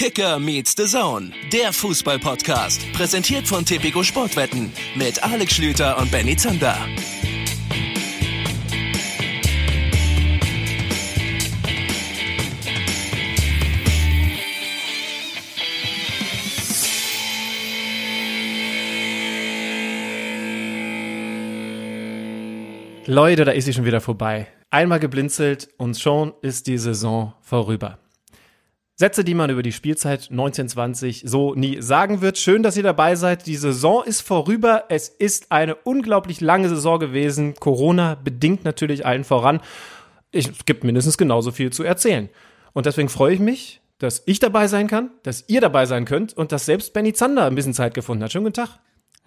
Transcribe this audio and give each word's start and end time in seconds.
Kicker 0.00 0.38
meets 0.38 0.74
the 0.78 0.86
Zone, 0.86 1.30
der 1.52 1.74
Fußball-Podcast. 1.74 2.90
Präsentiert 2.94 3.46
von 3.46 3.66
Tipico 3.66 4.02
Sportwetten 4.02 4.72
mit 4.94 5.22
Alex 5.22 5.52
Schlüter 5.52 5.98
und 5.98 6.10
Benny 6.10 6.34
Zander. 6.38 6.74
Leute, 23.04 23.44
da 23.44 23.52
ist 23.52 23.66
sie 23.66 23.74
schon 23.74 23.84
wieder 23.84 24.00
vorbei. 24.00 24.46
Einmal 24.70 24.98
geblinzelt 24.98 25.68
und 25.76 25.98
schon 25.98 26.32
ist 26.40 26.68
die 26.68 26.78
Saison 26.78 27.34
vorüber. 27.42 27.98
Sätze, 29.00 29.24
die 29.24 29.32
man 29.32 29.48
über 29.48 29.62
die 29.62 29.72
Spielzeit 29.72 30.28
1920 30.30 31.22
so 31.24 31.54
nie 31.54 31.80
sagen 31.80 32.20
wird. 32.20 32.36
Schön, 32.36 32.62
dass 32.62 32.76
ihr 32.76 32.82
dabei 32.82 33.16
seid. 33.16 33.46
Die 33.46 33.56
Saison 33.56 34.04
ist 34.04 34.20
vorüber. 34.20 34.84
Es 34.90 35.08
ist 35.08 35.50
eine 35.50 35.74
unglaublich 35.74 36.42
lange 36.42 36.68
Saison 36.68 36.98
gewesen. 36.98 37.54
Corona 37.58 38.16
bedingt 38.22 38.66
natürlich 38.66 39.06
allen 39.06 39.24
voran. 39.24 39.60
Es 40.32 40.50
gibt 40.66 40.84
mindestens 40.84 41.16
genauso 41.16 41.50
viel 41.50 41.72
zu 41.72 41.82
erzählen. 41.82 42.28
Und 42.74 42.84
deswegen 42.84 43.08
freue 43.08 43.32
ich 43.32 43.40
mich, 43.40 43.80
dass 43.96 44.22
ich 44.26 44.38
dabei 44.38 44.68
sein 44.68 44.86
kann, 44.86 45.08
dass 45.22 45.44
ihr 45.46 45.62
dabei 45.62 45.86
sein 45.86 46.04
könnt 46.04 46.36
und 46.36 46.52
dass 46.52 46.66
selbst 46.66 46.92
Benny 46.92 47.14
Zander 47.14 47.46
ein 47.46 47.54
bisschen 47.54 47.72
Zeit 47.72 47.94
gefunden 47.94 48.22
hat. 48.22 48.32
Schönen 48.32 48.44
guten 48.44 48.66
Tag. 48.66 48.80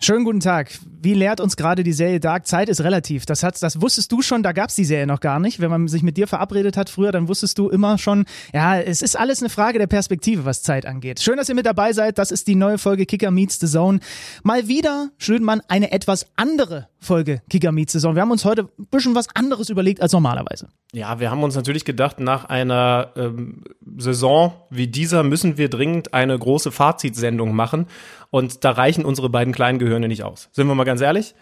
Schönen 0.03 0.25
guten 0.25 0.41
Tag. 0.41 0.69
Wie 1.01 1.13
lehrt 1.13 1.39
uns 1.39 1.55
gerade 1.55 1.81
die 1.81 1.93
Serie 1.93 2.19
Dark? 2.19 2.45
Zeit 2.45 2.67
ist 2.67 2.81
relativ. 2.81 3.25
Das, 3.25 3.41
hat, 3.41 3.63
das 3.63 3.79
wusstest 3.79 4.11
du 4.11 4.21
schon, 4.21 4.43
da 4.43 4.51
gab 4.51 4.67
es 4.67 4.75
die 4.75 4.83
Serie 4.83 5.07
noch 5.07 5.21
gar 5.21 5.39
nicht. 5.39 5.61
Wenn 5.61 5.69
man 5.69 5.87
sich 5.87 6.03
mit 6.03 6.17
dir 6.17 6.27
verabredet 6.27 6.75
hat 6.75 6.89
früher, 6.89 7.13
dann 7.13 7.29
wusstest 7.29 7.57
du 7.57 7.69
immer 7.69 7.97
schon, 7.97 8.25
ja, 8.53 8.77
es 8.81 9.01
ist 9.01 9.17
alles 9.17 9.39
eine 9.41 9.47
Frage 9.47 9.79
der 9.79 9.87
Perspektive, 9.87 10.43
was 10.43 10.61
Zeit 10.61 10.85
angeht. 10.85 11.21
Schön, 11.21 11.37
dass 11.37 11.47
ihr 11.47 11.55
mit 11.55 11.65
dabei 11.65 11.93
seid. 11.93 12.17
Das 12.17 12.31
ist 12.31 12.49
die 12.49 12.55
neue 12.55 12.79
Folge 12.79 13.05
Kicker 13.05 13.31
Meets 13.31 13.61
the 13.61 13.67
Zone. 13.67 14.01
Mal 14.43 14.67
wieder, 14.67 15.09
Schlödenmann, 15.19 15.61
eine 15.69 15.93
etwas 15.93 16.25
andere 16.35 16.89
Folge 17.03 17.41
Kicker 17.49 17.71
Meets 17.71 17.93
the 17.93 17.99
Zone. 17.99 18.15
Wir 18.15 18.21
haben 18.21 18.31
uns 18.31 18.45
heute 18.45 18.69
ein 18.79 18.87
bisschen 18.87 19.15
was 19.15 19.27
anderes 19.35 19.69
überlegt 19.69 20.01
als 20.01 20.13
normalerweise. 20.13 20.69
Ja, 20.93 21.19
wir 21.19 21.29
haben 21.29 21.43
uns 21.43 21.55
natürlich 21.55 21.85
gedacht, 21.85 22.19
nach 22.19 22.45
einer 22.45 23.11
ähm, 23.15 23.63
Saison 23.97 24.53
wie 24.69 24.87
dieser 24.87 25.23
müssen 25.23 25.57
wir 25.57 25.69
dringend 25.69 26.13
eine 26.13 26.37
große 26.37 26.71
Fazitsendung 26.71 27.55
machen. 27.55 27.87
Und 28.31 28.63
da 28.63 28.71
reichen 28.71 29.05
unsere 29.05 29.29
beiden 29.29 29.53
kleinen 29.53 29.79
Gehirne 29.79 30.07
nicht 30.07 30.23
aus. 30.23 30.49
Sind 30.51 30.67
wir 30.67 30.75
mal 30.75 30.83
ganz 30.83 31.01
ehrlich? 31.01 31.35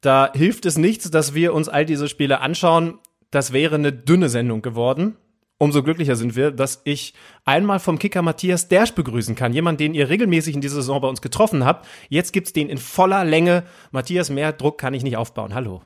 Da 0.00 0.30
hilft 0.34 0.64
es 0.64 0.78
nichts, 0.78 1.10
dass 1.10 1.34
wir 1.34 1.52
uns 1.52 1.68
all 1.68 1.84
diese 1.84 2.08
Spiele 2.08 2.40
anschauen. 2.40 2.98
Das 3.30 3.52
wäre 3.52 3.74
eine 3.74 3.92
dünne 3.92 4.28
Sendung 4.28 4.62
geworden. 4.62 5.16
Umso 5.62 5.82
glücklicher 5.82 6.16
sind 6.16 6.36
wir, 6.36 6.52
dass 6.52 6.80
ich 6.84 7.12
einmal 7.44 7.80
vom 7.80 7.98
Kicker 7.98 8.22
Matthias 8.22 8.68
Dersch 8.68 8.94
begrüßen 8.94 9.34
kann. 9.34 9.52
Jemand, 9.52 9.78
den 9.78 9.92
ihr 9.92 10.08
regelmäßig 10.08 10.54
in 10.54 10.62
dieser 10.62 10.76
Saison 10.76 11.02
bei 11.02 11.08
uns 11.08 11.20
getroffen 11.20 11.66
habt. 11.66 11.86
Jetzt 12.08 12.32
gibt's 12.32 12.54
den 12.54 12.70
in 12.70 12.78
voller 12.78 13.26
Länge. 13.26 13.64
Matthias, 13.90 14.30
mehr 14.30 14.54
Druck 14.54 14.78
kann 14.78 14.94
ich 14.94 15.02
nicht 15.02 15.18
aufbauen. 15.18 15.52
Hallo. 15.52 15.82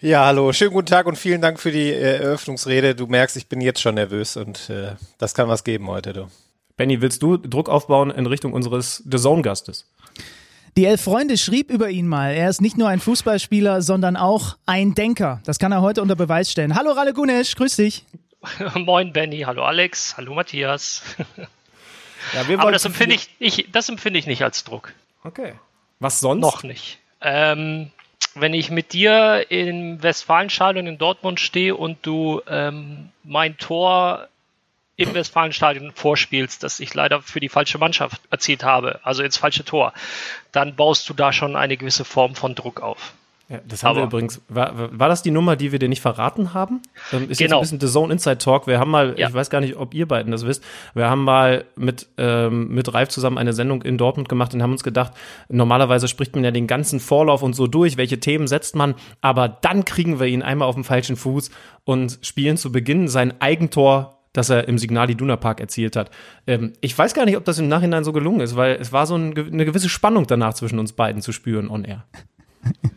Ja, 0.00 0.26
hallo, 0.26 0.52
schönen 0.52 0.72
guten 0.72 0.86
Tag 0.86 1.06
und 1.06 1.16
vielen 1.16 1.40
Dank 1.40 1.60
für 1.60 1.70
die 1.70 1.88
äh, 1.88 2.16
Eröffnungsrede. 2.16 2.96
Du 2.96 3.06
merkst, 3.06 3.36
ich 3.36 3.48
bin 3.48 3.60
jetzt 3.60 3.80
schon 3.80 3.94
nervös 3.94 4.36
und 4.36 4.68
äh, 4.68 4.96
das 5.18 5.34
kann 5.34 5.48
was 5.48 5.62
geben 5.62 5.86
heute, 5.86 6.12
du. 6.12 6.26
Benny, 6.76 7.00
willst 7.00 7.22
du 7.22 7.36
Druck 7.36 7.68
aufbauen 7.68 8.10
in 8.10 8.26
Richtung 8.26 8.52
unseres 8.52 9.04
The 9.08 9.18
Zone-Gastes? 9.18 9.88
Die 10.76 10.86
Elf 10.86 11.02
Freunde 11.02 11.38
schrieb 11.38 11.70
über 11.70 11.90
ihn 11.90 12.08
mal, 12.08 12.34
er 12.34 12.50
ist 12.50 12.60
nicht 12.60 12.76
nur 12.76 12.88
ein 12.88 12.98
Fußballspieler, 12.98 13.82
sondern 13.82 14.16
auch 14.16 14.56
ein 14.66 14.96
Denker. 14.96 15.40
Das 15.44 15.60
kann 15.60 15.70
er 15.70 15.80
heute 15.80 16.02
unter 16.02 16.16
Beweis 16.16 16.50
stellen. 16.50 16.74
Hallo 16.74 16.90
Ralle 16.90 17.12
Gunesch, 17.12 17.54
grüß 17.54 17.76
dich. 17.76 18.04
Moin 18.74 19.12
Benny, 19.12 19.40
hallo 19.40 19.64
Alex, 19.64 20.16
hallo 20.16 20.34
Matthias. 20.34 21.02
Ja, 22.32 22.42
Aber 22.58 22.72
das 22.72 22.84
empfinde 22.84 23.14
ich, 23.14 23.28
ich, 23.38 23.68
das 23.70 23.88
empfinde 23.88 24.18
ich 24.18 24.26
nicht 24.26 24.42
als 24.42 24.64
Druck. 24.64 24.92
Okay. 25.22 25.54
Was 26.00 26.20
sonst? 26.20 26.42
Noch 26.42 26.62
nicht. 26.62 26.98
Ähm, 27.20 27.90
wenn 28.34 28.54
ich 28.54 28.70
mit 28.70 28.92
dir 28.92 29.46
im 29.50 30.02
Westfalenstadion 30.02 30.86
in 30.86 30.98
Dortmund 30.98 31.40
stehe 31.40 31.76
und 31.76 31.98
du 32.02 32.42
ähm, 32.48 33.10
mein 33.22 33.56
Tor 33.56 34.28
im 34.96 35.14
Westfalenstadion 35.14 35.92
vorspielst, 35.92 36.62
das 36.62 36.80
ich 36.80 36.94
leider 36.94 37.20
für 37.22 37.40
die 37.40 37.48
falsche 37.48 37.78
Mannschaft 37.78 38.20
erzielt 38.30 38.62
habe, 38.62 39.00
also 39.02 39.22
ins 39.22 39.38
falsche 39.38 39.64
Tor, 39.64 39.92
dann 40.52 40.76
baust 40.76 41.08
du 41.08 41.14
da 41.14 41.32
schon 41.32 41.56
eine 41.56 41.76
gewisse 41.76 42.04
Form 42.04 42.34
von 42.34 42.54
Druck 42.54 42.80
auf. 42.80 43.12
Ja, 43.48 43.60
das 43.68 43.82
haben 43.82 43.90
Aber 43.90 44.00
wir 44.00 44.04
übrigens. 44.06 44.40
War, 44.48 44.98
war 44.98 45.08
das 45.08 45.22
die 45.22 45.30
Nummer, 45.30 45.54
die 45.56 45.70
wir 45.70 45.78
dir 45.78 45.88
nicht 45.88 46.00
verraten 46.00 46.54
haben? 46.54 46.80
Ähm, 47.12 47.28
ist 47.28 47.38
genau. 47.38 47.60
jetzt 47.60 47.72
ein 47.72 47.78
bisschen 47.78 47.80
The 47.80 47.92
Zone 47.92 48.12
Inside 48.12 48.38
Talk. 48.38 48.66
Wir 48.66 48.78
haben 48.78 48.90
mal, 48.90 49.18
ja. 49.18 49.28
ich 49.28 49.34
weiß 49.34 49.50
gar 49.50 49.60
nicht, 49.60 49.76
ob 49.76 49.92
ihr 49.92 50.08
beiden 50.08 50.32
das 50.32 50.46
wisst, 50.46 50.64
wir 50.94 51.10
haben 51.10 51.24
mal 51.24 51.64
mit, 51.76 52.08
ähm, 52.16 52.68
mit 52.68 52.92
Ralf 52.94 53.10
zusammen 53.10 53.36
eine 53.36 53.52
Sendung 53.52 53.82
in 53.82 53.98
Dortmund 53.98 54.30
gemacht 54.30 54.54
und 54.54 54.62
haben 54.62 54.72
uns 54.72 54.82
gedacht, 54.82 55.12
normalerweise 55.48 56.08
spricht 56.08 56.34
man 56.34 56.44
ja 56.44 56.52
den 56.52 56.66
ganzen 56.66 57.00
Vorlauf 57.00 57.42
und 57.42 57.54
so 57.54 57.66
durch, 57.66 57.98
welche 57.98 58.18
Themen 58.18 58.46
setzt 58.46 58.76
man, 58.76 58.94
aber 59.20 59.48
dann 59.48 59.84
kriegen 59.84 60.18
wir 60.20 60.26
ihn 60.26 60.42
einmal 60.42 60.66
auf 60.66 60.74
dem 60.74 60.84
falschen 60.84 61.16
Fuß 61.16 61.50
und 61.84 62.18
spielen 62.22 62.56
zu 62.56 62.72
Beginn 62.72 63.08
sein 63.08 63.40
Eigentor 63.40 64.10
das 64.32 64.50
er 64.50 64.66
im 64.66 64.78
Signal 64.78 65.08
Iduna 65.08 65.36
Park 65.36 65.60
erzielt 65.60 65.94
hat. 65.94 66.10
Ähm, 66.48 66.72
ich 66.80 66.98
weiß 66.98 67.14
gar 67.14 67.24
nicht, 67.24 67.36
ob 67.36 67.44
das 67.44 67.60
im 67.60 67.68
Nachhinein 67.68 68.02
so 68.02 68.12
gelungen 68.12 68.40
ist, 68.40 68.56
weil 68.56 68.74
es 68.80 68.92
war 68.92 69.06
so 69.06 69.14
ein, 69.14 69.32
eine 69.36 69.64
gewisse 69.64 69.88
Spannung 69.88 70.26
danach 70.26 70.54
zwischen 70.54 70.80
uns 70.80 70.92
beiden 70.92 71.22
zu 71.22 71.30
spüren 71.30 71.70
on 71.70 71.84
air. 71.84 72.04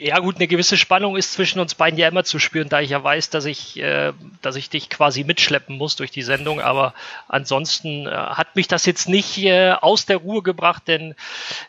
Ja 0.00 0.18
gut, 0.20 0.36
eine 0.36 0.46
gewisse 0.46 0.76
Spannung 0.76 1.16
ist 1.16 1.32
zwischen 1.32 1.60
uns 1.60 1.74
beiden 1.74 1.98
ja 1.98 2.08
immer 2.08 2.24
zu 2.24 2.38
spüren, 2.38 2.68
da 2.68 2.80
ich 2.80 2.90
ja 2.90 3.04
weiß, 3.04 3.28
dass 3.30 3.44
ich, 3.44 3.78
äh, 3.78 4.12
dass 4.40 4.56
ich 4.56 4.70
dich 4.70 4.88
quasi 4.88 5.24
mitschleppen 5.24 5.76
muss 5.76 5.96
durch 5.96 6.10
die 6.10 6.22
Sendung. 6.22 6.60
Aber 6.60 6.94
ansonsten 7.28 8.06
äh, 8.06 8.10
hat 8.10 8.56
mich 8.56 8.68
das 8.68 8.86
jetzt 8.86 9.08
nicht 9.08 9.38
äh, 9.38 9.72
aus 9.72 10.06
der 10.06 10.18
Ruhe 10.18 10.42
gebracht, 10.42 10.84
denn 10.86 11.14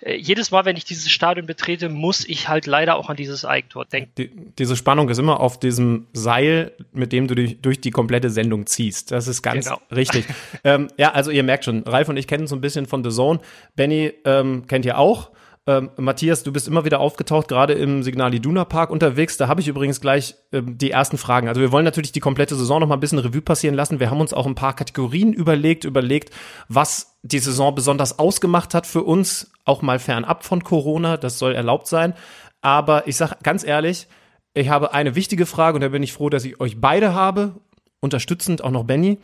äh, 0.01 0.15
jedes 0.15 0.51
Mal, 0.51 0.63
wenn 0.63 0.77
ich 0.77 0.85
dieses 0.85 1.11
Stadion 1.11 1.45
betrete, 1.45 1.89
muss 1.89 2.27
ich 2.27 2.47
halt 2.47 2.67
leider 2.67 2.95
auch 2.95 3.09
an 3.09 3.17
dieses 3.17 3.43
Eigentor 3.43 3.85
denken. 3.85 4.11
Die, 4.17 4.31
diese 4.57 4.77
Spannung 4.77 5.09
ist 5.09 5.17
immer 5.17 5.41
auf 5.41 5.59
diesem 5.59 6.07
Seil, 6.13 6.71
mit 6.93 7.11
dem 7.11 7.27
du 7.27 7.35
dich 7.35 7.61
durch 7.61 7.81
die 7.81 7.91
komplette 7.91 8.29
Sendung 8.29 8.65
ziehst. 8.65 9.11
Das 9.11 9.27
ist 9.27 9.41
ganz 9.41 9.65
genau. 9.65 9.81
richtig. 9.91 10.25
ähm, 10.63 10.87
ja, 10.97 11.11
also 11.11 11.31
ihr 11.31 11.43
merkt 11.43 11.65
schon, 11.65 11.83
Ralf 11.83 12.07
und 12.07 12.15
ich 12.15 12.27
kennen 12.27 12.47
so 12.47 12.55
ein 12.55 12.61
bisschen 12.61 12.85
von 12.85 13.03
The 13.03 13.09
Zone. 13.09 13.41
Benny 13.75 14.13
ähm, 14.23 14.67
kennt 14.67 14.85
ihr 14.85 14.97
auch. 14.97 15.31
Ähm, 15.65 15.91
Matthias, 15.95 16.43
du 16.43 16.51
bist 16.51 16.67
immer 16.67 16.83
wieder 16.83 16.99
aufgetaucht, 16.99 17.47
gerade 17.47 17.73
im 17.73 18.03
Signal 18.03 18.33
Iduna 18.33 18.65
Park 18.65 18.89
unterwegs. 18.89 19.37
Da 19.37 19.47
habe 19.47 19.61
ich 19.61 19.69
übrigens 19.69 20.01
gleich 20.01 20.35
ähm, 20.51 20.77
die 20.77 20.91
ersten 20.91 21.17
Fragen. 21.17 21.47
Also 21.47 21.61
wir 21.61 21.71
wollen 21.71 21.85
natürlich 21.85 22.11
die 22.11 22.19
komplette 22.19 22.55
Saison 22.55 22.81
noch 22.81 22.87
mal 22.87 22.95
ein 22.95 22.99
bisschen 22.99 23.19
Revue 23.19 23.41
passieren 23.41 23.75
lassen. 23.75 24.01
Wir 24.01 24.09
haben 24.09 24.19
uns 24.19 24.33
auch 24.33 24.45
ein 24.45 24.55
paar 24.55 24.75
Kategorien 24.75 25.31
überlegt, 25.31 25.85
überlegt, 25.85 26.31
was 26.67 27.17
die 27.21 27.39
Saison 27.39 27.73
besonders 27.73 28.19
ausgemacht 28.19 28.73
hat 28.73 28.85
für 28.85 29.03
uns, 29.03 29.51
auch 29.63 29.81
mal 29.81 29.99
fernab 29.99 30.43
von 30.43 30.65
Corona. 30.65 31.15
Das 31.15 31.39
soll 31.39 31.55
erlaubt 31.55 31.87
sein. 31.87 32.13
Aber 32.59 33.07
ich 33.07 33.15
sage 33.15 33.37
ganz 33.41 33.63
ehrlich, 33.63 34.07
ich 34.53 34.67
habe 34.67 34.93
eine 34.93 35.15
wichtige 35.15 35.45
Frage 35.45 35.75
und 35.75 35.81
da 35.81 35.87
bin 35.87 36.03
ich 36.03 36.11
froh, 36.11 36.29
dass 36.29 36.43
ich 36.43 36.59
euch 36.59 36.81
beide 36.81 37.13
habe. 37.13 37.55
Unterstützend 38.01 38.65
auch 38.65 38.71
noch 38.71 38.83
Benny. 38.83 39.17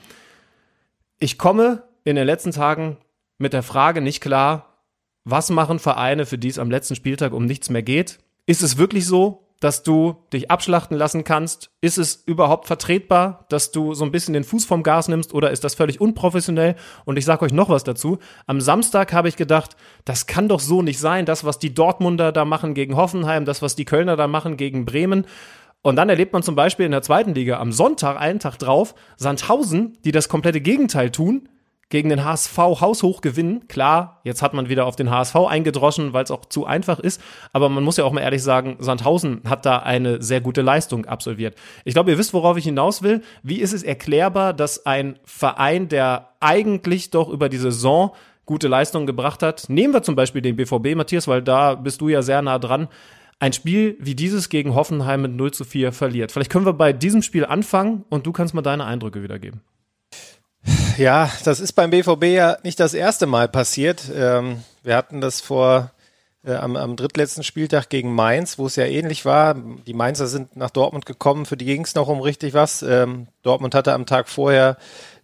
Ich 1.20 1.38
komme 1.38 1.84
in 2.06 2.16
den 2.16 2.26
letzten 2.26 2.52
Tagen 2.52 2.96
mit 3.38 3.52
der 3.52 3.62
Frage 3.62 4.00
nicht 4.00 4.22
klar, 4.22 4.69
was 5.30 5.50
machen 5.50 5.80
Vereine, 5.80 6.26
für 6.26 6.38
die 6.38 6.50
es 6.50 6.60
am 6.60 6.72
letzten 6.72 6.96
Spieltag 6.96 7.34
um 7.34 7.46
nichts 7.46 7.70
mehr 7.70 7.84
geht? 7.84 8.20
Ist 8.46 8.64
es 8.64 8.78
wirklich 8.78 9.06
so, 9.06 9.46
dass 9.60 9.84
du 9.84 10.16
dich 10.32 10.50
abschlachten 10.50 10.98
lassen 10.98 11.24
kannst? 11.24 11.70
Ist 11.82 11.98
es 11.98 12.24
überhaupt 12.26 12.66
vertretbar, 12.68 13.46
dass 13.50 13.72
du 13.72 13.94
so 13.94 14.06
ein 14.06 14.12
bisschen 14.12 14.34
den 14.34 14.44
Fuß 14.44 14.66
vom 14.66 14.84
Gas 14.84 15.08
nimmst 15.08 15.34
oder 15.34 15.52
ist 15.52 15.64
das 15.64 15.76
völlig 15.76 16.00
unprofessionell? 16.00 16.76
Und 17.06 17.18
ich 17.18 17.26
sage 17.26 17.44
euch 17.44 17.52
noch 17.52 17.70
was 17.70 17.84
dazu. 17.84 18.20
Am 18.48 18.62
Samstag 18.62 19.12
habe 19.12 19.28
ich 19.28 19.36
gedacht, 19.36 19.76
das 20.06 20.28
kann 20.28 20.48
doch 20.48 20.62
so 20.62 20.82
nicht 20.82 21.00
sein, 21.00 21.26
das, 21.26 21.44
was 21.44 21.60
die 21.60 21.74
Dortmunder 21.74 22.32
da 22.32 22.46
machen 22.46 22.74
gegen 22.74 22.96
Hoffenheim, 22.96 23.46
das, 23.46 23.62
was 23.62 23.76
die 23.76 23.86
Kölner 23.86 24.16
da 24.16 24.28
machen 24.28 24.56
gegen 24.56 24.86
Bremen. 24.86 25.26
Und 25.82 25.96
dann 25.96 26.10
erlebt 26.10 26.34
man 26.34 26.44
zum 26.44 26.56
Beispiel 26.56 26.86
in 26.86 26.92
der 26.92 27.02
zweiten 27.02 27.34
Liga 27.34 27.60
am 27.60 27.72
Sonntag, 27.72 28.20
einen 28.20 28.40
Tag 28.40 28.58
drauf, 28.58 28.96
Sandhausen, 29.18 29.98
die 30.04 30.12
das 30.12 30.30
komplette 30.30 30.62
Gegenteil 30.62 31.10
tun, 31.10 31.48
gegen 31.90 32.10
den 32.10 32.24
HSV 32.24 32.58
haushoch 32.58 33.22
gewinnen. 33.22 33.68
Klar, 33.68 34.22
jetzt 34.24 34.42
hat 34.42 34.54
man 34.54 34.70
wieder 34.70 34.86
auf 34.86 34.96
den 34.96 35.10
HSV 35.10 35.36
eingedroschen, 35.36 36.14
weil 36.14 36.24
es 36.24 36.32
auch 36.32 36.46
zu 36.46 36.66
einfach 36.66 37.00
ist. 37.00 37.22
Aber 37.52 37.68
man 37.70 37.84
muss 37.84 37.98
ja 37.98 38.04
auch 38.04 38.12
mal 38.12 38.22
ehrlich 38.22 38.44
sagen, 38.44 38.78
Sandhausen 38.80 39.42
hat 39.48 39.66
da 39.66 39.80
eine 39.80 40.22
sehr 40.22 40.40
gute 40.40 40.62
Leistung 40.62 41.06
absolviert. 41.06 41.56
Ich 41.86 41.96
glaube, 41.96 42.12
ihr 42.12 42.18
wisst, 42.18 42.34
worauf 42.34 42.58
ich 42.58 42.66
hinaus 42.66 43.02
will. 43.02 43.22
Wie 43.42 43.60
ist 43.60 43.74
es 43.74 43.84
erklärbar, 43.84 44.54
dass 44.54 44.86
ein 44.86 45.18
Verein, 45.26 45.90
der 45.90 46.30
eigentlich 46.40 47.10
doch 47.10 47.30
über 47.30 47.50
die 47.50 47.58
Saison 47.58 48.12
gute 48.46 48.68
Leistungen 48.68 49.08
gebracht 49.08 49.44
hat, 49.44 49.66
nehmen 49.70 49.94
wir 49.94 50.04
zum 50.04 50.16
Beispiel 50.16 50.42
den 50.42 50.56
BVB, 50.56 50.96
Matthias, 50.96 51.28
weil 51.28 51.42
da 51.42 51.76
bist 51.76 52.02
du 52.02 52.10
ja 52.10 52.22
sehr 52.22 52.42
nah 52.42 52.60
dran, 52.60 52.88
ein 53.40 53.54
Spiel 53.54 53.96
wie 54.00 54.16
dieses 54.16 54.50
gegen 54.50 54.76
Hoffenheim 54.76 55.22
mit 55.22 55.34
0 55.34 55.52
zu 55.52 55.64
4 55.64 55.92
verliert. 55.92 56.32
Vielleicht 56.32 56.52
können 56.52 56.66
wir 56.66 56.74
bei 56.74 56.92
diesem 56.92 57.22
Spiel 57.22 57.46
anfangen 57.46 58.04
und 58.10 58.26
du 58.26 58.32
kannst 58.32 58.54
mal 58.54 58.62
deine 58.62 58.86
Eindrücke 58.86 59.24
wiedergeben. 59.24 59.62
Ja, 61.00 61.32
das 61.46 61.62
ist 61.62 61.74
beim 61.74 61.92
BVB 61.92 62.26
ja 62.26 62.58
nicht 62.64 62.78
das 62.78 62.94
erste 62.94 63.26
Mal 63.26 63.48
passiert. 63.48 64.04
Ähm, 64.14 64.66
wir 64.84 64.98
hatten 64.98 65.22
das 65.22 65.40
vor 65.40 65.92
äh, 66.44 66.56
am, 66.56 66.76
am 66.76 66.98
drittletzten 66.98 67.46
Spieltag 67.46 67.88
gegen 67.88 68.14
Mainz, 68.14 68.60
wo 68.60 68.66
es 68.66 68.76
ja 68.76 68.84
ähnlich 68.84 69.24
war. 69.24 69.56
Die 69.56 69.94
Mainzer 69.94 70.28
sind 70.28 70.58
nach 70.58 70.72
Dortmund 70.72 71.06
gekommen, 71.06 71.46
für 71.46 71.56
die 71.56 71.64
ging 71.64 71.86
es 71.86 71.96
noch 71.96 72.10
um 72.10 72.20
richtig 72.20 72.54
was. 72.54 72.82
Ähm, 72.82 73.28
Dortmund 73.44 73.76
hatte 73.76 73.94
am 73.94 74.06
Tag 74.06 74.28
vorher 74.28 74.76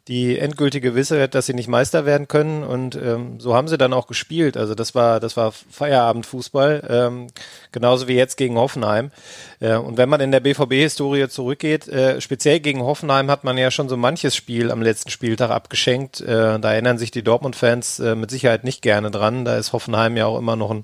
die 0.08 0.38
endgültige 0.38 0.92
Gewissheit, 0.92 1.34
dass 1.34 1.48
sie 1.48 1.56
nicht 1.56 1.68
Meister 1.68 2.06
werden 2.06 2.28
können. 2.28 2.64
Und 2.64 2.96
ähm, 2.96 3.40
so 3.40 3.56
haben 3.56 3.68
sie 3.68 3.78
dann 3.78 3.94
auch 3.94 4.06
gespielt. 4.06 4.56
Also 4.56 4.76
das 4.76 4.94
war, 4.94 5.20
das 5.20 5.36
war 5.36 5.52
Feierabendfußball, 5.52 6.84
ähm, 6.88 7.28
genauso 7.72 8.08
wie 8.08 8.14
jetzt 8.14 8.38
gegen 8.38 8.58
Hoffenheim. 8.58 9.12
Äh, 9.60 9.76
und 9.78 9.98
wenn 9.98 10.10
man 10.10 10.22
in 10.22 10.32
der 10.32 10.42
BVB-Historie 10.42 11.28
zurückgeht, 11.28 11.88
äh, 11.88 12.22
speziell 12.22 12.60
gegen 12.60 12.84
Hoffenheim 12.84 13.32
hat 13.32 13.44
man 13.44 13.58
ja 13.58 13.72
schon 13.72 13.90
so 13.90 13.98
manches 13.98 14.36
Spiel 14.36 14.70
am 14.70 14.84
letzten 14.84 15.10
Spieltag 15.10 15.50
abgeschenkt. 15.50 16.22
Äh, 16.22 16.60
da 16.60 16.74
erinnern 16.74 17.00
sich 17.00 17.10
die 17.10 17.24
Dortmund-Fans 17.24 18.00
äh, 18.00 18.16
mit 18.16 18.30
Sicherheit 18.30 18.64
nicht 18.64 18.84
gerne 18.84 19.10
dran. 19.10 19.44
Da 19.44 19.58
ist 19.58 19.74
Hoffenheim 19.74 20.18
ja 20.18 20.28
auch 20.28 20.38
immer 20.38 20.56
noch 20.56 20.70
ein, 20.70 20.84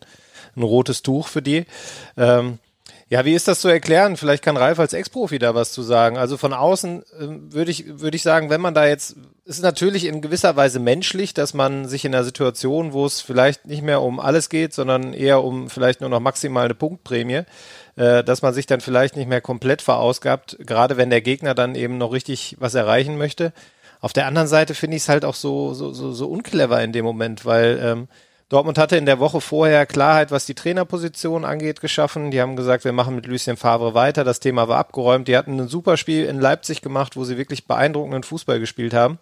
ein 0.56 0.64
rotes 0.64 1.04
Tuch 1.04 1.28
für 1.28 1.44
die. 1.44 1.66
Ähm, 2.18 2.58
ja, 3.12 3.26
wie 3.26 3.34
ist 3.34 3.50
das 3.50 3.60
zu 3.60 3.68
erklären? 3.68 4.16
Vielleicht 4.16 4.42
kann 4.42 4.56
Ralf 4.56 4.80
als 4.80 4.94
Ex-Profi 4.94 5.38
da 5.38 5.54
was 5.54 5.74
zu 5.74 5.82
sagen. 5.82 6.18
Also 6.18 6.38
von 6.38 6.54
außen 6.54 7.04
äh, 7.04 7.28
würde 7.54 7.70
ich, 7.70 8.00
würde 8.00 8.16
ich 8.16 8.24
sagen, 8.24 8.50
wenn 8.50 8.62
man 8.62 8.74
da 8.74 8.88
jetzt, 8.88 9.18
es 9.46 9.58
ist 9.58 9.64
natürlich 9.64 10.06
in 10.06 10.22
gewisser 10.22 10.56
Weise 10.56 10.80
menschlich, 10.80 11.34
dass 11.34 11.54
man 11.54 11.90
sich 11.90 12.06
in 12.06 12.16
einer 12.16 12.24
Situation, 12.24 12.94
wo 12.94 13.06
es 13.06 13.20
vielleicht 13.20 13.66
nicht 13.66 13.82
mehr 13.82 14.02
um 14.02 14.22
alles 14.22 14.48
geht, 14.48 14.74
sondern 14.74 15.12
eher 15.12 15.44
um 15.44 15.70
vielleicht 15.70 16.00
nur 16.00 16.10
noch 16.10 16.22
maximal 16.22 16.64
eine 16.64 16.74
Punktprämie, 16.74 17.42
äh, 17.98 18.24
dass 18.24 18.44
man 18.44 18.54
sich 18.54 18.66
dann 18.66 18.80
vielleicht 18.80 19.18
nicht 19.18 19.28
mehr 19.28 19.42
komplett 19.42 19.82
verausgabt, 19.82 20.58
gerade 20.62 20.96
wenn 20.96 21.10
der 21.10 21.22
Gegner 21.22 21.54
dann 21.54 21.76
eben 21.76 21.98
noch 21.98 22.14
richtig 22.14 22.56
was 22.60 22.76
erreichen 22.76 23.18
möchte. 23.18 23.52
Auf 24.00 24.14
der 24.14 24.26
anderen 24.26 24.48
Seite 24.48 24.74
finde 24.74 24.96
ich 24.96 25.04
es 25.04 25.10
halt 25.10 25.26
auch 25.26 25.36
so, 25.36 25.74
so, 25.74 25.92
so, 25.92 26.14
so 26.14 26.28
unclever 26.28 26.82
in 26.82 26.94
dem 26.94 27.04
Moment, 27.04 27.44
weil 27.44 27.78
ähm, 27.84 28.08
Dortmund 28.52 28.78
hatte 28.78 28.98
in 28.98 29.06
der 29.06 29.20
Woche 29.20 29.40
vorher 29.40 29.86
Klarheit, 29.86 30.30
was 30.30 30.46
die 30.46 30.56
Trainerposition 30.56 31.46
angeht, 31.46 31.80
geschaffen. 31.80 32.32
Die 32.32 32.42
haben 32.42 32.58
gesagt, 32.58 32.84
wir 32.84 32.92
machen 32.92 33.16
mit 33.16 33.26
Lucien 33.26 33.56
Favre 33.56 33.94
weiter. 33.94 34.26
Das 34.26 34.42
Thema 34.42 34.68
war 34.68 34.78
abgeräumt. 34.78 35.30
Die 35.30 35.38
hatten 35.38 35.58
ein 35.58 35.70
super 35.70 35.96
Spiel 35.96 36.26
in 36.26 36.38
Leipzig 36.38 36.82
gemacht, 36.82 37.16
wo 37.16 37.24
sie 37.24 37.38
wirklich 37.38 37.66
beeindruckenden 37.66 38.24
Fußball 38.24 38.60
gespielt 38.60 38.94
haben. 38.94 39.20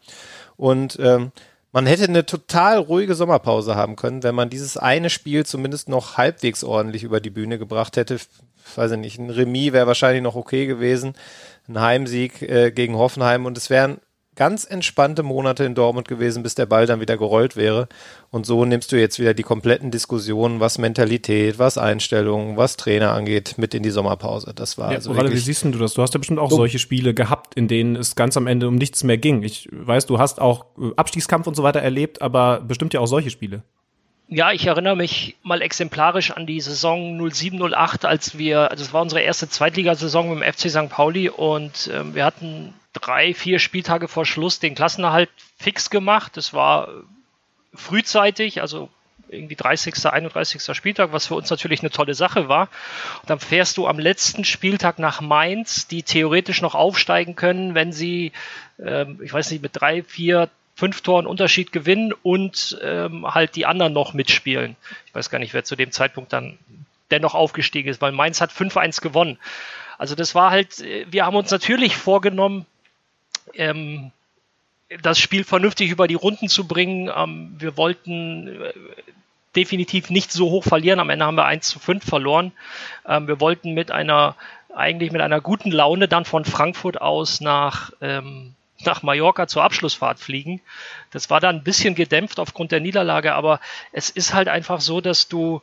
Und 0.58 0.98
ähm, 1.00 1.32
man 1.72 1.86
hätte 1.86 2.06
eine 2.06 2.26
total 2.26 2.80
ruhige 2.80 3.14
Sommerpause 3.14 3.76
haben 3.76 3.96
können, 3.96 4.24
wenn 4.24 4.34
man 4.34 4.50
dieses 4.50 4.78
eine 4.78 5.12
Spiel 5.12 5.46
zumindest 5.46 5.90
noch 5.90 6.18
halbwegs 6.18 6.64
ordentlich 6.64 7.04
über 7.04 7.20
die 7.20 7.30
Bühne 7.30 7.60
gebracht 7.60 7.98
hätte. 7.98 8.16
Ich 8.16 8.78
weiß 8.78 8.94
nicht, 8.94 9.20
ein 9.20 9.30
Remis 9.30 9.74
wäre 9.74 9.86
wahrscheinlich 9.86 10.24
noch 10.24 10.36
okay 10.36 10.66
gewesen. 10.66 11.14
Ein 11.68 11.80
Heimsieg 11.80 12.42
äh, 12.42 12.72
gegen 12.72 12.98
Hoffenheim 12.98 13.46
und 13.46 13.60
es 13.60 13.70
wären 13.70 14.00
ganz 14.40 14.64
entspannte 14.64 15.22
Monate 15.22 15.66
in 15.66 15.76
Dortmund 15.76 16.08
gewesen, 16.08 16.44
bis 16.44 16.56
der 16.56 16.66
Ball 16.66 16.86
dann 16.86 17.02
wieder 17.02 17.18
gerollt 17.18 17.58
wäre. 17.58 17.90
Und 18.32 18.46
so 18.46 18.64
nimmst 18.64 18.90
du 18.94 18.96
jetzt 18.96 19.20
wieder 19.20 19.34
die 19.34 19.44
kompletten 19.44 19.92
Diskussionen, 19.92 20.62
was 20.62 20.78
Mentalität, 20.78 21.60
was 21.60 21.78
Einstellungen, 21.78 22.56
was 22.56 22.78
Trainer 22.78 23.12
angeht, 23.12 23.56
mit 23.58 23.74
in 23.74 23.84
die 23.84 23.90
Sommerpause. 23.90 24.54
Das 24.56 24.78
war 24.78 24.92
ja, 24.92 24.96
also 24.96 25.12
Ralle, 25.12 25.34
wie 25.34 25.38
siehst 25.38 25.66
du 25.66 25.72
das? 25.72 25.94
Du 25.94 26.02
hast 26.02 26.14
ja 26.14 26.20
bestimmt 26.20 26.40
auch 26.40 26.52
so. 26.52 26.56
solche 26.56 26.80
Spiele 26.80 27.14
gehabt, 27.14 27.56
in 27.56 27.68
denen 27.68 27.98
es 27.98 28.16
ganz 28.16 28.38
am 28.38 28.48
Ende 28.48 28.70
um 28.70 28.76
nichts 28.76 29.04
mehr 29.04 29.18
ging. 29.18 29.44
Ich 29.44 29.68
weiß, 29.74 30.06
du 30.06 30.20
hast 30.20 30.40
auch 30.40 30.68
äh, 30.80 30.92
Abstiegskampf 30.96 31.46
und 31.46 31.56
so 31.56 31.64
weiter 31.64 31.82
erlebt, 31.82 32.22
aber 32.22 32.62
bestimmt 32.62 32.94
ja 32.94 33.02
auch 33.02 33.08
solche 33.08 33.32
Spiele. 33.32 33.64
Ja, 34.30 34.54
ich 34.54 34.68
erinnere 34.68 34.96
mich 34.96 35.36
mal 35.44 35.62
exemplarisch 35.62 36.32
an 36.32 36.46
die 36.46 36.62
Saison 36.62 37.20
07-08, 37.20 38.06
als 38.06 38.38
wir, 38.38 38.72
also 38.72 38.86
es 38.86 38.94
war 38.94 39.02
unsere 39.02 39.22
erste 39.22 39.50
Zweitligasaison 39.50 40.30
mit 40.30 40.42
dem 40.42 40.54
FC 40.54 40.70
St. 40.70 40.88
Pauli 40.88 41.28
und 41.28 41.88
äh, 41.88 42.14
wir 42.14 42.24
hatten 42.24 42.74
drei, 42.94 43.34
vier 43.34 43.60
Spieltage 43.60 44.08
vor 44.08 44.26
Schluss 44.26 44.60
den 44.60 44.76
Klassenerhalt 44.76 45.30
fix 45.58 45.90
gemacht. 45.90 46.38
Das 46.38 46.54
war 46.54 46.90
frühzeitig, 47.74 48.62
also 48.62 48.90
irgendwie 49.30 49.56
30., 49.56 50.06
31. 50.06 50.76
Spieltag, 50.76 51.14
was 51.14 51.28
für 51.28 51.36
uns 51.36 51.50
natürlich 51.50 51.82
eine 51.82 51.92
tolle 51.92 52.14
Sache 52.16 52.50
war. 52.50 52.70
Und 53.22 53.30
dann 53.30 53.40
fährst 53.40 53.78
du 53.78 53.88
am 53.88 54.00
letzten 54.00 54.44
Spieltag 54.44 55.00
nach 55.00 55.22
Mainz, 55.22 55.88
die 55.88 56.04
theoretisch 56.04 56.62
noch 56.62 56.76
aufsteigen 56.76 57.36
können, 57.36 57.76
wenn 57.76 57.92
sie, 57.92 58.32
ähm, 58.84 59.20
ich 59.24 59.32
weiß 59.32 59.52
nicht, 59.52 59.62
mit 59.62 59.72
drei, 59.74 60.04
vier, 60.04 60.50
fünf 60.76 61.02
Toren 61.02 61.28
Unterschied 61.28 61.72
gewinnen 61.72 62.14
und 62.24 62.80
ähm, 62.82 63.26
halt 63.28 63.56
die 63.56 63.66
anderen 63.66 63.94
noch 63.94 64.14
mitspielen. 64.14 64.76
Ich 65.06 65.14
weiß 65.14 65.30
gar 65.30 65.40
nicht, 65.40 65.54
wer 65.54 65.64
zu 65.64 65.76
dem 65.76 65.92
Zeitpunkt 65.92 66.34
dann 66.34 66.58
dennoch 67.12 67.36
aufgestiegen 67.36 67.90
ist, 67.90 68.02
weil 68.02 68.12
Mainz 68.12 68.40
hat 68.42 68.52
5-1 68.52 69.02
gewonnen. 69.02 69.38
Also 69.98 70.16
das 70.16 70.36
war 70.36 70.52
halt, 70.52 70.80
äh, 70.80 71.06
wir 71.10 71.26
haben 71.26 71.36
uns 71.36 71.52
natürlich 71.52 71.98
vorgenommen, 71.98 72.66
ähm, 73.54 74.12
das 75.02 75.20
Spiel 75.20 75.44
vernünftig 75.44 75.92
über 75.92 76.08
die 76.08 76.16
Runden 76.16 76.50
zu 76.50 76.68
bringen. 76.68 77.12
Ähm, 77.16 77.56
wir 77.60 77.78
wollten 77.78 78.48
äh, 78.48 78.74
definitiv 79.56 80.10
nicht 80.10 80.32
so 80.32 80.50
hoch 80.50 80.64
verlieren. 80.64 81.00
Am 81.00 81.10
Ende 81.10 81.26
haben 81.26 81.36
wir 81.36 81.46
1 81.46 81.68
zu 81.68 81.80
5 81.80 82.04
verloren. 82.04 82.52
Ähm, 83.08 83.28
wir 83.28 83.40
wollten 83.40 83.74
mit 83.74 83.92
einer, 83.92 84.36
eigentlich 84.76 85.12
mit 85.12 85.22
einer 85.22 85.42
guten 85.42 85.72
Laune 85.72 86.08
dann 86.08 86.26
von 86.26 86.46
Frankfurt 86.46 87.02
aus 87.02 87.42
nach, 87.42 87.92
ähm, 88.02 88.56
nach 88.84 89.04
Mallorca 89.04 89.48
zur 89.48 89.64
Abschlussfahrt 89.64 90.20
fliegen. 90.20 90.62
Das 91.12 91.30
war 91.30 91.40
dann 91.40 91.58
ein 91.58 91.64
bisschen 91.64 91.96
gedämpft 91.96 92.40
aufgrund 92.40 92.72
der 92.72 92.80
Niederlage, 92.80 93.34
aber 93.34 93.60
es 93.92 94.10
ist 94.10 94.34
halt 94.34 94.48
einfach 94.48 94.82
so, 94.82 95.02
dass 95.02 95.28
du, 95.28 95.62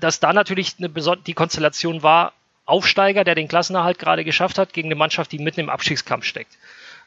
dass 0.00 0.20
da 0.20 0.32
natürlich 0.32 0.76
eine 0.78 0.90
die 1.26 1.34
Konstellation 1.34 2.02
war, 2.02 2.32
Aufsteiger, 2.64 3.24
der 3.24 3.34
den 3.34 3.48
Klassenerhalt 3.48 3.98
gerade 3.98 4.24
geschafft 4.24 4.56
hat, 4.58 4.72
gegen 4.72 4.88
eine 4.88 4.94
Mannschaft, 4.94 5.32
die 5.32 5.38
mitten 5.38 5.60
im 5.60 5.68
Abstiegskampf 5.68 6.24
steckt. 6.24 6.56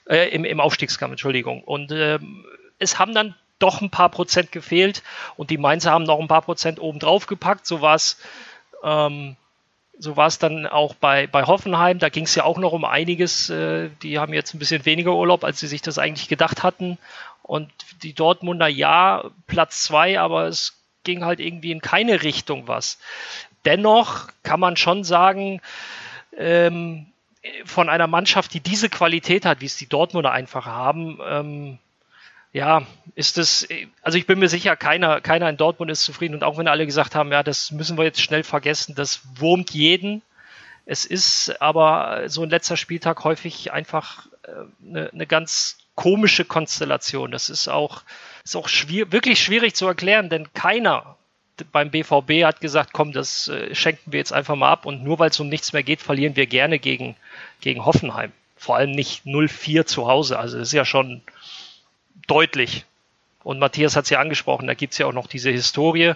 Äh, 0.05 0.29
im, 0.29 0.44
Im 0.44 0.59
Aufstiegskampf, 0.59 1.11
Entschuldigung. 1.11 1.63
Und 1.63 1.91
ähm, 1.91 2.45
es 2.79 3.00
haben 3.00 3.13
dann 3.13 3.35
doch 3.59 3.81
ein 3.81 3.89
paar 3.89 4.09
Prozent 4.09 4.51
gefehlt 4.51 5.03
und 5.38 5.50
die 5.50 5.57
Mainzer 5.57 5.91
haben 5.91 6.03
noch 6.03 6.19
ein 6.19 6.27
paar 6.27 6.41
Prozent 6.41 6.81
obendrauf 6.81 7.27
gepackt. 7.27 7.65
So 7.65 7.81
war 7.81 7.95
es 7.95 8.17
ähm, 8.83 9.38
so 9.97 10.15
dann 10.39 10.67
auch 10.67 10.95
bei, 10.95 11.27
bei 11.27 11.44
Hoffenheim. 11.44 12.00
Da 12.00 12.09
ging 12.09 12.25
es 12.25 12.35
ja 12.35 12.44
auch 12.44 12.57
noch 12.57 12.73
um 12.73 12.83
einiges. 12.83 13.50
Äh, 13.50 13.89
die 14.01 14.19
haben 14.19 14.33
jetzt 14.33 14.53
ein 14.53 14.59
bisschen 14.59 14.85
weniger 14.85 15.13
Urlaub, 15.13 15.45
als 15.45 15.59
sie 15.59 15.67
sich 15.67 15.81
das 15.81 15.97
eigentlich 15.97 16.27
gedacht 16.27 16.63
hatten. 16.63 16.97
Und 17.41 17.71
die 18.01 18.13
Dortmunder, 18.13 18.67
ja, 18.67 19.31
Platz 19.47 19.83
zwei, 19.83 20.19
aber 20.19 20.47
es 20.47 20.77
ging 21.03 21.23
halt 21.23 21.39
irgendwie 21.39 21.71
in 21.71 21.81
keine 21.81 22.23
Richtung 22.23 22.67
was. 22.67 22.99
Dennoch 23.65 24.27
kann 24.44 24.59
man 24.59 24.75
schon 24.75 25.03
sagen, 25.03 25.61
ähm, 26.35 27.06
von 27.66 27.90
einer 27.90 28.07
Mannschaft, 28.07 28.54
die 28.54 28.60
diese 28.60 28.90
Qualität 28.90 29.45
hat, 29.45 29.62
wie 29.62 29.66
es 29.66 29.78
die 29.78 29.88
Dortmunder 29.88 30.31
einfach 30.31 30.66
haben, 30.66 31.19
ähm, 31.25 31.80
ja, 32.54 32.86
ist 33.16 33.40
es, 33.40 33.68
also 34.04 34.18
ich 34.18 34.28
bin 34.28 34.38
mir 34.38 34.48
sicher, 34.48 34.75
keiner, 34.75 35.22
keiner 35.22 35.50
in 35.50 35.57
Dortmund 35.57 35.90
ist 35.90 36.04
zufrieden 36.04 36.36
und 36.36 36.44
auch 36.44 36.57
wenn 36.57 36.68
alle 36.68 36.86
gesagt 36.86 37.16
haben, 37.16 37.31
ja, 37.31 37.42
das 37.42 37.72
müssen 37.72 37.98
wir 37.98 38.04
jetzt 38.04 38.22
schnell 38.22 38.44
vergessen, 38.44 38.94
das 38.95 39.22
wurmt 39.36 39.72
jeden. 39.72 40.22
Es 40.86 41.04
ist 41.04 41.62
aber 41.62 42.30
so 42.30 42.44
ein 42.44 42.50
letzter 42.50 42.78
Spieltag 42.78 43.24
häufig 43.24 43.72
einfach 43.72 44.28
eine, 44.86 45.07
äh, 45.07 45.12
eine 45.12 45.28
ganz 45.28 45.78
komische 45.95 46.45
Konstellation. 46.45 47.31
Das 47.31 47.50
ist 47.50 47.68
auch, 47.68 48.04
ist 48.44 48.56
auch 48.56 48.68
schwierig, 48.68 49.12
wirklich 49.12 49.42
schwierig 49.42 49.76
zu 49.76 49.88
erklären, 49.88 50.30
denn 50.30 50.54
keiner 50.54 51.18
beim 51.72 51.92
BVB 51.92 52.44
hat 52.44 52.62
gesagt, 52.62 52.92
komm, 52.94 53.12
das 53.12 53.48
äh, 53.48 53.74
schenken 53.76 54.12
wir 54.12 54.19
jetzt 54.19 54.33
einfach 54.33 54.56
mal 54.56 54.72
ab 54.72 54.86
und 54.86 55.04
nur 55.04 55.19
weil 55.19 55.30
es 55.30 55.40
um 55.40 55.50
nichts 55.50 55.74
mehr 55.74 55.83
geht, 55.83 56.02
verlieren 56.02 56.36
wir 56.36 56.48
gerne 56.48 56.80
gegen, 56.80 57.16
gegen 57.62 57.86
Hoffenheim. 57.86 58.31
Vor 58.57 58.76
allem 58.76 58.92
nicht 58.92 59.26
0-4 59.26 59.86
zu 59.86 60.07
Hause. 60.07 60.40
Also 60.40 60.57
das 60.57 60.69
ist 60.69 60.74
ja 60.74 60.86
schon 60.86 61.22
deutlich. 62.28 62.86
Und 63.44 63.60
Matthias 63.60 63.95
hat 63.95 64.06
es 64.06 64.10
ja 64.10 64.19
angesprochen, 64.19 64.68
da 64.68 64.74
gibt 64.74 64.94
es 64.94 65.00
ja 65.00 65.06
auch 65.06 65.14
noch 65.14 65.28
diese 65.28 65.52
Historie 65.52 66.14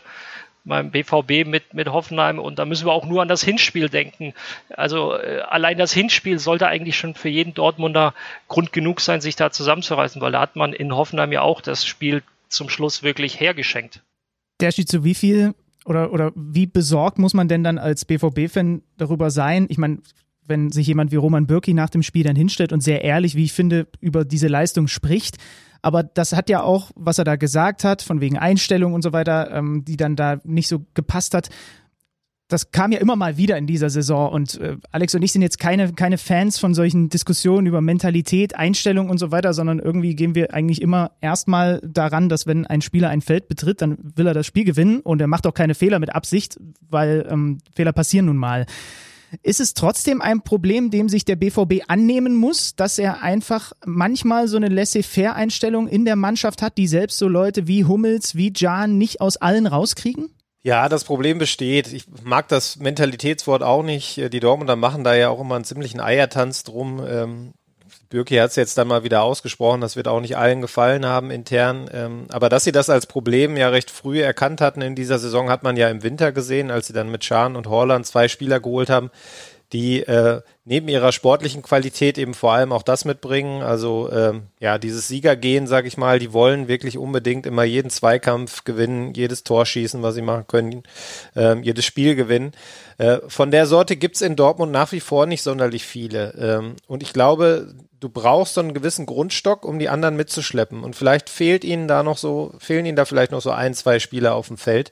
beim 0.63 0.91
BVB 0.91 1.45
mit, 1.45 1.73
mit 1.73 1.89
Hoffenheim 1.89 2.39
und 2.39 2.59
da 2.59 2.65
müssen 2.65 2.85
wir 2.85 2.91
auch 2.91 3.05
nur 3.05 3.21
an 3.21 3.27
das 3.27 3.43
Hinspiel 3.43 3.89
denken. 3.89 4.33
Also 4.69 5.15
äh, 5.15 5.41
allein 5.41 5.77
das 5.77 5.93
Hinspiel 5.93 6.39
sollte 6.39 6.67
eigentlich 6.67 6.97
schon 6.97 7.15
für 7.15 7.29
jeden 7.29 7.53
Dortmunder 7.53 8.13
Grund 8.47 8.73
genug 8.73 9.01
sein, 9.01 9.21
sich 9.21 9.35
da 9.35 9.49
zusammenzureißen, 9.51 10.21
weil 10.21 10.31
da 10.31 10.41
hat 10.41 10.55
man 10.55 10.73
in 10.73 10.95
Hoffenheim 10.95 11.31
ja 11.31 11.41
auch 11.41 11.61
das 11.61 11.85
Spiel 11.85 12.21
zum 12.49 12.69
Schluss 12.69 13.03
wirklich 13.03 13.39
hergeschenkt. 13.39 14.01
Der 14.59 14.71
steht 14.71 14.89
zu 14.89 15.03
wie 15.03 15.13
viel 15.13 15.53
oder, 15.85 16.11
oder 16.11 16.31
wie 16.35 16.65
besorgt 16.65 17.17
muss 17.19 17.33
man 17.33 17.47
denn 17.47 17.63
dann 17.63 17.77
als 17.77 18.05
BVB-Fan 18.05 18.81
darüber 18.97 19.31
sein? 19.31 19.67
Ich 19.69 19.77
meine, 19.77 19.99
wenn 20.45 20.71
sich 20.71 20.87
jemand 20.87 21.11
wie 21.11 21.17
Roman 21.17 21.47
Bürki 21.47 21.73
nach 21.73 21.89
dem 21.89 22.03
Spiel 22.03 22.23
dann 22.23 22.35
hinstellt 22.35 22.73
und 22.73 22.81
sehr 22.81 23.03
ehrlich, 23.03 23.35
wie 23.35 23.43
ich 23.43 23.53
finde, 23.53 23.87
über 23.99 24.25
diese 24.25 24.47
Leistung 24.47 24.87
spricht. 24.87 25.37
Aber 25.81 26.03
das 26.03 26.33
hat 26.33 26.49
ja 26.49 26.63
auch, 26.63 26.91
was 26.95 27.19
er 27.19 27.23
da 27.23 27.35
gesagt 27.35 27.83
hat, 27.83 28.01
von 28.01 28.19
wegen 28.19 28.37
Einstellung 28.37 28.93
und 28.93 29.01
so 29.01 29.13
weiter, 29.13 29.51
ähm, 29.51 29.85
die 29.85 29.97
dann 29.97 30.15
da 30.15 30.39
nicht 30.43 30.67
so 30.67 30.85
gepasst 30.93 31.33
hat. 31.33 31.49
Das 32.49 32.71
kam 32.71 32.93
ja 32.93 32.99
immer 32.99 33.17
mal 33.17 33.35
wieder 33.35 33.57
in 33.57 33.67
dieser 33.67 33.89
Saison 33.89 34.31
und 34.31 34.59
äh, 34.61 34.77
Alex 34.91 35.13
und 35.13 35.21
ich 35.21 35.33
sind 35.33 35.41
jetzt 35.41 35.59
keine, 35.59 35.91
keine 35.91 36.17
Fans 36.17 36.57
von 36.57 36.73
solchen 36.73 37.09
Diskussionen 37.09 37.67
über 37.67 37.81
Mentalität, 37.81 38.55
Einstellung 38.55 39.09
und 39.09 39.17
so 39.17 39.31
weiter, 39.31 39.53
sondern 39.53 39.79
irgendwie 39.79 40.15
gehen 40.15 40.33
wir 40.33 40.53
eigentlich 40.53 40.81
immer 40.81 41.11
erstmal 41.19 41.81
daran, 41.81 42.29
dass 42.29 42.47
wenn 42.47 42.65
ein 42.65 42.81
Spieler 42.81 43.09
ein 43.09 43.19
Feld 43.19 43.49
betritt, 43.49 43.81
dann 43.81 43.97
will 44.15 44.27
er 44.27 44.33
das 44.33 44.45
Spiel 44.45 44.63
gewinnen 44.63 45.01
und 45.01 45.19
er 45.19 45.27
macht 45.27 45.45
auch 45.45 45.53
keine 45.53 45.75
Fehler 45.75 45.99
mit 45.99 46.15
Absicht, 46.15 46.57
weil 46.89 47.27
ähm, 47.29 47.57
Fehler 47.75 47.91
passieren 47.91 48.27
nun 48.27 48.37
mal. 48.37 48.65
Ist 49.43 49.59
es 49.59 49.73
trotzdem 49.73 50.21
ein 50.21 50.41
Problem, 50.41 50.89
dem 50.89 51.09
sich 51.09 51.25
der 51.25 51.35
BVB 51.35 51.83
annehmen 51.89 52.33
muss, 52.33 52.75
dass 52.75 52.97
er 52.97 53.21
einfach 53.23 53.73
manchmal 53.85 54.47
so 54.47 54.55
eine 54.55 54.69
Laissez-faire-Einstellung 54.69 55.89
in 55.89 56.05
der 56.05 56.15
Mannschaft 56.15 56.61
hat, 56.61 56.77
die 56.77 56.87
selbst 56.87 57.17
so 57.17 57.27
Leute 57.27 57.67
wie 57.67 57.83
Hummels, 57.83 58.35
wie 58.35 58.53
Jan 58.55 58.97
nicht 58.97 59.19
aus 59.19 59.35
allen 59.35 59.67
rauskriegen? 59.67 60.29
Ja, 60.63 60.89
das 60.89 61.03
Problem 61.03 61.37
besteht. 61.37 61.93
Ich 61.93 62.05
mag 62.23 62.47
das 62.47 62.77
Mentalitätswort 62.77 63.63
auch 63.63 63.83
nicht. 63.83 64.17
Die 64.17 64.39
Dortmunder 64.39 64.75
machen 64.75 65.03
da 65.03 65.13
ja 65.13 65.29
auch 65.29 65.39
immer 65.39 65.55
einen 65.55 65.63
ziemlichen 65.63 66.01
Eiertanz 66.01 66.63
drum. 66.63 67.05
Ähm, 67.07 67.53
Bürki 68.09 68.35
hat 68.35 68.51
es 68.51 68.55
jetzt 68.55 68.77
dann 68.77 68.87
mal 68.87 69.03
wieder 69.03 69.21
ausgesprochen, 69.21 69.81
das 69.81 69.95
wird 69.95 70.07
auch 70.07 70.21
nicht 70.21 70.37
allen 70.37 70.61
gefallen 70.61 71.05
haben 71.05 71.29
intern. 71.29 71.89
Ähm, 71.93 72.27
aber 72.29 72.49
dass 72.49 72.63
sie 72.63 72.71
das 72.71 72.89
als 72.89 73.05
Problem 73.05 73.57
ja 73.57 73.69
recht 73.69 73.91
früh 73.91 74.21
erkannt 74.21 74.61
hatten 74.61 74.81
in 74.81 74.95
dieser 74.95 75.19
Saison, 75.19 75.49
hat 75.49 75.63
man 75.63 75.77
ja 75.77 75.89
im 75.89 76.03
Winter 76.03 76.31
gesehen, 76.31 76.71
als 76.71 76.87
sie 76.87 76.93
dann 76.93 77.11
mit 77.11 77.25
Schahn 77.25 77.55
und 77.55 77.67
Horland 77.67 78.05
zwei 78.05 78.27
Spieler 78.27 78.59
geholt 78.59 78.89
haben, 78.89 79.09
die 79.73 80.01
äh, 80.03 80.41
neben 80.67 80.89
ihrer 80.89 81.13
sportlichen 81.13 81.61
Qualität 81.61 82.17
eben 82.17 82.33
vor 82.33 82.51
allem 82.51 82.73
auch 82.73 82.83
das 82.83 83.05
mitbringen. 83.05 83.63
Also 83.63 84.11
ähm, 84.11 84.43
ja, 84.59 84.77
dieses 84.77 85.07
Siegergehen, 85.07 85.65
sag 85.65 85.85
ich 85.85 85.95
mal, 85.97 86.19
die 86.19 86.33
wollen 86.33 86.67
wirklich 86.67 86.97
unbedingt 86.97 87.45
immer 87.45 87.63
jeden 87.63 87.89
Zweikampf 87.89 88.65
gewinnen, 88.65 89.13
jedes 89.13 89.45
Tor 89.45 89.65
schießen, 89.65 90.03
was 90.03 90.15
sie 90.15 90.21
machen 90.21 90.45
können, 90.47 90.83
ähm, 91.37 91.63
jedes 91.63 91.85
Spiel 91.85 92.15
gewinnen. 92.15 92.51
Äh, 92.97 93.19
von 93.29 93.49
der 93.49 93.65
Sorte 93.65 93.95
gibt's 93.95 94.21
in 94.21 94.35
Dortmund 94.35 94.73
nach 94.73 94.91
wie 94.91 94.99
vor 94.99 95.25
nicht 95.25 95.41
sonderlich 95.41 95.85
viele. 95.85 96.33
Ähm, 96.37 96.75
und 96.85 97.01
ich 97.01 97.13
glaube, 97.13 97.73
du 97.99 98.09
brauchst 98.09 98.53
so 98.53 98.61
einen 98.61 98.73
gewissen 98.73 99.05
Grundstock, 99.05 99.65
um 99.65 99.79
die 99.79 99.89
anderen 99.89 100.15
mitzuschleppen. 100.15 100.83
Und 100.83 100.95
vielleicht 100.95 101.29
fehlt 101.29 101.63
ihnen 101.63 101.87
da 101.87 102.03
noch 102.03 102.17
so, 102.17 102.53
fehlen 102.59 102.85
ihnen 102.85 102.95
da 102.95 103.05
vielleicht 103.05 103.31
noch 103.31 103.41
so 103.41 103.51
ein, 103.51 103.73
zwei 103.73 103.99
Spieler 103.99 104.35
auf 104.35 104.47
dem 104.47 104.57
Feld, 104.57 104.91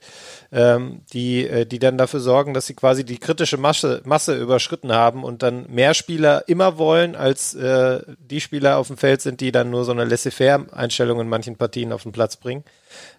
ähm, 0.51 1.01
die, 1.13 1.47
äh, 1.47 1.65
die 1.65 1.79
dann 1.79 1.97
dafür 1.97 2.19
sorgen, 2.19 2.53
dass 2.53 2.65
sie 2.65 2.73
quasi 2.73 3.03
die 3.03 3.19
kritische 3.19 3.57
Masse, 3.57 4.01
Masse 4.05 4.35
überschritten 4.35 4.91
haben 4.91 5.23
und 5.23 5.43
dann 5.43 5.64
mehr 5.67 5.93
Spieler 5.93 6.43
immer 6.47 6.77
wollen, 6.77 7.15
als 7.15 7.53
äh, 7.55 8.01
die 8.19 8.41
Spieler 8.41 8.77
auf 8.77 8.87
dem 8.87 8.97
Feld 8.97 9.21
sind, 9.21 9.41
die 9.41 9.51
dann 9.51 9.69
nur 9.69 9.85
so 9.85 9.91
eine 9.91 10.05
Laissez-faire-Einstellung 10.05 11.19
in 11.19 11.29
manchen 11.29 11.55
Partien 11.55 11.91
auf 11.91 12.03
den 12.03 12.11
Platz 12.11 12.37
bringen. 12.37 12.63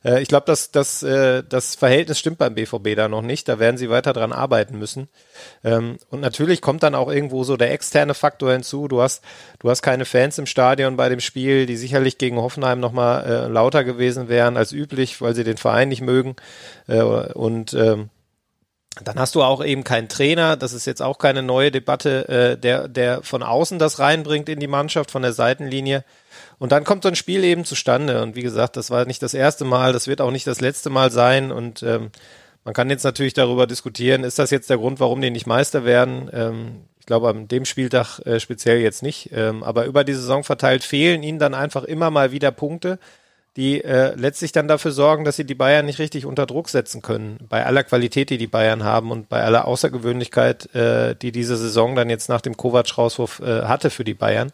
Äh, 0.04 0.22
ich 0.22 0.28
glaube, 0.28 0.46
dass, 0.46 0.70
dass 0.70 1.02
äh, 1.02 1.42
das 1.48 1.74
Verhältnis 1.74 2.18
stimmt 2.18 2.38
beim 2.38 2.54
BVB 2.54 2.94
da 2.96 3.08
noch 3.08 3.22
nicht. 3.22 3.48
Da 3.48 3.58
werden 3.58 3.76
sie 3.76 3.90
weiter 3.90 4.12
dran 4.12 4.32
arbeiten 4.32 4.78
müssen. 4.78 5.08
Ähm, 5.64 5.98
und 6.10 6.20
natürlich 6.20 6.60
kommt 6.60 6.82
dann 6.82 6.94
auch 6.94 7.10
irgendwo 7.10 7.44
so 7.44 7.56
der 7.56 7.72
externe 7.72 8.14
Faktor 8.14 8.52
hinzu. 8.52 8.88
Du 8.88 9.00
hast, 9.00 9.22
du 9.58 9.70
hast 9.70 9.82
keine 9.82 10.04
Fans 10.04 10.38
im 10.38 10.46
Stadion 10.46 10.96
bei 10.96 11.08
dem 11.08 11.20
Spiel, 11.20 11.66
die 11.66 11.76
sicherlich 11.76 12.18
gegen 12.18 12.38
Hoffenheim 12.38 12.80
nochmal 12.80 13.24
äh, 13.24 13.46
lauter 13.48 13.84
gewesen 13.84 14.28
wären 14.28 14.56
als 14.56 14.72
üblich, 14.72 15.20
weil 15.20 15.34
sie 15.34 15.44
den 15.44 15.56
Verein 15.56 15.88
nicht 15.88 16.02
mögen. 16.02 16.36
Äh, 16.86 17.02
und 17.02 17.74
ähm, 17.74 18.10
dann 19.04 19.18
hast 19.18 19.34
du 19.34 19.42
auch 19.42 19.62
eben 19.64 19.84
keinen 19.84 20.08
Trainer, 20.08 20.56
das 20.56 20.72
ist 20.72 20.86
jetzt 20.86 21.02
auch 21.02 21.18
keine 21.18 21.42
neue 21.42 21.70
Debatte, 21.70 22.28
äh, 22.28 22.58
der, 22.58 22.88
der 22.88 23.22
von 23.22 23.42
außen 23.42 23.78
das 23.78 23.98
reinbringt 23.98 24.48
in 24.48 24.58
die 24.58 24.66
Mannschaft, 24.66 25.10
von 25.10 25.22
der 25.22 25.32
Seitenlinie. 25.32 26.04
Und 26.58 26.72
dann 26.72 26.84
kommt 26.84 27.02
so 27.02 27.08
ein 27.10 27.16
Spiel 27.16 27.44
eben 27.44 27.64
zustande. 27.64 28.22
Und 28.22 28.36
wie 28.36 28.42
gesagt, 28.42 28.76
das 28.76 28.90
war 28.90 29.04
nicht 29.04 29.22
das 29.22 29.34
erste 29.34 29.64
Mal, 29.64 29.92
das 29.92 30.06
wird 30.06 30.20
auch 30.20 30.30
nicht 30.30 30.46
das 30.46 30.60
letzte 30.60 30.88
Mal 30.88 31.10
sein. 31.10 31.52
Und 31.52 31.82
ähm, 31.82 32.10
man 32.64 32.72
kann 32.72 32.88
jetzt 32.88 33.04
natürlich 33.04 33.34
darüber 33.34 33.66
diskutieren, 33.66 34.24
ist 34.24 34.38
das 34.38 34.50
jetzt 34.50 34.70
der 34.70 34.78
Grund, 34.78 34.98
warum 34.98 35.20
die 35.20 35.30
nicht 35.30 35.46
Meister 35.46 35.84
werden? 35.84 36.30
Ähm, 36.32 36.84
ich 36.98 37.06
glaube, 37.06 37.28
an 37.28 37.48
dem 37.48 37.66
Spieltag 37.66 38.18
äh, 38.20 38.40
speziell 38.40 38.78
jetzt 38.78 39.02
nicht. 39.02 39.30
Ähm, 39.32 39.62
aber 39.62 39.84
über 39.84 40.04
die 40.04 40.14
Saison 40.14 40.42
verteilt 40.42 40.82
fehlen 40.82 41.22
ihnen 41.22 41.38
dann 41.38 41.54
einfach 41.54 41.84
immer 41.84 42.10
mal 42.10 42.32
wieder 42.32 42.50
Punkte 42.50 42.98
die 43.56 43.82
äh, 43.82 44.14
letztlich 44.14 44.52
dann 44.52 44.68
dafür 44.68 44.92
sorgen, 44.92 45.24
dass 45.24 45.36
sie 45.36 45.44
die 45.44 45.54
Bayern 45.54 45.86
nicht 45.86 45.98
richtig 45.98 46.26
unter 46.26 46.44
Druck 46.44 46.68
setzen 46.68 47.00
können. 47.00 47.38
Bei 47.48 47.64
aller 47.64 47.84
Qualität, 47.84 48.28
die 48.28 48.38
die 48.38 48.46
Bayern 48.46 48.84
haben 48.84 49.10
und 49.10 49.30
bei 49.30 49.42
aller 49.42 49.66
Außergewöhnlichkeit, 49.66 50.74
äh, 50.74 51.14
die 51.16 51.32
diese 51.32 51.56
Saison 51.56 51.94
dann 51.94 52.10
jetzt 52.10 52.28
nach 52.28 52.42
dem 52.42 52.56
Kovac-Rauswurf 52.56 53.40
äh, 53.40 53.62
hatte 53.62 53.88
für 53.88 54.04
die 54.04 54.14
Bayern. 54.14 54.52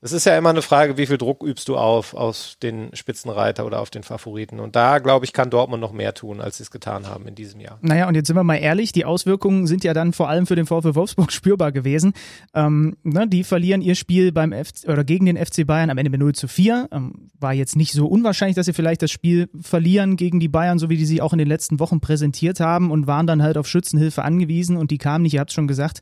Es 0.00 0.12
ist 0.12 0.26
ja 0.26 0.36
immer 0.36 0.50
eine 0.50 0.62
Frage, 0.62 0.96
wie 0.96 1.06
viel 1.06 1.18
Druck 1.18 1.42
übst 1.42 1.68
du 1.68 1.76
auf, 1.76 2.14
aus 2.14 2.56
den 2.62 2.94
Spitzenreiter 2.94 3.66
oder 3.66 3.80
auf 3.80 3.90
den 3.90 4.02
Favoriten. 4.02 4.60
Und 4.60 4.76
da, 4.76 4.98
glaube 4.98 5.24
ich, 5.24 5.32
kann 5.32 5.50
Dortmund 5.50 5.80
noch 5.80 5.92
mehr 5.92 6.14
tun, 6.14 6.40
als 6.40 6.58
sie 6.58 6.64
es 6.64 6.70
getan 6.70 7.06
haben 7.06 7.26
in 7.26 7.34
diesem 7.34 7.60
Jahr. 7.60 7.78
Naja, 7.82 8.08
und 8.08 8.14
jetzt 8.14 8.26
sind 8.26 8.36
wir 8.36 8.44
mal 8.44 8.56
ehrlich, 8.56 8.92
die 8.92 9.04
Auswirkungen 9.04 9.66
sind 9.66 9.84
ja 9.84 9.94
dann 9.94 10.12
vor 10.12 10.28
allem 10.28 10.46
für 10.46 10.56
den 10.56 10.66
VfL 10.66 10.94
Wolfsburg 10.94 11.32
spürbar 11.32 11.72
gewesen. 11.72 12.12
Ähm, 12.54 12.96
ne, 13.02 13.26
die 13.28 13.44
verlieren 13.44 13.82
ihr 13.82 13.94
Spiel 13.94 14.32
beim 14.32 14.52
FC, 14.52 14.88
oder 14.88 15.04
gegen 15.04 15.26
den 15.26 15.36
FC 15.36 15.66
Bayern 15.66 15.90
am 15.90 15.98
Ende 15.98 16.10
mit 16.10 16.20
0 16.20 16.34
zu 16.34 16.48
4. 16.48 16.88
Ähm, 16.92 17.30
war 17.38 17.52
jetzt 17.52 17.76
nicht 17.76 17.92
so 17.92 18.06
unwahrscheinlich, 18.06 18.56
dass 18.56 18.66
sie 18.66 18.72
vielleicht 18.72 19.02
das 19.02 19.10
Spiel 19.10 19.48
verlieren 19.60 20.16
gegen 20.16 20.40
die 20.40 20.48
Bayern, 20.48 20.78
so 20.78 20.88
wie 20.88 20.96
die 20.96 21.06
sie 21.06 21.20
auch 21.20 21.32
in 21.32 21.38
den 21.38 21.48
letzten 21.48 21.80
Wochen 21.80 22.00
präsentiert 22.00 22.60
haben 22.60 22.90
und 22.90 23.06
waren 23.06 23.26
dann 23.26 23.42
halt 23.42 23.56
auf 23.56 23.66
Schützenhilfe 23.66 24.22
angewiesen 24.22 24.76
und 24.76 24.90
die 24.90 24.98
kamen 24.98 25.22
nicht, 25.22 25.34
ihr 25.34 25.40
habt 25.40 25.50
es 25.50 25.54
schon 25.54 25.68
gesagt. 25.68 26.00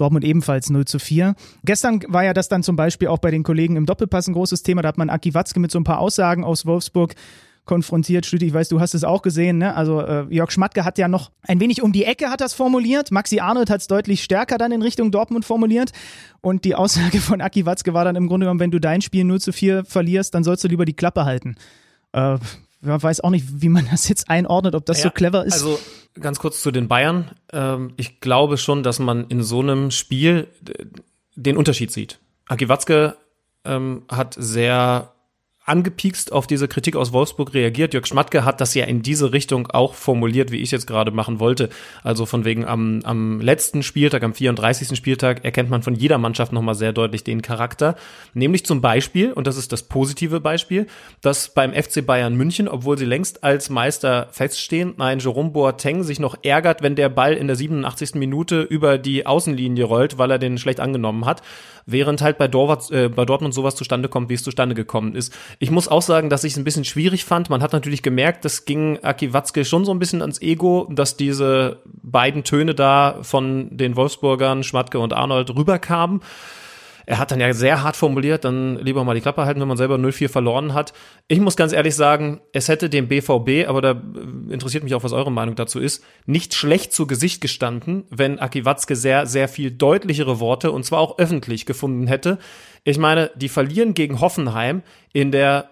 Dortmund 0.00 0.24
ebenfalls 0.24 0.70
0 0.70 0.84
zu 0.86 0.98
4. 0.98 1.34
Gestern 1.64 2.00
war 2.08 2.24
ja 2.24 2.32
das 2.32 2.48
dann 2.48 2.62
zum 2.62 2.76
Beispiel 2.76 3.08
auch 3.08 3.18
bei 3.18 3.30
den 3.30 3.42
Kollegen 3.42 3.76
im 3.76 3.86
Doppelpass 3.86 4.28
ein 4.28 4.32
großes 4.32 4.62
Thema. 4.62 4.82
Da 4.82 4.88
hat 4.88 4.98
man 4.98 5.10
Aki 5.10 5.34
Watzke 5.34 5.60
mit 5.60 5.70
so 5.70 5.78
ein 5.78 5.84
paar 5.84 5.98
Aussagen 5.98 6.44
aus 6.44 6.66
Wolfsburg 6.66 7.14
konfrontiert. 7.66 8.26
Stüdi, 8.26 8.46
ich 8.46 8.54
weiß, 8.54 8.68
du 8.68 8.80
hast 8.80 8.94
es 8.94 9.04
auch 9.04 9.22
gesehen, 9.22 9.58
ne? 9.58 9.76
Also 9.76 10.00
äh, 10.00 10.26
Jörg 10.30 10.50
Schmatke 10.50 10.84
hat 10.84 10.98
ja 10.98 11.06
noch 11.06 11.30
ein 11.42 11.60
wenig 11.60 11.82
um 11.82 11.92
die 11.92 12.04
Ecke 12.04 12.30
hat 12.30 12.40
das 12.40 12.54
formuliert. 12.54 13.12
Maxi 13.12 13.40
Arnold 13.40 13.70
hat 13.70 13.80
es 13.80 13.86
deutlich 13.86 14.24
stärker 14.24 14.58
dann 14.58 14.72
in 14.72 14.82
Richtung 14.82 15.10
Dortmund 15.12 15.44
formuliert. 15.44 15.92
Und 16.40 16.64
die 16.64 16.74
Aussage 16.74 17.20
von 17.20 17.40
Aki 17.40 17.66
Watzke 17.66 17.94
war 17.94 18.04
dann 18.04 18.16
im 18.16 18.26
Grunde 18.26 18.44
genommen, 18.44 18.60
wenn 18.60 18.70
du 18.70 18.80
dein 18.80 19.02
Spiel 19.02 19.24
0 19.24 19.40
zu 19.40 19.52
4 19.52 19.84
verlierst, 19.84 20.34
dann 20.34 20.42
sollst 20.42 20.64
du 20.64 20.68
lieber 20.68 20.84
die 20.84 20.94
Klappe 20.94 21.24
halten. 21.24 21.56
Äh, 22.12 22.38
man 22.80 23.02
weiß 23.02 23.20
auch 23.20 23.30
nicht, 23.30 23.44
wie 23.62 23.68
man 23.68 23.86
das 23.90 24.08
jetzt 24.08 24.30
einordnet, 24.30 24.74
ob 24.74 24.86
das 24.86 24.98
ja, 24.98 25.04
so 25.04 25.10
clever 25.10 25.44
ist. 25.44 25.52
Also 25.52 25.78
ganz 26.14 26.38
kurz 26.38 26.62
zu 26.62 26.70
den 26.70 26.88
Bayern. 26.88 27.32
Ähm, 27.52 27.92
ich 27.96 28.20
glaube 28.20 28.56
schon, 28.56 28.82
dass 28.82 28.98
man 28.98 29.26
in 29.28 29.42
so 29.42 29.60
einem 29.60 29.90
Spiel 29.90 30.48
den 31.36 31.56
Unterschied 31.56 31.90
sieht. 31.90 32.18
Aki 32.46 32.68
Watzke 32.68 33.16
ähm, 33.64 34.02
hat 34.10 34.34
sehr 34.38 35.12
angepiekst 35.70 36.32
auf 36.32 36.46
diese 36.48 36.66
Kritik 36.68 36.96
aus 36.96 37.12
Wolfsburg 37.12 37.54
reagiert. 37.54 37.94
Jörg 37.94 38.06
Schmatke 38.06 38.44
hat 38.44 38.60
das 38.60 38.74
ja 38.74 38.84
in 38.84 39.02
diese 39.02 39.32
Richtung 39.32 39.68
auch 39.68 39.94
formuliert, 39.94 40.50
wie 40.50 40.58
ich 40.58 40.72
jetzt 40.72 40.86
gerade 40.86 41.12
machen 41.12 41.38
wollte. 41.38 41.70
Also 42.02 42.26
von 42.26 42.44
wegen 42.44 42.64
am, 42.64 43.00
am 43.04 43.40
letzten 43.40 43.84
Spieltag, 43.84 44.24
am 44.24 44.34
34. 44.34 44.96
Spieltag, 44.96 45.44
erkennt 45.44 45.70
man 45.70 45.82
von 45.82 45.94
jeder 45.94 46.18
Mannschaft 46.18 46.52
nochmal 46.52 46.74
sehr 46.74 46.92
deutlich 46.92 47.22
den 47.22 47.40
Charakter. 47.40 47.94
Nämlich 48.34 48.66
zum 48.66 48.80
Beispiel, 48.80 49.32
und 49.32 49.46
das 49.46 49.56
ist 49.56 49.70
das 49.72 49.84
positive 49.84 50.40
Beispiel, 50.40 50.88
dass 51.20 51.54
beim 51.54 51.72
FC 51.72 52.04
Bayern 52.04 52.34
München, 52.34 52.66
obwohl 52.66 52.98
sie 52.98 53.04
längst 53.04 53.44
als 53.44 53.70
Meister 53.70 54.28
feststehen, 54.32 55.00
ein 55.00 55.20
Jerome 55.20 55.50
Boateng 55.50 56.02
sich 56.02 56.18
noch 56.18 56.36
ärgert, 56.42 56.82
wenn 56.82 56.96
der 56.96 57.08
Ball 57.08 57.34
in 57.34 57.46
der 57.46 57.56
87. 57.56 58.16
Minute 58.16 58.62
über 58.62 58.98
die 58.98 59.24
Außenlinie 59.24 59.84
rollt, 59.84 60.18
weil 60.18 60.32
er 60.32 60.38
den 60.38 60.58
schlecht 60.58 60.80
angenommen 60.80 61.26
hat 61.26 61.42
während 61.86 62.22
halt 62.22 62.38
bei, 62.38 62.48
Dortmund, 62.48 62.90
äh, 62.90 63.08
bei 63.08 63.24
Dortmund 63.24 63.54
sowas 63.54 63.74
zustande 63.74 64.08
kommt, 64.08 64.28
wie 64.28 64.34
es 64.34 64.42
zustande 64.42 64.74
gekommen 64.74 65.14
ist. 65.14 65.36
Ich 65.62 65.70
muss 65.70 65.88
auch 65.88 66.00
sagen, 66.00 66.30
dass 66.30 66.42
ich 66.42 66.52
es 66.54 66.58
ein 66.58 66.64
bisschen 66.64 66.86
schwierig 66.86 67.26
fand. 67.26 67.50
Man 67.50 67.62
hat 67.62 67.74
natürlich 67.74 68.02
gemerkt, 68.02 68.46
das 68.46 68.64
ging 68.64 68.98
Aki 69.02 69.34
Watzke 69.34 69.66
schon 69.66 69.84
so 69.84 69.92
ein 69.92 69.98
bisschen 69.98 70.22
ans 70.22 70.40
Ego, 70.40 70.88
dass 70.90 71.18
diese 71.18 71.82
beiden 71.84 72.44
Töne 72.44 72.74
da 72.74 73.18
von 73.20 73.76
den 73.76 73.94
Wolfsburgern, 73.94 74.64
Schmatke 74.64 74.98
und 74.98 75.12
Arnold 75.12 75.54
rüberkamen. 75.54 76.22
Er 77.04 77.18
hat 77.18 77.30
dann 77.30 77.40
ja 77.40 77.52
sehr 77.52 77.82
hart 77.82 77.96
formuliert, 77.96 78.44
dann 78.44 78.78
lieber 78.78 79.04
mal 79.04 79.14
die 79.14 79.20
Klappe 79.20 79.44
halten, 79.44 79.60
wenn 79.60 79.68
man 79.68 79.76
selber 79.76 79.96
0-4 79.96 80.30
verloren 80.30 80.72
hat. 80.72 80.94
Ich 81.28 81.40
muss 81.40 81.56
ganz 81.56 81.74
ehrlich 81.74 81.94
sagen, 81.94 82.40
es 82.52 82.68
hätte 82.68 82.88
dem 82.88 83.08
BVB, 83.08 83.68
aber 83.68 83.82
da 83.82 84.00
interessiert 84.48 84.84
mich 84.84 84.94
auch, 84.94 85.04
was 85.04 85.12
eure 85.12 85.32
Meinung 85.32 85.56
dazu 85.56 85.78
ist, 85.78 86.02
nicht 86.24 86.54
schlecht 86.54 86.94
zu 86.94 87.06
Gesicht 87.06 87.42
gestanden, 87.42 88.04
wenn 88.10 88.38
Aki 88.38 88.64
Watzke 88.64 88.96
sehr, 88.96 89.26
sehr 89.26 89.48
viel 89.48 89.72
deutlichere 89.72 90.40
Worte 90.40 90.70
und 90.70 90.84
zwar 90.84 91.00
auch 91.00 91.18
öffentlich 91.18 91.66
gefunden 91.66 92.06
hätte. 92.06 92.38
Ich 92.84 92.98
meine, 92.98 93.30
die 93.34 93.48
verlieren 93.48 93.94
gegen 93.94 94.20
Hoffenheim 94.20 94.82
in 95.12 95.32
der 95.32 95.70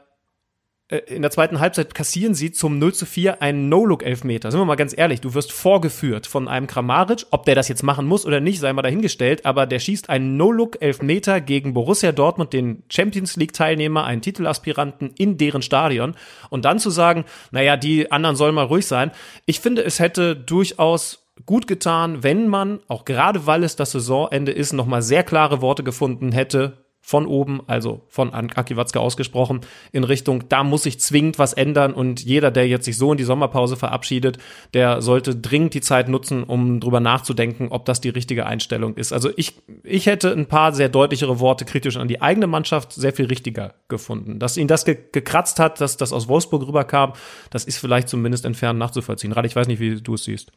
äh, 0.89 0.99
in 0.99 1.23
der 1.23 1.31
zweiten 1.31 1.61
Halbzeit 1.61 1.95
kassieren 1.95 2.35
sie 2.35 2.51
zum 2.53 2.79
0 2.79 2.95
zu 2.95 3.07
4 3.07 3.43
einen 3.43 3.69
No-Look-Elfmeter. 3.69 4.51
Sind 4.51 4.61
wir 4.61 4.65
mal 4.65 4.77
ganz 4.77 4.97
ehrlich, 4.97 5.21
du 5.21 5.35
wirst 5.35 5.53
vorgeführt 5.53 6.27
von 6.27 6.49
einem 6.49 6.67
Kramaric. 6.67 7.27
Ob 7.31 7.45
der 7.45 7.55
das 7.55 7.69
jetzt 7.69 7.83
machen 7.83 8.07
muss 8.07 8.27
oder 8.27 8.41
nicht, 8.41 8.61
sei 8.61 8.73
mal 8.73 8.83
dahingestellt, 8.83 9.45
aber 9.45 9.67
der 9.67 9.79
schießt 9.79 10.09
einen 10.09 10.37
No-Look-Elfmeter 10.37 11.41
gegen 11.41 11.75
Borussia 11.75 12.13
Dortmund, 12.13 12.53
den 12.53 12.83
Champions 12.89 13.37
League-Teilnehmer, 13.37 14.05
einen 14.05 14.23
Titelaspiranten 14.23 15.13
in 15.17 15.37
deren 15.37 15.63
Stadion. 15.63 16.15
Und 16.51 16.65
dann 16.65 16.79
zu 16.79 16.91
sagen, 16.91 17.25
naja, 17.51 17.77
die 17.77 18.11
anderen 18.11 18.37
sollen 18.37 18.55
mal 18.55 18.65
ruhig 18.65 18.87
sein. 18.87 19.11
Ich 19.47 19.61
finde, 19.61 19.85
es 19.85 20.01
hätte 20.01 20.37
durchaus 20.37 21.27
gut 21.47 21.67
getan, 21.67 22.23
wenn 22.23 22.49
man, 22.49 22.81
auch 22.89 23.05
gerade 23.05 23.47
weil 23.47 23.63
es 23.63 23.77
das 23.77 23.93
Saisonende 23.93 24.51
ist, 24.51 24.73
nochmal 24.73 25.03
sehr 25.03 25.23
klare 25.23 25.61
Worte 25.63 25.85
gefunden 25.85 26.33
hätte, 26.33 26.88
von 27.09 27.25
oben, 27.25 27.63
also 27.67 28.03
von 28.11 28.35
Aki 28.35 28.77
Watzke 28.77 29.01
ausgesprochen, 29.01 29.63
in 29.93 30.05
Richtung, 30.05 30.51
da 30.51 30.63
muss 30.63 30.83
sich 30.83 31.01
zwingend 31.01 31.39
was 31.39 31.55
ändern 31.55 31.95
und 31.95 32.23
jeder, 32.23 32.51
der 32.51 32.69
jetzt 32.69 32.85
sich 32.85 32.99
so 32.99 33.13
in 33.13 33.17
die 33.17 33.25
Sommerpause 33.25 33.79
verabschiedet, 33.79 34.37
der 34.75 35.01
sollte 35.01 35.35
dringend 35.35 35.73
die 35.73 35.81
Zeit 35.81 36.11
nutzen, 36.11 36.45
um 36.45 36.81
drüber 36.81 37.01
nachzudenken, 37.01 37.69
ob 37.71 37.87
das 37.87 38.03
die 38.03 38.11
richtige 38.11 38.45
Einstellung 38.45 38.95
ist. 38.95 39.15
Also 39.15 39.31
ich, 39.37 39.55
ich 39.85 40.05
hätte 40.05 40.31
ein 40.31 40.45
paar 40.45 40.75
sehr 40.75 40.91
deutlichere 40.91 41.41
Worte 41.41 41.65
kritisch 41.65 41.97
an 41.97 42.09
die 42.09 42.21
eigene 42.21 42.47
Mannschaft 42.47 42.93
sehr 42.93 43.15
viel 43.15 43.25
richtiger 43.25 43.73
gefunden. 43.89 44.39
Dass 44.39 44.59
ihn 44.59 44.69
das 44.69 44.85
ge 44.85 44.99
gekratzt 45.11 45.61
hat, 45.61 45.81
dass 45.81 45.97
das 45.97 46.13
aus 46.13 46.29
Wolfsburg 46.29 46.67
rüberkam, 46.67 47.15
das 47.49 47.65
ist 47.65 47.79
vielleicht 47.79 48.11
zumindest 48.11 48.45
entfernt 48.45 48.79
nachzuvollziehen. 48.79 49.33
Gerade 49.33 49.49
ich 49.49 49.57
weiß 49.57 49.67
nicht, 49.67 49.81
wie 49.81 49.99
du 49.99 50.13
es 50.13 50.25
siehst. 50.25 50.53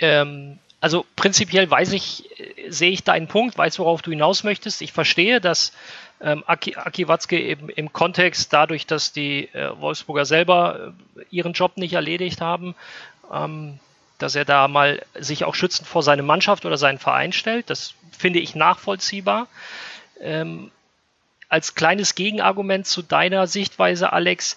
Ähm, 0.00 0.58
also 0.82 1.06
prinzipiell 1.14 1.70
weiß 1.70 1.92
ich, 1.92 2.28
äh, 2.40 2.68
sehe 2.70 2.90
ich 2.90 3.04
deinen 3.04 3.28
Punkt, 3.28 3.56
weiß, 3.56 3.78
worauf 3.78 4.02
du 4.02 4.10
hinaus 4.10 4.42
möchtest. 4.42 4.82
Ich 4.82 4.92
verstehe, 4.92 5.40
dass 5.40 5.72
ähm, 6.20 6.42
Aki, 6.46 6.74
Aki 6.74 7.06
Watzke 7.06 7.40
eben 7.40 7.68
im 7.68 7.92
Kontext, 7.92 8.52
dadurch, 8.52 8.84
dass 8.86 9.12
die 9.12 9.44
äh, 9.54 9.70
Wolfsburger 9.80 10.24
selber 10.24 10.92
äh, 11.16 11.24
ihren 11.30 11.52
Job 11.52 11.76
nicht 11.76 11.92
erledigt 11.92 12.40
haben, 12.40 12.74
ähm, 13.32 13.78
dass 14.18 14.34
er 14.34 14.44
da 14.44 14.66
mal 14.66 15.04
sich 15.14 15.44
auch 15.44 15.54
schützend 15.54 15.86
vor 15.86 16.02
seine 16.02 16.22
Mannschaft 16.22 16.66
oder 16.66 16.76
seinen 16.76 16.98
Verein 16.98 17.32
stellt. 17.32 17.70
Das 17.70 17.94
finde 18.10 18.40
ich 18.40 18.56
nachvollziehbar. 18.56 19.46
Ähm, 20.20 20.72
als 21.52 21.74
kleines 21.74 22.14
Gegenargument 22.14 22.86
zu 22.86 23.02
deiner 23.02 23.46
Sichtweise, 23.46 24.12
Alex, 24.12 24.56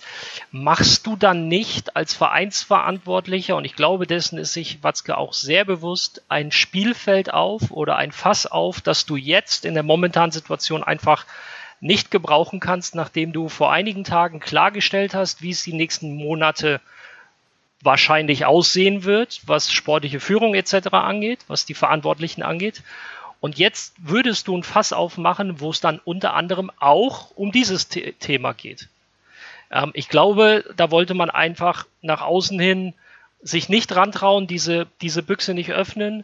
machst 0.52 1.06
du 1.06 1.18
dann 1.18 1.50
nicht 1.50 1.96
als 1.98 2.14
Vereinsverantwortlicher, 2.14 3.58
und 3.58 3.66
ich 3.66 3.76
glaube, 3.76 4.08
dessen 4.08 4.38
ist 4.38 4.54
sich 4.54 4.82
Watzke 4.82 5.18
auch 5.18 5.34
sehr 5.34 5.66
bewusst, 5.66 6.24
ein 6.30 6.54
Spielfeld 6.54 7.34
auf 7.34 7.72
oder 7.72 7.98
ein 7.98 8.14
Fass 8.14 8.46
auf, 8.46 8.80
dass 8.80 9.06
du 9.06 9.18
jetzt 9.18 9.66
in 9.66 9.74
der 9.74 9.84
momentanen 9.84 10.32
Situation 10.32 10.84
einfach 10.84 11.26
nicht 11.82 12.12
gebrauchen 12.12 12.62
kannst, 12.62 12.96
nachdem 12.96 13.34
du 13.34 13.50
vor 13.50 13.74
einigen 13.74 14.06
Tagen 14.06 14.40
klargestellt 14.40 15.14
hast, 15.14 15.42
wie 15.42 15.52
es 15.52 15.64
die 15.64 15.74
nächsten 15.74 16.16
Monate 16.16 16.80
wahrscheinlich 17.82 18.46
aussehen 18.46 19.04
wird, 19.04 19.42
was 19.46 19.72
sportliche 19.72 20.22
Führung 20.22 20.56
etc. 20.56 20.88
angeht, 20.92 21.40
was 21.48 21.66
die 21.66 21.74
Verantwortlichen 21.74 22.42
angeht. 22.42 22.84
Und 23.46 23.60
jetzt 23.60 23.94
würdest 24.00 24.48
du 24.48 24.58
ein 24.58 24.64
Fass 24.64 24.92
aufmachen, 24.92 25.60
wo 25.60 25.70
es 25.70 25.80
dann 25.80 26.02
unter 26.04 26.34
anderem 26.34 26.72
auch 26.80 27.30
um 27.36 27.52
dieses 27.52 27.88
The 27.92 28.14
Thema 28.14 28.54
geht. 28.56 28.90
Ähm, 29.70 29.92
ich 29.94 30.10
glaube, 30.10 30.66
da 30.76 30.90
wollte 30.90 31.14
man 31.14 31.30
einfach 31.30 31.86
nach 32.02 32.22
außen 32.22 32.60
hin 32.60 32.96
sich 33.44 33.70
nicht 33.70 33.96
rantrauen, 33.96 34.48
diese, 34.48 34.88
diese 35.00 35.22
Büchse 35.22 35.54
nicht 35.54 35.72
öffnen. 35.72 36.24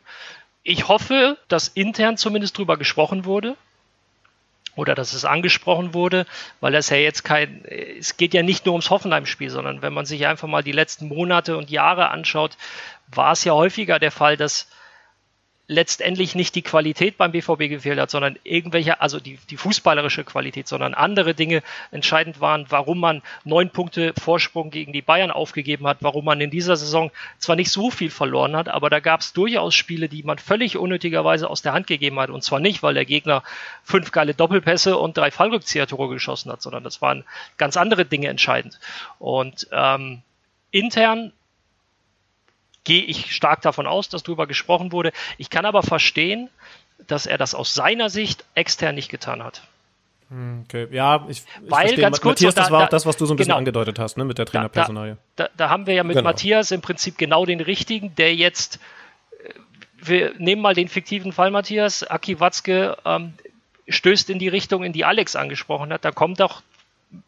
Ich 0.64 0.88
hoffe, 0.88 1.38
dass 1.48 1.68
intern 1.68 2.18
zumindest 2.18 2.58
drüber 2.58 2.76
gesprochen 2.76 3.24
wurde 3.24 3.56
oder 4.76 4.96
dass 4.96 5.14
es 5.14 5.24
angesprochen 5.24 5.94
wurde, 5.94 6.26
weil 6.60 6.72
das 6.72 6.90
ja 6.90 6.98
jetzt 6.98 7.22
kein, 7.22 7.64
es 7.66 8.18
geht 8.18 8.34
ja 8.34 8.42
nicht 8.42 8.66
nur 8.66 8.74
ums 8.74 8.90
Hoffenheim-Spiel, 8.90 9.52
sondern 9.52 9.84
wenn 9.84 9.94
man 9.94 10.08
sich 10.08 10.26
einfach 10.26 10.48
mal 10.48 10.64
die 10.64 10.72
letzten 10.72 11.08
Monate 11.08 11.56
und 11.56 11.70
Jahre 11.70 12.10
anschaut, 12.10 12.58
war 13.14 13.34
es 13.34 13.44
ja 13.44 13.54
häufiger 13.54 14.00
der 14.00 14.12
Fall, 14.12 14.38
dass 14.38 14.68
letztendlich 15.72 16.36
nicht 16.36 16.54
die 16.56 16.64
Qualität 16.64 17.18
beim 17.18 17.32
BVB 17.32 17.70
gefehlt 17.70 17.98
hat, 17.98 18.12
sondern 18.12 18.38
irgendwelche, 18.44 19.00
also 19.00 19.22
die, 19.22 19.40
die 19.50 19.56
fußballerische 19.56 20.26
Qualität, 20.26 20.68
sondern 20.68 20.94
andere 20.94 21.34
Dinge 21.34 21.64
entscheidend 21.92 22.42
waren, 22.42 22.66
warum 22.68 23.00
man 23.00 23.22
neun 23.46 23.70
Punkte 23.70 24.14
Vorsprung 24.22 24.70
gegen 24.70 24.92
die 24.92 25.02
Bayern 25.02 25.32
aufgegeben 25.32 25.88
hat, 25.88 26.00
warum 26.02 26.26
man 26.26 26.42
in 26.42 26.52
dieser 26.52 26.76
Saison 26.76 27.10
zwar 27.40 27.56
nicht 27.56 27.72
so 27.72 27.90
viel 27.90 28.10
verloren 28.10 28.54
hat, 28.58 28.68
aber 28.68 28.90
da 28.90 29.00
gab 29.00 29.22
es 29.22 29.32
durchaus 29.32 29.74
Spiele, 29.74 30.10
die 30.10 30.24
man 30.24 30.40
völlig 30.40 30.76
unnötigerweise 30.76 31.50
aus 31.50 31.62
der 31.62 31.72
Hand 31.72 31.88
gegeben 31.88 32.20
hat. 32.20 32.30
Und 32.30 32.44
zwar 32.44 32.60
nicht, 32.60 32.84
weil 32.84 32.94
der 32.94 33.06
Gegner 33.06 33.42
fünf 33.82 34.12
geile 34.12 34.34
Doppelpässe 34.34 34.98
und 34.98 35.16
drei 35.16 35.32
Fallrückzieher-Tore 35.32 36.10
geschossen 36.10 36.52
hat, 36.52 36.62
sondern 36.62 36.84
das 36.84 37.02
waren 37.02 37.24
ganz 37.58 37.78
andere 37.78 38.04
Dinge 38.04 38.28
entscheidend. 38.28 38.78
Und 39.20 39.70
ähm, 39.72 40.22
intern 40.72 41.32
gehe 42.84 43.04
ich 43.04 43.34
stark 43.36 43.62
davon 43.62 43.88
aus, 43.88 44.10
dass 44.10 44.24
darüber 44.24 44.48
gesprochen 44.48 44.92
wurde. 44.92 45.12
Ich 45.38 45.50
kann 45.50 45.66
aber 45.66 45.84
verstehen, 45.84 46.50
dass 47.08 47.26
er 47.26 47.38
das 47.38 47.56
aus 47.56 47.74
seiner 47.74 48.10
Sicht 48.10 48.46
extern 48.56 48.96
nicht 48.96 49.10
getan 49.10 49.44
hat. 49.44 49.64
Hm, 50.30 50.64
okay, 50.66 50.88
ja, 50.92 51.26
ich, 51.28 51.40
ich 51.40 51.46
Weil, 51.70 51.88
verstehe. 51.88 52.02
ganz 52.02 52.22
kurz, 52.22 52.40
Matthias, 52.40 52.56
das 52.56 52.68
da, 52.68 52.72
war 52.72 52.86
auch 52.86 52.90
das, 52.90 53.06
was 53.06 53.18
du 53.18 53.26
so 53.26 53.34
ein 53.34 53.38
bisschen 53.38 53.50
genau, 53.50 53.58
angedeutet 53.58 54.00
hast, 54.00 54.18
ne, 54.18 54.24
mit 54.24 54.38
der 54.38 54.46
Trainerpersonalie. 54.46 55.18
Da, 55.36 55.46
da, 55.46 55.50
da, 55.58 55.70
haben 55.70 55.88
wir 55.88 55.94
ja 55.94 56.04
mit 56.04 56.16
genau. 56.16 56.30
Matthias 56.30 56.72
im 56.72 56.82
Prinzip 56.82 57.18
genau 57.18 57.46
den 57.46 57.60
richtigen, 57.60 58.16
der 58.16 58.34
jetzt, 58.34 58.80
äh, 59.44 59.54
wir 59.98 60.34
nehmen 60.38 60.62
mal 60.62 60.74
den 60.74 60.88
fiktiven 60.88 61.34
Fall, 61.34 61.52
Matthias, 61.52 62.04
Aki 62.04 62.40
Watzke 62.40 62.98
ähm, 63.04 63.34
stößt 63.90 64.30
in 64.30 64.40
die 64.40 64.48
Richtung, 64.48 64.84
in 64.84 64.94
die 64.94 65.04
Alex 65.04 65.36
angesprochen 65.36 65.92
hat. 65.92 66.06
Da 66.06 66.12
kommt 66.12 66.40
doch, 66.40 66.62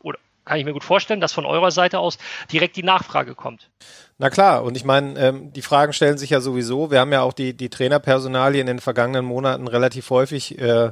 oder 0.01 0.17
kann 0.45 0.57
ich 0.57 0.65
mir 0.65 0.73
gut 0.73 0.83
vorstellen, 0.83 1.21
dass 1.21 1.33
von 1.33 1.45
eurer 1.45 1.71
Seite 1.71 1.99
aus 1.99 2.17
direkt 2.51 2.75
die 2.75 2.83
Nachfrage 2.83 3.35
kommt. 3.35 3.69
Na 4.17 4.29
klar, 4.29 4.63
und 4.63 4.77
ich 4.77 4.85
meine, 4.85 5.19
ähm, 5.19 5.53
die 5.53 5.61
Fragen 5.61 5.93
stellen 5.93 6.17
sich 6.17 6.29
ja 6.29 6.41
sowieso. 6.41 6.91
Wir 6.91 6.99
haben 6.99 7.11
ja 7.11 7.21
auch 7.21 7.33
die, 7.33 7.55
die 7.55 7.69
Trainerpersonalie 7.69 8.61
in 8.61 8.67
den 8.67 8.79
vergangenen 8.79 9.25
Monaten 9.25 9.67
relativ 9.67 10.09
häufig 10.09 10.59
äh, 10.59 10.91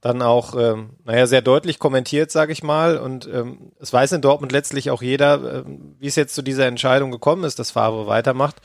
dann 0.00 0.22
auch, 0.22 0.54
ähm, 0.54 0.90
naja, 1.04 1.26
sehr 1.26 1.42
deutlich 1.42 1.78
kommentiert, 1.78 2.30
sage 2.30 2.52
ich 2.52 2.62
mal. 2.62 2.98
Und 2.98 3.28
ähm, 3.32 3.72
es 3.80 3.92
weiß 3.92 4.12
in 4.12 4.20
Dortmund 4.20 4.52
letztlich 4.52 4.90
auch 4.90 5.02
jeder, 5.02 5.64
ähm, 5.66 5.96
wie 5.98 6.06
es 6.06 6.16
jetzt 6.16 6.34
zu 6.34 6.42
dieser 6.42 6.66
Entscheidung 6.66 7.10
gekommen 7.10 7.44
ist, 7.44 7.58
dass 7.58 7.72
Favre 7.72 8.06
weitermacht. 8.06 8.56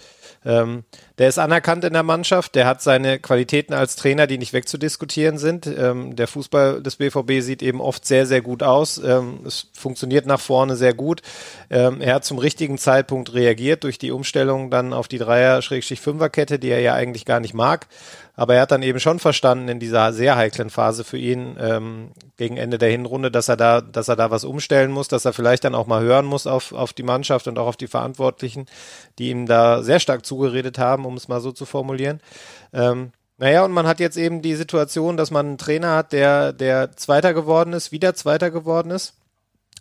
Ähm, 0.45 0.83
der 1.17 1.29
ist 1.29 1.37
anerkannt 1.37 1.83
in 1.83 1.93
der 1.93 2.03
Mannschaft, 2.03 2.55
der 2.55 2.65
hat 2.65 2.81
seine 2.81 3.19
Qualitäten 3.19 3.73
als 3.73 3.95
Trainer, 3.95 4.27
die 4.27 4.37
nicht 4.37 4.53
wegzudiskutieren 4.53 5.37
sind. 5.37 5.67
Ähm, 5.67 6.15
der 6.15 6.27
Fußball 6.27 6.81
des 6.81 6.95
BVB 6.97 7.41
sieht 7.41 7.61
eben 7.61 7.81
oft 7.81 8.05
sehr, 8.05 8.25
sehr 8.25 8.41
gut 8.41 8.63
aus. 8.63 8.97
Ähm, 8.97 9.39
es 9.45 9.67
funktioniert 9.73 10.25
nach 10.25 10.39
vorne 10.39 10.75
sehr 10.75 10.93
gut. 10.93 11.21
Ähm, 11.69 12.01
er 12.01 12.15
hat 12.15 12.25
zum 12.25 12.39
richtigen 12.39 12.77
Zeitpunkt 12.77 13.33
reagiert 13.33 13.83
durch 13.83 13.97
die 13.97 14.11
Umstellung 14.11 14.71
dann 14.71 14.93
auf 14.93 15.07
die 15.07 15.19
Dreier-Fünfer-Kette, 15.19 16.59
die 16.59 16.69
er 16.69 16.81
ja 16.81 16.93
eigentlich 16.93 17.25
gar 17.25 17.39
nicht 17.39 17.53
mag. 17.53 17.87
Aber 18.35 18.55
er 18.55 18.61
hat 18.61 18.71
dann 18.71 18.81
eben 18.81 18.99
schon 18.99 19.19
verstanden 19.19 19.67
in 19.67 19.79
dieser 19.79 20.11
sehr 20.11 20.35
heiklen 20.35 20.71
Phase 20.71 21.03
für 21.03 21.17
ihn 21.17 21.55
ähm, 21.59 22.11
gegen 22.35 22.57
Ende 22.57 22.79
der 22.79 22.89
Hinrunde, 22.89 23.29
dass 23.29 23.47
er 23.47 23.57
da, 23.57 23.81
dass 23.81 24.07
er 24.07 24.15
da 24.15 24.31
was 24.31 24.43
umstellen 24.43 24.91
muss, 24.91 25.07
dass 25.07 25.25
er 25.25 25.33
vielleicht 25.33 25.63
dann 25.65 25.75
auch 25.75 25.85
mal 25.85 26.01
hören 26.01 26.25
muss 26.25 26.47
auf, 26.47 26.71
auf 26.71 26.93
die 26.93 27.03
Mannschaft 27.03 27.47
und 27.47 27.59
auch 27.59 27.67
auf 27.67 27.77
die 27.77 27.87
Verantwortlichen, 27.87 28.65
die 29.19 29.29
ihm 29.29 29.45
da 29.45 29.83
sehr 29.83 29.99
stark 29.99 30.25
zugeredet 30.25 30.79
haben, 30.79 31.05
um 31.05 31.15
es 31.15 31.27
mal 31.27 31.41
so 31.41 31.51
zu 31.51 31.65
formulieren. 31.65 32.21
Ähm, 32.73 33.11
naja, 33.37 33.65
und 33.65 33.71
man 33.71 33.85
hat 33.85 33.99
jetzt 33.99 34.17
eben 34.17 34.41
die 34.41 34.55
Situation, 34.55 35.15
dass 35.15 35.29
man 35.29 35.45
einen 35.45 35.57
Trainer 35.59 35.95
hat, 35.95 36.11
der, 36.11 36.53
der 36.53 36.95
Zweiter 36.95 37.35
geworden 37.35 37.73
ist, 37.73 37.91
wieder 37.91 38.15
Zweiter 38.15 38.49
geworden 38.49 38.91
ist 38.91 39.13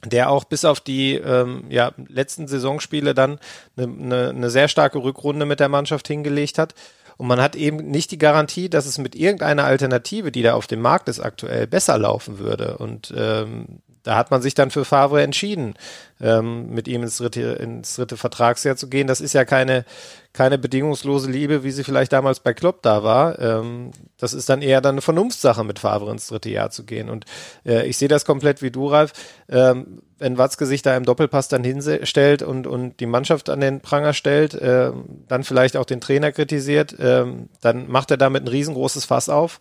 der 0.05 0.31
auch 0.31 0.45
bis 0.45 0.65
auf 0.65 0.81
die 0.81 1.15
ähm, 1.15 1.65
ja, 1.69 1.93
letzten 2.09 2.49
Saisonspiele 2.49 3.15
dann 3.15 3.39
eine, 3.77 3.87
eine, 3.87 4.29
eine 4.31 4.51
sehr 4.51 4.69
starke 4.69 4.99
Rückrunde 4.99 5.47
mit 5.47 5.61
der 5.61 5.69
Mannschaft 5.69 6.09
hingelegt 6.09 6.59
hat. 6.59 6.75
Und 7.23 7.29
man 7.29 7.41
hat 7.41 7.55
eben 7.55 7.77
nicht 7.77 8.11
die 8.11 8.19
Garantie, 8.19 8.69
dass 8.69 8.85
es 8.85 8.99
mit 8.99 9.15
irgendeiner 9.15 9.63
Alternative, 9.63 10.33
die 10.33 10.43
da 10.43 10.55
auf 10.55 10.67
dem 10.67 10.81
Markt 10.81 11.09
ist 11.09 11.21
aktuell, 11.21 11.69
besser 11.69 11.97
laufen 11.97 12.41
würde. 12.41 12.79
Und 12.79 13.15
ähm, 13.17 13.79
da 14.03 14.17
hat 14.17 14.33
man 14.33 14.43
sich 14.43 14.55
dann 14.55 14.73
für 14.73 14.85
Favre 14.85 15.23
entschieden, 15.23 15.75
ähm, 16.23 16.71
mit 16.71 16.89
ihm 16.89 17.03
ins 17.03 17.19
dritte, 17.19 17.41
ins 17.41 17.97
dritte 17.97 18.17
Vertragsjahr 18.17 18.77
zu 18.77 18.89
gehen. 18.89 19.07
Das 19.07 19.21
ist 19.21 19.33
ja 19.33 19.45
keine, 19.45 19.85
keine 20.33 20.57
bedingungslose 20.57 21.31
Liebe, 21.31 21.65
wie 21.65 21.71
sie 21.73 21.85
vielleicht 21.85 22.13
damals 22.13 22.41
bei 22.41 22.55
Klopp 22.55 22.83
da 22.83 23.03
war. 23.03 23.39
Ähm, 23.39 23.91
das 24.17 24.33
ist 24.33 24.49
dann 24.49 24.63
eher 24.63 24.81
dann 24.81 24.95
eine 24.95 25.03
Vernunftssache, 25.03 25.65
mit 25.65 25.79
Favre 25.79 26.11
ins 26.11 26.29
dritte 26.29 26.51
Jahr 26.51 26.71
zu 26.71 26.85
gehen. 26.85 27.11
Und 27.11 27.27
äh, 27.67 27.87
ich 27.87 27.99
sehe 27.99 28.09
das 28.09 28.25
komplett 28.25 28.63
wie 28.63 28.71
du, 28.71 28.87
Ralf. 28.87 29.13
Ähm, 29.49 30.01
wenn 30.23 30.39
Watzke 30.39 30.67
sich 30.67 30.83
da 30.83 30.97
im 30.97 31.05
Doppelpass 31.05 31.49
dann 31.49 31.65
hinstellt 31.65 32.43
und, 32.43 32.69
und 32.69 33.01
die 33.01 33.07
Mannschaft 33.07 33.51
an 33.51 33.61
den 33.61 33.81
Pranger 33.81 34.13
stellt, 34.13 34.55
äh, 34.55 34.93
dann 35.27 35.43
vielleicht 35.43 35.77
auch 35.77 35.85
den 35.85 36.01
Trainer 36.01 36.31
kritisiert, 36.31 36.97
äh, 37.01 37.25
dann 37.61 37.91
macht 37.91 38.13
er 38.13 38.19
damit 38.19 38.45
ein 38.45 38.49
riesengroßes 38.49 39.05
Fass 39.05 39.29
auf, 39.29 39.59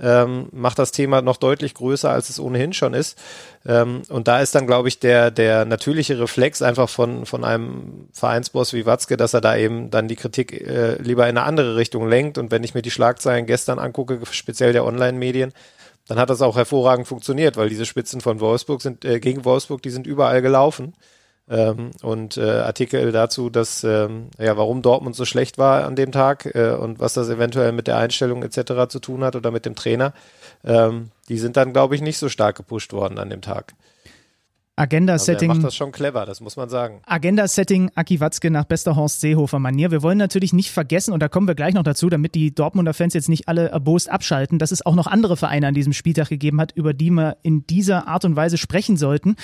ähm, 0.00 0.48
macht 0.52 0.78
das 0.78 0.92
Thema 0.92 1.20
noch 1.20 1.36
deutlich 1.36 1.74
größer, 1.74 2.10
als 2.10 2.30
es 2.30 2.38
ohnehin 2.38 2.72
schon 2.72 2.94
ist. 2.94 3.18
Ähm, 3.66 4.02
und 4.08 4.28
da 4.28 4.40
ist 4.40 4.54
dann, 4.54 4.68
glaube 4.68 4.86
ich, 4.86 5.00
der, 5.00 5.32
der 5.32 5.64
natürliche 5.64 6.03
Reflex 6.12 6.62
einfach 6.62 6.88
von, 6.88 7.26
von 7.26 7.44
einem 7.44 8.08
Vereinsboss 8.12 8.72
wie 8.72 8.86
Watzke, 8.86 9.16
dass 9.16 9.34
er 9.34 9.40
da 9.40 9.56
eben 9.56 9.90
dann 9.90 10.08
die 10.08 10.16
Kritik 10.16 10.52
äh, 10.52 10.96
lieber 11.02 11.24
in 11.24 11.36
eine 11.36 11.46
andere 11.46 11.76
Richtung 11.76 12.08
lenkt. 12.08 12.38
Und 12.38 12.50
wenn 12.50 12.64
ich 12.64 12.74
mir 12.74 12.82
die 12.82 12.90
Schlagzeilen 12.90 13.46
gestern 13.46 13.78
angucke, 13.78 14.20
speziell 14.30 14.72
der 14.72 14.84
Online-Medien, 14.84 15.52
dann 16.06 16.18
hat 16.18 16.30
das 16.30 16.42
auch 16.42 16.56
hervorragend 16.56 17.08
funktioniert, 17.08 17.56
weil 17.56 17.68
diese 17.68 17.86
Spitzen 17.86 18.20
von 18.20 18.40
Wolfsburg 18.40 18.82
sind 18.82 19.04
äh, 19.04 19.20
gegen 19.20 19.44
Wolfsburg, 19.44 19.82
die 19.82 19.90
sind 19.90 20.06
überall 20.06 20.42
gelaufen. 20.42 20.94
Ähm, 21.46 21.90
und 22.02 22.38
äh, 22.38 22.60
Artikel 22.60 23.12
dazu, 23.12 23.50
dass 23.50 23.84
ähm, 23.84 24.28
ja, 24.38 24.56
warum 24.56 24.80
Dortmund 24.80 25.14
so 25.14 25.26
schlecht 25.26 25.58
war 25.58 25.84
an 25.84 25.94
dem 25.94 26.10
Tag 26.10 26.54
äh, 26.54 26.70
und 26.70 27.00
was 27.00 27.12
das 27.12 27.28
eventuell 27.28 27.72
mit 27.72 27.86
der 27.86 27.98
Einstellung 27.98 28.42
etc. 28.42 28.88
zu 28.88 28.98
tun 28.98 29.22
hat 29.22 29.36
oder 29.36 29.50
mit 29.50 29.66
dem 29.66 29.74
Trainer, 29.74 30.14
ähm, 30.64 31.10
die 31.28 31.38
sind 31.38 31.58
dann, 31.58 31.74
glaube 31.74 31.96
ich, 31.96 32.00
nicht 32.00 32.16
so 32.16 32.30
stark 32.30 32.56
gepusht 32.56 32.94
worden 32.94 33.18
an 33.18 33.28
dem 33.28 33.42
Tag. 33.42 33.74
Agenda-Setting. 34.76 35.50
Also 35.50 35.60
macht 35.60 35.68
das 35.68 35.76
schon 35.76 35.92
clever, 35.92 36.26
das 36.26 36.40
muss 36.40 36.56
man 36.56 36.68
sagen. 36.68 37.00
Agenda-Setting 37.06 37.92
Aki 37.94 38.20
Watzke 38.20 38.50
nach 38.50 38.64
bester 38.64 38.96
Horst 38.96 39.20
Seehofer-Manier. 39.20 39.90
Wir 39.90 40.02
wollen 40.02 40.18
natürlich 40.18 40.52
nicht 40.52 40.72
vergessen, 40.72 41.12
und 41.12 41.20
da 41.20 41.28
kommen 41.28 41.46
wir 41.46 41.54
gleich 41.54 41.74
noch 41.74 41.84
dazu, 41.84 42.08
damit 42.08 42.34
die 42.34 42.54
Dortmunder 42.54 42.92
Fans 42.92 43.14
jetzt 43.14 43.28
nicht 43.28 43.48
alle 43.48 43.68
erbost 43.68 44.10
abschalten, 44.10 44.58
dass 44.58 44.72
es 44.72 44.84
auch 44.84 44.94
noch 44.94 45.06
andere 45.06 45.36
Vereine 45.36 45.68
an 45.68 45.74
diesem 45.74 45.92
Spieltag 45.92 46.28
gegeben 46.28 46.60
hat, 46.60 46.72
über 46.72 46.92
die 46.92 47.10
wir 47.10 47.36
in 47.42 47.66
dieser 47.66 48.08
Art 48.08 48.24
und 48.24 48.34
Weise 48.34 48.58
sprechen 48.58 48.96
sollten 48.96 49.36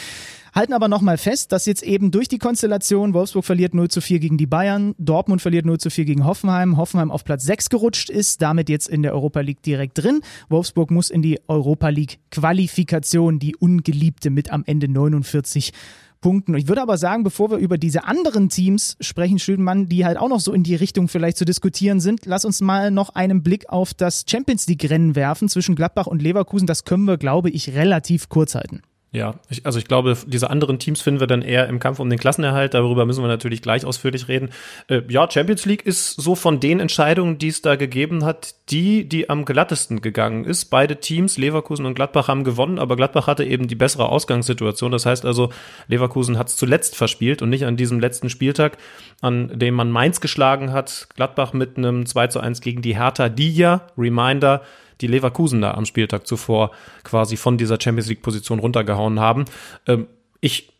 halten 0.54 0.72
aber 0.72 0.88
nochmal 0.88 1.18
fest, 1.18 1.52
dass 1.52 1.66
jetzt 1.66 1.82
eben 1.82 2.10
durch 2.10 2.28
die 2.28 2.38
Konstellation 2.38 3.14
Wolfsburg 3.14 3.44
verliert 3.44 3.74
0 3.74 3.88
zu 3.88 4.00
4 4.00 4.20
gegen 4.20 4.36
die 4.36 4.46
Bayern, 4.46 4.94
Dortmund 4.98 5.42
verliert 5.42 5.66
0 5.66 5.78
zu 5.78 5.90
4 5.90 6.04
gegen 6.04 6.24
Hoffenheim, 6.24 6.76
Hoffenheim 6.76 7.10
auf 7.10 7.24
Platz 7.24 7.44
6 7.44 7.70
gerutscht 7.70 8.10
ist, 8.10 8.42
damit 8.42 8.68
jetzt 8.68 8.88
in 8.88 9.02
der 9.02 9.12
Europa 9.12 9.40
League 9.40 9.62
direkt 9.62 9.98
drin. 9.98 10.20
Wolfsburg 10.48 10.90
muss 10.90 11.10
in 11.10 11.22
die 11.22 11.40
Europa 11.48 11.88
League 11.88 12.18
Qualifikation, 12.30 13.38
die 13.38 13.56
ungeliebte 13.56 14.30
mit 14.30 14.52
am 14.52 14.64
Ende 14.66 14.88
49 14.88 15.72
Punkten. 16.20 16.54
Ich 16.54 16.68
würde 16.68 16.82
aber 16.82 16.98
sagen, 16.98 17.22
bevor 17.24 17.50
wir 17.50 17.58
über 17.58 17.78
diese 17.78 18.04
anderen 18.04 18.48
Teams 18.48 18.96
sprechen, 19.00 19.38
Schüdenmann, 19.38 19.86
die 19.86 20.04
halt 20.04 20.18
auch 20.18 20.28
noch 20.28 20.40
so 20.40 20.52
in 20.52 20.62
die 20.62 20.74
Richtung 20.74 21.08
vielleicht 21.08 21.38
zu 21.38 21.44
diskutieren 21.44 22.00
sind, 22.00 22.26
lass 22.26 22.44
uns 22.44 22.60
mal 22.60 22.90
noch 22.90 23.10
einen 23.14 23.42
Blick 23.42 23.68
auf 23.70 23.94
das 23.94 24.24
Champions 24.28 24.66
League 24.68 24.88
Rennen 24.88 25.16
werfen 25.16 25.48
zwischen 25.48 25.76
Gladbach 25.76 26.06
und 26.06 26.20
Leverkusen. 26.20 26.66
Das 26.66 26.84
können 26.84 27.04
wir, 27.04 27.16
glaube 27.16 27.50
ich, 27.50 27.74
relativ 27.74 28.28
kurz 28.28 28.54
halten. 28.54 28.82
Ja, 29.12 29.34
ich, 29.48 29.66
also 29.66 29.80
ich 29.80 29.86
glaube, 29.86 30.16
diese 30.24 30.50
anderen 30.50 30.78
Teams 30.78 31.00
finden 31.00 31.18
wir 31.18 31.26
dann 31.26 31.42
eher 31.42 31.68
im 31.68 31.80
Kampf 31.80 31.98
um 31.98 32.08
den 32.08 32.18
Klassenerhalt. 32.18 32.74
Darüber 32.74 33.06
müssen 33.06 33.24
wir 33.24 33.28
natürlich 33.28 33.60
gleich 33.60 33.84
ausführlich 33.84 34.28
reden. 34.28 34.50
Äh, 34.86 35.02
ja, 35.08 35.28
Champions 35.28 35.66
League 35.66 35.84
ist 35.84 36.14
so 36.14 36.36
von 36.36 36.60
den 36.60 36.78
Entscheidungen, 36.78 37.36
die 37.36 37.48
es 37.48 37.60
da 37.60 37.74
gegeben 37.74 38.24
hat, 38.24 38.54
die, 38.70 39.08
die 39.08 39.28
am 39.28 39.44
glattesten 39.44 40.00
gegangen 40.00 40.44
ist. 40.44 40.66
Beide 40.66 41.00
Teams, 41.00 41.38
Leverkusen 41.38 41.86
und 41.86 41.94
Gladbach, 41.94 42.28
haben 42.28 42.44
gewonnen, 42.44 42.78
aber 42.78 42.94
Gladbach 42.94 43.26
hatte 43.26 43.44
eben 43.44 43.66
die 43.66 43.74
bessere 43.74 44.08
Ausgangssituation. 44.08 44.92
Das 44.92 45.06
heißt 45.06 45.24
also, 45.24 45.50
Leverkusen 45.88 46.38
hat 46.38 46.46
es 46.46 46.54
zuletzt 46.54 46.94
verspielt 46.94 47.42
und 47.42 47.50
nicht 47.50 47.66
an 47.66 47.76
diesem 47.76 47.98
letzten 47.98 48.30
Spieltag, 48.30 48.78
an 49.20 49.58
dem 49.58 49.74
man 49.74 49.90
Mainz 49.90 50.20
geschlagen 50.20 50.72
hat. 50.72 51.08
Gladbach 51.16 51.52
mit 51.52 51.76
einem 51.76 52.06
2 52.06 52.28
zu 52.28 52.38
1 52.38 52.60
gegen 52.60 52.80
die 52.80 52.96
Hertha, 52.96 53.28
die 53.28 53.52
ja, 53.52 53.88
Reminder, 53.98 54.62
die 55.00 55.06
Leverkusen 55.06 55.60
da 55.60 55.72
am 55.72 55.86
Spieltag 55.86 56.26
zuvor 56.26 56.70
quasi 57.04 57.36
von 57.36 57.58
dieser 57.58 57.78
Champions 57.80 58.08
League 58.08 58.22
Position 58.22 58.58
runtergehauen 58.58 59.20
haben. 59.20 59.44
Ähm, 59.86 60.06
ich 60.40 60.70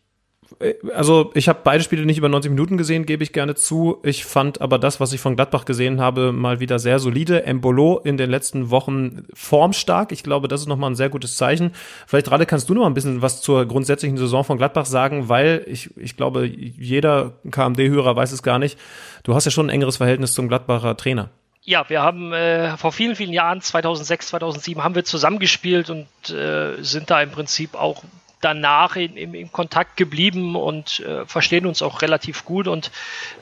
äh, 0.59 0.75
also 0.93 1.31
ich 1.33 1.49
habe 1.49 1.59
beide 1.63 1.83
Spiele 1.83 2.05
nicht 2.05 2.17
über 2.17 2.29
90 2.29 2.51
Minuten 2.51 2.77
gesehen, 2.77 3.05
gebe 3.05 3.23
ich 3.23 3.33
gerne 3.33 3.55
zu. 3.55 3.97
Ich 4.03 4.25
fand 4.25 4.61
aber 4.61 4.79
das, 4.79 4.99
was 4.99 5.13
ich 5.13 5.21
von 5.21 5.35
Gladbach 5.35 5.65
gesehen 5.65 6.01
habe, 6.01 6.31
mal 6.31 6.59
wieder 6.59 6.79
sehr 6.79 6.99
solide. 6.99 7.45
Embolo 7.45 7.99
in 7.99 8.17
den 8.17 8.29
letzten 8.29 8.69
Wochen 8.69 9.25
formstark. 9.33 10.11
Ich 10.11 10.23
glaube, 10.23 10.47
das 10.47 10.61
ist 10.61 10.67
nochmal 10.67 10.91
ein 10.91 10.95
sehr 10.95 11.09
gutes 11.09 11.37
Zeichen. 11.37 11.71
Vielleicht, 12.07 12.29
Rade, 12.31 12.45
kannst 12.45 12.69
du 12.69 12.73
noch 12.73 12.85
ein 12.85 12.93
bisschen 12.93 13.21
was 13.21 13.41
zur 13.41 13.65
grundsätzlichen 13.65 14.17
Saison 14.17 14.43
von 14.43 14.57
Gladbach 14.57 14.85
sagen, 14.85 15.29
weil 15.29 15.65
ich, 15.67 15.95
ich 15.97 16.17
glaube, 16.17 16.45
jeder 16.45 17.33
KMD-Hörer 17.49 18.15
weiß 18.15 18.31
es 18.31 18.43
gar 18.43 18.59
nicht. 18.59 18.77
Du 19.23 19.35
hast 19.35 19.45
ja 19.45 19.51
schon 19.51 19.67
ein 19.67 19.73
engeres 19.73 19.97
Verhältnis 19.97 20.33
zum 20.33 20.47
Gladbacher 20.47 20.97
Trainer. 20.97 21.29
Ja, 21.63 21.87
wir 21.89 22.01
haben 22.01 22.33
äh, 22.33 22.75
vor 22.75 22.91
vielen, 22.91 23.15
vielen 23.15 23.33
Jahren, 23.33 23.61
2006, 23.61 24.29
2007, 24.29 24.83
haben 24.83 24.95
wir 24.95 25.05
zusammengespielt 25.05 25.91
und 25.91 26.07
äh, 26.31 26.81
sind 26.81 27.11
da 27.11 27.21
im 27.21 27.29
Prinzip 27.29 27.75
auch 27.75 28.03
danach 28.41 28.95
in, 28.95 29.15
in, 29.15 29.35
in 29.35 29.51
Kontakt 29.51 29.95
geblieben 29.95 30.55
und 30.55 31.01
äh, 31.01 31.25
verstehen 31.27 31.67
uns 31.67 31.83
auch 31.83 32.01
relativ 32.01 32.45
gut 32.45 32.67
und 32.67 32.89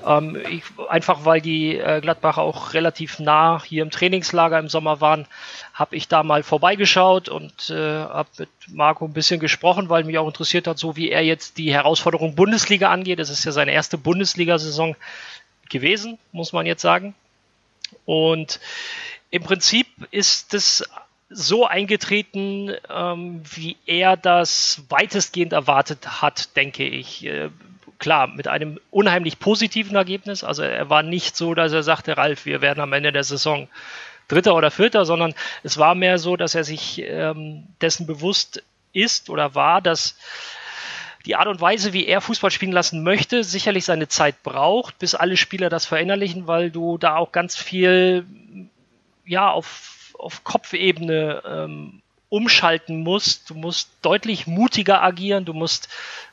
ähm, 0.05 0.37
ich, 0.49 0.63
einfach 0.89 1.23
weil 1.23 1.39
die 1.39 1.77
äh, 1.77 2.01
Gladbacher 2.01 2.41
auch 2.41 2.73
relativ 2.73 3.19
nah 3.19 3.63
hier 3.63 3.81
im 3.81 3.91
Trainingslager 3.91 4.59
im 4.59 4.67
Sommer 4.67 4.99
waren, 4.99 5.25
habe 5.73 5.95
ich 5.95 6.09
da 6.09 6.21
mal 6.21 6.43
vorbeigeschaut 6.43 7.29
und 7.29 7.69
äh, 7.69 7.75
habe 8.03 8.27
mit 8.37 8.49
Marco 8.67 9.05
ein 9.05 9.13
bisschen 9.13 9.39
gesprochen, 9.39 9.87
weil 9.87 10.03
mich 10.03 10.17
auch 10.17 10.27
interessiert 10.27 10.67
hat, 10.67 10.77
so 10.77 10.97
wie 10.97 11.09
er 11.09 11.23
jetzt 11.23 11.57
die 11.57 11.71
Herausforderung 11.71 12.35
Bundesliga 12.35 12.89
angeht. 12.89 13.19
Das 13.19 13.29
ist 13.29 13.45
ja 13.45 13.53
seine 13.53 13.71
erste 13.71 13.97
Bundesliga-Saison 13.97 14.97
gewesen, 15.69 16.17
muss 16.33 16.51
man 16.51 16.65
jetzt 16.65 16.81
sagen. 16.81 17.15
Und 18.09 18.59
im 19.29 19.43
Prinzip 19.43 19.85
ist 20.09 20.55
es 20.55 20.83
so 21.29 21.67
eingetreten, 21.67 22.71
ähm, 22.89 23.43
wie 23.53 23.77
er 23.85 24.17
das 24.17 24.81
weitestgehend 24.89 25.53
erwartet 25.53 26.19
hat, 26.19 26.55
denke 26.55 26.87
ich. 26.87 27.23
Äh, 27.23 27.51
klar, 27.99 28.25
mit 28.25 28.47
einem 28.47 28.79
unheimlich 28.89 29.37
positiven 29.37 29.95
Ergebnis. 29.95 30.43
Also 30.43 30.63
er 30.63 30.89
war 30.89 31.03
nicht 31.03 31.37
so, 31.37 31.53
dass 31.53 31.71
er 31.71 31.83
sagte, 31.83 32.17
Ralf, 32.17 32.47
wir 32.47 32.61
werden 32.61 32.79
am 32.79 32.93
Ende 32.93 33.11
der 33.11 33.23
Saison 33.23 33.67
Dritter 34.27 34.55
oder 34.55 34.71
Vierter, 34.71 35.05
sondern 35.05 35.35
es 35.61 35.77
war 35.77 35.93
mehr 35.93 36.17
so, 36.17 36.35
dass 36.35 36.55
er 36.55 36.63
sich 36.63 37.03
ähm, 37.05 37.67
dessen 37.79 38.07
bewusst 38.07 38.63
ist 38.91 39.29
oder 39.29 39.53
war, 39.53 39.83
dass 39.83 40.17
die 41.29 41.35
Art 41.35 41.47
und 41.47 41.61
Weise, 41.61 41.93
wie 41.93 42.07
er 42.07 42.21
Fußball 42.21 42.49
spielen 42.49 42.71
lassen 42.71 43.03
möchte, 43.03 43.43
sicherlich 43.43 43.85
seine 43.85 44.07
Zeit 44.07 44.41
braucht, 44.41 44.97
bis 44.97 45.13
alle 45.13 45.37
Spieler 45.37 45.69
das 45.69 45.85
verinnerlichen, 45.85 46.47
weil 46.47 46.71
du 46.71 46.97
da 46.97 47.17
auch 47.17 47.31
ganz 47.31 47.55
viel 47.55 48.25
ja 49.27 49.51
auf, 49.51 50.15
auf 50.17 50.43
Kopfebene 50.43 51.43
ähm, 51.45 52.01
umschalten 52.29 53.01
musst. 53.01 53.49
Du 53.49 53.55
musst 53.55 53.89
deutlich 54.01 54.47
mutiger 54.47 55.01
agieren. 55.01 55.45
Du 55.45 55.53
musst 55.53 55.89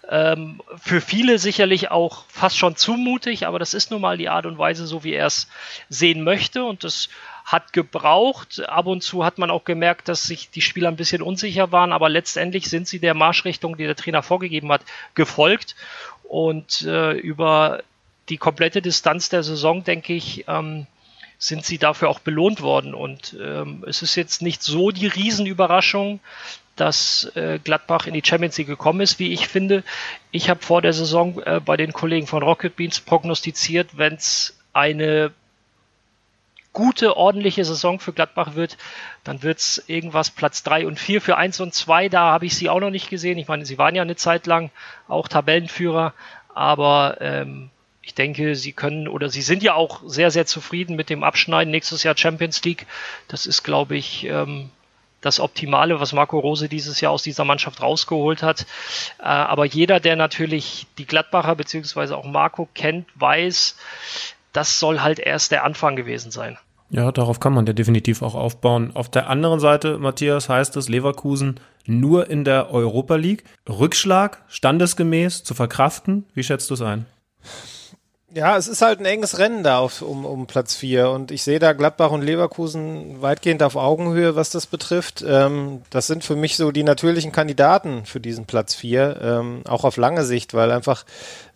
ähm, 0.09 0.61
für 0.77 1.01
viele 1.01 1.39
sicherlich 1.39 1.91
auch 1.91 2.25
fast 2.29 2.59
schon 2.59 2.77
zumutig, 2.77 3.47
aber 3.47 3.59
das 3.59 3.75
ist 3.75 3.91
nun 3.91 4.03
mal 4.03 4.19
die 4.19 4.29
Art 4.29 4.47
und 4.47 4.59
Weise, 4.59 4.87
so 4.87 5.05
wie 5.05 5.15
er 5.15 5.27
es 5.27 5.49
sehen 5.89 6.23
möchte. 6.23 6.65
Und 6.65 6.85
das 6.85 7.09
hat 7.45 7.73
gebraucht. 7.73 8.61
Ab 8.69 8.87
und 8.87 9.03
zu 9.03 9.25
hat 9.25 9.39
man 9.39 9.51
auch 9.51 9.65
gemerkt, 9.65 10.09
dass 10.09 10.25
sich 10.25 10.51
die 10.51 10.61
Spieler 10.61 10.89
ein 10.89 10.97
bisschen 10.97 11.23
unsicher 11.23 11.73
waren, 11.73 11.93
aber 11.93 12.09
letztendlich 12.09 12.69
sind 12.69 12.89
sie 12.89 12.99
der 12.99 13.15
Marschrichtung, 13.15 13.77
die 13.77 13.85
der 13.85 13.97
Trainer 13.97 14.23
vorgegeben 14.23 14.71
hat, 14.71 14.83
gefolgt. 15.15 15.77
Und 16.25 16.83
äh, 16.83 17.13
über 17.13 17.83
die 18.29 18.37
komplette 18.37 18.83
Distanz 18.83 19.29
der 19.29 19.45
Saison, 19.45 19.85
denke 19.85 20.13
ich, 20.13 20.45
ähm, 20.49 20.87
sind 21.39 21.65
sie 21.65 21.79
dafür 21.79 22.09
auch 22.09 22.21
belohnt 22.21 22.61
worden. 22.61 22.95
Und 22.95 23.37
ähm, 23.41 23.85
es 23.87 24.03
ist 24.03 24.17
jetzt 24.17 24.43
nicht 24.43 24.63
so 24.63 24.91
die 24.91 25.07
Riesenüberraschung, 25.07 26.21
dass 26.77 27.31
äh, 27.35 27.59
Gladbach 27.63 28.07
in 28.07 28.15
die 28.15 28.23
Champions 28.25 28.59
League 28.59 28.67
gekommen 28.67 29.01
ist, 29.01 29.19
wie 29.19 29.33
ich 29.33 29.49
finde. 29.49 29.83
Ich 30.31 30.51
habe 30.51 30.63
vor 30.63 30.83
der 30.83 30.93
Saison 30.93 31.41
äh, 31.43 31.61
bei 31.65 31.77
den 31.77 31.93
Kollegen 31.93 32.27
von 32.27 32.43
Rocket 32.43 32.77
Beans 32.77 33.01
prognostiziert, 33.01 33.97
wenn 33.97 34.15
es 34.15 34.59
eine 34.73 35.33
gute, 36.77 37.17
ordentliche 37.17 37.65
Saison 37.65 37.99
für 37.99 38.13
Gladbach 38.13 38.55
wird, 38.55 38.77
dann 39.25 39.43
wird 39.43 39.61
es 39.61 39.83
irgendwas 39.87 40.31
Platz 40.31 40.63
3 40.63 40.87
und 40.87 40.99
4 40.99 41.23
für 41.23 41.39
1 41.39 41.61
und 41.61 41.73
2. 41.73 42.11
Da 42.11 42.33
habe 42.33 42.45
ich 42.45 42.55
sie 42.55 42.69
auch 42.69 42.81
noch 42.81 42.91
nicht 42.91 43.09
gesehen. 43.09 43.39
Ich 43.39 43.49
meine, 43.49 43.65
sie 43.65 43.79
waren 43.79 43.95
ja 43.95 44.03
eine 44.03 44.17
Zeit 44.17 44.47
lang 44.47 44.71
auch 45.09 45.27
Tabellenführer, 45.27 46.13
aber 46.55 47.17
ähm, 47.21 47.71
ich 48.07 48.15
denke, 48.15 48.55
sie 48.55 48.73
können 48.73 49.09
oder 49.09 49.29
sie 49.29 49.43
sind 49.43 49.65
ja 49.65 49.75
auch 49.75 50.01
sehr, 50.07 50.31
sehr 50.31 50.47
zufrieden 50.47 50.95
mit 50.95 51.11
dem 51.11 51.25
Abschneiden 51.25 51.73
nächstes 51.73 52.05
Jahr 52.05 52.17
Champions 52.17 52.63
League. 52.63 52.87
Das 53.27 53.47
ist, 53.47 53.65
glaube 53.65 53.97
ich, 53.97 54.25
ähm, 54.27 54.71
das 55.23 55.41
Optimale, 55.41 55.99
was 55.99 56.13
Marco 56.13 56.39
Rose 56.39 56.69
dieses 56.69 57.01
Jahr 57.01 57.11
aus 57.11 57.25
dieser 57.25 57.45
Mannschaft 57.45 57.83
rausgeholt 57.83 58.45
hat. 58.45 58.65
Äh, 59.19 59.25
aber 59.25 59.65
jeder, 59.67 59.99
der 59.99 60.15
natürlich 60.15 60.87
die 60.99 61.05
Gladbacher 61.05 61.57
beziehungsweise 61.57 62.17
auch 62.17 62.25
Marco 62.25 62.69
kennt, 62.75 63.09
weiß, 63.17 63.77
das 64.53 64.79
soll 64.79 65.01
halt 65.01 65.19
erst 65.19 65.51
der 65.51 65.65
Anfang 65.65 65.97
gewesen 65.97 66.31
sein. 66.31 66.59
Ja, 66.91 67.11
darauf 67.11 67.41
kann 67.41 67.55
man 67.55 67.67
ja 67.67 67.73
definitiv 67.73 68.23
auch 68.23 68.37
aufbauen. 68.37 68.93
Auf 68.95 69.11
der 69.11 69.29
anderen 69.29 69.59
Seite, 69.59 69.99
Matthias, 69.99 70.49
heißt 70.49 70.77
es 70.77 70.89
Leverkusen 70.89 71.59
nur 71.87 72.31
in 72.31 72.45
der 72.45 72.71
Europa 72.71 73.17
League. 73.17 73.43
Rückschlag, 73.69 74.45
standesgemäß 74.47 75.43
zu 75.43 75.55
verkraften. 75.55 76.25
Wie 76.35 76.45
schätzt 76.45 76.71
du 76.71 76.75
es 76.75 76.83
ein? 76.83 77.07
Ja, 78.37 78.59
es 78.59 78.69
ist 78.69 78.83
halt 78.83 79.01
ein 79.01 79.07
enges 79.07 79.39
Rennen 79.39 79.63
da 79.63 79.79
auf, 79.79 80.03
um, 80.03 80.27
um 80.27 80.47
Platz 80.47 80.77
4 80.77 81.09
und 81.09 81.31
ich 81.31 81.43
sehe 81.43 81.59
da 81.59 81.73
Gladbach 81.73 82.11
und 82.11 82.21
Leverkusen 82.21 83.23
weitgehend 83.23 83.63
auf 83.63 83.77
Augenhöhe, 83.77 84.37
was 84.37 84.51
das 84.51 84.67
betrifft. 84.67 85.25
Ähm, 85.27 85.81
das 85.89 86.07
sind 86.07 86.23
für 86.23 86.37
mich 86.37 86.59
so 86.59 86.71
die 86.71 86.83
natürlichen 86.83 87.33
Kandidaten 87.33 88.05
für 88.05 88.21
diesen 88.21 88.45
Platz 88.45 88.75
4, 88.75 89.21
ähm, 89.23 89.63
auch 89.67 89.85
auf 89.85 89.97
lange 89.97 90.23
Sicht, 90.23 90.53
weil 90.53 90.71
einfach 90.71 91.07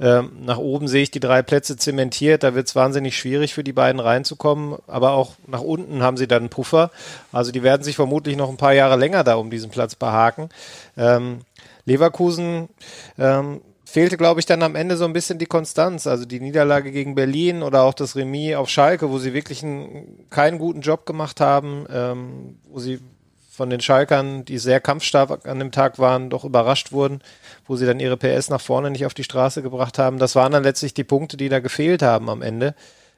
ähm, 0.01 0.33
nach 0.41 0.57
oben 0.57 0.89
sehe 0.89 1.03
ich 1.03 1.11
die 1.11 1.21
drei 1.21 1.43
Plätze 1.43 1.77
zementiert, 1.77 2.45
da 2.45 2.55
wird 2.55 2.69
es 2.69 2.75
wahnsinnig 2.75 3.15
schwierig 3.15 3.53
für 3.53 3.63
die 3.63 3.75
beiden 3.75 4.01
reinzukommen, 4.01 4.79
aber 4.87 5.13
auch 5.13 5.35
nach 5.47 5.61
unten 5.61 6.03
haben 6.03 6.17
sie 6.17 6.29
dann 6.29 6.45
einen 6.45 6.49
Puffer. 6.49 6.91
Also 7.31 7.53
die 7.53 7.63
werden 7.63 7.83
sich 7.83 7.97
vermutlich 7.97 8.39
noch 8.39 8.49
ein 8.49 8.57
paar 8.57 8.73
Jahre 8.73 8.97
länger 8.97 9.23
da 9.23 9.35
um 9.35 9.51
diesen 9.51 9.71
Platz 9.71 9.97
behaken. 9.97 10.49
Ähm, 10.97 11.41
Leverkusen 11.85 12.71
ähm, 13.19 13.61
fehlte, 13.91 14.17
glaube 14.17 14.41
ich, 14.41 14.47
dann 14.47 14.63
am 14.63 14.75
Ende 14.75 14.97
so 14.97 15.05
ein 15.05 15.13
bisschen 15.13 15.39
die 15.39 15.47
Konstanz. 15.47 16.07
Also 16.07 16.25
die 16.25 16.41
Niederlage 16.41 16.93
gegen 16.93 17.15
Berlin 17.15 17.63
oder 17.63 17.83
auch 17.83 17.95
das 17.95 18.17
Remis 18.17 18.57
auf 18.57 18.69
Schalke, 18.69 19.11
wo 19.11 19.19
sie 19.19 19.35
wirklich 19.35 19.63
einen, 19.63 20.27
keinen 20.31 20.59
guten 20.59 20.81
Job 20.81 21.07
gemacht 21.07 21.41
haben, 21.41 21.87
ähm, 21.93 22.59
wo 22.69 22.79
sie 22.79 23.01
von 23.51 23.69
den 23.69 23.81
Schalkern, 23.81 24.45
die 24.47 24.57
sehr 24.57 24.81
kampfstark 24.81 25.47
an 25.47 25.59
dem 25.59 25.71
Tag 25.71 25.99
waren, 25.99 26.31
doch 26.31 26.45
überrascht 26.45 26.93
wurden, 26.93 27.21
wo 27.67 27.77
sie 27.77 27.85
dann 27.85 28.01
ihre 28.01 28.17
PS 28.17 28.49
nach 28.49 28.61
vorne 28.61 28.91
nicht 28.91 29.05
auf 29.05 29.13
die 29.13 29.25
Straße 29.25 29.61
gebracht 29.61 29.99
haben. 29.99 30.19
Das 30.19 30.35
waren 30.35 30.53
dann 30.53 30.63
letztlich 30.63 30.95
die 30.95 31.05
Punkte, 31.05 31.37
die 31.37 31.51
da 31.51 31.59
gefehlt 31.61 32.01
haben 32.01 32.31
am 32.31 32.41
Ende. 32.41 32.75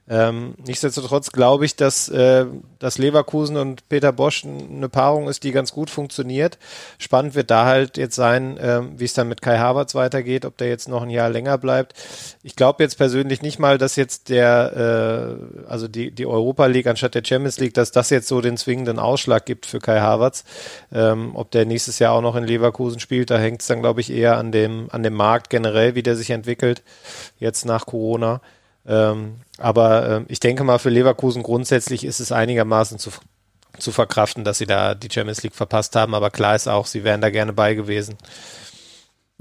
Ähm, 0.09 0.55
nichtsdestotrotz 0.67 1.31
glaube 1.31 1.65
ich, 1.65 1.77
dass, 1.77 2.09
äh, 2.09 2.47
dass 2.81 2.99
Leverkusen 2.99 3.57
und 3.57 3.89
Peter 3.89 4.13
Bosch 4.13 4.45
eine 4.45 4.89
Paarung 4.89 5.29
ist, 5.29 5.45
die 5.45 5.53
ganz 5.53 5.73
gut 5.73 5.91
funktioniert. 5.91 6.59
Spannend 6.99 7.37
wird 7.37 7.53
da 7.53 7.67
halt 7.67 7.97
jetzt 7.97 8.17
sein, 8.17 8.57
äh, 8.59 8.81
wie 8.97 9.05
es 9.05 9.15
dann 9.15 9.29
mit 9.29 9.43
Kai 9.43 9.59
Havertz 9.59 9.95
weitergeht, 9.95 10.45
ob 10.45 10.57
der 10.57 10.69
jetzt 10.69 10.89
noch 10.89 11.03
ein 11.03 11.11
Jahr 11.11 11.31
länger 11.31 11.57
bleibt. 11.57 11.95
Ich 12.43 12.57
glaube 12.57 12.83
jetzt 12.83 12.99
persönlich 12.99 13.43
nicht 13.43 13.61
mal, 13.61 13.79
dass 13.79 13.95
jetzt 13.95 14.29
der, 14.29 15.39
äh, 15.65 15.71
also 15.71 15.87
die, 15.87 16.11
die 16.11 16.27
Europa 16.27 16.67
League 16.67 16.89
anstatt 16.89 17.15
der 17.15 17.25
Champions 17.25 17.61
League, 17.61 17.75
dass 17.75 17.93
das 17.93 18.11
jetzt 18.11 18.27
so 18.27 18.41
den 18.41 18.57
zwingenden 18.57 18.99
Ausschlag 18.99 19.47
gibt 19.47 19.67
für 19.67 19.79
Kai 19.79 20.01
Havertz. 20.01 20.45
Ähm, 20.93 21.31
ob 21.35 21.53
der 21.53 21.65
nächstes 21.65 22.01
Jahr 22.01 22.15
auch 22.15 22.23
noch 22.23 22.35
in 22.35 22.45
Leverkusen 22.45 22.99
spielt, 22.99 23.31
da 23.31 23.39
hängt 23.39 23.61
es 23.61 23.69
dann, 23.69 23.81
glaube 23.81 24.01
ich, 24.01 24.13
eher 24.13 24.37
an 24.37 24.51
dem, 24.51 24.89
an 24.91 25.05
dem 25.05 25.15
Markt 25.15 25.49
generell, 25.49 25.95
wie 25.95 26.03
der 26.03 26.17
sich 26.17 26.31
entwickelt, 26.31 26.83
jetzt 27.39 27.65
nach 27.65 27.87
Corona. 27.87 28.41
Ähm, 28.85 29.37
aber 29.63 30.09
äh, 30.09 30.25
ich 30.29 30.41
denke 30.41 30.65
mal, 30.65 30.79
für 30.79 30.91
Leverkusen 30.91 31.43
grundsätzlich 31.43 32.05
ist 32.05 32.21
es 32.21 32.33
einigermaßen 32.33 32.99
zu, 32.99 33.11
zu 33.79 33.93
verkraften, 33.93 34.45
dass 34.45 34.59
sie 34.59 34.67
da 34.67 34.95
die 34.95 35.09
Champions 35.11 35.43
League 35.43 35.55
verpasst 35.55 35.97
haben. 35.97 36.15
Aber 36.15 36.31
klar 36.31 36.55
ist 36.55 36.69
auch, 36.69 36.87
sie 36.87 37.05
wären 37.05 37.21
da 37.21 37.31
gerne 37.31 37.53
bei 37.53 37.75
gewesen. 37.75 38.17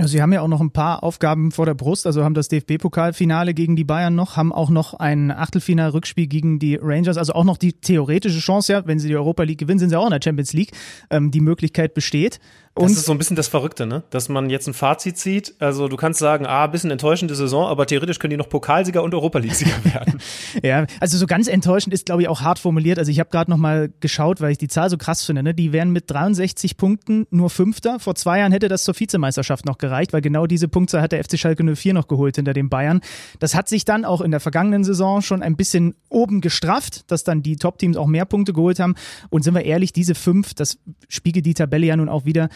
Sie 0.07 0.21
haben 0.21 0.34
ja 0.34 0.41
auch 0.41 0.47
noch 0.47 0.62
ein 0.62 0.71
paar 0.71 1.03
Aufgaben 1.03 1.51
vor 1.51 1.65
der 1.65 1.73
Brust, 1.73 2.07
also 2.07 2.23
haben 2.23 2.34
das 2.34 2.47
DFB-Pokalfinale 2.47 3.53
gegen 3.53 3.75
die 3.75 3.84
Bayern 3.84 4.15
noch, 4.15 4.36
haben 4.36 4.51
auch 4.51 4.69
noch 4.69 4.95
ein 4.95 5.31
Achtelfinal-Rückspiel 5.31 6.27
gegen 6.27 6.60
die 6.60 6.75
Rangers, 6.75 7.17
also 7.17 7.34
auch 7.34 7.43
noch 7.43 7.57
die 7.57 7.73
theoretische 7.73 8.39
Chance, 8.39 8.73
ja, 8.73 8.88
wenn 8.88 8.99
sie 8.99 9.10
die 9.10 9.15
Europa 9.15 9.43
League 9.43 9.60
gewinnen, 9.60 9.79
sind 9.79 9.89
sie 9.89 9.99
auch 9.99 10.05
in 10.05 10.12
der 10.12 10.21
Champions 10.23 10.53
League. 10.53 10.71
Ähm, 11.10 11.29
die 11.29 11.41
Möglichkeit 11.41 11.93
besteht. 11.93 12.39
Und 12.73 12.86
das 12.86 12.99
ist 12.99 13.05
so 13.05 13.12
ein 13.12 13.17
bisschen 13.17 13.36
das 13.36 13.49
Verrückte, 13.49 13.86
ne? 13.86 14.03
Dass 14.12 14.29
man 14.29 14.49
jetzt 14.49 14.65
ein 14.65 14.73
Fazit 14.73 15.17
zieht. 15.17 15.55
Also 15.60 15.89
du 15.89 15.97
kannst 15.97 16.19
sagen, 16.19 16.45
ah, 16.45 16.63
ein 16.63 16.71
bisschen 16.71 16.89
enttäuschende 16.89 17.36
Saison, 17.36 17.67
aber 17.67 17.86
theoretisch 17.86 18.17
können 18.17 18.31
die 18.31 18.38
noch 18.38 18.47
Pokalsieger 18.47 19.03
und 19.03 19.13
Europa 19.13 19.39
League-Sieger 19.39 19.84
werden. 19.93 20.21
ja, 20.63 20.86
also 21.01 21.17
so 21.17 21.27
ganz 21.27 21.49
enttäuschend 21.49 21.93
ist, 21.93 22.05
glaube 22.05 22.21
ich, 22.21 22.29
auch 22.29 22.39
hart 22.39 22.60
formuliert. 22.60 22.97
Also 22.97 23.12
ich 23.12 23.19
habe 23.19 23.29
gerade 23.29 23.51
noch 23.51 23.57
mal 23.57 23.91
geschaut, 23.99 24.39
weil 24.39 24.53
ich 24.53 24.57
die 24.57 24.69
Zahl 24.69 24.89
so 24.89 24.97
krass 24.97 25.25
finde. 25.25 25.43
Ne? 25.43 25.53
Die 25.53 25.73
wären 25.73 25.91
mit 25.91 26.10
63 26.10 26.77
Punkten 26.77 27.27
nur 27.29 27.49
Fünfter. 27.49 27.99
Vor 27.99 28.15
zwei 28.15 28.39
Jahren 28.39 28.53
hätte 28.53 28.69
das 28.69 28.86
zur 28.86 28.97
Vizemeisterschaft 28.97 29.65
noch 29.65 29.77
gereicht, 29.77 30.13
weil 30.13 30.21
genau 30.21 30.47
diese 30.47 30.69
Punktzahl 30.69 31.01
hat 31.01 31.12
der 31.12 31.21
FC 31.21 31.38
Schalke 31.38 31.63
04 31.75 31.93
noch 31.93 32.07
geholt 32.07 32.38
hinter 32.38 32.53
den 32.53 32.69
Bayern. 32.69 33.01
Das 33.39 33.53
hat 33.53 33.67
sich 33.67 33.84
dann 33.84 34.05
auch 34.05 34.21
in 34.21 34.31
der 34.31 34.39
vergangenen 34.39 34.86
Saison 34.86 35.21
schon 35.21 35.43
ein 35.43 35.57
bisschen 35.57 35.95
oben 36.07 36.39
gestrafft, 36.39 37.12
dass 37.12 37.25
dann 37.25 37.43
die 37.43 37.57
Top-Teams 37.57 37.97
auch 37.97 38.07
mehr 38.07 38.23
Punkte 38.23 38.53
geholt 38.53 38.79
haben. 38.79 38.95
Und 39.29 39.43
sind 39.43 39.55
wir 39.55 39.65
ehrlich, 39.65 39.91
diese 39.91 40.15
fünf, 40.15 40.53
das 40.53 40.77
spiegelt 41.10 41.45
die 41.45 41.53
Tabelle 41.53 41.88
ja 41.88 41.97
nun 41.97 42.07
auch 42.07 42.23
wieder 42.23 42.47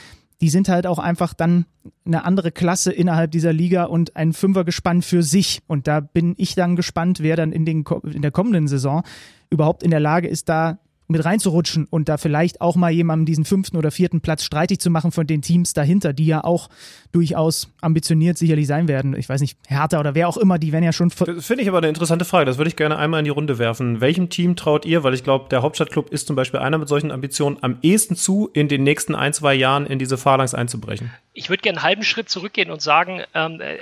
die 0.41 0.49
sind 0.49 0.69
halt 0.69 0.87
auch 0.87 0.99
einfach 0.99 1.33
dann 1.33 1.65
eine 2.05 2.25
andere 2.25 2.51
Klasse 2.51 2.91
innerhalb 2.91 3.31
dieser 3.31 3.53
Liga 3.53 3.85
und 3.85 4.15
ein 4.15 4.33
Fünfergespann 4.33 5.01
für 5.01 5.23
sich. 5.23 5.61
Und 5.67 5.87
da 5.87 5.99
bin 5.99 6.33
ich 6.37 6.55
dann 6.55 6.75
gespannt, 6.75 7.19
wer 7.21 7.35
dann 7.35 7.51
in, 7.51 7.65
den, 7.65 7.85
in 8.11 8.21
der 8.21 8.31
kommenden 8.31 8.67
Saison 8.67 9.03
überhaupt 9.49 9.83
in 9.83 9.91
der 9.91 9.99
Lage 9.99 10.27
ist, 10.27 10.49
da 10.49 10.79
mit 11.07 11.23
reinzurutschen 11.23 11.85
und 11.89 12.09
da 12.09 12.17
vielleicht 12.17 12.61
auch 12.61 12.75
mal 12.75 12.91
jemandem 12.91 13.25
diesen 13.25 13.45
fünften 13.45 13.77
oder 13.77 13.91
vierten 13.91 14.21
Platz 14.21 14.43
streitig 14.43 14.79
zu 14.79 14.89
machen 14.89 15.11
von 15.11 15.27
den 15.27 15.41
Teams 15.41 15.73
dahinter, 15.73 16.13
die 16.13 16.25
ja 16.25 16.43
auch 16.43 16.69
durchaus 17.11 17.71
ambitioniert 17.81 18.37
sicherlich 18.37 18.67
sein 18.67 18.87
werden. 18.87 19.15
Ich 19.15 19.29
weiß 19.29 19.41
nicht, 19.41 19.57
Hertha 19.67 19.99
oder 19.99 20.15
wer 20.15 20.27
auch 20.27 20.37
immer, 20.37 20.57
die 20.57 20.71
werden 20.71 20.83
ja 20.83 20.93
schon. 20.93 21.09
Das 21.09 21.45
finde 21.45 21.63
ich 21.63 21.69
aber 21.69 21.77
eine 21.77 21.87
interessante 21.87 22.25
Frage. 22.25 22.45
Das 22.45 22.57
würde 22.57 22.69
ich 22.69 22.75
gerne 22.75 22.97
einmal 22.97 23.19
in 23.19 23.25
die 23.25 23.31
Runde 23.31 23.57
werfen. 23.59 24.01
Welchem 24.01 24.29
Team 24.29 24.55
traut 24.55 24.85
ihr, 24.85 25.03
weil 25.03 25.13
ich 25.13 25.23
glaube, 25.23 25.47
der 25.49 25.61
Hauptstadtclub 25.61 26.09
ist 26.09 26.27
zum 26.27 26.35
Beispiel 26.35 26.59
einer 26.59 26.77
mit 26.77 26.87
solchen 26.87 27.11
Ambitionen, 27.11 27.57
am 27.61 27.77
ehesten 27.81 28.15
zu, 28.15 28.49
in 28.53 28.67
den 28.67 28.83
nächsten 28.83 29.15
ein, 29.15 29.33
zwei 29.33 29.53
Jahren 29.53 29.85
in 29.85 29.99
diese 29.99 30.17
Phalanx 30.17 30.53
einzubrechen? 30.53 31.11
Ich 31.33 31.49
würde 31.49 31.61
gerne 31.61 31.77
einen 31.77 31.85
halben 31.85 32.03
Schritt 32.03 32.29
zurückgehen 32.29 32.71
und 32.71 32.81
sagen, 32.81 33.21
ähm, 33.33 33.61
äh, 33.61 33.77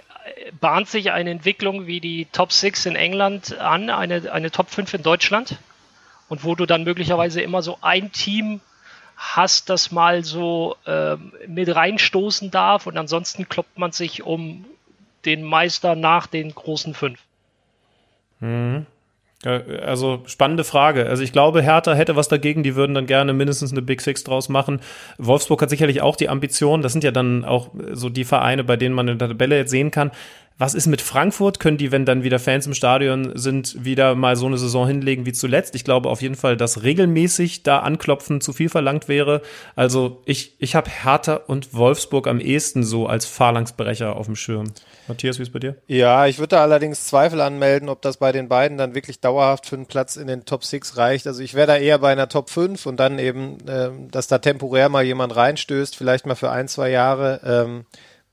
bahnt 0.59 0.89
sich 0.89 1.11
eine 1.11 1.29
Entwicklung 1.29 1.87
wie 1.87 1.99
die 1.99 2.27
Top 2.31 2.51
6 2.51 2.85
in 2.87 2.95
England 2.95 3.57
an, 3.59 3.89
eine, 3.89 4.31
eine 4.31 4.51
Top 4.51 4.69
5 4.69 4.93
in 4.93 5.03
Deutschland? 5.03 5.57
Und 6.29 6.43
wo 6.43 6.55
du 6.55 6.65
dann 6.65 6.83
möglicherweise 6.83 7.41
immer 7.41 7.61
so 7.61 7.77
ein 7.81 8.11
Team 8.11 8.61
hast, 9.15 9.69
das 9.69 9.91
mal 9.91 10.23
so 10.23 10.75
äh, 10.85 11.15
mit 11.47 11.73
reinstoßen 11.73 12.51
darf 12.51 12.87
und 12.87 12.97
ansonsten 12.97 13.47
kloppt 13.47 13.77
man 13.77 13.91
sich 13.91 14.23
um 14.23 14.65
den 15.25 15.43
Meister 15.43 15.95
nach 15.95 16.27
den 16.27 16.53
großen 16.53 16.93
fünf. 16.93 17.19
Mhm. 18.39 18.85
Also 19.45 20.23
spannende 20.25 20.63
Frage. 20.63 21.05
Also 21.07 21.21
ich 21.21 21.33
glaube, 21.33 21.61
Hertha 21.61 21.93
hätte 21.93 22.15
was 22.15 22.29
dagegen, 22.29 22.63
die 22.63 22.75
würden 22.75 22.93
dann 22.93 23.07
gerne 23.07 23.33
mindestens 23.33 23.73
eine 23.73 23.81
Big 23.81 23.99
Six 23.99 24.23
draus 24.23 24.47
machen. 24.47 24.79
Wolfsburg 25.17 25.61
hat 25.61 25.69
sicherlich 25.69 26.01
auch 26.01 26.15
die 26.15 26.29
Ambition. 26.29 26.81
Das 26.81 26.93
sind 26.93 27.03
ja 27.03 27.11
dann 27.11 27.43
auch 27.43 27.71
so 27.91 28.07
die 28.07 28.23
Vereine, 28.23 28.63
bei 28.63 28.77
denen 28.77 28.95
man 28.95 29.09
in 29.09 29.17
der 29.17 29.27
Tabelle 29.27 29.57
jetzt 29.57 29.71
sehen 29.71 29.91
kann. 29.91 30.11
Was 30.57 30.75
ist 30.75 30.85
mit 30.85 31.01
Frankfurt? 31.01 31.59
Können 31.59 31.77
die, 31.77 31.91
wenn 31.91 32.05
dann 32.05 32.23
wieder 32.23 32.37
Fans 32.37 32.67
im 32.67 32.73
Stadion 32.73 33.31
sind, 33.35 33.83
wieder 33.83 34.13
mal 34.13 34.35
so 34.35 34.45
eine 34.45 34.57
Saison 34.57 34.87
hinlegen 34.87 35.25
wie 35.25 35.33
zuletzt? 35.33 35.73
Ich 35.73 35.83
glaube 35.83 36.09
auf 36.09 36.21
jeden 36.21 36.35
Fall, 36.35 36.55
dass 36.55 36.83
regelmäßig 36.83 37.63
da 37.63 37.79
anklopfen 37.79 38.39
zu 38.39 38.53
viel 38.53 38.69
verlangt 38.69 39.07
wäre. 39.07 39.41
Also 39.75 40.21
ich, 40.25 40.55
ich 40.59 40.75
habe 40.75 40.89
Hertha 40.89 41.35
und 41.47 41.73
Wolfsburg 41.73 42.27
am 42.27 42.39
ehesten 42.39 42.83
so 42.83 43.07
als 43.07 43.25
Phalanxbrecher 43.25 44.15
auf 44.15 44.27
dem 44.27 44.35
Schirm. 44.35 44.73
Matthias, 45.07 45.39
wie 45.39 45.43
ist 45.43 45.51
bei 45.51 45.59
dir? 45.59 45.75
Ja, 45.87 46.27
ich 46.27 46.37
würde 46.37 46.55
da 46.55 46.61
allerdings 46.61 47.07
Zweifel 47.07 47.41
anmelden, 47.41 47.89
ob 47.89 48.01
das 48.01 48.17
bei 48.17 48.31
den 48.31 48.47
beiden 48.47 48.77
dann 48.77 48.95
wirklich 48.95 49.19
dauerhaft 49.19 49.65
für 49.65 49.75
einen 49.75 49.87
Platz 49.87 50.15
in 50.15 50.27
den 50.27 50.45
Top 50.45 50.63
6 50.63 50.97
reicht. 50.97 51.25
Also 51.27 51.41
ich 51.41 51.55
wäre 51.55 51.67
da 51.67 51.77
eher 51.77 51.97
bei 51.97 52.11
einer 52.11 52.29
Top 52.29 52.49
5 52.49 52.85
und 52.85 52.97
dann 52.97 53.17
eben, 53.19 53.57
äh, 53.67 53.89
dass 54.11 54.27
da 54.27 54.37
temporär 54.37 54.89
mal 54.89 55.03
jemand 55.03 55.35
reinstößt, 55.35 55.95
vielleicht 55.95 56.25
mal 56.25 56.35
für 56.35 56.51
ein, 56.51 56.67
zwei 56.67 56.89
Jahre. 56.89 57.41
Ähm, 57.43 57.85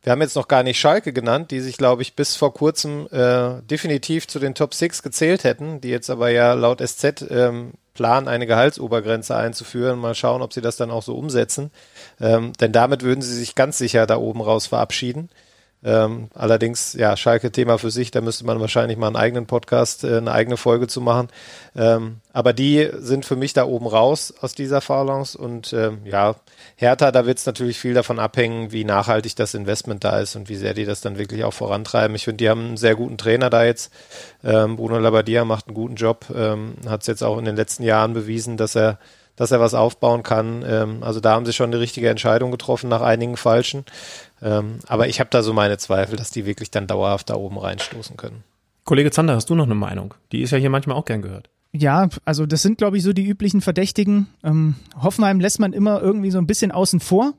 wir 0.02 0.12
haben 0.12 0.22
jetzt 0.22 0.36
noch 0.36 0.48
gar 0.48 0.62
nicht 0.62 0.80
Schalke 0.80 1.12
genannt, 1.12 1.50
die 1.50 1.60
sich, 1.60 1.76
glaube 1.76 2.02
ich, 2.02 2.16
bis 2.16 2.34
vor 2.34 2.54
kurzem 2.54 3.06
äh, 3.10 3.60
definitiv 3.62 4.26
zu 4.26 4.38
den 4.38 4.54
Top 4.54 4.72
6 4.72 5.02
gezählt 5.02 5.44
hätten, 5.44 5.80
die 5.80 5.90
jetzt 5.90 6.08
aber 6.08 6.30
ja 6.30 6.54
laut 6.54 6.80
SZ 6.80 7.26
ähm, 7.28 7.72
planen, 7.92 8.26
eine 8.26 8.46
Gehaltsobergrenze 8.46 9.36
einzuführen. 9.36 9.98
Mal 9.98 10.14
schauen, 10.14 10.40
ob 10.40 10.54
sie 10.54 10.62
das 10.62 10.76
dann 10.76 10.90
auch 10.90 11.02
so 11.02 11.16
umsetzen. 11.16 11.70
Ähm, 12.18 12.54
denn 12.54 12.72
damit 12.72 13.02
würden 13.02 13.20
sie 13.20 13.34
sich 13.34 13.54
ganz 13.54 13.76
sicher 13.76 14.06
da 14.06 14.16
oben 14.16 14.40
raus 14.40 14.66
verabschieden. 14.66 15.28
Ähm, 15.82 16.28
allerdings, 16.34 16.92
ja, 16.92 17.16
Schalke 17.16 17.50
Thema 17.50 17.78
für 17.78 17.90
sich, 17.90 18.10
da 18.10 18.20
müsste 18.20 18.44
man 18.44 18.60
wahrscheinlich 18.60 18.98
mal 18.98 19.06
einen 19.06 19.16
eigenen 19.16 19.46
Podcast, 19.46 20.04
äh, 20.04 20.18
eine 20.18 20.32
eigene 20.32 20.58
Folge 20.58 20.88
zu 20.88 21.00
machen. 21.00 21.28
Ähm, 21.74 22.16
aber 22.34 22.52
die 22.52 22.90
sind 22.98 23.24
für 23.24 23.36
mich 23.36 23.54
da 23.54 23.64
oben 23.64 23.86
raus 23.86 24.34
aus 24.42 24.54
dieser 24.54 24.82
Phalanx 24.82 25.34
und 25.34 25.72
ähm, 25.72 26.00
ja, 26.04 26.36
Hertha, 26.76 27.10
da 27.12 27.24
wird 27.24 27.38
es 27.38 27.46
natürlich 27.46 27.78
viel 27.78 27.94
davon 27.94 28.18
abhängen, 28.18 28.72
wie 28.72 28.84
nachhaltig 28.84 29.36
das 29.36 29.54
Investment 29.54 30.04
da 30.04 30.20
ist 30.20 30.36
und 30.36 30.50
wie 30.50 30.56
sehr 30.56 30.74
die 30.74 30.84
das 30.84 31.00
dann 31.00 31.18
wirklich 31.18 31.44
auch 31.44 31.54
vorantreiben. 31.54 32.14
Ich 32.14 32.24
finde, 32.24 32.38
die 32.38 32.50
haben 32.50 32.60
einen 32.60 32.76
sehr 32.76 32.94
guten 32.94 33.16
Trainer 33.16 33.48
da 33.48 33.64
jetzt. 33.64 33.90
Ähm, 34.44 34.76
Bruno 34.76 34.98
Labbadia 34.98 35.46
macht 35.46 35.68
einen 35.68 35.74
guten 35.74 35.94
Job, 35.94 36.26
ähm, 36.34 36.74
hat 36.86 37.00
es 37.00 37.06
jetzt 37.06 37.22
auch 37.22 37.38
in 37.38 37.46
den 37.46 37.56
letzten 37.56 37.84
Jahren 37.84 38.12
bewiesen, 38.12 38.58
dass 38.58 38.76
er 38.76 38.98
dass 39.40 39.52
er 39.52 39.58
was 39.58 39.72
aufbauen 39.72 40.22
kann. 40.22 40.62
Ähm, 40.68 41.02
also 41.02 41.18
da 41.18 41.32
haben 41.32 41.46
sie 41.46 41.54
schon 41.54 41.70
die 41.70 41.78
richtige 41.78 42.10
Entscheidung 42.10 42.50
getroffen 42.50 42.90
nach 42.90 43.00
einigen 43.00 43.38
falschen. 43.38 43.86
Ähm, 44.42 44.80
aber 44.86 45.08
ich 45.08 45.18
habe 45.18 45.30
da 45.30 45.42
so 45.42 45.54
meine 45.54 45.78
Zweifel, 45.78 46.16
dass 46.16 46.30
die 46.30 46.44
wirklich 46.44 46.70
dann 46.70 46.86
dauerhaft 46.86 47.30
da 47.30 47.36
oben 47.36 47.56
reinstoßen 47.56 48.18
können. 48.18 48.44
Kollege 48.84 49.10
Zander, 49.10 49.34
hast 49.34 49.48
du 49.48 49.54
noch 49.54 49.64
eine 49.64 49.74
Meinung? 49.74 50.12
Die 50.30 50.42
ist 50.42 50.50
ja 50.50 50.58
hier 50.58 50.68
manchmal 50.68 50.98
auch 50.98 51.06
gern 51.06 51.22
gehört. 51.22 51.48
Ja, 51.72 52.10
also 52.26 52.44
das 52.44 52.60
sind, 52.60 52.76
glaube 52.76 52.98
ich, 52.98 53.02
so 53.02 53.14
die 53.14 53.24
üblichen 53.24 53.62
Verdächtigen. 53.62 54.26
Ähm, 54.44 54.74
Hoffenheim 55.00 55.40
lässt 55.40 55.58
man 55.58 55.72
immer 55.72 56.02
irgendwie 56.02 56.30
so 56.30 56.36
ein 56.36 56.46
bisschen 56.46 56.70
außen 56.70 57.00
vor, 57.00 57.32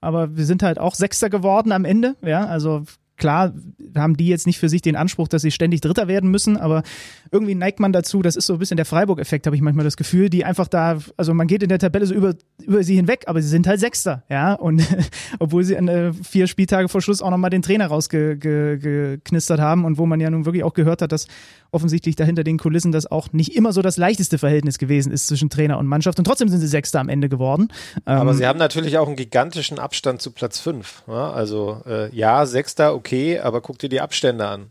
aber 0.00 0.38
wir 0.38 0.46
sind 0.46 0.62
halt 0.62 0.78
auch 0.78 0.94
Sechster 0.94 1.28
geworden 1.28 1.72
am 1.72 1.84
Ende. 1.84 2.16
Ja, 2.22 2.46
also 2.46 2.84
klar 3.16 3.52
haben 3.96 4.16
die 4.16 4.28
jetzt 4.28 4.46
nicht 4.46 4.58
für 4.58 4.68
sich 4.68 4.82
den 4.82 4.96
Anspruch, 4.96 5.28
dass 5.28 5.42
sie 5.42 5.50
ständig 5.50 5.80
Dritter 5.80 6.08
werden 6.08 6.30
müssen, 6.30 6.56
aber 6.56 6.82
irgendwie 7.30 7.54
neigt 7.54 7.80
man 7.80 7.92
dazu, 7.92 8.22
das 8.22 8.36
ist 8.36 8.46
so 8.46 8.54
ein 8.54 8.58
bisschen 8.58 8.76
der 8.76 8.86
Freiburg-Effekt, 8.86 9.46
habe 9.46 9.56
ich 9.56 9.62
manchmal 9.62 9.84
das 9.84 9.96
Gefühl, 9.96 10.30
die 10.30 10.44
einfach 10.44 10.68
da, 10.68 10.98
also 11.16 11.34
man 11.34 11.46
geht 11.46 11.62
in 11.62 11.68
der 11.68 11.78
Tabelle 11.78 12.06
so 12.06 12.14
über, 12.14 12.34
über 12.62 12.82
sie 12.82 12.96
hinweg, 12.96 13.24
aber 13.26 13.40
sie 13.42 13.48
sind 13.48 13.66
halt 13.66 13.80
Sechster, 13.80 14.24
ja, 14.28 14.54
und 14.54 14.82
obwohl 15.38 15.64
sie 15.64 15.74
äh, 15.74 16.12
vier 16.12 16.46
Spieltage 16.46 16.88
vor 16.88 17.02
Schluss 17.02 17.22
auch 17.22 17.30
nochmal 17.30 17.50
den 17.50 17.62
Trainer 17.62 17.86
rausgeknistert 17.86 19.60
haben 19.60 19.84
und 19.84 19.98
wo 19.98 20.06
man 20.06 20.20
ja 20.20 20.30
nun 20.30 20.44
wirklich 20.44 20.64
auch 20.64 20.74
gehört 20.74 21.02
hat, 21.02 21.12
dass 21.12 21.26
offensichtlich 21.74 22.16
dahinter 22.16 22.44
den 22.44 22.58
Kulissen 22.58 22.92
das 22.92 23.10
auch 23.10 23.32
nicht 23.32 23.56
immer 23.56 23.72
so 23.72 23.82
das 23.82 23.96
leichteste 23.96 24.38
Verhältnis 24.38 24.78
gewesen 24.78 25.12
ist 25.12 25.26
zwischen 25.26 25.50
Trainer 25.50 25.78
und 25.78 25.86
Mannschaft 25.86 26.18
und 26.18 26.24
trotzdem 26.24 26.48
sind 26.48 26.60
sie 26.60 26.68
Sechster 26.68 27.00
am 27.00 27.08
Ende 27.08 27.28
geworden. 27.28 27.68
Aber 28.04 28.30
ähm, 28.30 28.36
sie 28.36 28.46
haben 28.46 28.58
natürlich 28.58 28.96
auch 28.96 29.08
einen 29.08 29.16
gigantischen 29.16 29.78
Abstand 29.78 30.22
zu 30.22 30.30
Platz 30.30 30.60
fünf. 30.60 31.02
Ja? 31.08 31.32
Also 31.32 31.82
äh, 31.86 32.14
ja, 32.14 32.46
Sechster, 32.46 32.94
okay, 32.94 33.03
aber 33.42 33.60
guck 33.60 33.78
dir 33.78 33.88
die 33.88 34.00
Abstände 34.00 34.46
an. 34.46 34.70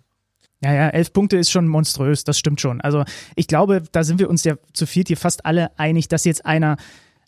Ja, 0.64 0.74
ja, 0.74 0.90
elf 0.90 1.12
Punkte 1.12 1.38
ist 1.38 1.52
schon 1.52 1.68
monströs, 1.68 2.24
das 2.24 2.40
stimmt 2.40 2.62
schon. 2.62 2.80
Also 2.80 3.04
ich 3.36 3.48
glaube, 3.48 3.84
da 3.92 4.04
sind 4.04 4.20
wir 4.20 4.30
uns 4.30 4.46
ja 4.46 4.56
zu 4.72 4.86
viert 4.86 5.10
hier 5.10 5.18
fast 5.18 5.46
alle 5.46 5.78
einig, 5.78 6.08
dass 6.08 6.24
jetzt 6.24 6.46
einer 6.46 6.78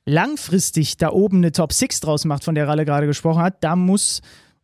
langfristig 0.05 0.97
da 0.97 1.09
oben 1.09 1.37
eine 1.37 1.51
Top 1.51 1.73
Six 1.73 1.99
draus 1.99 2.23
macht, 2.23 2.45
von 2.45 2.55
der 2.55 2.67
Ralle 2.67 2.85
gerade 2.85 3.07
gesprochen 3.07 3.41
hat. 3.41 3.63
Da 3.63 3.75
muss 3.75 4.21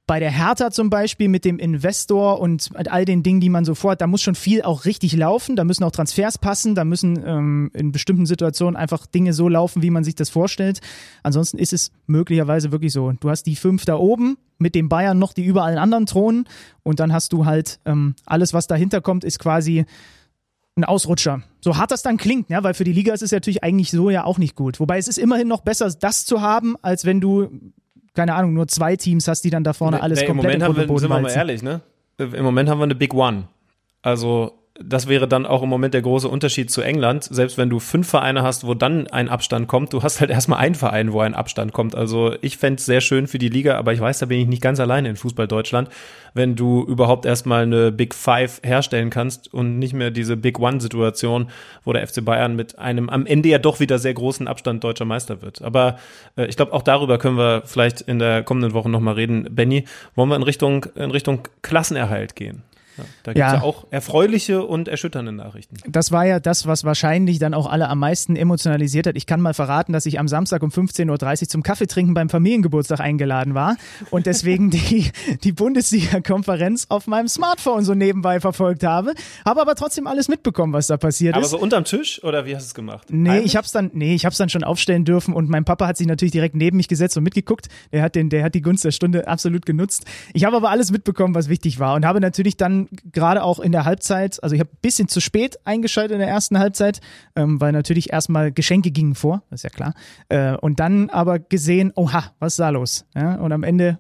bei 0.08 0.20
der 0.20 0.32
Hertha 0.32 0.72
zum 0.72 0.90
Beispiel 0.90 1.30
mit 1.30 1.46
dem 1.46 1.58
Investor 1.58 2.40
und 2.40 2.70
all 2.76 3.06
den 3.06 3.24
Dingen, 3.24 3.40
die 3.40 3.50
man 3.50 3.64
so 3.64 3.76
vorhat, 3.76 4.02
da 4.02 4.08
muss 4.08 4.22
schon 4.22 4.36
viel 4.36 4.62
auch 4.62 4.86
richtig 4.86 5.14
laufen. 5.14 5.56
Da 5.56 5.64
müssen 5.64 5.84
auch 5.84 5.92
Transfers 5.92 6.38
passen. 6.38 6.76
Da 6.76 6.84
müssen 6.84 7.24
ähm, 7.26 7.72
in 7.74 7.92
bestimmten 7.92 8.26
Situationen 8.26 8.76
einfach 8.76 9.06
Dinge 9.06 9.34
so 9.34 9.48
laufen, 9.48 9.82
wie 9.82 9.90
man 9.90 10.04
sich 10.04 10.16
das 10.16 10.30
vorstellt. 10.30 10.82
Ansonsten 11.24 11.58
ist 11.58 11.72
es 11.72 11.92
möglicherweise 12.08 12.72
wirklich 12.72 12.92
so. 12.92 13.14
Du 13.14 13.30
hast 13.30 13.44
die 13.44 13.56
fünf 13.56 13.86
da 13.86 13.96
oben 13.96 14.38
mit 14.58 14.76
dem 14.76 14.90
Bayern 14.90 15.18
noch, 15.18 15.34
die 15.34 15.46
über 15.46 15.64
allen 15.64 15.78
anderen 15.78 16.06
thronen. 16.06 16.46
Und 16.84 17.00
dann 17.00 17.14
hast 17.14 17.32
du 17.32 17.46
halt 17.46 17.80
ähm, 17.86 18.16
alles, 18.26 18.54
was 18.54 18.68
dahinter 18.68 19.02
kommt, 19.02 19.24
ist 19.24 19.40
quasi 19.40 19.86
ein 20.76 20.84
Ausrutscher. 20.84 21.44
So 21.62 21.78
hart 21.78 21.92
das 21.92 22.02
dann 22.02 22.18
klingt, 22.18 22.50
ja, 22.50 22.64
weil 22.64 22.74
für 22.74 22.84
die 22.84 22.94
Liga 22.94 23.14
ist 23.14 23.22
es 23.22 23.32
natürlich 23.32 23.64
eigentlich 23.64 23.92
so 23.92 24.10
ja 24.10 24.24
auch 24.24 24.38
nicht 24.38 24.56
gut. 24.56 24.80
Wobei 24.80 24.98
es 24.98 25.08
ist 25.08 25.18
immerhin 25.18 25.48
noch 25.48 25.62
besser, 25.62 25.90
das 25.90 26.26
zu 26.26 26.42
haben, 26.42 26.76
als 26.82 27.06
wenn 27.06 27.22
du 27.22 27.50
keine 28.14 28.34
Ahnung, 28.36 28.54
nur 28.54 28.68
zwei 28.68 28.96
Teams 28.96 29.28
hast, 29.28 29.42
die 29.42 29.50
dann 29.50 29.64
da 29.64 29.74
vorne 29.74 30.02
alles 30.02 30.22
nee, 30.22 30.28
komplett 30.28 30.56
im 30.56 30.60
Moment 30.60 30.80
haben 30.80 30.90
wir, 30.90 31.00
sind 31.00 31.10
wir 31.10 31.20
mal 31.20 31.32
ehrlich, 31.32 31.62
ne? 31.62 31.82
Im 32.18 32.44
Moment 32.44 32.70
haben 32.70 32.80
wir 32.80 32.84
eine 32.84 32.96
Big 32.96 33.14
One. 33.14 33.48
Also 34.02 34.61
das 34.84 35.08
wäre 35.08 35.28
dann 35.28 35.46
auch 35.46 35.64
im 35.64 35.70
Moment 35.70 35.94
der 35.94 36.02
große 36.02 36.28
Unterschied 36.28 36.72
zu 36.72 36.82
England. 36.82 37.24
Selbst 37.24 37.58
wenn 37.58 37.70
du 37.70 37.80
fünf 37.80 38.10
Vereine 38.10 38.44
hast, 38.44 38.66
wo 38.66 38.74
dann 38.74 39.08
ein 39.08 39.30
Abstand 39.30 39.68
kommt, 39.68 39.94
du 39.94 40.04
hast 40.04 40.20
halt 40.20 40.30
erstmal 40.32 40.60
einen 40.60 40.76
Verein, 40.76 41.14
wo 41.14 41.22
ein 41.22 41.34
Abstand 41.34 41.74
kommt. 41.74 41.96
Also 41.96 42.36
ich 42.42 42.58
fände 42.58 42.80
es 42.80 42.86
sehr 42.86 43.02
schön 43.02 43.28
für 43.28 43.38
die 43.38 43.50
Liga, 43.50 43.78
aber 43.78 43.94
ich 43.94 44.00
weiß, 44.00 44.20
da 44.20 44.26
bin 44.26 44.40
ich 44.40 44.48
nicht 44.48 44.62
ganz 44.62 44.80
alleine 44.80 45.10
in 45.10 45.16
Fußball 45.16 45.48
Deutschland, 45.48 45.90
wenn 46.34 46.56
du 46.56 46.84
überhaupt 46.84 47.26
erstmal 47.26 47.64
eine 47.64 47.92
Big 47.92 48.14
Five 48.16 48.62
herstellen 48.64 49.10
kannst 49.10 49.54
und 49.54 49.80
nicht 49.80 49.94
mehr 49.94 50.12
diese 50.12 50.38
Big 50.38 50.60
One-Situation, 50.60 51.50
wo 51.84 51.94
der 51.94 52.08
FC 52.08 52.24
Bayern 52.24 52.56
mit 52.56 52.80
einem 52.80 53.10
am 53.10 53.26
Ende 53.26 53.50
ja 53.50 53.58
doch 53.58 53.80
wieder 53.80 54.00
sehr 54.00 54.14
großen 54.14 54.48
Abstand 54.48 54.84
deutscher 54.84 55.06
Meister 55.06 55.42
wird. 55.42 55.62
Aber 55.62 55.98
äh, 56.38 56.46
ich 56.46 56.56
glaube, 56.56 56.74
auch 56.74 56.82
darüber 56.82 57.18
können 57.18 57.38
wir 57.38 57.64
vielleicht 57.66 58.02
in 58.02 58.20
der 58.20 58.44
kommenden 58.44 58.74
Woche 58.74 58.90
nochmal 58.90 59.16
reden. 59.16 59.48
Benny, 59.52 59.86
wollen 60.16 60.30
wir 60.30 60.36
in 60.36 60.44
Richtung, 60.44 60.86
in 60.96 61.12
Richtung 61.12 61.48
Klassenerhalt 61.62 62.36
gehen? 62.36 62.64
Ja, 63.02 63.10
da 63.24 63.34
gibt 63.34 63.46
es 63.46 63.52
ja. 63.52 63.58
ja. 63.58 63.62
auch 63.64 63.86
erfreuliche 63.90 64.64
und 64.66 64.88
erschütternde 64.88 65.32
Nachrichten. 65.32 65.78
Das 65.88 66.12
war 66.12 66.26
ja 66.26 66.40
das, 66.40 66.68
was 66.68 66.84
wahrscheinlich 66.84 67.40
dann 67.40 67.54
auch 67.54 67.70
alle 67.70 67.90
am 67.90 68.00
meisten 68.00 68.36
emotionalisiert 68.36 69.08
hat. 69.08 69.16
Ich 69.16 69.26
kann 69.26 69.42
mal 69.42 69.54
verraten, 69.54 69.94
dass 69.94 70.06
ich 70.06 70.20
am 70.20 70.28
Samstag 70.28 70.64
um 70.64 70.70
15.30 70.70 71.42
Uhr 71.42 71.48
zum 71.50 71.64
Kaffeetrinken 71.64 72.14
beim 72.14 72.30
Familiengeburtstag 72.30 73.00
eingeladen 73.00 73.54
war 73.54 73.78
und 74.10 74.26
deswegen 74.26 74.70
die, 74.72 75.12
die 75.44 75.52
Bundesliga-Konferenz 75.52 76.88
auf 76.90 77.08
meinem 77.08 77.28
Smartphone 77.28 77.84
so 77.84 77.94
nebenbei 77.94 78.40
verfolgt 78.40 78.84
habe. 78.84 79.14
Habe 79.46 79.62
aber 79.62 79.76
trotzdem 79.76 80.08
alles 80.08 80.28
mitbekommen, 80.28 80.74
was 80.74 80.88
da 80.88 80.98
passiert 80.98 81.36
aber 81.36 81.44
ist. 81.44 81.52
Aber 81.52 81.60
so 81.60 81.64
unterm 81.64 81.84
Tisch 81.84 82.24
oder 82.24 82.46
wie 82.46 82.56
hast 82.56 82.64
du 82.64 82.68
es 82.68 82.74
gemacht? 82.74 83.08
Nee, 83.10 83.30
Heimlich? 83.30 83.46
ich 83.46 83.56
hab's 83.56 83.72
dann, 83.72 83.92
nee, 83.94 84.16
ich 84.16 84.26
hab's 84.26 84.38
dann 84.38 84.50
schon 84.50 84.64
aufstellen 84.64 85.06
dürfen 85.06 85.34
und 85.34 85.50
mein 85.50 85.66
Papa 85.66 85.88
hat 85.88 85.98
sich 85.98 86.08
natürlich 86.08 86.32
direkt 86.32 86.56
neben 86.56 86.78
mich 86.78 86.88
gesetzt 86.88 87.18
und 87.18 87.24
mitgeguckt. 87.24 87.68
Der 87.92 88.02
hat 88.02 88.16
den, 88.16 88.30
der 88.30 88.44
hat 88.44 88.56
die 88.56 88.62
Gunst 88.62 88.86
der 88.86 88.92
Stunde 88.92 89.28
absolut 89.28 89.66
genutzt. 89.66 90.06
Ich 90.34 90.46
habe 90.46 90.56
aber 90.56 90.70
alles 90.70 90.92
mitbekommen, 90.92 91.36
was 91.36 91.50
wichtig 91.50 91.80
war 91.80 91.96
und 91.96 92.06
habe 92.06 92.20
natürlich 92.20 92.58
dann 92.58 92.88
gerade 93.12 93.44
auch 93.44 93.60
in 93.60 93.72
der 93.72 93.86
Halbzeit, 93.86 94.42
also 94.44 94.54
ich 94.54 94.60
habe 94.60 94.72
ein 94.72 94.82
bisschen 94.82 95.08
zu 95.08 95.20
spät 95.20 95.60
eingeschaltet 95.66 96.14
in 96.14 96.20
der 96.20 96.28
ersten 96.28 96.60
Halbzeit, 96.60 97.00
ähm, 97.36 97.62
weil 97.62 97.72
natürlich 97.72 98.12
erstmal 98.12 98.52
Geschenke 98.52 98.92
gingen 98.92 99.16
vor, 99.16 99.44
das 99.50 99.60
ist 99.60 99.64
ja 99.64 99.70
klar. 99.70 99.94
Äh, 100.30 100.56
und 100.58 100.80
dann 100.80 101.10
aber 101.10 101.40
gesehen, 101.40 101.92
oha, 101.96 102.32
was 102.40 102.54
ist 102.54 102.60
da 102.60 102.70
los? 102.70 103.06
Ja, 103.16 103.36
und 103.36 103.52
am 103.52 103.64
Ende 103.64 104.00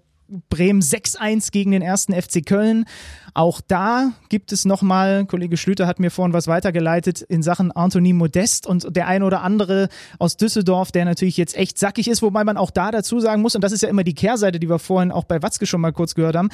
Bremen 0.49 0.81
6-1 0.81 1.51
gegen 1.51 1.71
den 1.71 1.81
ersten 1.81 2.13
FC 2.13 2.45
Köln. 2.45 2.85
Auch 3.33 3.61
da 3.61 4.11
gibt 4.29 4.51
es 4.51 4.65
nochmal, 4.65 5.25
Kollege 5.25 5.57
Schlüter 5.57 5.87
hat 5.87 5.99
mir 5.99 6.09
vorhin 6.09 6.33
was 6.33 6.47
weitergeleitet 6.47 7.21
in 7.21 7.43
Sachen 7.43 7.71
Anthony 7.71 8.13
Modest 8.13 8.65
und 8.65 8.95
der 8.95 9.07
ein 9.07 9.23
oder 9.23 9.41
andere 9.41 9.89
aus 10.19 10.37
Düsseldorf, 10.37 10.91
der 10.91 11.05
natürlich 11.05 11.37
jetzt 11.37 11.55
echt 11.55 11.77
sackig 11.77 12.07
ist, 12.07 12.21
wobei 12.21 12.43
man 12.43 12.57
auch 12.57 12.71
da 12.71 12.91
dazu 12.91 13.19
sagen 13.19 13.41
muss, 13.41 13.55
und 13.55 13.63
das 13.63 13.71
ist 13.71 13.81
ja 13.81 13.89
immer 13.89 14.03
die 14.03 14.15
Kehrseite, 14.15 14.59
die 14.59 14.69
wir 14.69 14.79
vorhin 14.79 15.11
auch 15.11 15.25
bei 15.25 15.41
Watzke 15.41 15.65
schon 15.65 15.81
mal 15.81 15.93
kurz 15.93 16.15
gehört 16.15 16.35
haben, 16.35 16.49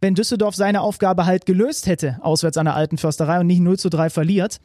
wenn 0.00 0.14
Düsseldorf 0.14 0.56
seine 0.56 0.80
Aufgabe 0.80 1.26
halt 1.26 1.46
gelöst 1.46 1.86
hätte, 1.86 2.18
auswärts 2.22 2.56
an 2.56 2.64
der 2.66 2.74
alten 2.74 2.98
Försterei 2.98 3.40
und 3.40 3.46
nicht 3.46 3.60
0 3.60 3.78
zu 3.78 3.90
3 3.90 4.10
verliert, 4.10 4.60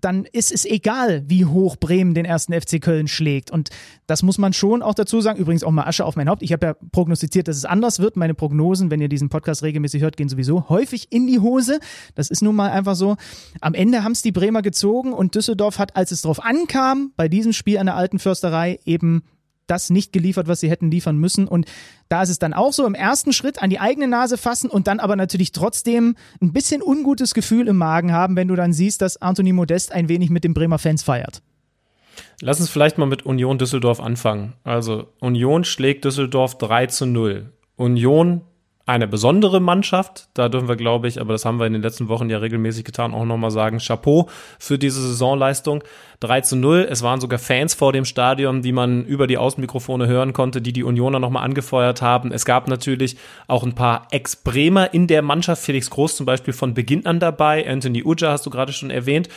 dann 0.00 0.24
ist 0.24 0.52
es 0.52 0.64
egal, 0.64 1.24
wie 1.26 1.44
hoch 1.44 1.76
Bremen 1.76 2.14
den 2.14 2.24
ersten 2.24 2.52
FC 2.52 2.80
Köln 2.80 3.08
schlägt. 3.08 3.50
Und 3.50 3.70
das 4.06 4.22
muss 4.22 4.38
man 4.38 4.52
schon 4.52 4.82
auch 4.82 4.94
dazu 4.94 5.20
sagen. 5.20 5.38
Übrigens 5.38 5.64
auch 5.64 5.70
mal 5.70 5.84
Asche 5.84 6.04
auf 6.04 6.16
mein 6.16 6.28
Haupt. 6.28 6.42
Ich 6.42 6.52
habe 6.52 6.66
ja 6.66 6.74
prognostiziert, 6.92 7.48
dass 7.48 7.56
es 7.56 7.64
anders 7.64 7.98
wird. 7.98 8.16
Meine 8.16 8.34
Prognosen, 8.34 8.90
wenn 8.90 9.00
ihr 9.00 9.08
diesen 9.08 9.28
Podcast 9.28 9.62
regelmäßig 9.62 10.02
hört, 10.02 10.16
gehen 10.16 10.28
sowieso 10.28 10.68
häufig 10.68 11.12
in 11.12 11.26
die 11.26 11.40
Hose. 11.40 11.80
Das 12.14 12.30
ist 12.30 12.42
nun 12.42 12.56
mal 12.56 12.70
einfach 12.70 12.94
so. 12.94 13.16
Am 13.60 13.74
Ende 13.74 14.04
haben 14.04 14.12
es 14.12 14.22
die 14.22 14.32
Bremer 14.32 14.62
gezogen 14.62 15.12
und 15.12 15.34
Düsseldorf 15.34 15.78
hat, 15.78 15.96
als 15.96 16.12
es 16.12 16.22
drauf 16.22 16.42
ankam, 16.42 17.12
bei 17.16 17.28
diesem 17.28 17.52
Spiel 17.52 17.78
an 17.78 17.86
der 17.86 17.96
alten 17.96 18.18
Försterei 18.18 18.78
eben 18.84 19.22
das 19.70 19.90
nicht 19.90 20.12
geliefert, 20.12 20.48
was 20.48 20.60
sie 20.60 20.70
hätten 20.70 20.90
liefern 20.90 21.16
müssen. 21.16 21.46
Und 21.46 21.66
da 22.08 22.22
ist 22.22 22.28
es 22.28 22.38
dann 22.38 22.52
auch 22.52 22.72
so 22.72 22.86
im 22.86 22.94
ersten 22.94 23.32
Schritt 23.32 23.62
an 23.62 23.70
die 23.70 23.80
eigene 23.80 24.08
Nase 24.08 24.38
fassen 24.38 24.70
und 24.70 24.86
dann 24.86 25.00
aber 25.00 25.16
natürlich 25.16 25.52
trotzdem 25.52 26.16
ein 26.40 26.52
bisschen 26.52 26.82
ungutes 26.82 27.34
Gefühl 27.34 27.68
im 27.68 27.76
Magen 27.76 28.12
haben, 28.12 28.36
wenn 28.36 28.48
du 28.48 28.56
dann 28.56 28.72
siehst, 28.72 29.02
dass 29.02 29.20
Anthony 29.20 29.52
Modest 29.52 29.92
ein 29.92 30.08
wenig 30.08 30.30
mit 30.30 30.44
den 30.44 30.54
Bremer 30.54 30.78
Fans 30.78 31.02
feiert. 31.02 31.42
Lass 32.40 32.60
uns 32.60 32.70
vielleicht 32.70 32.98
mal 32.98 33.06
mit 33.06 33.24
Union 33.26 33.58
Düsseldorf 33.58 34.00
anfangen. 34.00 34.54
Also 34.64 35.08
Union 35.20 35.64
schlägt 35.64 36.04
Düsseldorf 36.04 36.58
3 36.58 36.86
zu 36.86 37.06
0. 37.06 37.52
Union 37.76 38.42
eine 38.88 39.06
besondere 39.06 39.60
Mannschaft. 39.60 40.28
Da 40.32 40.48
dürfen 40.48 40.66
wir, 40.66 40.76
glaube 40.76 41.08
ich, 41.08 41.20
aber 41.20 41.34
das 41.34 41.44
haben 41.44 41.60
wir 41.60 41.66
in 41.66 41.74
den 41.74 41.82
letzten 41.82 42.08
Wochen 42.08 42.30
ja 42.30 42.38
regelmäßig 42.38 42.84
getan, 42.84 43.12
auch 43.12 43.26
nochmal 43.26 43.50
sagen, 43.50 43.78
Chapeau 43.78 44.30
für 44.58 44.78
diese 44.78 45.06
Saisonleistung. 45.06 45.84
3 46.20 46.40
zu 46.40 46.56
0. 46.56 46.88
Es 46.90 47.02
waren 47.02 47.20
sogar 47.20 47.38
Fans 47.38 47.74
vor 47.74 47.92
dem 47.92 48.06
Stadion, 48.06 48.62
die 48.62 48.72
man 48.72 49.04
über 49.04 49.26
die 49.26 49.36
Außenmikrofone 49.36 50.06
hören 50.06 50.32
konnte, 50.32 50.62
die 50.62 50.72
die 50.72 50.84
Unioner 50.84 51.20
nochmal 51.20 51.44
angefeuert 51.44 52.00
haben. 52.00 52.32
Es 52.32 52.46
gab 52.46 52.66
natürlich 52.66 53.18
auch 53.46 53.62
ein 53.62 53.74
paar 53.74 54.08
Ex-Bremer 54.10 54.94
in 54.94 55.06
der 55.06 55.20
Mannschaft. 55.20 55.62
Felix 55.62 55.90
Groß 55.90 56.16
zum 56.16 56.24
Beispiel 56.24 56.54
von 56.54 56.72
Beginn 56.72 57.04
an 57.04 57.20
dabei. 57.20 57.68
Anthony 57.68 58.02
Uja 58.02 58.30
hast 58.30 58.46
du 58.46 58.50
gerade 58.50 58.72
schon 58.72 58.90
erwähnt. 58.90 59.28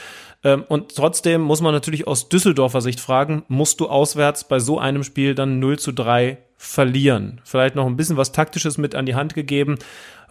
Ähm, 0.44 0.64
und 0.70 0.96
trotzdem 0.96 1.42
muss 1.42 1.62
man 1.62 1.74
natürlich 1.74 2.08
aus 2.08 2.30
Düsseldorfer 2.30 2.82
Sicht 2.82 3.02
fragen, 3.02 3.44
musst 3.50 3.82
du 3.82 3.90
auswärts 3.90 4.48
bei 4.48 4.60
so 4.60 4.80
einem 4.80 5.04
Spiel 5.04 5.36
dann 5.36 5.60
0 5.60 5.78
zu 5.78 5.92
3 5.92 6.38
verlieren? 6.62 7.42
Vielleicht 7.44 7.74
noch 7.74 7.88
ein 7.88 7.98
bisschen 7.98 8.18
was 8.18 8.32
Taktisches 8.32 8.78
mit 8.78 8.94
an 8.94 9.08
die 9.08 9.16
Hand 9.16 9.34
gegeben. 9.34 9.80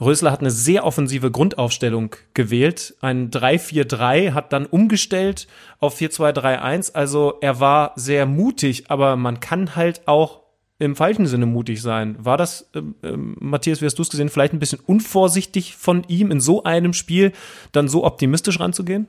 Rösler 0.00 0.30
hat 0.30 0.40
eine 0.40 0.52
sehr 0.52 0.86
offensive 0.86 1.32
Grundaufstellung 1.32 2.14
gewählt. 2.34 2.94
Ein 3.00 3.30
3-4-3 3.30 4.32
hat 4.32 4.52
dann 4.52 4.66
umgestellt 4.66 5.48
auf 5.80 5.98
4-2-3-1. 5.98 6.94
Also 6.94 7.34
er 7.40 7.58
war 7.58 7.92
sehr 7.96 8.26
mutig, 8.26 8.84
aber 8.92 9.16
man 9.16 9.40
kann 9.40 9.74
halt 9.74 10.06
auch 10.06 10.42
im 10.78 10.94
falschen 10.94 11.26
Sinne 11.26 11.46
mutig 11.46 11.82
sein. 11.82 12.16
War 12.20 12.36
das, 12.36 12.70
ähm, 12.76 12.94
ähm, 13.02 13.36
Matthias, 13.40 13.82
wie 13.82 13.86
hast 13.86 13.98
du 13.98 14.02
es 14.02 14.08
gesehen, 14.08 14.28
vielleicht 14.28 14.52
ein 14.52 14.60
bisschen 14.60 14.80
unvorsichtig 14.86 15.74
von 15.74 16.04
ihm 16.06 16.30
in 16.30 16.40
so 16.40 16.62
einem 16.62 16.92
Spiel 16.92 17.32
dann 17.72 17.88
so 17.88 18.04
optimistisch 18.04 18.60
ranzugehen? 18.60 19.08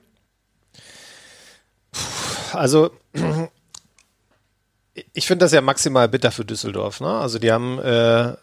Also 2.51 2.89
ich 5.13 5.27
finde 5.27 5.45
das 5.45 5.51
ja 5.51 5.61
maximal 5.61 6.07
bitter 6.07 6.31
für 6.31 6.45
Düsseldorf. 6.45 7.01
Ne? 7.01 7.09
Also 7.09 7.37
die 7.39 7.51
haben 7.51 7.79
äh, 7.79 8.33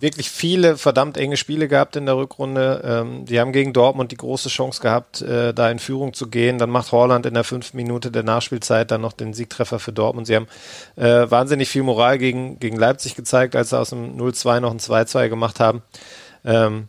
wirklich 0.00 0.28
viele 0.28 0.76
verdammt 0.76 1.16
enge 1.16 1.36
Spiele 1.36 1.68
gehabt 1.68 1.96
in 1.96 2.06
der 2.06 2.16
Rückrunde. 2.16 2.82
Ähm, 2.84 3.24
die 3.24 3.38
haben 3.38 3.52
gegen 3.52 3.72
Dortmund 3.72 4.12
die 4.12 4.16
große 4.16 4.48
Chance 4.48 4.82
gehabt, 4.82 5.22
äh, 5.22 5.54
da 5.54 5.70
in 5.70 5.78
Führung 5.78 6.12
zu 6.14 6.28
gehen. 6.28 6.58
Dann 6.58 6.70
macht 6.70 6.92
Horland 6.92 7.26
in 7.26 7.34
der 7.34 7.44
fünften 7.44 7.76
Minute 7.76 8.10
der 8.10 8.24
Nachspielzeit 8.24 8.90
dann 8.90 9.00
noch 9.00 9.12
den 9.12 9.34
Siegtreffer 9.34 9.78
für 9.78 9.92
Dortmund. 9.92 10.26
Sie 10.26 10.36
haben 10.36 10.48
äh, 10.96 11.30
wahnsinnig 11.30 11.68
viel 11.68 11.84
Moral 11.84 12.18
gegen, 12.18 12.58
gegen 12.58 12.76
Leipzig 12.76 13.14
gezeigt, 13.14 13.54
als 13.54 13.70
sie 13.70 13.78
aus 13.78 13.90
dem 13.90 14.16
0-2 14.18 14.60
noch 14.60 14.72
ein 14.72 14.80
2-2 14.80 15.28
gemacht 15.28 15.60
haben. 15.60 15.82
Ähm, 16.44 16.88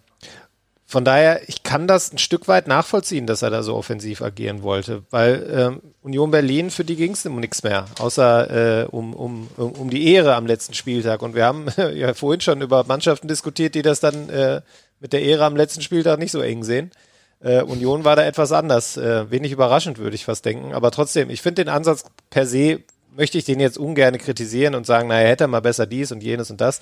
von 0.88 1.04
daher, 1.04 1.42
ich 1.50 1.64
kann 1.64 1.88
das 1.88 2.14
ein 2.14 2.20
Stück 2.20 2.48
weit 2.48 2.68
nachvollziehen, 2.68 3.26
dass 3.26 3.42
er 3.42 3.50
da 3.50 3.64
so 3.64 3.76
offensiv 3.76 4.22
agieren 4.22 4.62
wollte, 4.62 5.02
weil 5.10 5.50
ähm, 5.52 5.82
Union 6.04 6.30
Berlin, 6.30 6.70
für 6.70 6.86
die 6.86 6.96
ging 6.96 7.14
es 7.14 7.26
um 7.26 7.40
nichts 7.40 7.64
mehr, 7.64 7.86
außer 8.00 8.84
äh, 8.84 8.86
um, 8.86 9.14
um, 9.16 9.48
um 9.58 9.90
die 9.90 10.14
Ehre 10.14 10.36
am 10.36 10.46
letzten 10.46 10.76
Spieltag. 10.76 11.24
Und 11.24 11.34
wir 11.34 11.46
haben 11.46 11.66
ja 11.96 12.14
vorhin 12.14 12.42
schon 12.42 12.62
über 12.62 12.84
Mannschaften 12.84 13.28
diskutiert, 13.28 13.74
die 13.74 13.82
das 13.82 14.00
dann 14.00 14.30
äh, 14.30 14.62
mit 15.00 15.12
der 15.12 15.24
Ehre 15.24 15.46
am 15.46 15.56
letzten 15.56 15.82
Spieltag 15.82 16.20
nicht 16.20 16.32
so 16.32 16.42
eng 16.42 16.64
sehen. 16.64 16.92
Äh, 17.40 17.64
Union 17.64 18.04
war 18.04 18.16
da 18.16 18.24
etwas 18.24 18.52
anders, 18.52 18.96
äh, 18.96 19.30
wenig 19.32 19.52
überraschend, 19.52 19.98
würde 19.98 20.16
ich 20.16 20.26
fast 20.26 20.46
denken. 20.46 20.74
Aber 20.74 20.92
trotzdem, 20.92 21.32
ich 21.32 21.42
finde 21.42 21.64
den 21.64 21.74
Ansatz 21.74 22.06
per 22.30 22.46
se, 22.46 22.82
möchte 23.16 23.40
ich 23.40 23.46
den 23.46 23.60
jetzt 23.60 23.80
ungern 23.80 24.20
kritisieren 24.20 24.76
und 24.76 24.86
sagen, 24.86 25.08
naja, 25.08 25.28
hätte 25.28 25.46
er 25.46 25.48
mal 25.48 25.62
besser 25.62 25.88
dies 25.88 26.12
und 26.12 26.22
jenes 26.22 26.52
und 26.52 26.62
das. 26.62 26.80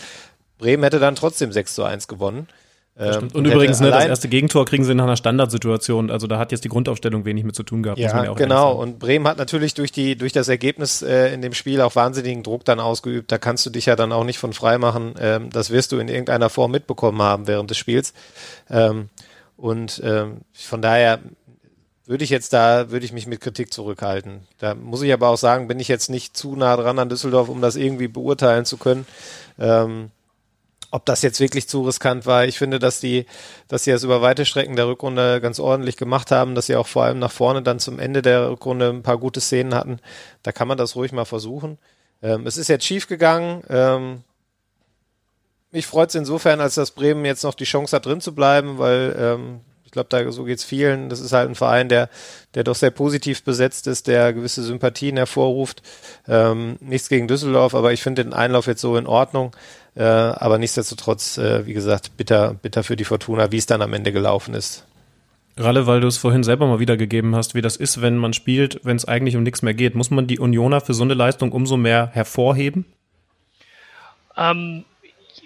Bremen 0.57 0.83
hätte 0.83 0.99
dann 0.99 1.15
trotzdem 1.15 1.53
6 1.53 1.73
zu 1.73 1.83
1 1.83 2.07
gewonnen. 2.09 2.47
Ähm, 2.95 3.29
und, 3.33 3.45
übrigens, 3.45 3.79
ne, 3.79 3.89
das 3.89 4.05
erste 4.05 4.27
Gegentor 4.27 4.65
kriegen 4.65 4.83
sie 4.83 4.93
nach 4.93 5.05
einer 5.05 5.15
Standardsituation. 5.15 6.11
Also 6.11 6.27
da 6.27 6.37
hat 6.37 6.51
jetzt 6.51 6.63
die 6.63 6.69
Grundaufstellung 6.69 7.25
wenig 7.25 7.43
mit 7.43 7.55
zu 7.55 7.63
tun 7.63 7.81
gehabt. 7.81 7.99
Ja, 7.99 8.23
ja 8.23 8.33
genau. 8.33 8.73
Und 8.73 8.99
Bremen 8.99 9.27
hat 9.27 9.39
natürlich 9.39 9.73
durch 9.73 9.91
die 9.91 10.15
durch 10.15 10.31
das 10.31 10.47
Ergebnis 10.47 11.01
äh, 11.01 11.33
in 11.33 11.41
dem 11.41 11.53
Spiel 11.53 11.81
auch 11.81 11.95
wahnsinnigen 11.95 12.43
Druck 12.43 12.65
dann 12.65 12.79
ausgeübt. 12.79 13.31
Da 13.31 13.39
kannst 13.39 13.65
du 13.65 13.71
dich 13.71 13.87
ja 13.87 13.95
dann 13.95 14.11
auch 14.11 14.23
nicht 14.23 14.37
von 14.37 14.53
frei 14.53 14.77
machen. 14.77 15.15
Ähm, 15.19 15.49
das 15.49 15.71
wirst 15.71 15.91
du 15.91 15.97
in 15.97 16.07
irgendeiner 16.07 16.49
Form 16.49 16.71
mitbekommen 16.71 17.21
haben 17.21 17.47
während 17.47 17.71
des 17.71 17.77
Spiels. 17.77 18.13
Ähm, 18.69 19.09
und 19.57 20.01
ähm, 20.03 20.41
von 20.53 20.81
daher 20.83 21.19
würde 22.05 22.23
ich 22.23 22.29
jetzt 22.29 22.53
da, 22.53 22.91
würde 22.91 23.05
ich 23.05 23.13
mich 23.13 23.25
mit 23.27 23.41
Kritik 23.41 23.73
zurückhalten. 23.73 24.41
Da 24.59 24.75
muss 24.75 25.01
ich 25.01 25.13
aber 25.13 25.29
auch 25.29 25.37
sagen, 25.37 25.67
bin 25.67 25.79
ich 25.79 25.87
jetzt 25.87 26.09
nicht 26.09 26.35
zu 26.37 26.55
nah 26.55 26.75
dran 26.75 26.99
an 26.99 27.09
Düsseldorf, 27.09 27.49
um 27.49 27.61
das 27.61 27.75
irgendwie 27.75 28.07
beurteilen 28.07 28.65
zu 28.65 28.77
können. 28.77 29.07
Ähm, 29.57 30.11
ob 30.93 31.07
das 31.07 31.23
jetzt 31.23 31.39
wirklich 31.39 31.67
zu 31.67 31.81
riskant 31.81 32.27
war. 32.27 32.45
Ich 32.45 32.59
finde, 32.59 32.77
dass 32.77 32.99
die, 32.99 33.25
dass 33.67 33.83
sie 33.83 33.91
das 33.91 34.03
über 34.03 34.21
weite 34.21 34.45
Strecken 34.45 34.75
der 34.75 34.87
Rückrunde 34.87 35.41
ganz 35.41 35.59
ordentlich 35.59 35.97
gemacht 35.97 36.29
haben, 36.29 36.53
dass 36.53 36.67
sie 36.67 36.75
auch 36.75 36.85
vor 36.85 37.03
allem 37.03 37.17
nach 37.17 37.31
vorne 37.31 37.63
dann 37.63 37.79
zum 37.79 37.97
Ende 37.97 38.21
der 38.21 38.51
Rückrunde 38.51 38.89
ein 38.89 39.01
paar 39.01 39.17
gute 39.17 39.41
Szenen 39.41 39.73
hatten. 39.73 39.99
Da 40.43 40.51
kann 40.51 40.67
man 40.67 40.77
das 40.77 40.95
ruhig 40.95 41.11
mal 41.11 41.25
versuchen. 41.25 41.79
Ähm, 42.21 42.45
es 42.45 42.57
ist 42.57 42.67
jetzt 42.67 42.85
schief 42.85 43.07
gegangen. 43.07 43.63
Ähm, 43.69 44.23
mich 45.71 45.87
freut 45.87 46.09
es 46.09 46.15
insofern, 46.15 46.61
als 46.61 46.75
dass 46.75 46.91
Bremen 46.91 47.25
jetzt 47.25 47.43
noch 47.43 47.55
die 47.55 47.63
Chance 47.63 47.95
hat, 47.95 48.05
drin 48.05 48.21
zu 48.21 48.35
bleiben, 48.35 48.77
weil 48.77 49.15
ähm, 49.17 49.61
glaube, 49.93 50.09
da 50.09 50.29
so 50.31 50.43
geht's 50.43 50.63
vielen. 50.63 51.07
Das 51.09 51.21
ist 51.21 51.31
halt 51.31 51.49
ein 51.49 51.55
Verein, 51.55 51.87
der, 51.87 52.09
der 52.53 52.65
doch 52.65 52.75
sehr 52.75 52.91
positiv 52.91 53.43
besetzt 53.43 53.87
ist, 53.87 54.07
der 54.07 54.33
gewisse 54.33 54.61
Sympathien 54.61 55.15
hervorruft. 55.15 55.81
Ähm, 56.27 56.77
nichts 56.81 57.07
gegen 57.07 57.27
Düsseldorf, 57.27 57.73
aber 57.73 57.93
ich 57.93 58.03
finde 58.03 58.23
den 58.23 58.33
Einlauf 58.33 58.67
jetzt 58.67 58.81
so 58.81 58.97
in 58.97 59.07
Ordnung. 59.07 59.55
Äh, 59.95 60.03
aber 60.03 60.57
nichtsdestotrotz, 60.57 61.37
äh, 61.37 61.65
wie 61.65 61.73
gesagt, 61.73 62.17
bitter, 62.17 62.55
bitter 62.55 62.83
für 62.83 62.95
die 62.95 63.05
Fortuna, 63.05 63.51
wie 63.51 63.57
es 63.57 63.65
dann 63.65 63.81
am 63.81 63.93
Ende 63.93 64.11
gelaufen 64.11 64.53
ist. 64.53 64.85
Ralle, 65.55 65.85
weil 65.85 66.01
du 66.01 66.07
es 66.07 66.17
vorhin 66.17 66.43
selber 66.43 66.65
mal 66.65 66.79
wiedergegeben 66.79 67.35
hast, 67.35 67.53
wie 67.53 67.61
das 67.61 67.75
ist, 67.75 68.01
wenn 68.01 68.17
man 68.17 68.33
spielt, 68.33 68.79
wenn 68.83 68.97
es 68.97 69.05
eigentlich 69.05 69.35
um 69.35 69.43
nichts 69.43 69.61
mehr 69.61 69.75
geht. 69.75 69.93
Muss 69.93 70.09
man 70.09 70.25
die 70.25 70.39
Unioner 70.39 70.81
für 70.81 70.95
so 70.95 71.03
eine 71.03 71.13
Leistung 71.13 71.51
umso 71.51 71.77
mehr 71.77 72.09
hervorheben? 72.11 72.85
Ähm, 74.35 74.83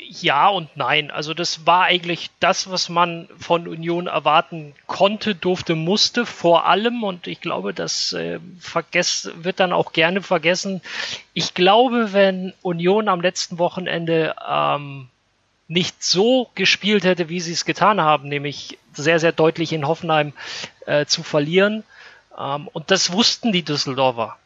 ja 0.10 0.48
und 0.48 0.76
nein. 0.76 1.12
Also 1.12 1.34
das 1.34 1.66
war 1.66 1.84
eigentlich 1.84 2.30
das, 2.40 2.70
was 2.70 2.90
man 2.90 3.28
von 3.38 3.68
Union 3.68 4.08
erwarten 4.08 4.74
konnte, 4.86 5.36
durfte, 5.36 5.76
musste, 5.76 6.26
vor 6.26 6.66
allem. 6.66 7.04
Und 7.04 7.28
ich 7.28 7.42
glaube, 7.42 7.74
das 7.74 8.14
äh, 8.14 8.40
vergess, 8.60 9.32
wird 9.36 9.60
dann 9.60 9.74
auch 9.74 9.94
gerne 9.94 10.22
vergessen. 10.22 10.82
Ich 11.34 11.54
glaube, 11.54 12.14
wenn 12.14 12.54
Union 12.62 13.10
am 13.10 13.22
letzten 13.22 13.60
Wochenende 13.60 14.36
ähm, 14.48 15.10
nicht 15.68 16.02
so 16.02 16.50
gespielt 16.56 17.04
hätte, 17.04 17.30
wie 17.30 17.42
sie 17.42 17.52
es 17.52 17.66
getan 17.66 18.00
haben, 18.00 18.30
nämlich 18.30 18.78
sehr, 18.94 19.20
sehr 19.20 19.34
deutlich 19.34 19.74
in 19.74 19.88
Hoffenheim 19.88 20.34
äh, 20.86 21.06
zu 21.06 21.24
verlieren. 21.24 21.84
Ähm, 22.38 22.70
und 22.72 22.92
das 22.92 23.12
wussten 23.12 23.52
die 23.52 23.64
Düsseldorfer. 23.64 24.38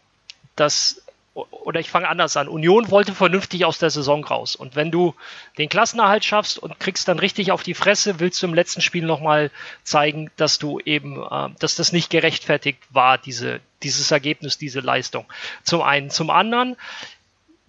Das, 0.55 1.01
oder 1.33 1.79
ich 1.79 1.89
fange 1.89 2.09
anders 2.09 2.35
an. 2.35 2.49
Union 2.49 2.91
wollte 2.91 3.15
vernünftig 3.15 3.63
aus 3.63 3.79
der 3.79 3.89
Saison 3.89 4.23
raus. 4.23 4.55
Und 4.55 4.75
wenn 4.75 4.91
du 4.91 5.15
den 5.57 5.69
Klassenerhalt 5.69 6.25
schaffst 6.25 6.59
und 6.59 6.79
kriegst 6.79 7.07
dann 7.07 7.19
richtig 7.19 7.51
auf 7.53 7.63
die 7.63 7.73
Fresse, 7.73 8.19
willst 8.19 8.41
du 8.41 8.47
im 8.47 8.53
letzten 8.53 8.81
Spiel 8.81 9.05
nochmal 9.05 9.49
zeigen, 9.83 10.29
dass 10.35 10.59
du 10.59 10.79
eben, 10.81 11.23
äh, 11.23 11.49
dass 11.59 11.75
das 11.75 11.93
nicht 11.93 12.09
gerechtfertigt 12.09 12.79
war, 12.89 13.17
diese, 13.17 13.61
dieses 13.81 14.11
Ergebnis, 14.11 14.57
diese 14.57 14.81
Leistung. 14.81 15.25
Zum 15.63 15.81
einen. 15.81 16.09
Zum 16.09 16.29
anderen 16.29 16.75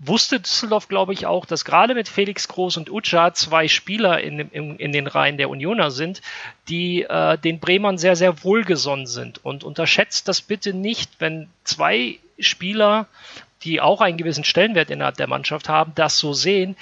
wusste 0.04 0.40
Düsseldorf, 0.40 0.88
glaube 0.88 1.12
ich, 1.12 1.26
auch, 1.26 1.46
dass 1.46 1.64
gerade 1.64 1.94
mit 1.94 2.08
Felix 2.08 2.48
Groß 2.48 2.76
und 2.78 2.90
Ucha 2.90 3.32
zwei 3.34 3.68
Spieler 3.68 4.20
in, 4.20 4.40
in, 4.40 4.76
in 4.76 4.90
den 4.90 5.06
Reihen 5.06 5.36
der 5.36 5.48
Unioner 5.48 5.92
sind, 5.92 6.20
die 6.68 7.02
äh, 7.02 7.38
den 7.38 7.60
Bremern 7.60 7.98
sehr, 7.98 8.16
sehr 8.16 8.42
wohlgesonnen 8.42 9.06
sind. 9.06 9.44
Und 9.44 9.62
unterschätzt 9.62 10.26
das 10.26 10.40
bitte 10.40 10.74
nicht, 10.74 11.12
wenn 11.20 11.48
zwei 11.62 12.18
Spieler, 12.40 13.06
die 13.64 13.80
auch 13.80 14.00
einen 14.00 14.16
gewissen 14.16 14.44
Stellenwert 14.44 14.90
innerhalb 14.90 15.16
der 15.16 15.28
Mannschaft 15.28 15.68
haben, 15.68 15.92
das 15.94 16.18
so 16.18 16.32
sehen, 16.32 16.76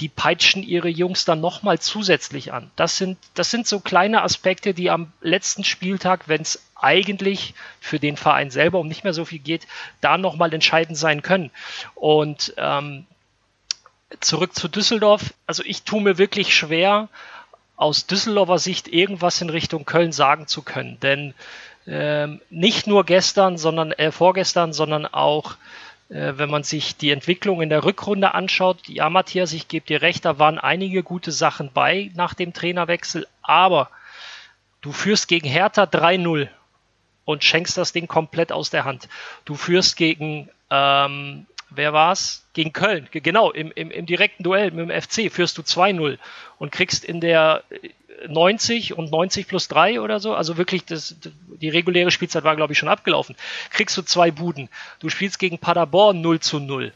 die 0.00 0.08
peitschen 0.08 0.62
ihre 0.62 0.88
Jungs 0.88 1.24
dann 1.24 1.40
nochmal 1.40 1.78
zusätzlich 1.78 2.52
an. 2.52 2.70
Das 2.76 2.98
sind, 2.98 3.18
das 3.34 3.50
sind 3.50 3.66
so 3.66 3.80
kleine 3.80 4.22
Aspekte, 4.22 4.74
die 4.74 4.90
am 4.90 5.12
letzten 5.22 5.64
Spieltag, 5.64 6.28
wenn 6.28 6.42
es 6.42 6.62
eigentlich 6.74 7.54
für 7.80 7.98
den 7.98 8.18
Verein 8.18 8.50
selber 8.50 8.78
um 8.78 8.88
nicht 8.88 9.04
mehr 9.04 9.14
so 9.14 9.24
viel 9.24 9.38
geht, 9.38 9.66
da 10.02 10.18
nochmal 10.18 10.52
entscheidend 10.52 10.98
sein 10.98 11.22
können. 11.22 11.50
Und 11.94 12.52
ähm, 12.58 13.06
zurück 14.20 14.54
zu 14.54 14.68
Düsseldorf. 14.68 15.32
Also 15.46 15.62
ich 15.64 15.82
tue 15.82 16.02
mir 16.02 16.18
wirklich 16.18 16.54
schwer, 16.54 17.08
aus 17.76 18.06
Düsseldorfer 18.06 18.58
Sicht 18.58 18.88
irgendwas 18.88 19.40
in 19.40 19.50
Richtung 19.50 19.84
Köln 19.84 20.12
sagen 20.12 20.46
zu 20.46 20.62
können. 20.62 20.98
Denn 21.00 21.34
ähm, 21.86 22.40
nicht 22.50 22.86
nur 22.86 23.04
gestern, 23.04 23.58
sondern 23.58 23.92
äh, 23.92 24.10
vorgestern, 24.10 24.72
sondern 24.72 25.06
auch 25.06 25.56
wenn 26.08 26.50
man 26.50 26.62
sich 26.62 26.96
die 26.96 27.10
Entwicklung 27.10 27.60
in 27.62 27.68
der 27.68 27.84
Rückrunde 27.84 28.34
anschaut, 28.34 28.88
ja, 28.88 29.10
Matthias, 29.10 29.52
ich 29.52 29.68
gebe 29.68 29.86
dir 29.86 30.02
recht, 30.02 30.24
da 30.24 30.38
waren 30.38 30.58
einige 30.58 31.02
gute 31.02 31.32
Sachen 31.32 31.70
bei 31.72 32.12
nach 32.14 32.34
dem 32.34 32.52
Trainerwechsel, 32.52 33.26
aber 33.42 33.90
du 34.80 34.92
führst 34.92 35.26
gegen 35.26 35.48
Hertha 35.48 35.84
3-0 35.84 36.48
und 37.24 37.42
schenkst 37.42 37.76
das 37.76 37.92
Ding 37.92 38.06
komplett 38.06 38.52
aus 38.52 38.70
der 38.70 38.84
Hand. 38.84 39.08
Du 39.44 39.56
führst 39.56 39.96
gegen, 39.96 40.48
ähm, 40.70 41.46
wer 41.70 41.92
war's? 41.92 42.46
Gegen 42.52 42.72
Köln, 42.72 43.08
genau, 43.10 43.50
im, 43.50 43.72
im, 43.74 43.90
im 43.90 44.06
direkten 44.06 44.44
Duell 44.44 44.70
mit 44.70 44.88
dem 44.88 45.02
FC 45.02 45.30
führst 45.30 45.58
du 45.58 45.62
2-0 45.62 46.18
und 46.58 46.70
kriegst 46.70 47.04
in 47.04 47.20
der 47.20 47.64
90 48.28 48.96
und 48.96 49.10
90 49.10 49.48
plus 49.48 49.68
3 49.68 50.00
oder 50.00 50.20
so, 50.20 50.34
also 50.34 50.56
wirklich 50.56 50.84
das, 50.84 51.16
die 51.60 51.68
reguläre 51.68 52.10
Spielzeit 52.10 52.44
war, 52.44 52.56
glaube 52.56 52.72
ich, 52.72 52.78
schon 52.78 52.88
abgelaufen, 52.88 53.36
kriegst 53.70 53.96
du 53.96 54.02
zwei 54.02 54.30
Buden. 54.30 54.68
Du 55.00 55.08
spielst 55.08 55.38
gegen 55.38 55.58
Paderborn 55.58 56.20
0 56.20 56.40
zu 56.40 56.60
0. 56.60 56.92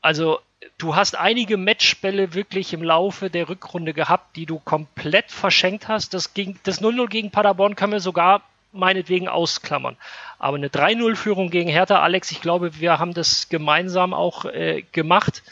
Also 0.00 0.40
du 0.78 0.94
hast 0.94 1.16
einige 1.16 1.56
Matchbälle 1.56 2.34
wirklich 2.34 2.72
im 2.72 2.82
Laufe 2.82 3.30
der 3.30 3.48
Rückrunde 3.48 3.92
gehabt, 3.92 4.36
die 4.36 4.46
du 4.46 4.58
komplett 4.58 5.30
verschenkt 5.30 5.88
hast. 5.88 6.14
Das, 6.14 6.32
das 6.62 6.80
0-0 6.80 7.08
gegen 7.08 7.30
Paderborn 7.30 7.76
können 7.76 7.92
wir 7.92 8.00
sogar 8.00 8.42
meinetwegen 8.72 9.28
ausklammern. 9.28 9.96
Aber 10.38 10.56
eine 10.56 10.68
3-0-Führung 10.68 11.50
gegen 11.50 11.70
Hertha, 11.70 12.00
Alex, 12.00 12.30
ich 12.30 12.40
glaube, 12.40 12.78
wir 12.78 12.98
haben 12.98 13.14
das 13.14 13.48
gemeinsam 13.48 14.12
auch 14.12 14.44
äh, 14.44 14.82
gemacht. 14.92 15.42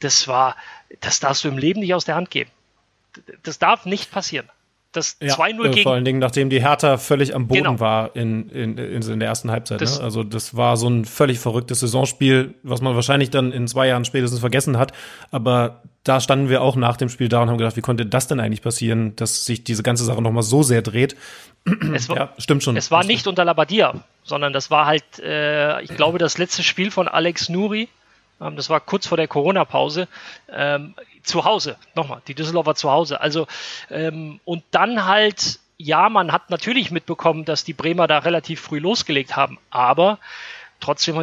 Das 0.00 0.28
war, 0.28 0.56
das 1.00 1.20
darfst 1.20 1.44
du 1.44 1.48
im 1.48 1.58
Leben 1.58 1.80
nicht 1.80 1.94
aus 1.94 2.06
der 2.06 2.14
Hand 2.14 2.30
geben 2.30 2.50
das 3.42 3.58
darf 3.58 3.86
nicht 3.86 4.10
passieren. 4.10 4.48
Das 4.92 5.18
ja, 5.20 5.34
2-0 5.34 5.64
äh, 5.64 5.70
gegen. 5.70 5.82
Vor 5.84 5.92
allen 5.92 6.04
Dingen, 6.04 6.18
nachdem 6.18 6.50
die 6.50 6.60
Hertha 6.60 6.96
völlig 6.96 7.34
am 7.34 7.46
Boden 7.46 7.62
genau. 7.62 7.80
war 7.80 8.16
in, 8.16 8.48
in, 8.50 8.76
in, 8.76 9.02
in, 9.02 9.20
der 9.20 9.28
ersten 9.28 9.50
Halbzeit. 9.50 9.80
Das, 9.80 9.98
ne? 9.98 10.04
Also, 10.04 10.24
das 10.24 10.56
war 10.56 10.76
so 10.76 10.88
ein 10.88 11.04
völlig 11.04 11.38
verrücktes 11.38 11.80
Saisonspiel, 11.80 12.54
was 12.64 12.80
man 12.80 12.96
wahrscheinlich 12.96 13.30
dann 13.30 13.52
in 13.52 13.68
zwei 13.68 13.86
Jahren 13.86 14.04
spätestens 14.04 14.40
vergessen 14.40 14.78
hat. 14.78 14.92
Aber 15.30 15.82
da 16.02 16.20
standen 16.20 16.48
wir 16.48 16.60
auch 16.62 16.74
nach 16.74 16.96
dem 16.96 17.08
Spiel 17.08 17.28
da 17.28 17.40
und 17.40 17.50
haben 17.50 17.58
gedacht, 17.58 17.76
wie 17.76 17.82
konnte 17.82 18.04
das 18.04 18.26
denn 18.26 18.40
eigentlich 18.40 18.62
passieren, 18.62 19.14
dass 19.14 19.44
sich 19.44 19.62
diese 19.62 19.84
ganze 19.84 20.04
Sache 20.04 20.22
nochmal 20.22 20.42
so 20.42 20.64
sehr 20.64 20.82
dreht? 20.82 21.16
Es 21.94 22.08
war, 22.08 22.16
ja, 22.16 22.32
stimmt 22.38 22.64
schon. 22.64 22.76
Es 22.76 22.90
war 22.90 23.04
nicht 23.04 23.26
unter 23.26 23.44
Labadia, 23.44 23.94
sondern 24.24 24.52
das 24.52 24.70
war 24.72 24.86
halt, 24.86 25.04
äh, 25.20 25.82
ich 25.82 25.94
glaube, 25.94 26.18
das 26.18 26.38
letzte 26.38 26.62
Spiel 26.62 26.90
von 26.90 27.06
Alex 27.06 27.48
Nuri. 27.48 27.88
Ähm, 28.40 28.56
das 28.56 28.70
war 28.70 28.80
kurz 28.80 29.06
vor 29.06 29.16
der 29.16 29.28
Corona-Pause. 29.28 30.08
Ähm, 30.50 30.94
zu 31.22 31.44
Hause, 31.44 31.76
nochmal, 31.94 32.22
die 32.28 32.34
Düsseldorfer 32.34 32.74
zu 32.74 32.90
Hause. 32.90 33.20
Also, 33.20 33.46
ähm, 33.90 34.40
und 34.44 34.64
dann 34.70 35.06
halt, 35.06 35.60
ja, 35.76 36.08
man 36.08 36.32
hat 36.32 36.50
natürlich 36.50 36.90
mitbekommen, 36.90 37.44
dass 37.44 37.64
die 37.64 37.74
Bremer 37.74 38.06
da 38.06 38.18
relativ 38.18 38.60
früh 38.60 38.78
losgelegt 38.78 39.36
haben, 39.36 39.58
aber 39.70 40.18
trotzdem 40.80 41.16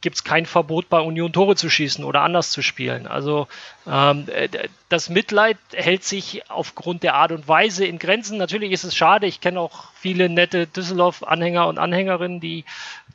gibt 0.00 0.16
es 0.16 0.24
kein 0.24 0.46
Verbot 0.46 0.88
bei 0.88 1.00
Union 1.00 1.32
Tore 1.32 1.54
zu 1.54 1.68
schießen 1.68 2.02
oder 2.02 2.22
anders 2.22 2.50
zu 2.50 2.62
spielen. 2.62 3.06
Also 3.06 3.46
ähm, 3.86 4.26
das 4.88 5.10
Mitleid 5.10 5.58
hält 5.72 6.02
sich 6.02 6.50
aufgrund 6.50 7.02
der 7.02 7.14
Art 7.14 7.32
und 7.32 7.46
Weise 7.46 7.84
in 7.84 7.98
Grenzen. 7.98 8.38
Natürlich 8.38 8.72
ist 8.72 8.84
es 8.84 8.96
schade. 8.96 9.26
Ich 9.26 9.42
kenne 9.42 9.60
auch 9.60 9.90
viele 9.94 10.30
nette 10.30 10.66
Düsseldorf-Anhänger 10.66 11.68
und 11.68 11.78
Anhängerinnen, 11.78 12.40
die, 12.40 12.64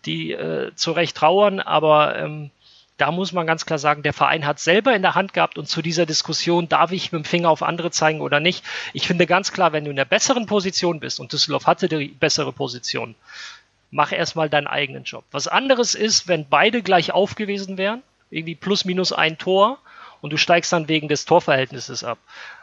die 0.06 0.34
äh, 0.34 0.72
zu 0.76 0.92
Recht 0.92 1.18
trauern, 1.18 1.60
aber 1.60 2.16
ähm, 2.16 2.52
da 2.98 3.12
muss 3.12 3.34
man 3.34 3.46
ganz 3.46 3.66
klar 3.66 3.80
sagen, 3.80 4.04
der 4.04 4.14
Verein 4.14 4.46
hat 4.46 4.60
selber 4.60 4.96
in 4.96 5.02
der 5.02 5.16
Hand 5.16 5.34
gehabt 5.34 5.58
und 5.58 5.68
zu 5.68 5.82
dieser 5.82 6.06
Diskussion, 6.06 6.70
darf 6.70 6.92
ich 6.92 7.12
mit 7.12 7.24
dem 7.24 7.26
Finger 7.26 7.50
auf 7.50 7.62
andere 7.62 7.92
zeigen 7.92 8.22
oder 8.22 8.40
nicht? 8.40 8.64
Ich 8.94 9.08
finde 9.08 9.26
ganz 9.26 9.52
klar, 9.52 9.74
wenn 9.74 9.84
du 9.84 9.90
in 9.90 9.98
der 9.98 10.06
besseren 10.06 10.46
Position 10.46 11.00
bist 11.00 11.20
und 11.20 11.34
Düsseldorf 11.34 11.68
hatte 11.68 11.90
die 11.90 12.08
bessere 12.08 12.54
Position, 12.54 13.16
mach 13.92 14.12
erstmal 14.12 14.50
deinen 14.50 14.68
eigenen 14.68 15.04
Job. 15.04 15.26
Was 15.32 15.48
anderes 15.48 15.94
ist, 15.94 16.28
wenn 16.28 16.48
beide 16.48 16.82
gleich 16.82 17.12
auf 17.12 17.36
gewesen 17.36 17.78
wären, 17.78 18.02
irgendwie 18.30 18.56
plus 18.56 18.86
minus 18.86 19.12
ein 19.12 19.38
Tor 19.38 19.78
und 20.22 20.32
du 20.32 20.38
steigst 20.38 20.72
dann 20.72 20.88
wegen 20.88 21.10
des 21.10 21.26
Torverhältnisses 21.26 22.04
ab. 22.04 22.18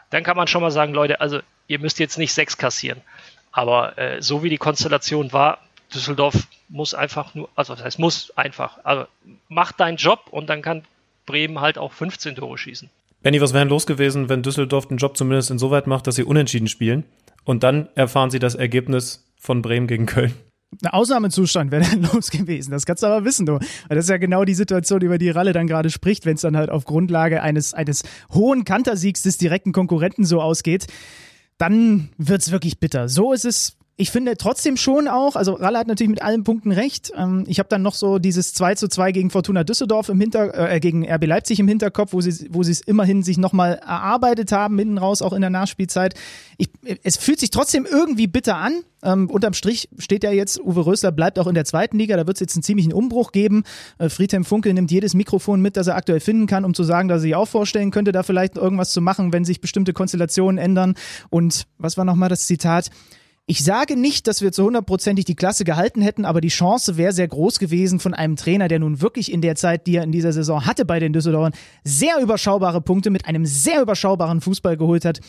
Dann 0.09 0.23
kann 0.23 0.37
man 0.37 0.47
schon 0.47 0.61
mal 0.61 0.71
sagen, 0.71 0.93
Leute, 0.93 1.21
also 1.21 1.39
ihr 1.67 1.79
müsst 1.79 1.99
jetzt 1.99 2.17
nicht 2.17 2.33
sechs 2.33 2.57
kassieren. 2.57 3.01
Aber 3.51 3.97
äh, 3.97 4.21
so 4.21 4.43
wie 4.43 4.49
die 4.49 4.57
Konstellation 4.57 5.31
war, 5.31 5.59
Düsseldorf 5.93 6.47
muss 6.69 6.93
einfach 6.93 7.35
nur, 7.35 7.49
also 7.55 7.75
das 7.75 7.83
heißt 7.83 7.99
muss 7.99 8.31
einfach, 8.35 8.79
also 8.83 9.05
mach 9.49 9.71
deinen 9.71 9.97
Job 9.97 10.27
und 10.31 10.49
dann 10.49 10.61
kann 10.61 10.83
Bremen 11.25 11.61
halt 11.61 11.77
auch 11.77 11.93
15 11.93 12.35
Tore 12.35 12.57
schießen. 12.57 12.89
Benny, 13.21 13.39
was 13.39 13.53
wäre 13.53 13.65
los 13.65 13.85
gewesen, 13.85 14.27
wenn 14.27 14.43
Düsseldorf 14.43 14.87
den 14.87 14.97
Job 14.97 15.15
zumindest 15.15 15.49
insoweit 15.49 15.87
macht, 15.87 16.07
dass 16.07 16.15
sie 16.15 16.23
unentschieden 16.23 16.67
spielen 16.67 17.05
und 17.45 17.63
dann 17.63 17.87
erfahren 17.95 18.31
sie 18.31 18.39
das 18.39 18.55
Ergebnis 18.55 19.25
von 19.37 19.61
Bremen 19.61 19.87
gegen 19.87 20.05
Köln? 20.05 20.33
Ein 20.81 20.89
Ausnahmezustand 20.89 21.71
wäre 21.71 21.83
dann 21.89 22.09
los 22.13 22.31
gewesen. 22.31 22.71
Das 22.71 22.85
kannst 22.85 23.03
du 23.03 23.07
aber 23.07 23.25
wissen, 23.25 23.45
du. 23.45 23.53
Weil 23.53 23.95
das 23.95 24.05
ist 24.05 24.09
ja 24.09 24.17
genau 24.17 24.43
die 24.43 24.55
Situation, 24.55 25.01
über 25.01 25.17
die 25.17 25.29
Ralle 25.29 25.53
dann 25.53 25.67
gerade 25.67 25.89
spricht, 25.89 26.25
wenn 26.25 26.35
es 26.35 26.41
dann 26.41 26.57
halt 26.57 26.69
auf 26.69 26.85
Grundlage 26.85 27.41
eines, 27.41 27.73
eines 27.73 28.03
hohen 28.33 28.65
Kantersiegs 28.65 29.21
des 29.21 29.37
direkten 29.37 29.71
Konkurrenten 29.71 30.25
so 30.25 30.41
ausgeht. 30.41 30.87
Dann 31.57 32.09
wird 32.17 32.41
es 32.41 32.51
wirklich 32.51 32.79
bitter. 32.79 33.07
So 33.07 33.31
ist 33.31 33.45
es 33.45 33.77
ich 33.95 34.09
finde 34.09 34.35
trotzdem 34.37 34.75
schon 34.75 35.07
auch, 35.07 35.35
also 35.35 35.53
Ralle 35.53 35.77
hat 35.77 35.87
natürlich 35.87 36.09
mit 36.09 36.23
allen 36.23 36.43
Punkten 36.43 36.71
recht. 36.71 37.11
Ähm, 37.15 37.43
ich 37.47 37.59
habe 37.59 37.69
dann 37.69 37.83
noch 37.83 37.93
so 37.93 38.17
dieses 38.17 38.55
2 38.55 38.73
zu 38.73 38.87
2 38.87 39.11
gegen 39.11 39.29
Fortuna 39.29 39.63
Düsseldorf 39.63 40.09
im 40.09 40.19
Hinter, 40.19 40.71
äh, 40.71 40.79
gegen 40.79 41.07
RB 41.07 41.25
Leipzig 41.27 41.59
im 41.59 41.67
Hinterkopf, 41.67 42.11
wo 42.11 42.19
sie, 42.19 42.47
wo 42.51 42.63
sie 42.63 42.71
es 42.71 42.81
immerhin 42.81 43.21
sich 43.21 43.37
nochmal 43.37 43.75
erarbeitet 43.75 44.51
haben, 44.51 44.79
hinten 44.79 44.97
raus, 44.97 45.21
auch 45.21 45.33
in 45.33 45.41
der 45.41 45.51
Nachspielzeit. 45.51 46.15
Ich, 46.57 46.69
es 47.03 47.17
fühlt 47.17 47.39
sich 47.39 47.51
trotzdem 47.51 47.85
irgendwie 47.85 48.25
bitter 48.25 48.57
an. 48.57 48.81
Ähm, 49.03 49.29
unterm 49.29 49.53
Strich 49.53 49.89
steht 49.99 50.23
ja 50.23 50.31
jetzt, 50.31 50.59
Uwe 50.59 50.87
Rösler 50.87 51.11
bleibt 51.11 51.37
auch 51.37 51.47
in 51.47 51.53
der 51.53 51.65
zweiten 51.65 51.99
Liga, 51.99 52.17
da 52.17 52.25
wird 52.25 52.37
es 52.37 52.41
jetzt 52.41 52.55
einen 52.55 52.63
ziemlichen 52.63 52.93
Umbruch 52.93 53.31
geben. 53.31 53.63
Äh, 53.99 54.09
Friedhelm 54.09 54.43
Funkel 54.43 54.73
nimmt 54.73 54.89
jedes 54.89 55.13
Mikrofon 55.13 55.61
mit, 55.61 55.77
das 55.77 55.85
er 55.85 55.95
aktuell 55.95 56.19
finden 56.19 56.47
kann, 56.47 56.65
um 56.65 56.73
zu 56.73 56.83
sagen, 56.83 57.09
dass 57.09 57.19
er 57.19 57.21
sich 57.21 57.35
auch 57.35 57.47
vorstellen 57.47 57.91
könnte, 57.91 58.11
da 58.11 58.23
vielleicht 58.23 58.57
irgendwas 58.57 58.91
zu 58.91 59.01
machen, 59.01 59.33
wenn 59.33 59.45
sich 59.45 59.61
bestimmte 59.61 59.93
Konstellationen 59.93 60.57
ändern. 60.57 60.95
Und 61.29 61.67
was 61.77 61.95
war 61.95 62.05
nochmal 62.05 62.29
das 62.29 62.47
Zitat? 62.47 62.89
Ich 63.45 63.61
sage 63.63 63.97
nicht, 63.97 64.27
dass 64.27 64.41
wir 64.41 64.53
zu 64.53 64.63
hundertprozentig 64.63 65.25
die 65.25 65.35
Klasse 65.35 65.65
gehalten 65.65 66.01
hätten, 66.01 66.23
aber 66.23 66.39
die 66.39 66.47
Chance 66.47 66.95
wäre 66.95 67.11
sehr 67.11 67.27
groß 67.27 67.59
gewesen 67.59 67.99
von 67.99 68.13
einem 68.13 68.37
Trainer, 68.37 68.69
der 68.69 68.79
nun 68.79 69.01
wirklich 69.01 69.31
in 69.31 69.41
der 69.41 69.55
Zeit, 69.55 69.85
die 69.85 69.97
er 69.97 70.03
in 70.03 70.13
dieser 70.13 70.31
Saison 70.31 70.65
hatte 70.65 70.85
bei 70.85 70.99
den 70.99 71.11
Düsseldorfern, 71.11 71.53
sehr 71.83 72.19
überschaubare 72.21 72.79
Punkte 72.79 73.09
mit 73.09 73.25
einem 73.25 73.45
sehr 73.45 73.81
überschaubaren 73.81 74.39
Fußball 74.39 74.77
geholt 74.77 75.03
hat. 75.03 75.19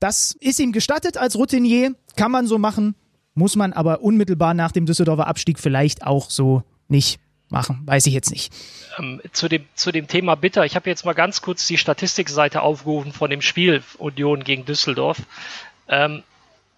Das 0.00 0.36
ist 0.40 0.58
ihm 0.58 0.72
gestattet 0.72 1.16
als 1.16 1.36
Routinier, 1.36 1.94
kann 2.16 2.32
man 2.32 2.48
so 2.48 2.58
machen, 2.58 2.96
muss 3.34 3.54
man 3.54 3.72
aber 3.72 4.02
unmittelbar 4.02 4.52
nach 4.52 4.72
dem 4.72 4.84
Düsseldorfer 4.84 5.28
Abstieg 5.28 5.60
vielleicht 5.60 6.04
auch 6.04 6.30
so 6.30 6.64
nicht 6.88 7.20
machen. 7.50 7.82
Weiß 7.84 8.06
ich 8.06 8.14
jetzt 8.14 8.32
nicht. 8.32 8.52
Ähm, 8.98 9.20
zu, 9.32 9.48
dem, 9.48 9.64
zu 9.76 9.92
dem 9.92 10.08
Thema 10.08 10.34
Bitter, 10.34 10.64
ich 10.64 10.74
habe 10.74 10.90
jetzt 10.90 11.04
mal 11.04 11.12
ganz 11.12 11.40
kurz 11.40 11.68
die 11.68 11.78
Statistikseite 11.78 12.62
aufgerufen 12.62 13.12
von 13.12 13.30
dem 13.30 13.42
Spiel 13.42 13.84
Union 13.98 14.42
gegen 14.42 14.64
Düsseldorf. 14.64 15.22
Ähm, 15.88 16.24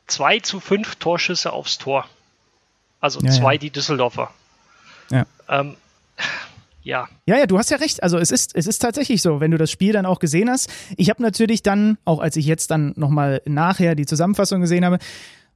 2 0.06 0.40
zu 0.40 0.60
5 0.60 0.96
Torschüsse 0.96 1.52
aufs 1.52 1.78
Tor. 1.78 2.06
Also 3.00 3.20
ja, 3.20 3.30
zwei 3.30 3.54
ja. 3.54 3.58
die 3.58 3.70
Düsseldorfer. 3.70 4.30
Ja. 5.10 5.26
Ähm, 5.48 5.76
ja. 6.82 7.08
Ja, 7.26 7.36
ja, 7.38 7.46
du 7.46 7.58
hast 7.58 7.70
ja 7.70 7.76
recht. 7.78 8.02
Also 8.02 8.18
es 8.18 8.30
ist, 8.30 8.54
es 8.54 8.66
ist 8.66 8.78
tatsächlich 8.78 9.20
so, 9.22 9.40
wenn 9.40 9.50
du 9.50 9.58
das 9.58 9.70
Spiel 9.70 9.92
dann 9.92 10.06
auch 10.06 10.18
gesehen 10.18 10.48
hast. 10.48 10.70
Ich 10.96 11.10
habe 11.10 11.22
natürlich 11.22 11.62
dann, 11.62 11.98
auch 12.04 12.20
als 12.20 12.36
ich 12.36 12.46
jetzt 12.46 12.70
dann 12.70 12.92
nochmal 12.96 13.42
nachher 13.44 13.94
die 13.94 14.06
Zusammenfassung 14.06 14.60
gesehen 14.60 14.84
habe, 14.84 14.98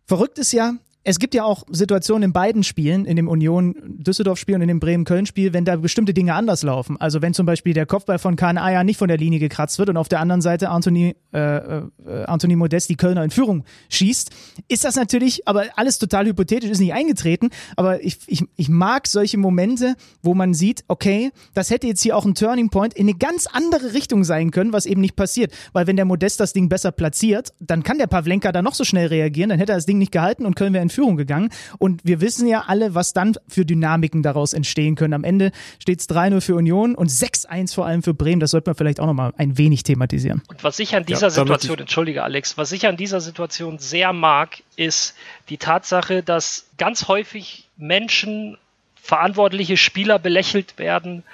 verrückt 0.06 0.38
ist 0.38 0.52
ja, 0.52 0.74
es 1.02 1.18
gibt 1.18 1.34
ja 1.34 1.44
auch 1.44 1.64
Situationen 1.70 2.24
in 2.24 2.32
beiden 2.32 2.62
Spielen, 2.62 3.06
in 3.06 3.16
dem 3.16 3.26
Union-Düsseldorf-Spiel 3.26 4.56
und 4.56 4.60
in 4.60 4.68
dem 4.68 4.80
Bremen-Köln-Spiel, 4.80 5.54
wenn 5.54 5.64
da 5.64 5.76
bestimmte 5.76 6.12
Dinge 6.12 6.34
anders 6.34 6.62
laufen. 6.62 7.00
Also 7.00 7.22
wenn 7.22 7.32
zum 7.32 7.46
Beispiel 7.46 7.72
der 7.72 7.86
Kopfball 7.86 8.18
von 8.18 8.36
Kahn 8.36 8.58
Ayer 8.58 8.84
nicht 8.84 8.98
von 8.98 9.08
der 9.08 9.16
Linie 9.16 9.38
gekratzt 9.38 9.78
wird 9.78 9.88
und 9.88 9.96
auf 9.96 10.08
der 10.08 10.20
anderen 10.20 10.42
Seite 10.42 10.68
Anthony, 10.68 11.16
äh, 11.32 11.38
äh, 11.38 11.84
Anthony 12.26 12.54
Modest 12.54 12.90
die 12.90 12.96
Kölner 12.96 13.24
in 13.24 13.30
Führung 13.30 13.64
schießt, 13.88 14.30
ist 14.68 14.84
das 14.84 14.96
natürlich, 14.96 15.48
aber 15.48 15.64
alles 15.76 15.98
total 15.98 16.26
hypothetisch, 16.26 16.68
ist 16.68 16.80
nicht 16.80 16.92
eingetreten. 16.92 17.48
Aber 17.76 18.04
ich, 18.04 18.18
ich, 18.26 18.44
ich 18.56 18.68
mag 18.68 19.06
solche 19.06 19.38
Momente, 19.38 19.94
wo 20.22 20.34
man 20.34 20.52
sieht, 20.52 20.84
okay, 20.88 21.30
das 21.54 21.70
hätte 21.70 21.86
jetzt 21.86 22.02
hier 22.02 22.14
auch 22.14 22.26
ein 22.26 22.34
Turning 22.34 22.68
Point 22.68 22.92
in 22.92 23.08
eine 23.08 23.16
ganz 23.16 23.46
andere 23.46 23.94
Richtung 23.94 24.22
sein 24.22 24.50
können, 24.50 24.74
was 24.74 24.84
eben 24.84 25.00
nicht 25.00 25.16
passiert. 25.16 25.54
Weil 25.72 25.86
wenn 25.86 25.96
der 25.96 26.04
Modest 26.04 26.40
das 26.40 26.52
Ding 26.52 26.68
besser 26.68 26.92
platziert, 26.92 27.54
dann 27.58 27.82
kann 27.84 27.96
der 27.96 28.06
Pavlenka 28.06 28.52
da 28.52 28.60
noch 28.60 28.74
so 28.74 28.84
schnell 28.84 29.06
reagieren, 29.06 29.48
dann 29.48 29.58
hätte 29.58 29.72
er 29.72 29.76
das 29.76 29.86
Ding 29.86 29.96
nicht 29.96 30.12
gehalten 30.12 30.44
und 30.44 30.56
Köln 30.56 30.74
wäre 30.74 30.82
in 30.82 30.89
Führung 30.90 31.16
gegangen. 31.16 31.50
Und 31.78 32.02
wir 32.04 32.20
wissen 32.20 32.46
ja 32.46 32.64
alle, 32.66 32.94
was 32.94 33.12
dann 33.12 33.34
für 33.48 33.64
Dynamiken 33.64 34.22
daraus 34.22 34.52
entstehen 34.52 34.94
können. 34.94 35.14
Am 35.14 35.24
Ende 35.24 35.52
steht 35.78 36.00
es 36.00 36.08
3-0 36.08 36.40
für 36.40 36.54
Union 36.54 36.94
und 36.94 37.10
6-1 37.10 37.74
vor 37.74 37.86
allem 37.86 38.02
für 38.02 38.14
Bremen. 38.14 38.40
Das 38.40 38.50
sollte 38.50 38.70
man 38.70 38.76
vielleicht 38.76 39.00
auch 39.00 39.06
nochmal 39.06 39.32
ein 39.36 39.58
wenig 39.58 39.82
thematisieren. 39.82 40.42
Und 40.48 40.62
was 40.62 40.78
ich 40.78 40.94
an 40.94 41.04
dieser 41.04 41.28
ja, 41.28 41.30
Situation, 41.30 41.78
entschuldige 41.78 42.22
Alex, 42.22 42.56
was 42.56 42.72
ich 42.72 42.86
an 42.86 42.96
dieser 42.96 43.20
Situation 43.20 43.78
sehr 43.78 44.12
mag, 44.12 44.62
ist 44.76 45.14
die 45.48 45.58
Tatsache, 45.58 46.22
dass 46.22 46.66
ganz 46.78 47.08
häufig 47.08 47.68
Menschen, 47.76 48.56
verantwortliche 49.02 49.76
Spieler 49.76 50.18
belächelt 50.18 50.78
werden, 50.78 51.24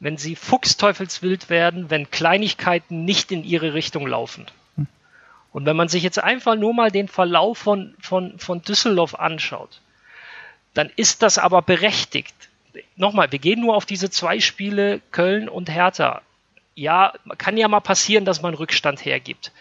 wenn 0.00 0.16
sie 0.16 0.34
fuchsteufelswild 0.34 1.50
werden, 1.50 1.90
wenn 1.90 2.10
Kleinigkeiten 2.10 3.04
nicht 3.04 3.30
in 3.30 3.44
ihre 3.44 3.74
Richtung 3.74 4.06
laufen. 4.06 4.46
Und 5.52 5.66
wenn 5.66 5.76
man 5.76 5.88
sich 5.88 6.02
jetzt 6.02 6.18
einfach 6.18 6.56
nur 6.56 6.74
mal 6.74 6.90
den 6.90 7.08
Verlauf 7.08 7.58
von, 7.58 7.94
von, 8.00 8.38
von 8.38 8.62
Düsseldorf 8.62 9.14
anschaut, 9.14 9.80
dann 10.74 10.90
ist 10.96 11.22
das 11.22 11.38
aber 11.38 11.62
berechtigt. 11.62 12.34
Nochmal, 12.96 13.32
wir 13.32 13.40
gehen 13.40 13.60
nur 13.60 13.74
auf 13.74 13.84
diese 13.84 14.10
zwei 14.10 14.38
Spiele 14.38 15.00
Köln 15.10 15.48
und 15.48 15.68
Hertha. 15.68 16.22
Ja, 16.76 17.12
kann 17.38 17.56
ja 17.56 17.66
mal 17.66 17.80
passieren, 17.80 18.24
dass 18.24 18.42
man 18.42 18.54
Rückstand 18.54 19.04
hergibt. 19.04 19.52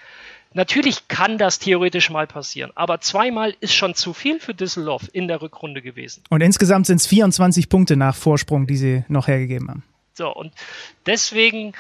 Natürlich 0.54 1.08
kann 1.08 1.38
das 1.38 1.60
theoretisch 1.60 2.10
mal 2.10 2.26
passieren, 2.26 2.72
aber 2.74 3.02
zweimal 3.02 3.56
ist 3.60 3.74
schon 3.74 3.94
zu 3.94 4.14
viel 4.14 4.40
für 4.40 4.56
Düsseldorf 4.56 5.08
in 5.14 5.28
der 5.28 5.42
Rückrunde 5.42 5.82
gewesen. 5.82 6.24
Und 6.30 6.42
insgesamt 6.42 6.88
sind 6.88 6.98
es 6.98 7.08
24 7.08 7.70
Punkte 7.70 7.96
nach 7.96 8.16
Vorsprung, 8.16 8.66
die 8.66 8.78
sie 8.78 9.04
noch 9.10 9.28
hergegeben 9.28 9.70
haben. 9.70 9.84
So, 10.16 10.34
und 10.34 10.52
deswegen 11.06 11.74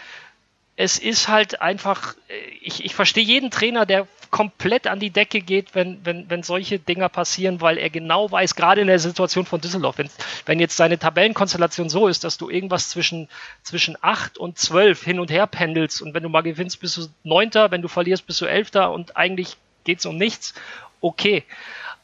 es 0.82 0.98
ist 0.98 1.28
halt 1.28 1.62
einfach, 1.62 2.16
äh, 2.30 2.40
ich, 2.62 2.86
ich 2.86 2.96
verstehe 2.96 3.24
jeden 3.24 3.52
Trainer, 3.52 3.86
der 3.86 4.08
komplett 4.32 4.88
an 4.88 5.02
die 5.02 5.10
Decke 5.10 5.42
geht, 5.42 5.76
wenn, 5.76 6.06
wenn, 6.06 6.30
wenn 6.30 6.42
solche 6.42 6.80
Dinger 6.80 7.10
passieren, 7.10 7.60
weil 7.60 7.78
er 7.78 7.90
genau 7.90 8.32
weiß, 8.32 8.56
gerade 8.56 8.80
in 8.80 8.88
der 8.88 9.00
Situation 9.00 9.46
von 9.46 9.60
Düsseldorf, 9.60 9.98
wenn, 9.98 10.10
wenn 10.46 10.60
jetzt 10.62 10.78
seine 10.78 10.98
Tabellenkonstellation 10.98 11.90
so 11.90 12.08
ist, 12.08 12.24
dass 12.24 12.38
du 12.38 12.50
irgendwas 12.50 12.90
zwischen, 12.90 13.28
zwischen 13.62 13.98
8 14.00 14.38
und 14.38 14.58
12 14.58 15.04
hin 15.04 15.20
und 15.20 15.30
her 15.30 15.48
pendelst 15.48 16.02
und 16.02 16.14
wenn 16.14 16.24
du 16.24 16.30
mal 16.30 16.44
gewinnst, 16.44 16.80
bist 16.80 16.96
du 16.96 17.08
Neunter, 17.24 17.72
wenn 17.72 17.82
du 17.82 17.90
verlierst, 17.90 18.26
bist 18.26 18.40
du 18.40 18.46
Elfter 18.46 18.92
und 18.92 19.18
eigentlich 19.18 19.58
geht 19.84 20.00
es 20.00 20.06
um 20.06 20.16
nichts, 20.16 20.54
okay. 21.02 21.44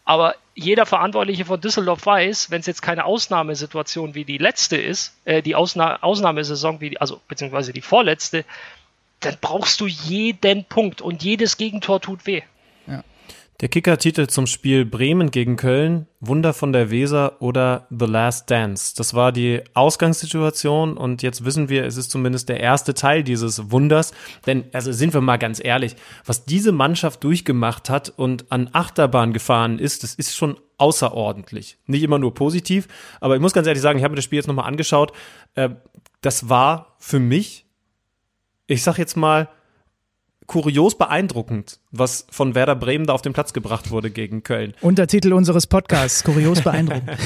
Aber 0.05 0.35
jeder 0.53 0.85
Verantwortliche 0.85 1.45
von 1.45 1.59
Düsseldorf 1.59 2.05
weiß, 2.05 2.51
wenn 2.51 2.59
es 2.59 2.67
jetzt 2.67 2.81
keine 2.81 3.05
Ausnahmesituation 3.05 4.13
wie 4.13 4.23
die 4.23 4.37
letzte 4.37 4.77
ist, 4.77 5.13
äh, 5.25 5.41
die 5.41 5.55
Ausna 5.55 6.01
Ausnahmesaison 6.01 6.79
wie 6.79 6.91
die, 6.91 7.01
also 7.01 7.19
beziehungsweise 7.27 7.73
die 7.73 7.81
vorletzte, 7.81 8.45
dann 9.19 9.37
brauchst 9.41 9.81
du 9.81 9.87
jeden 9.87 10.63
Punkt 10.65 11.01
und 11.01 11.23
jedes 11.23 11.57
Gegentor 11.57 11.99
tut 11.99 12.25
weh. 12.27 12.43
Der 13.61 13.69
Kicker-Titel 13.69 14.27
zum 14.27 14.47
Spiel 14.47 14.83
Bremen 14.83 15.31
gegen 15.31 15.55
Köln, 15.55 16.07
Wunder 16.19 16.53
von 16.53 16.73
der 16.73 16.91
Weser 16.91 17.41
oder 17.41 17.87
The 17.89 18.05
Last 18.05 18.51
Dance. 18.51 18.93
Das 18.97 19.13
war 19.13 19.31
die 19.31 19.61
Ausgangssituation 19.73 20.97
und 20.97 21.23
jetzt 21.23 21.45
wissen 21.45 21.69
wir, 21.69 21.85
es 21.85 21.95
ist 21.95 22.11
zumindest 22.11 22.49
der 22.49 22.59
erste 22.59 22.93
Teil 22.93 23.23
dieses 23.23 23.71
Wunders. 23.71 24.13
Denn, 24.45 24.65
also 24.73 24.91
sind 24.91 25.13
wir 25.13 25.21
mal 25.21 25.37
ganz 25.37 25.63
ehrlich, 25.63 25.95
was 26.25 26.43
diese 26.43 26.73
Mannschaft 26.73 27.23
durchgemacht 27.23 27.89
hat 27.89 28.09
und 28.09 28.51
an 28.51 28.69
Achterbahn 28.73 29.31
gefahren 29.31 29.79
ist, 29.79 30.03
das 30.03 30.15
ist 30.15 30.35
schon 30.35 30.59
außerordentlich. 30.77 31.77
Nicht 31.85 32.03
immer 32.03 32.19
nur 32.19 32.33
positiv, 32.33 32.89
aber 33.21 33.35
ich 33.35 33.41
muss 33.41 33.53
ganz 33.53 33.67
ehrlich 33.67 33.81
sagen, 33.81 33.97
ich 33.97 34.03
habe 34.03 34.11
mir 34.11 34.17
das 34.17 34.25
Spiel 34.25 34.37
jetzt 34.37 34.47
nochmal 34.47 34.67
angeschaut. 34.67 35.13
Äh, 35.53 35.69
das 36.19 36.49
war 36.49 36.97
für 36.99 37.19
mich, 37.19 37.65
ich 38.67 38.83
sag 38.83 38.97
jetzt 38.97 39.15
mal, 39.15 39.47
kurios 40.47 40.97
beeindruckend, 40.97 41.79
was 41.91 42.27
von 42.29 42.55
Werder 42.55 42.75
Bremen 42.75 43.05
da 43.05 43.13
auf 43.13 43.21
den 43.21 43.33
Platz 43.33 43.53
gebracht 43.53 43.91
wurde 43.91 44.11
gegen 44.11 44.43
Köln. 44.43 44.73
Untertitel 44.81 45.33
unseres 45.33 45.67
Podcasts, 45.67 46.23
kurios 46.23 46.61
beeindruckend. 46.61 47.17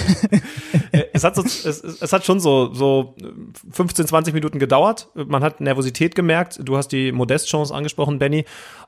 es, 1.14 1.24
hat 1.24 1.36
so, 1.36 1.44
es, 1.44 1.66
es, 1.66 2.14
hat 2.14 2.26
schon 2.26 2.40
so, 2.40 2.74
so 2.74 3.16
15, 3.72 4.08
20 4.08 4.34
Minuten 4.34 4.60
gedauert. 4.60 5.10
Man 5.16 5.44
hat 5.44 5.60
Nervosität 5.60 6.16
gemerkt. 6.16 6.60
Du 6.64 6.78
hast 6.78 6.90
die 6.90 7.12
Modest-Chance 7.12 7.74
angesprochen, 7.74 8.20
Benny. 8.20 8.46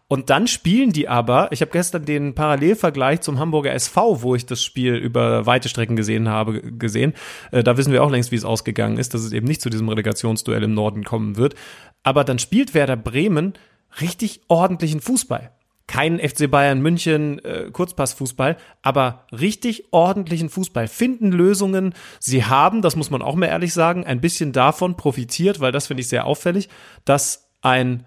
Und 0.07 0.29
dann 0.29 0.47
spielen 0.47 0.91
die 0.91 1.07
aber, 1.07 1.49
ich 1.53 1.61
habe 1.61 1.71
gestern 1.71 2.03
den 2.03 2.35
Parallelvergleich 2.35 3.21
zum 3.21 3.39
Hamburger 3.39 3.73
SV, 3.73 4.21
wo 4.21 4.35
ich 4.35 4.45
das 4.45 4.61
Spiel 4.61 4.95
über 4.95 5.45
weite 5.45 5.69
Strecken 5.69 5.95
gesehen 5.95 6.27
habe, 6.27 6.61
gesehen. 6.61 7.13
Äh, 7.51 7.63
da 7.63 7.77
wissen 7.77 7.93
wir 7.93 8.03
auch 8.03 8.11
längst, 8.11 8.31
wie 8.31 8.35
es 8.35 8.43
ausgegangen 8.43 8.97
ist, 8.97 9.13
dass 9.13 9.21
es 9.21 9.31
eben 9.31 9.47
nicht 9.47 9.61
zu 9.61 9.69
diesem 9.69 9.87
Relegationsduell 9.87 10.63
im 10.63 10.73
Norden 10.73 11.05
kommen 11.05 11.37
wird. 11.37 11.55
Aber 12.03 12.23
dann 12.23 12.39
spielt 12.39 12.73
Werder 12.73 12.97
Bremen 12.97 13.53
richtig 13.99 14.41
ordentlichen 14.47 15.01
Fußball. 15.01 15.51
Keinen 15.87 16.19
FC 16.19 16.49
Bayern 16.49 16.81
München 16.81 17.43
äh, 17.43 17.69
Kurzpassfußball, 17.71 18.55
aber 18.81 19.25
richtig 19.33 19.91
ordentlichen 19.91 20.49
Fußball. 20.49 20.87
Finden 20.87 21.31
Lösungen. 21.31 21.93
Sie 22.19 22.45
haben, 22.45 22.81
das 22.81 22.95
muss 22.95 23.09
man 23.09 23.21
auch 23.21 23.35
mal 23.35 23.47
ehrlich 23.47 23.73
sagen, 23.73 24.05
ein 24.05 24.21
bisschen 24.21 24.53
davon 24.53 24.95
profitiert, 24.95 25.59
weil 25.59 25.73
das 25.73 25.87
finde 25.87 26.01
ich 26.01 26.07
sehr 26.07 26.25
auffällig, 26.25 26.69
dass 27.03 27.49
ein 27.61 28.05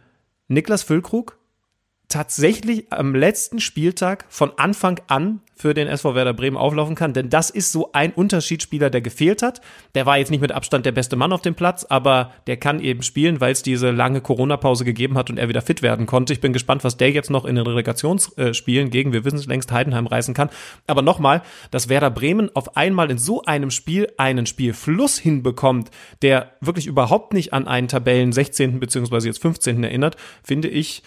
Niklas 0.48 0.82
Füllkrug 0.82 1.38
tatsächlich 2.14 2.92
am 2.92 3.12
letzten 3.12 3.58
Spieltag 3.58 4.24
von 4.28 4.52
Anfang 4.56 5.00
an 5.08 5.40
für 5.56 5.74
den 5.74 5.88
SV 5.88 6.14
Werder 6.14 6.32
Bremen 6.32 6.56
auflaufen 6.56 6.94
kann, 6.94 7.12
denn 7.12 7.28
das 7.28 7.50
ist 7.50 7.72
so 7.72 7.90
ein 7.92 8.12
Unterschiedsspieler, 8.12 8.88
der 8.88 9.00
gefehlt 9.00 9.42
hat. 9.42 9.60
Der 9.96 10.06
war 10.06 10.16
jetzt 10.16 10.30
nicht 10.30 10.40
mit 10.40 10.52
Abstand 10.52 10.86
der 10.86 10.92
beste 10.92 11.16
Mann 11.16 11.32
auf 11.32 11.42
dem 11.42 11.56
Platz, 11.56 11.82
aber 11.82 12.30
der 12.46 12.56
kann 12.56 12.78
eben 12.78 13.02
spielen, 13.02 13.40
weil 13.40 13.50
es 13.50 13.64
diese 13.64 13.90
lange 13.90 14.20
Corona-Pause 14.20 14.84
gegeben 14.84 15.18
hat 15.18 15.28
und 15.28 15.38
er 15.38 15.48
wieder 15.48 15.60
fit 15.60 15.82
werden 15.82 16.06
konnte. 16.06 16.32
Ich 16.32 16.40
bin 16.40 16.52
gespannt, 16.52 16.84
was 16.84 16.96
der 16.96 17.10
jetzt 17.10 17.30
noch 17.30 17.44
in 17.44 17.56
den 17.56 17.66
Relegationsspielen 17.66 18.90
gegen, 18.90 19.12
wir 19.12 19.24
wissen 19.24 19.38
es 19.38 19.46
längst, 19.46 19.72
Heidenheim 19.72 20.06
reißen 20.06 20.34
kann. 20.34 20.50
Aber 20.86 21.02
nochmal, 21.02 21.42
dass 21.72 21.88
Werder 21.88 22.10
Bremen 22.10 22.54
auf 22.54 22.76
einmal 22.76 23.10
in 23.10 23.18
so 23.18 23.42
einem 23.42 23.72
Spiel 23.72 24.12
einen 24.18 24.46
Spielfluss 24.46 25.18
hinbekommt, 25.18 25.90
der 26.22 26.52
wirklich 26.60 26.86
überhaupt 26.86 27.32
nicht 27.32 27.52
an 27.52 27.66
einen 27.66 27.88
Tabellen 27.88 28.30
16. 28.30 28.78
bzw. 28.78 29.26
jetzt 29.26 29.42
15. 29.42 29.82
erinnert, 29.82 30.16
finde 30.44 30.68
ich 30.68 31.02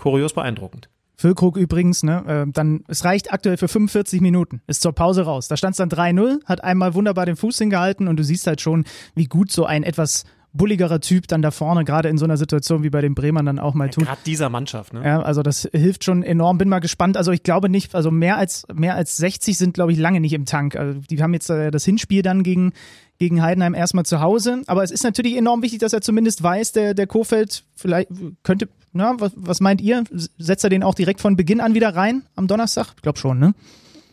kurios 0.00 0.32
beeindruckend. 0.32 0.88
Füllkrug 1.16 1.58
übrigens, 1.58 2.02
ne, 2.02 2.46
äh, 2.48 2.50
dann, 2.50 2.82
es 2.88 3.04
reicht 3.04 3.30
aktuell 3.30 3.58
für 3.58 3.68
45 3.68 4.22
Minuten, 4.22 4.62
ist 4.66 4.80
zur 4.80 4.94
Pause 4.94 5.22
raus. 5.22 5.48
Da 5.48 5.58
stand 5.58 5.72
es 5.72 5.76
dann 5.76 5.90
3-0, 5.90 6.42
hat 6.46 6.64
einmal 6.64 6.94
wunderbar 6.94 7.26
den 7.26 7.36
Fuß 7.36 7.58
hingehalten 7.58 8.08
und 8.08 8.16
du 8.16 8.24
siehst 8.24 8.46
halt 8.46 8.62
schon, 8.62 8.84
wie 9.14 9.26
gut 9.26 9.52
so 9.52 9.66
ein 9.66 9.82
etwas 9.82 10.24
bulligerer 10.52 11.00
Typ 11.00 11.28
dann 11.28 11.42
da 11.42 11.50
vorne, 11.50 11.84
gerade 11.84 12.08
in 12.08 12.18
so 12.18 12.24
einer 12.24 12.36
Situation 12.36 12.82
wie 12.82 12.90
bei 12.90 13.00
den 13.00 13.14
Bremern 13.14 13.46
dann 13.46 13.58
auch 13.58 13.74
mal 13.74 13.86
ja, 13.86 13.90
tut. 13.92 14.04
Gerade 14.06 14.20
dieser 14.26 14.48
Mannschaft, 14.48 14.92
ne? 14.92 15.04
Ja, 15.04 15.22
also 15.22 15.42
das 15.42 15.68
hilft 15.72 16.04
schon 16.04 16.22
enorm. 16.22 16.58
Bin 16.58 16.68
mal 16.68 16.80
gespannt. 16.80 17.16
Also 17.16 17.32
ich 17.32 17.42
glaube 17.42 17.68
nicht, 17.68 17.94
also 17.94 18.10
mehr 18.10 18.36
als, 18.36 18.66
mehr 18.72 18.96
als 18.96 19.16
60 19.16 19.56
sind, 19.56 19.74
glaube 19.74 19.92
ich, 19.92 19.98
lange 19.98 20.20
nicht 20.20 20.32
im 20.32 20.46
Tank. 20.46 20.76
Also 20.76 21.00
die 21.08 21.22
haben 21.22 21.34
jetzt 21.34 21.50
äh, 21.50 21.70
das 21.70 21.84
Hinspiel 21.84 22.22
dann 22.22 22.42
gegen, 22.42 22.72
gegen 23.18 23.42
Heidenheim 23.42 23.74
erstmal 23.74 24.04
zu 24.04 24.20
Hause. 24.20 24.62
Aber 24.66 24.82
es 24.82 24.90
ist 24.90 25.04
natürlich 25.04 25.36
enorm 25.36 25.62
wichtig, 25.62 25.78
dass 25.78 25.92
er 25.92 26.00
zumindest 26.00 26.42
weiß, 26.42 26.72
der, 26.72 26.94
der 26.94 27.06
Kofeld 27.06 27.64
vielleicht 27.76 28.08
könnte, 28.42 28.68
na, 28.92 29.14
was, 29.18 29.32
was 29.36 29.60
meint 29.60 29.80
ihr? 29.80 30.04
Setzt 30.38 30.64
er 30.64 30.70
den 30.70 30.82
auch 30.82 30.94
direkt 30.94 31.20
von 31.20 31.36
Beginn 31.36 31.60
an 31.60 31.74
wieder 31.74 31.94
rein 31.94 32.22
am 32.34 32.48
Donnerstag? 32.48 32.94
Ich 32.96 33.02
glaube 33.02 33.18
schon, 33.18 33.38
ne? 33.38 33.54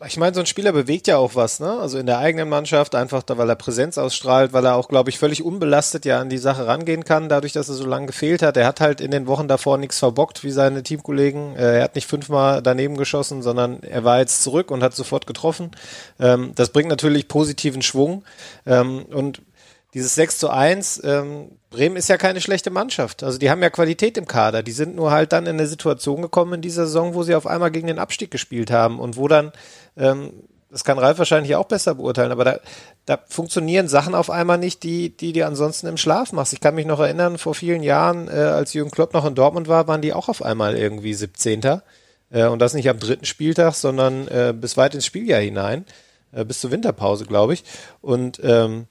Ich 0.05 0.17
meine, 0.17 0.35
so 0.35 0.41
ein 0.41 0.45
Spieler 0.45 0.73
bewegt 0.73 1.07
ja 1.07 1.17
auch 1.17 1.33
was, 1.33 1.59
ne? 1.59 1.79
Also 1.79 1.97
in 1.97 2.05
der 2.05 2.19
eigenen 2.19 2.47
Mannschaft, 2.47 2.93
einfach 2.93 3.23
da, 3.23 3.39
weil 3.39 3.49
er 3.49 3.55
Präsenz 3.55 3.97
ausstrahlt, 3.97 4.53
weil 4.53 4.63
er 4.65 4.75
auch, 4.75 4.89
glaube 4.89 5.09
ich, 5.09 5.17
völlig 5.17 5.43
unbelastet 5.43 6.05
ja 6.05 6.19
an 6.19 6.29
die 6.29 6.37
Sache 6.37 6.67
rangehen 6.67 7.03
kann, 7.03 7.29
dadurch, 7.29 7.53
dass 7.53 7.67
er 7.67 7.75
so 7.75 7.85
lange 7.85 8.05
gefehlt 8.05 8.43
hat. 8.43 8.57
Er 8.57 8.67
hat 8.67 8.79
halt 8.79 9.01
in 9.01 9.09
den 9.09 9.25
Wochen 9.25 9.47
davor 9.47 9.79
nichts 9.79 9.97
verbockt, 9.97 10.43
wie 10.43 10.51
seine 10.51 10.83
Teamkollegen. 10.83 11.55
Äh, 11.55 11.77
er 11.77 11.83
hat 11.83 11.95
nicht 11.95 12.07
fünfmal 12.07 12.61
daneben 12.61 12.95
geschossen, 12.95 13.41
sondern 13.41 13.81
er 13.81 14.03
war 14.03 14.19
jetzt 14.19 14.43
zurück 14.43 14.69
und 14.69 14.83
hat 14.83 14.95
sofort 14.95 15.25
getroffen. 15.25 15.71
Ähm, 16.19 16.51
das 16.53 16.69
bringt 16.69 16.89
natürlich 16.89 17.27
positiven 17.27 17.81
Schwung. 17.81 18.23
Ähm, 18.67 19.03
und 19.05 19.41
dieses 19.95 20.13
6 20.13 20.37
zu 20.37 20.49
1, 20.49 21.01
ähm, 21.05 21.49
Bremen 21.71 21.95
ist 21.95 22.07
ja 22.07 22.17
keine 22.17 22.39
schlechte 22.39 22.69
Mannschaft. 22.69 23.23
Also 23.23 23.39
die 23.39 23.49
haben 23.49 23.63
ja 23.63 23.69
Qualität 23.69 24.17
im 24.17 24.27
Kader. 24.27 24.61
Die 24.61 24.71
sind 24.71 24.95
nur 24.95 25.11
halt 25.11 25.33
dann 25.33 25.47
in 25.47 25.57
eine 25.57 25.67
Situation 25.67 26.21
gekommen 26.21 26.53
in 26.53 26.61
dieser 26.61 26.85
Saison, 26.85 27.13
wo 27.13 27.23
sie 27.23 27.35
auf 27.35 27.47
einmal 27.47 27.71
gegen 27.71 27.87
den 27.87 27.99
Abstieg 27.99 28.29
gespielt 28.29 28.69
haben 28.69 28.99
und 28.99 29.17
wo 29.17 29.27
dann 29.27 29.51
ähm, 29.97 30.31
das 30.69 30.83
kann 30.83 30.99
Ralf 30.99 31.17
wahrscheinlich 31.17 31.55
auch 31.55 31.65
besser 31.65 31.95
beurteilen, 31.95 32.31
aber 32.31 32.43
da, 32.43 32.59
da 33.05 33.19
funktionieren 33.27 33.87
Sachen 33.87 34.13
auf 34.13 34.29
einmal 34.29 34.57
nicht, 34.57 34.83
die, 34.83 35.15
die 35.15 35.31
dir 35.31 35.47
ansonsten 35.47 35.87
im 35.87 35.97
Schlaf 35.97 36.33
machst. 36.33 36.53
Ich 36.53 36.59
kann 36.59 36.75
mich 36.75 36.85
noch 36.85 36.99
erinnern, 36.99 37.37
vor 37.37 37.55
vielen 37.55 37.83
Jahren, 37.83 38.27
äh, 38.27 38.31
als 38.31 38.73
Jürgen 38.73 38.91
Klopp 38.91 39.13
noch 39.13 39.25
in 39.25 39.35
Dortmund 39.35 39.67
war, 39.67 39.87
waren 39.87 40.01
die 40.01 40.13
auch 40.13 40.27
auf 40.27 40.43
einmal 40.43 40.75
irgendwie 40.75 41.13
17. 41.13 41.81
Äh, 42.29 42.47
und 42.47 42.59
das 42.59 42.73
nicht 42.73 42.89
am 42.89 42.99
dritten 42.99 43.25
Spieltag, 43.25 43.75
sondern 43.75 44.27
äh, 44.27 44.53
bis 44.55 44.75
weit 44.75 44.93
ins 44.93 45.05
Spieljahr 45.05 45.39
hinein, 45.39 45.85
äh, 46.33 46.43
bis 46.43 46.59
zur 46.59 46.71
Winterpause, 46.71 47.25
glaube 47.25 47.53
ich. 47.53 47.63
Und 48.01 48.41
ähm, 48.43 48.87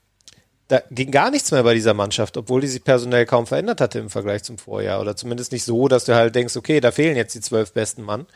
da 0.68 0.82
ging 0.90 1.10
gar 1.10 1.30
nichts 1.30 1.52
mehr 1.52 1.62
bei 1.62 1.74
dieser 1.74 1.94
Mannschaft, 1.94 2.36
obwohl 2.36 2.60
die 2.60 2.66
sich 2.66 2.82
personell 2.82 3.26
kaum 3.26 3.46
verändert 3.46 3.80
hatte 3.80 3.98
im 3.98 4.10
Vergleich 4.10 4.42
zum 4.42 4.58
Vorjahr. 4.58 5.00
Oder 5.00 5.14
zumindest 5.14 5.52
nicht 5.52 5.64
so, 5.64 5.88
dass 5.88 6.06
du 6.06 6.14
halt 6.14 6.34
denkst, 6.34 6.56
okay, 6.56 6.80
da 6.80 6.90
fehlen 6.90 7.16
jetzt 7.16 7.34
die 7.34 7.40
zwölf 7.40 7.72
besten 7.72 8.02
Mann. 8.02 8.26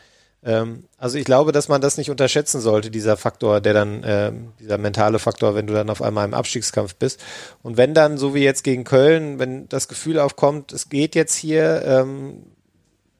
Ähm, 0.43 0.85
also 0.97 1.17
ich 1.17 1.25
glaube, 1.25 1.51
dass 1.51 1.67
man 1.67 1.81
das 1.81 1.97
nicht 1.97 2.09
unterschätzen 2.09 2.61
sollte, 2.61 2.91
dieser 2.91 3.17
Faktor, 3.17 3.61
der 3.61 3.73
dann, 3.73 4.01
ähm, 4.05 4.53
dieser 4.59 4.77
mentale 4.77 5.19
Faktor, 5.19 5.55
wenn 5.55 5.67
du 5.67 5.73
dann 5.73 5.89
auf 5.89 6.01
einmal 6.01 6.25
im 6.25 6.33
Abstiegskampf 6.33 6.95
bist. 6.95 7.23
Und 7.61 7.77
wenn 7.77 7.93
dann, 7.93 8.17
so 8.17 8.33
wie 8.33 8.43
jetzt 8.43 8.63
gegen 8.63 8.83
Köln, 8.83 9.39
wenn 9.39 9.69
das 9.69 9.87
Gefühl 9.87 10.19
aufkommt, 10.19 10.71
es 10.73 10.89
geht 10.89 11.15
jetzt 11.15 11.35
hier, 11.35 11.83
ähm, 11.85 12.43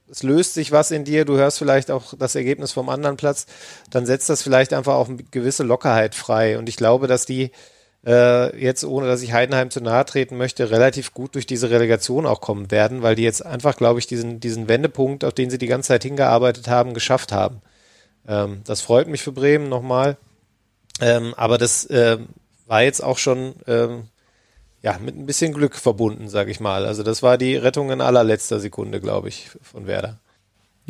es 0.10 0.24
löst 0.24 0.56
sich 0.56 0.72
was 0.72 0.92
in 0.92 1.06
dir, 1.06 1.24
du 1.24 1.38
hörst 1.38 1.58
vielleicht 1.58 1.90
auch 1.90 2.14
das 2.18 2.36
Ergebnis 2.36 2.74
vom 2.74 2.90
anderen 2.90 3.16
Platz, 3.18 3.46
dann 3.90 4.06
setzt 4.06 4.30
das 4.30 4.42
vielleicht 4.42 4.74
einfach 4.74 4.96
auch 4.96 5.08
eine 5.08 5.24
gewisse 5.24 5.64
Lockerheit 5.64 6.16
frei. 6.16 6.58
Und 6.58 6.68
ich 6.68 6.76
glaube, 6.76 7.08
dass 7.08 7.26
die 7.26 7.52
äh, 8.06 8.56
jetzt, 8.58 8.84
ohne 8.84 9.08
dass 9.08 9.22
ich 9.22 9.34
Heidenheim 9.34 9.70
zu 9.70 9.82
nahe 9.82 10.06
treten 10.06 10.38
möchte, 10.38 10.72
relativ 10.72 11.14
gut 11.14 11.36
durch 11.36 11.46
diese 11.46 11.70
Relegation 11.70 12.26
auch 12.26 12.42
kommen 12.42 12.72
werden, 12.72 13.02
weil 13.02 13.16
die 13.16 13.24
jetzt 13.24 13.46
einfach, 13.46 13.76
glaube 13.78 14.00
ich, 14.00 14.08
diesen, 14.08 14.40
diesen 14.40 14.68
Wendepunkt, 14.68 15.24
auf 15.24 15.34
den 15.34 15.50
sie 15.50 15.58
die 15.58 15.68
ganze 15.68 15.90
Zeit 15.90 16.04
hingearbeitet 16.04 16.68
haben, 16.68 16.94
geschafft 16.94 17.32
haben. 17.32 17.62
Ähm, 18.28 18.62
das 18.66 18.82
freut 18.82 19.08
mich 19.08 19.22
für 19.22 19.32
Bremen 19.32 19.70
nochmal. 19.70 20.18
Ähm, 21.00 21.34
aber 21.38 21.58
das 21.58 21.86
äh, 21.86 22.18
war 22.68 22.84
jetzt 22.84 23.04
auch 23.04 23.18
schon 23.18 23.56
ähm, 23.68 24.04
ja, 24.82 24.98
mit 25.00 25.16
ein 25.16 25.26
bisschen 25.26 25.54
Glück 25.54 25.76
verbunden, 25.76 26.28
sage 26.28 26.52
ich 26.52 26.60
mal. 26.60 26.86
Also 26.86 27.04
das 27.04 27.22
war 27.22 27.38
die 27.38 27.56
Rettung 27.56 27.92
in 27.92 28.02
allerletzter 28.02 28.60
Sekunde, 28.60 29.00
glaube 29.00 29.30
ich, 29.30 29.50
von 29.62 29.88
Werder. 29.88 30.20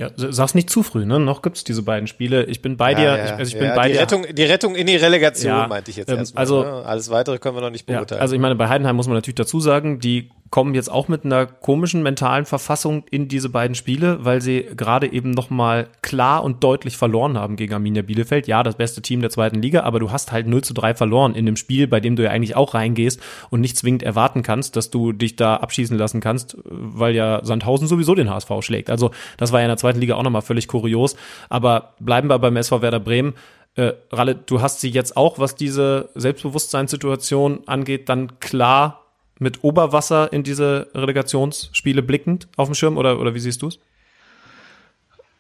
Ja, 0.02 0.10
sag's 0.16 0.56
nicht 0.56 0.72
zu 0.72 0.82
früh, 0.82 1.06
ne? 1.06 1.20
Noch 1.20 1.44
gibt's 1.44 1.64
diese 1.64 1.84
beiden 1.84 2.08
Spiele. 2.08 2.46
Ich 2.46 2.64
bin 2.64 2.76
bei 2.76 2.94
ja, 2.94 2.98
dir. 2.98 3.04
Ja, 3.04 3.26
ich, 3.26 3.32
also 3.34 3.44
ich 3.44 3.54
ja, 3.54 3.60
bin 3.60 3.76
bei 3.76 3.88
die 3.88 3.94
dir. 3.94 4.00
Rettung, 4.02 4.26
die 4.32 4.44
Rettung 4.44 4.76
in 4.76 4.88
die 4.88 4.96
Relegation 4.96 5.70
meinte 5.70 5.92
ich 5.92 5.98
jetzt 5.98 6.10
ähm, 6.10 6.18
erstmal. 6.18 6.42
also- 6.42 6.64
ne? 6.64 6.86
Alles 6.86 7.12
weitere 7.12 7.38
können 7.38 7.56
wir 7.56 7.62
noch 7.62 7.70
nicht 7.70 7.86
beurteilen. 7.86 8.20
also 8.20 8.34
ich 8.34 8.42
meine, 8.42 8.56
bei 8.56 8.68
Heidenheim 8.68 8.96
muss 8.96 9.06
man 9.08 9.16
natürlich 9.16 9.36
dazu 9.36 9.60
sagen, 9.60 10.00
die 10.00 10.32
kommen 10.52 10.76
jetzt 10.76 10.92
auch 10.92 11.08
mit 11.08 11.24
einer 11.24 11.46
komischen 11.46 12.04
mentalen 12.04 12.46
Verfassung 12.46 13.06
in 13.10 13.30
diese 13.30 13.50
beiden 13.50 13.74
Spiele, 13.74 14.24
weil 14.26 14.42
sie 14.42 14.68
gerade 14.76 15.12
eben 15.12 15.32
nochmal 15.32 15.88
klar 16.02 16.44
und 16.44 16.62
deutlich 16.62 16.98
verloren 16.98 17.38
haben 17.38 17.56
gegen 17.56 17.74
Arminia 17.74 18.02
Bielefeld. 18.02 18.48
Ja, 18.48 18.62
das 18.62 18.76
beste 18.76 19.02
Team 19.02 19.22
der 19.22 19.30
zweiten 19.30 19.62
Liga, 19.62 19.84
aber 19.84 20.02
du 20.02 20.12
hast 20.12 20.34
halt 20.34 20.48
0 20.48 20.62
zu 20.62 20.74
3 20.74 20.94
verloren 20.94 21.36
in 21.36 21.46
dem 21.46 21.56
Spiel, 21.56 21.88
bei 21.88 22.02
dem 22.02 22.18
du 22.18 22.24
ja 22.24 22.32
eigentlich 22.32 22.58
auch 22.58 22.74
reingehst 22.74 23.22
und 23.50 23.62
nicht 23.62 23.78
zwingend 23.78 24.04
erwarten 24.04 24.44
kannst, 24.44 24.76
dass 24.76 24.90
du 24.90 25.14
dich 25.14 25.38
da 25.38 25.56
abschießen 25.56 25.98
lassen 25.98 26.20
kannst, 26.20 26.58
weil 26.66 27.16
ja 27.16 27.40
Sandhausen 27.46 27.88
sowieso 27.88 28.14
den 28.14 28.30
HSV 28.30 28.52
schlägt. 28.60 28.90
Also 28.90 29.12
das 29.38 29.54
war 29.54 29.62
ja 29.62 29.68
in 29.68 29.72
der 29.72 29.78
zweiten 29.78 30.02
Liga 30.02 30.16
auch 30.16 30.24
nochmal 30.24 30.42
völlig 30.42 30.68
kurios. 30.68 31.16
Aber 31.48 31.94
bleiben 32.02 32.28
wir 32.28 32.40
beim 32.40 32.58
SV 32.58 32.82
Werder 32.82 33.00
Bremen. 33.00 33.36
Äh, 33.76 33.94
Ralle, 34.12 34.36
du 34.36 34.62
hast 34.62 34.82
sie 34.82 34.90
jetzt 34.90 35.16
auch, 35.16 35.40
was 35.40 35.56
diese 35.56 36.10
Selbstbewusstseinssituation 36.16 37.62
angeht, 37.68 38.10
dann 38.10 38.38
klar 38.42 39.02
mit 39.42 39.64
Oberwasser 39.64 40.32
in 40.32 40.44
diese 40.44 40.88
Relegationsspiele 40.94 42.04
blickend 42.04 42.48
auf 42.58 42.70
dem 42.70 42.76
Schirm 42.76 42.98
oder, 42.98 43.20
oder 43.20 43.34
wie 43.34 43.40
siehst 43.40 43.62
du 43.64 43.70
es? 43.70 43.80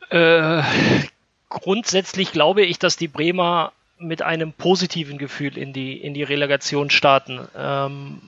Äh, 0.09 0.63
grundsätzlich 1.49 2.31
glaube 2.31 2.63
ich, 2.63 2.79
dass 2.79 2.97
die 2.97 3.07
Bremer 3.07 3.71
mit 3.99 4.23
einem 4.23 4.53
positiven 4.53 5.19
Gefühl 5.19 5.55
in 5.55 5.71
die, 5.71 5.95
in 5.97 6.15
die 6.15 6.23
Relegation 6.23 6.89
starten. 6.89 7.47
Ähm, 7.55 8.21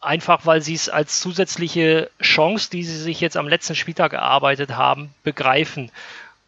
einfach 0.00 0.44
weil 0.44 0.60
sie 0.60 0.74
es 0.74 0.88
als 0.88 1.20
zusätzliche 1.20 2.10
Chance, 2.20 2.68
die 2.70 2.82
sie 2.82 2.98
sich 2.98 3.20
jetzt 3.20 3.36
am 3.36 3.46
letzten 3.46 3.76
Spieltag 3.76 4.14
erarbeitet 4.14 4.72
haben, 4.72 5.10
begreifen. 5.22 5.92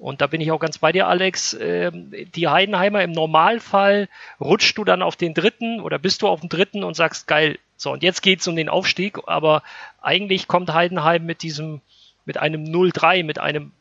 Und 0.04 0.20
da 0.20 0.26
bin 0.26 0.42
ich 0.42 0.52
auch 0.52 0.58
ganz 0.58 0.76
bei 0.76 0.92
dir, 0.92 1.08
Alex. 1.08 1.56
Ähm, 1.58 2.12
die 2.34 2.46
Heidenheimer 2.48 3.02
im 3.02 3.12
Normalfall 3.12 4.10
rutschst 4.38 4.76
du 4.76 4.84
dann 4.84 5.00
auf 5.00 5.16
den 5.16 5.32
dritten 5.32 5.80
oder 5.80 5.98
bist 5.98 6.20
du 6.20 6.28
auf 6.28 6.40
dem 6.40 6.50
dritten 6.50 6.84
und 6.84 6.92
sagst, 6.92 7.26
geil, 7.26 7.58
so, 7.78 7.90
und 7.90 8.02
jetzt 8.02 8.20
geht's 8.20 8.46
um 8.46 8.54
den 8.54 8.68
Aufstieg, 8.68 9.16
aber 9.26 9.62
eigentlich 10.02 10.46
kommt 10.46 10.74
Heidenheim 10.74 11.24
mit 11.24 11.40
diesem, 11.40 11.80
mit 12.26 12.36
einem 12.36 12.64
0-3, 12.64 13.24
mit 13.24 13.38
einem 13.38 13.72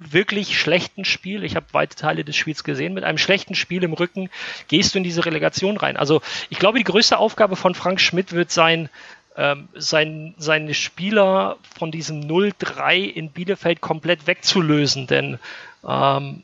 wirklich 0.00 0.58
schlechten 0.58 1.04
Spiel, 1.04 1.44
ich 1.44 1.54
habe 1.54 1.66
weite 1.70 1.94
Teile 1.94 2.24
des 2.24 2.34
Spiels 2.34 2.64
gesehen, 2.64 2.92
mit 2.92 3.04
einem 3.04 3.18
schlechten 3.18 3.54
Spiel 3.54 3.84
im 3.84 3.92
Rücken 3.92 4.30
gehst 4.66 4.94
du 4.94 4.98
in 4.98 5.04
diese 5.04 5.26
Relegation 5.26 5.76
rein. 5.76 5.96
Also 5.96 6.22
ich 6.50 6.58
glaube, 6.58 6.78
die 6.78 6.84
größte 6.84 7.18
Aufgabe 7.18 7.54
von 7.54 7.76
Frank 7.76 8.00
Schmidt 8.00 8.32
wird 8.32 8.50
sein, 8.50 8.88
ähm, 9.36 9.68
sein, 9.74 10.34
seine 10.38 10.74
Spieler 10.74 11.58
von 11.78 11.92
diesem 11.92 12.22
0-3 12.22 12.96
in 12.96 13.30
Bielefeld 13.30 13.80
komplett 13.80 14.26
wegzulösen, 14.26 15.06
denn 15.06 15.38
ähm, 15.86 16.42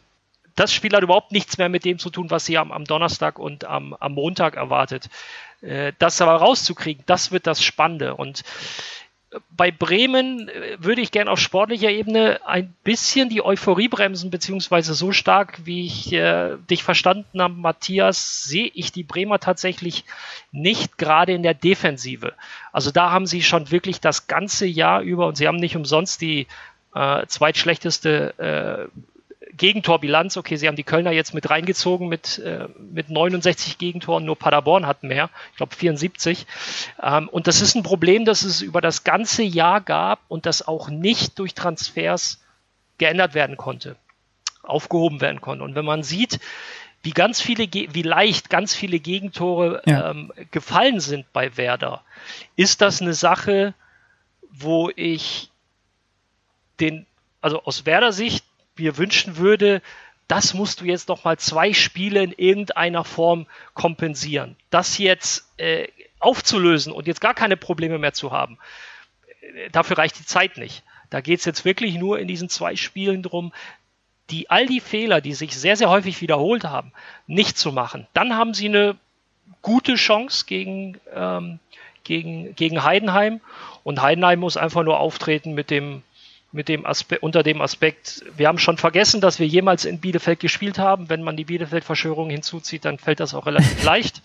das 0.56 0.72
Spiel 0.72 0.92
hat 0.94 1.02
überhaupt 1.02 1.32
nichts 1.32 1.58
mehr 1.58 1.68
mit 1.68 1.84
dem 1.84 1.98
zu 1.98 2.10
tun, 2.10 2.30
was 2.30 2.46
sie 2.46 2.58
am, 2.58 2.70
am 2.70 2.84
Donnerstag 2.84 3.38
und 3.38 3.64
am, 3.64 3.94
am 3.94 4.12
Montag 4.12 4.56
erwartet. 4.56 5.08
Äh, 5.62 5.92
das 5.98 6.20
aber 6.20 6.36
rauszukriegen, 6.36 7.04
das 7.06 7.32
wird 7.32 7.46
das 7.46 7.62
Spannende. 7.62 8.14
Und 8.14 8.44
bei 9.50 9.70
Bremen 9.70 10.48
äh, 10.48 10.76
würde 10.78 11.00
ich 11.00 11.10
gerne 11.10 11.30
auf 11.30 11.40
sportlicher 11.40 11.90
Ebene 11.90 12.40
ein 12.46 12.74
bisschen 12.84 13.28
die 13.28 13.44
Euphorie 13.44 13.88
bremsen, 13.88 14.30
beziehungsweise 14.30 14.94
so 14.94 15.12
stark, 15.12 15.58
wie 15.64 15.86
ich 15.86 16.12
äh, 16.12 16.56
dich 16.70 16.84
verstanden 16.84 17.42
habe, 17.42 17.54
Matthias, 17.54 18.44
sehe 18.44 18.70
ich 18.74 18.92
die 18.92 19.02
Bremer 19.02 19.40
tatsächlich 19.40 20.04
nicht 20.52 20.98
gerade 20.98 21.32
in 21.32 21.42
der 21.42 21.54
Defensive. 21.54 22.34
Also 22.72 22.90
da 22.90 23.10
haben 23.10 23.26
sie 23.26 23.42
schon 23.42 23.70
wirklich 23.70 24.00
das 24.00 24.26
ganze 24.26 24.66
Jahr 24.66 25.00
über 25.00 25.26
und 25.26 25.36
sie 25.36 25.48
haben 25.48 25.56
nicht 25.56 25.76
umsonst 25.76 26.20
die 26.20 26.46
äh, 26.94 27.26
zweitschlechteste 27.26 28.88
äh, 28.92 28.98
Gegentorbilanz, 29.56 30.36
okay, 30.36 30.56
sie 30.56 30.66
haben 30.66 30.76
die 30.76 30.84
Kölner 30.84 31.12
jetzt 31.12 31.34
mit 31.34 31.48
reingezogen 31.48 32.08
mit, 32.08 32.38
äh, 32.38 32.68
mit 32.78 33.10
69 33.10 33.78
Gegentoren, 33.78 34.24
nur 34.24 34.36
Paderborn 34.36 34.86
hat 34.86 35.02
mehr, 35.02 35.30
ich 35.52 35.56
glaube 35.56 35.74
74. 35.74 36.46
Ähm, 37.02 37.28
und 37.28 37.46
das 37.46 37.60
ist 37.60 37.74
ein 37.74 37.82
Problem, 37.82 38.24
das 38.24 38.42
es 38.42 38.62
über 38.62 38.80
das 38.80 39.04
ganze 39.04 39.42
Jahr 39.42 39.80
gab 39.80 40.20
und 40.28 40.46
das 40.46 40.66
auch 40.66 40.88
nicht 40.88 41.38
durch 41.38 41.54
Transfers 41.54 42.40
geändert 42.98 43.34
werden 43.34 43.56
konnte, 43.56 43.96
aufgehoben 44.62 45.20
werden 45.20 45.40
konnte. 45.40 45.64
Und 45.64 45.74
wenn 45.74 45.84
man 45.84 46.02
sieht, 46.02 46.40
wie 47.02 47.10
ganz 47.10 47.40
viele, 47.40 47.68
wie 47.72 48.02
leicht 48.02 48.48
ganz 48.48 48.74
viele 48.74 48.98
Gegentore 48.98 49.82
ja. 49.84 50.10
ähm, 50.10 50.32
gefallen 50.50 51.00
sind 51.00 51.30
bei 51.32 51.56
Werder, 51.56 52.02
ist 52.56 52.80
das 52.80 53.02
eine 53.02 53.12
Sache, 53.12 53.74
wo 54.50 54.90
ich 54.96 55.50
den, 56.80 57.06
also 57.40 57.62
aus 57.64 57.84
Werder 57.84 58.12
Sicht 58.12 58.44
mir 58.76 58.96
wünschen 58.96 59.36
würde, 59.36 59.82
das 60.28 60.54
musst 60.54 60.80
du 60.80 60.84
jetzt 60.86 61.08
noch 61.08 61.24
mal 61.24 61.38
zwei 61.38 61.72
Spiele 61.72 62.22
in 62.22 62.32
irgendeiner 62.32 63.04
Form 63.04 63.46
kompensieren. 63.74 64.56
Das 64.70 64.98
jetzt 64.98 65.46
äh, 65.58 65.88
aufzulösen 66.18 66.92
und 66.92 67.06
jetzt 67.06 67.20
gar 67.20 67.34
keine 67.34 67.56
Probleme 67.56 67.98
mehr 67.98 68.14
zu 68.14 68.32
haben, 68.32 68.58
äh, 69.42 69.70
dafür 69.70 69.98
reicht 69.98 70.18
die 70.18 70.24
Zeit 70.24 70.56
nicht. 70.56 70.82
Da 71.10 71.20
geht 71.20 71.40
es 71.40 71.44
jetzt 71.44 71.64
wirklich 71.64 71.96
nur 71.96 72.18
in 72.18 72.26
diesen 72.26 72.48
zwei 72.48 72.76
Spielen 72.76 73.22
drum, 73.22 73.52
die 74.30 74.48
all 74.48 74.66
die 74.66 74.80
Fehler, 74.80 75.20
die 75.20 75.34
sich 75.34 75.56
sehr, 75.56 75.76
sehr 75.76 75.90
häufig 75.90 76.20
wiederholt 76.20 76.64
haben, 76.64 76.92
nicht 77.26 77.58
zu 77.58 77.72
machen. 77.72 78.06
Dann 78.14 78.34
haben 78.34 78.54
sie 78.54 78.68
eine 78.68 78.96
gute 79.60 79.96
Chance 79.96 80.46
gegen, 80.46 80.98
ähm, 81.14 81.58
gegen, 82.02 82.54
gegen 82.56 82.82
Heidenheim 82.82 83.40
und 83.82 84.00
Heidenheim 84.00 84.40
muss 84.40 84.56
einfach 84.56 84.82
nur 84.82 84.98
auftreten 84.98 85.52
mit 85.52 85.70
dem 85.70 86.02
mit 86.54 86.68
dem 86.68 86.86
Aspekt, 86.86 87.24
unter 87.24 87.42
dem 87.42 87.60
Aspekt, 87.60 88.24
wir 88.36 88.46
haben 88.46 88.58
schon 88.58 88.78
vergessen, 88.78 89.20
dass 89.20 89.40
wir 89.40 89.46
jemals 89.46 89.84
in 89.84 89.98
Bielefeld 89.98 90.38
gespielt 90.38 90.78
haben. 90.78 91.10
Wenn 91.10 91.24
man 91.24 91.36
die 91.36 91.44
Bielefeld-Verschwörung 91.44 92.30
hinzuzieht, 92.30 92.84
dann 92.84 92.98
fällt 92.98 93.18
das 93.18 93.34
auch 93.34 93.46
relativ 93.46 93.82
leicht. 93.84 94.22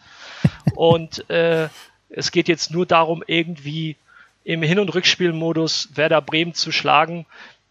Und 0.76 1.28
äh, 1.32 1.70
es 2.10 2.32
geht 2.32 2.48
jetzt 2.48 2.70
nur 2.70 2.86
darum, 2.86 3.24
irgendwie 3.26 3.96
im 4.44 4.62
Hin- 4.62 4.78
und 4.78 4.94
Rückspielmodus 4.94 5.90
Werder 5.96 6.22
Bremen 6.22 6.54
zu 6.54 6.72
schlagen, 6.72 7.26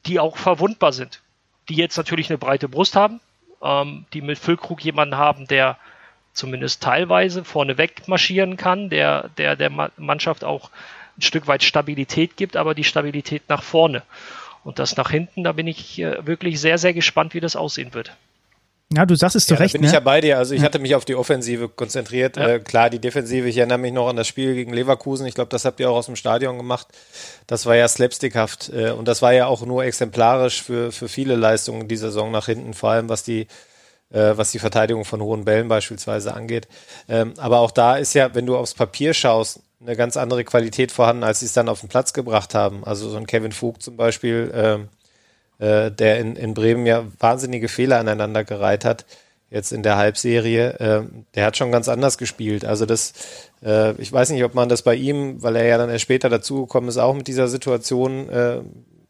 die 0.06 0.18
auch 0.18 0.36
verwundbar 0.36 0.92
sind. 0.92 1.22
Die 1.68 1.76
jetzt 1.76 1.96
natürlich 1.96 2.28
eine 2.28 2.38
breite 2.38 2.68
Brust 2.68 2.96
haben, 2.96 3.20
ähm, 3.62 4.06
die 4.12 4.22
mit 4.22 4.40
Füllkrug 4.40 4.84
jemanden 4.84 5.16
haben, 5.16 5.46
der 5.46 5.78
zumindest 6.32 6.82
teilweise 6.82 7.44
vorneweg 7.44 8.08
marschieren 8.08 8.56
kann, 8.56 8.90
der 8.90 9.30
der, 9.38 9.54
der 9.54 9.70
Mannschaft 9.96 10.42
auch 10.42 10.70
ein 11.16 11.22
Stück 11.22 11.46
weit 11.46 11.62
Stabilität 11.62 12.36
gibt, 12.36 12.56
aber 12.56 12.74
die 12.74 12.84
Stabilität 12.84 13.42
nach 13.48 13.62
vorne. 13.62 14.02
Und 14.68 14.78
das 14.78 14.98
nach 14.98 15.10
hinten, 15.10 15.44
da 15.44 15.52
bin 15.52 15.66
ich 15.66 15.98
äh, 15.98 16.26
wirklich 16.26 16.60
sehr, 16.60 16.76
sehr 16.76 16.92
gespannt, 16.92 17.32
wie 17.32 17.40
das 17.40 17.56
aussehen 17.56 17.94
wird. 17.94 18.12
Ja, 18.92 19.06
du 19.06 19.14
sagst 19.14 19.34
es 19.34 19.46
zu 19.46 19.54
ja, 19.54 19.60
Recht. 19.60 19.72
bin 19.72 19.80
ne? 19.80 19.86
ich 19.86 19.94
ja 19.94 20.00
bei 20.00 20.20
dir. 20.20 20.36
Also 20.36 20.54
ich 20.54 20.60
hatte 20.60 20.78
mich 20.78 20.94
auf 20.94 21.06
die 21.06 21.14
Offensive 21.14 21.70
konzentriert. 21.70 22.36
Ja. 22.36 22.48
Äh, 22.48 22.60
klar, 22.60 22.90
die 22.90 22.98
Defensive. 22.98 23.48
Ich 23.48 23.56
erinnere 23.56 23.78
mich 23.78 23.94
noch 23.94 24.10
an 24.10 24.16
das 24.16 24.28
Spiel 24.28 24.52
gegen 24.52 24.74
Leverkusen. 24.74 25.26
Ich 25.26 25.34
glaube, 25.34 25.48
das 25.48 25.64
habt 25.64 25.80
ihr 25.80 25.90
auch 25.90 25.96
aus 25.96 26.04
dem 26.04 26.16
Stadion 26.16 26.58
gemacht. 26.58 26.86
Das 27.46 27.64
war 27.64 27.76
ja 27.76 27.88
slapstickhaft. 27.88 28.68
Äh, 28.68 28.90
und 28.90 29.08
das 29.08 29.22
war 29.22 29.32
ja 29.32 29.46
auch 29.46 29.64
nur 29.64 29.84
exemplarisch 29.84 30.62
für, 30.62 30.92
für 30.92 31.08
viele 31.08 31.34
Leistungen 31.34 31.88
dieser 31.88 32.08
Saison 32.08 32.30
nach 32.30 32.44
hinten. 32.44 32.74
Vor 32.74 32.90
allem 32.90 33.08
was 33.08 33.22
die, 33.22 33.46
äh, 34.10 34.36
was 34.36 34.52
die 34.52 34.58
Verteidigung 34.58 35.04
von 35.04 35.20
hohen 35.20 35.44
Bällen 35.44 35.68
beispielsweise 35.68 36.34
angeht. 36.34 36.68
Ähm, 37.08 37.34
aber 37.38 37.60
auch 37.60 37.70
da 37.70 37.96
ist 37.96 38.14
ja, 38.14 38.34
wenn 38.34 38.46
du 38.46 38.56
aufs 38.56 38.74
Papier 38.74 39.14
schaust, 39.14 39.60
eine 39.80 39.96
ganz 39.96 40.16
andere 40.16 40.44
Qualität 40.44 40.90
vorhanden, 40.90 41.22
als 41.22 41.40
sie 41.40 41.46
es 41.46 41.52
dann 41.52 41.68
auf 41.68 41.80
den 41.80 41.88
Platz 41.88 42.12
gebracht 42.12 42.54
haben. 42.54 42.84
Also 42.84 43.08
so 43.08 43.16
ein 43.16 43.26
Kevin 43.26 43.52
Vogt 43.52 43.82
zum 43.82 43.96
Beispiel, 43.96 44.50
ähm, 44.54 44.88
äh, 45.58 45.90
der 45.90 46.18
in, 46.18 46.36
in 46.36 46.54
Bremen 46.54 46.86
ja 46.86 47.04
wahnsinnige 47.20 47.68
Fehler 47.68 47.98
aneinander 47.98 48.44
gereiht 48.44 48.84
hat, 48.84 49.06
jetzt 49.50 49.72
in 49.72 49.82
der 49.82 49.96
Halbserie, 49.96 50.70
äh, 50.78 51.02
der 51.34 51.46
hat 51.46 51.56
schon 51.56 51.72
ganz 51.72 51.88
anders 51.88 52.18
gespielt. 52.18 52.64
Also 52.64 52.86
das, 52.86 53.12
äh, 53.64 53.92
ich 54.00 54.12
weiß 54.12 54.30
nicht, 54.30 54.44
ob 54.44 54.54
man 54.54 54.68
das 54.68 54.82
bei 54.82 54.94
ihm, 54.94 55.42
weil 55.42 55.56
er 55.56 55.64
ja 55.66 55.78
dann 55.78 55.90
erst 55.90 56.02
später 56.02 56.28
dazugekommen 56.28 56.88
ist, 56.88 56.98
auch 56.98 57.14
mit 57.14 57.28
dieser 57.28 57.48
Situation 57.48 58.28
äh, 58.28 58.60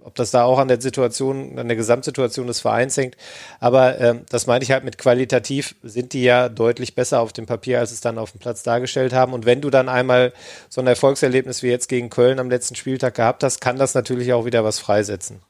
ob 0.09 0.15
das 0.15 0.31
da 0.31 0.45
auch 0.45 0.59
an 0.59 0.69
der 0.69 0.81
Situation, 0.81 1.59
an 1.59 1.69
der 1.69 1.77
Gesamtsituation 1.77 2.47
des 2.47 2.61
Vereins 2.61 2.97
hängt. 2.97 3.15
Aber 3.61 4.01
ähm, 4.01 4.23
das 4.31 4.47
meine 4.47 4.65
ich 4.65 4.71
halt 4.71 4.83
mit 4.83 4.97
qualitativ 4.97 5.77
sind 5.83 6.15
die 6.15 6.23
ja 6.23 6.49
deutlich 6.49 6.95
besser 6.95 7.21
auf 7.21 7.35
dem 7.35 7.45
Papier, 7.45 7.79
als 7.79 7.93
es 7.93 8.01
dann 8.01 8.17
auf 8.17 8.33
dem 8.33 8.41
Platz 8.41 8.63
dargestellt 8.63 9.13
haben. 9.13 9.35
Und 9.35 9.45
wenn 9.45 9.61
du 9.61 9.69
dann 9.69 9.91
einmal 9.91 10.33
so 10.71 10.81
ein 10.81 10.87
Erfolgserlebnis 10.87 11.63
wie 11.63 11.69
jetzt 11.69 11.89
gegen 11.89 12.09
Köln 12.09 12.39
am 12.39 12.49
letzten 12.49 12.75
Spieltag 12.75 13.17
gehabt 13.17 13.45
hast, 13.45 13.61
kann 13.61 13.77
das 13.77 13.95
natürlich 13.95 14.33
auch 14.33 14.47
wieder 14.47 14.65
was 14.65 14.79
freisetzen. 14.79 15.41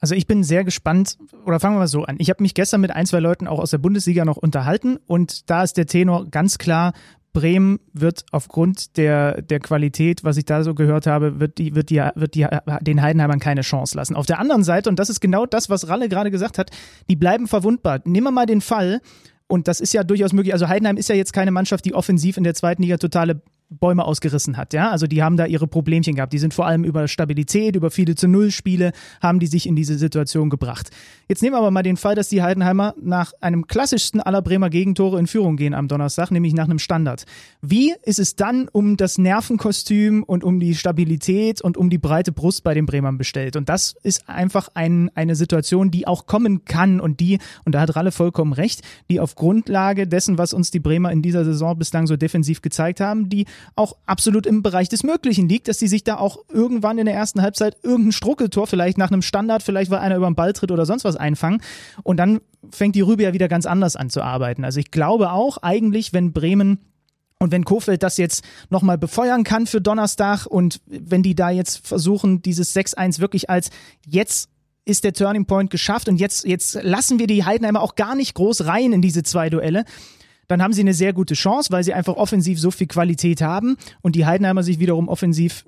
Also 0.00 0.14
ich 0.14 0.26
bin 0.26 0.44
sehr 0.44 0.62
gespannt, 0.62 1.16
oder 1.46 1.58
fangen 1.58 1.74
wir 1.76 1.80
mal 1.80 1.88
so 1.88 2.04
an. 2.04 2.16
Ich 2.18 2.28
habe 2.28 2.42
mich 2.42 2.54
gestern 2.54 2.82
mit 2.82 2.92
ein, 2.92 3.06
zwei 3.06 3.20
Leuten 3.20 3.48
auch 3.48 3.58
aus 3.58 3.70
der 3.70 3.78
Bundesliga 3.78 4.24
noch 4.24 4.36
unterhalten 4.36 4.98
und 5.06 5.50
da 5.50 5.62
ist 5.64 5.78
der 5.78 5.86
Tenor 5.86 6.26
ganz 6.30 6.58
klar, 6.58 6.92
Bremen 7.38 7.78
wird 7.92 8.24
aufgrund 8.32 8.96
der, 8.96 9.42
der 9.42 9.60
Qualität, 9.60 10.24
was 10.24 10.36
ich 10.36 10.44
da 10.44 10.64
so 10.64 10.74
gehört 10.74 11.06
habe, 11.06 11.38
wird 11.38 11.58
die, 11.58 11.74
wird 11.76 11.90
die, 11.90 12.02
wird 12.14 12.34
die 12.34 12.46
den 12.80 13.00
Heidenheimern 13.00 13.38
keine 13.38 13.60
Chance 13.60 13.96
lassen. 13.96 14.16
Auf 14.16 14.26
der 14.26 14.40
anderen 14.40 14.64
Seite, 14.64 14.90
und 14.90 14.98
das 14.98 15.08
ist 15.08 15.20
genau 15.20 15.46
das, 15.46 15.70
was 15.70 15.88
Ralle 15.88 16.08
gerade 16.08 16.32
gesagt 16.32 16.58
hat, 16.58 16.70
die 17.08 17.14
bleiben 17.14 17.46
verwundbar. 17.46 18.00
Nehmen 18.04 18.26
wir 18.26 18.30
mal 18.32 18.46
den 18.46 18.60
Fall, 18.60 19.00
und 19.46 19.66
das 19.66 19.80
ist 19.80 19.94
ja 19.94 20.04
durchaus 20.04 20.32
möglich. 20.32 20.52
Also 20.52 20.68
Heidenheim 20.68 20.96
ist 20.96 21.08
ja 21.08 21.14
jetzt 21.14 21.32
keine 21.32 21.50
Mannschaft, 21.50 21.84
die 21.84 21.94
offensiv 21.94 22.36
in 22.36 22.44
der 22.44 22.54
zweiten 22.54 22.82
Liga 22.82 22.98
totale 22.98 23.40
Bäume 23.70 24.04
ausgerissen 24.04 24.56
hat. 24.56 24.72
Ja, 24.72 24.90
also 24.90 25.06
die 25.06 25.22
haben 25.22 25.36
da 25.36 25.44
ihre 25.44 25.66
Problemchen 25.66 26.14
gehabt. 26.14 26.32
Die 26.32 26.38
sind 26.38 26.54
vor 26.54 26.66
allem 26.66 26.84
über 26.84 27.06
Stabilität, 27.06 27.76
über 27.76 27.90
viele 27.90 28.14
zu 28.14 28.26
Null 28.26 28.50
Spiele, 28.50 28.92
haben 29.20 29.40
die 29.40 29.46
sich 29.46 29.66
in 29.66 29.76
diese 29.76 29.98
Situation 29.98 30.48
gebracht. 30.48 30.90
Jetzt 31.28 31.42
nehmen 31.42 31.54
wir 31.54 31.58
aber 31.58 31.70
mal 31.70 31.82
den 31.82 31.98
Fall, 31.98 32.14
dass 32.14 32.28
die 32.28 32.42
Heidenheimer 32.42 32.94
nach 33.00 33.34
einem 33.40 33.66
klassischsten 33.66 34.22
aller 34.22 34.40
Bremer 34.40 34.70
Gegentore 34.70 35.18
in 35.18 35.26
Führung 35.26 35.56
gehen 35.56 35.74
am 35.74 35.86
Donnerstag, 35.86 36.30
nämlich 36.30 36.54
nach 36.54 36.64
einem 36.64 36.78
Standard. 36.78 37.26
Wie 37.60 37.94
ist 38.04 38.18
es 38.18 38.36
dann 38.36 38.68
um 38.72 38.96
das 38.96 39.18
Nervenkostüm 39.18 40.22
und 40.22 40.44
um 40.44 40.60
die 40.60 40.74
Stabilität 40.74 41.60
und 41.60 41.76
um 41.76 41.90
die 41.90 41.98
breite 41.98 42.32
Brust 42.32 42.64
bei 42.64 42.72
den 42.72 42.86
Bremern 42.86 43.18
bestellt? 43.18 43.56
Und 43.56 43.68
das 43.68 43.96
ist 44.02 44.28
einfach 44.30 44.70
ein, 44.72 45.10
eine 45.14 45.34
Situation, 45.34 45.90
die 45.90 46.06
auch 46.06 46.24
kommen 46.24 46.64
kann 46.64 47.00
und 47.00 47.20
die, 47.20 47.38
und 47.66 47.74
da 47.74 47.80
hat 47.80 47.94
Ralle 47.96 48.12
vollkommen 48.12 48.54
recht, 48.54 48.80
die 49.10 49.20
auf 49.20 49.34
Grundlage 49.34 50.06
dessen, 50.06 50.38
was 50.38 50.54
uns 50.54 50.70
die 50.70 50.80
Bremer 50.80 51.12
in 51.12 51.20
dieser 51.20 51.44
Saison 51.44 51.78
bislang 51.78 52.06
so 52.06 52.16
defensiv 52.16 52.62
gezeigt 52.62 53.00
haben, 53.00 53.28
die 53.28 53.44
auch 53.76 53.96
absolut 54.06 54.46
im 54.46 54.62
Bereich 54.62 54.88
des 54.88 55.02
Möglichen 55.02 55.48
liegt, 55.48 55.68
dass 55.68 55.78
sie 55.78 55.88
sich 55.88 56.04
da 56.04 56.16
auch 56.16 56.38
irgendwann 56.48 56.98
in 56.98 57.06
der 57.06 57.14
ersten 57.14 57.42
Halbzeit 57.42 57.76
irgendein 57.82 58.12
Struckeltor, 58.12 58.66
vielleicht 58.66 58.98
nach 58.98 59.10
einem 59.10 59.22
Standard, 59.22 59.62
vielleicht 59.62 59.90
weil 59.90 60.00
einer 60.00 60.16
über 60.16 60.26
den 60.26 60.34
Ball 60.34 60.52
tritt 60.52 60.70
oder 60.70 60.86
sonst 60.86 61.04
was 61.04 61.16
einfangen. 61.16 61.60
Und 62.02 62.18
dann 62.18 62.40
fängt 62.70 62.94
die 62.94 63.00
Rübe 63.00 63.22
ja 63.22 63.32
wieder 63.32 63.48
ganz 63.48 63.66
anders 63.66 63.96
an 63.96 64.10
zu 64.10 64.22
arbeiten. 64.22 64.64
Also 64.64 64.80
ich 64.80 64.90
glaube 64.90 65.32
auch 65.32 65.58
eigentlich, 65.58 66.12
wenn 66.12 66.32
Bremen 66.32 66.80
und 67.38 67.52
wenn 67.52 67.64
Kofeld 67.64 68.02
das 68.02 68.16
jetzt 68.16 68.44
nochmal 68.68 68.98
befeuern 68.98 69.44
kann 69.44 69.66
für 69.66 69.80
Donnerstag 69.80 70.46
und 70.46 70.80
wenn 70.86 71.22
die 71.22 71.34
da 71.34 71.50
jetzt 71.50 71.86
versuchen, 71.86 72.42
dieses 72.42 72.74
6-1 72.74 73.20
wirklich 73.20 73.48
als 73.48 73.70
jetzt 74.06 74.50
ist 74.84 75.04
der 75.04 75.12
Turning 75.12 75.44
Point 75.44 75.70
geschafft 75.70 76.08
und 76.08 76.16
jetzt, 76.16 76.46
jetzt 76.46 76.82
lassen 76.82 77.18
wir 77.18 77.26
die 77.26 77.44
Heidenheimer 77.44 77.82
auch 77.82 77.94
gar 77.94 78.14
nicht 78.14 78.34
groß 78.34 78.64
rein 78.64 78.92
in 78.92 79.02
diese 79.02 79.22
zwei 79.22 79.50
Duelle, 79.50 79.84
dann 80.48 80.62
haben 80.62 80.72
sie 80.72 80.80
eine 80.80 80.94
sehr 80.94 81.12
gute 81.12 81.34
Chance, 81.34 81.70
weil 81.70 81.84
sie 81.84 81.94
einfach 81.94 82.16
offensiv 82.16 82.58
so 82.58 82.70
viel 82.70 82.86
Qualität 82.86 83.40
haben 83.42 83.76
und 84.00 84.16
die 84.16 84.26
Heidenheimer 84.26 84.62
sich 84.62 84.78
wiederum 84.78 85.08
offensiv 85.08 85.64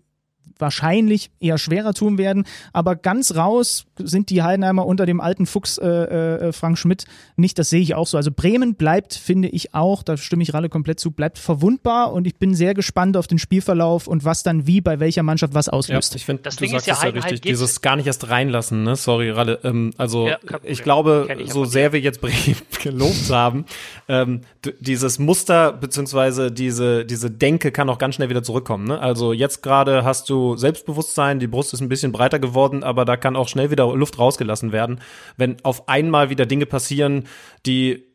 wahrscheinlich 0.60 1.30
eher 1.40 1.58
schwerer 1.58 1.94
tun 1.94 2.18
werden. 2.18 2.44
Aber 2.72 2.96
ganz 2.96 3.34
raus 3.36 3.86
sind 3.98 4.30
die 4.30 4.42
Heidenheimer 4.42 4.86
unter 4.86 5.06
dem 5.06 5.20
alten 5.20 5.46
Fuchs 5.46 5.78
äh, 5.78 5.86
äh, 5.86 6.52
Frank 6.52 6.78
Schmidt 6.78 7.04
nicht. 7.36 7.58
Das 7.58 7.70
sehe 7.70 7.80
ich 7.80 7.94
auch 7.94 8.06
so. 8.06 8.16
Also 8.16 8.30
Bremen 8.30 8.74
bleibt, 8.74 9.14
finde 9.14 9.48
ich 9.48 9.74
auch, 9.74 10.02
da 10.02 10.16
stimme 10.16 10.42
ich 10.42 10.54
Ralle 10.54 10.68
komplett 10.68 11.00
zu, 11.00 11.10
bleibt 11.10 11.38
verwundbar 11.38 12.12
und 12.12 12.26
ich 12.26 12.36
bin 12.36 12.54
sehr 12.54 12.74
gespannt 12.74 13.16
auf 13.16 13.26
den 13.26 13.38
Spielverlauf 13.38 14.06
und 14.06 14.24
was 14.24 14.42
dann 14.42 14.66
wie 14.66 14.80
bei 14.80 15.00
welcher 15.00 15.22
Mannschaft 15.22 15.54
was 15.54 15.68
auslöst. 15.68 16.12
Ja, 16.12 16.16
ich 16.16 16.24
finde, 16.24 16.42
du 16.42 16.56
Ding 16.56 16.70
sagst 16.70 16.88
ist 16.88 17.02
ja, 17.02 17.08
ja 17.08 17.14
richtig, 17.14 17.40
dieses 17.42 17.80
gar 17.80 17.96
nicht 17.96 18.06
erst 18.06 18.28
reinlassen, 18.28 18.82
ne? 18.82 18.96
Sorry, 18.96 19.30
Ralle. 19.30 19.60
Ähm, 19.64 19.92
also 19.96 20.28
ja, 20.28 20.38
ich 20.62 20.82
glaube, 20.82 21.28
ich 21.38 21.52
so 21.52 21.64
sehr 21.64 21.92
wir 21.92 22.00
jetzt 22.00 22.20
Bremen 22.20 22.56
gelobt 22.82 23.30
haben, 23.30 23.64
ähm, 24.08 24.42
dieses 24.80 25.18
Muster 25.18 25.72
beziehungsweise 25.72 26.50
diese, 26.50 27.04
diese 27.04 27.30
Denke 27.30 27.72
kann 27.72 27.88
auch 27.88 27.98
ganz 27.98 28.16
schnell 28.16 28.28
wieder 28.28 28.42
zurückkommen. 28.42 28.86
Ne? 28.86 29.00
Also 29.00 29.32
jetzt 29.32 29.62
gerade 29.62 30.04
hast 30.04 30.28
du 30.28 30.49
Selbstbewusstsein, 30.56 31.38
die 31.38 31.46
Brust 31.46 31.72
ist 31.72 31.80
ein 31.80 31.88
bisschen 31.88 32.12
breiter 32.12 32.38
geworden, 32.38 32.82
aber 32.82 33.04
da 33.04 33.16
kann 33.16 33.36
auch 33.36 33.48
schnell 33.48 33.70
wieder 33.70 33.94
Luft 33.94 34.18
rausgelassen 34.18 34.72
werden, 34.72 35.00
wenn 35.36 35.56
auf 35.64 35.88
einmal 35.88 36.30
wieder 36.30 36.46
Dinge 36.46 36.66
passieren, 36.66 37.24
die 37.66 38.09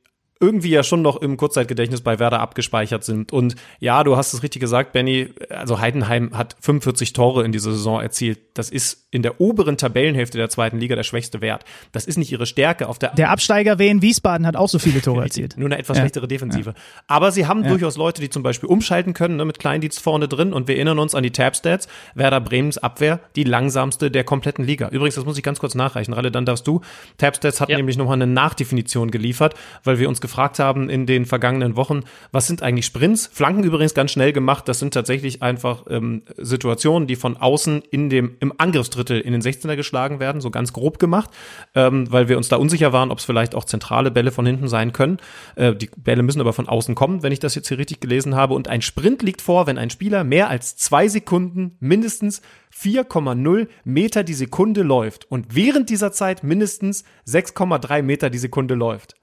irgendwie 0.46 0.70
ja 0.70 0.84
schon 0.84 1.02
noch 1.02 1.18
im 1.18 1.38
Kurzzeitgedächtnis 1.38 2.02
bei 2.02 2.20
Werder 2.20 2.40
abgespeichert 2.40 3.04
sind. 3.04 3.34
Und 3.34 3.56
ja, 3.80 4.04
du 4.04 4.16
hast 4.16 4.34
es 4.34 4.44
richtig 4.44 4.60
gesagt, 4.60 4.94
Benny, 4.94 5.30
also 5.50 5.80
Heidenheim 5.80 6.38
hat 6.38 6.56
45 6.62 7.14
Tore 7.14 7.44
in 7.44 7.52
dieser 7.52 7.72
Saison 7.72 8.00
erzielt. 8.00 8.40
Das 8.54 8.70
ist 8.70 9.08
in 9.10 9.24
der 9.24 9.42
oberen 9.42 9.78
Tabellenhälfte 9.78 10.38
der 10.38 10.50
zweiten 10.50 10.78
Liga 10.78 10.96
der 10.96 11.04
schwächste 11.04 11.42
Wert. 11.42 11.66
Das 11.92 12.06
ist 12.06 12.18
nicht 12.18 12.32
ihre 12.32 12.46
Stärke. 12.46 12.88
Auf 12.88 13.00
der, 13.00 13.16
der 13.16 13.32
Absteiger 13.32 13.80
Wien 13.80 14.04
Wiesbaden 14.04 14.46
hat 14.46 14.56
auch 14.56 14.70
so 14.70 14.78
viele 14.78 15.02
Tore 15.02 15.24
erzielt. 15.24 15.58
Nur 15.58 15.68
eine 15.68 15.80
etwas 15.80 15.98
ja. 15.98 16.04
schlechtere 16.04 16.28
Defensive. 16.28 16.70
Ja. 16.70 16.76
Aber 17.08 17.32
sie 17.32 17.48
haben 17.48 17.64
ja. 17.64 17.70
durchaus 17.70 17.98
Leute, 17.98 18.22
die 18.22 18.30
zum 18.30 18.44
Beispiel 18.44 18.70
umschalten 18.70 19.14
können, 19.14 19.38
ne, 19.38 19.46
mit 19.46 19.58
Kleindienst 19.58 20.00
vorne 20.00 20.28
drin. 20.28 20.54
Und 20.54 20.68
wir 20.68 20.76
erinnern 20.76 21.00
uns 21.00 21.16
an 21.16 21.24
die 21.24 21.32
Tab-Stats. 21.32 21.88
Werder 22.14 22.40
Bremens 22.40 22.78
Abwehr, 22.78 23.20
die 23.36 23.46
langsamste 23.46 24.12
der 24.12 24.24
kompletten 24.24 24.64
Liga. 24.64 24.90
Übrigens, 24.90 25.16
das 25.16 25.26
muss 25.26 25.38
ich 25.38 25.44
ganz 25.44 25.60
kurz 25.60 25.74
nachreichen. 25.74 26.14
Ralle, 26.14 26.30
dann 26.30 26.46
darfst 26.46 26.68
du. 26.68 26.82
Tab-Stats 27.18 27.62
hat 27.62 27.70
nämlich 27.70 27.98
nochmal 27.98 28.16
eine 28.16 28.28
Nachdefinition 28.28 29.10
geliefert, 29.12 29.56
weil 29.84 29.98
wir 29.98 30.08
uns 30.08 30.22
gefragt 30.22 30.35
haben 30.38 30.90
in 30.90 31.06
den 31.06 31.26
vergangenen 31.26 31.76
Wochen, 31.76 32.02
was 32.32 32.48
sind 32.48 32.62
eigentlich 32.62 32.86
Sprints? 32.86 33.30
Flanken 33.32 33.64
übrigens 33.64 33.94
ganz 33.94 34.12
schnell 34.12 34.34
gemacht. 34.34 34.68
Das 34.68 34.80
sind 34.80 34.94
tatsächlich 34.94 35.42
einfach 35.42 35.86
ähm, 35.90 36.24
Situationen, 36.38 37.08
die 37.08 37.16
von 37.16 37.38
außen 37.38 37.84
in 37.92 38.10
dem, 38.10 38.36
im 38.40 38.54
Angriffsdrittel 38.58 39.20
in 39.20 39.32
den 39.32 39.42
16er 39.42 39.76
geschlagen 39.76 40.20
werden, 40.20 40.42
so 40.42 40.52
ganz 40.52 40.74
grob 40.74 41.00
gemacht, 41.00 41.30
ähm, 41.74 42.12
weil 42.12 42.30
wir 42.30 42.38
uns 42.38 42.50
da 42.50 42.58
unsicher 42.58 42.94
waren, 42.94 43.12
ob 43.12 43.20
es 43.20 43.26
vielleicht 43.26 43.56
auch 43.56 43.66
zentrale 43.66 44.12
Bälle 44.12 44.32
von 44.32 44.46
hinten 44.46 44.68
sein 44.68 44.94
können. 44.94 45.18
Äh, 45.56 45.76
die 45.76 45.90
Bälle 45.96 46.24
müssen 46.24 46.42
aber 46.42 46.54
von 46.54 46.68
außen 46.68 46.96
kommen, 46.96 47.24
wenn 47.24 47.32
ich 47.32 47.40
das 47.40 47.56
jetzt 47.56 47.68
hier 47.68 47.78
richtig 47.78 48.00
gelesen 48.00 48.36
habe. 48.36 48.54
Und 48.54 48.68
ein 48.68 48.82
Sprint 48.82 49.22
liegt 49.24 49.42
vor, 49.42 49.68
wenn 49.68 49.78
ein 49.78 49.90
Spieler 49.90 50.24
mehr 50.24 50.50
als 50.50 50.78
zwei 50.78 51.08
Sekunden 51.08 51.78
mindestens 51.80 52.42
4,0 52.76 53.68
Meter 53.86 54.24
die 54.24 54.34
Sekunde 54.34 54.84
läuft 54.84 55.32
und 55.32 55.56
während 55.56 55.90
dieser 55.90 56.12
Zeit 56.12 56.44
mindestens 56.44 57.06
6,3 57.26 58.02
Meter 58.02 58.30
die 58.30 58.38
Sekunde 58.38 58.76
läuft. 58.76 59.16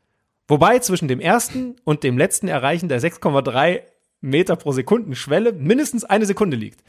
Wobei 0.48 0.78
zwischen 0.80 1.08
dem 1.08 1.20
ersten 1.20 1.76
und 1.84 2.02
dem 2.02 2.18
letzten 2.18 2.48
Erreichen 2.48 2.88
der 2.88 3.00
6,3 3.00 3.82
Meter 4.20 4.56
pro 4.56 4.72
Sekunden 4.72 5.14
Schwelle 5.14 5.52
mindestens 5.52 6.04
eine 6.04 6.26
Sekunde 6.26 6.56
liegt. 6.56 6.80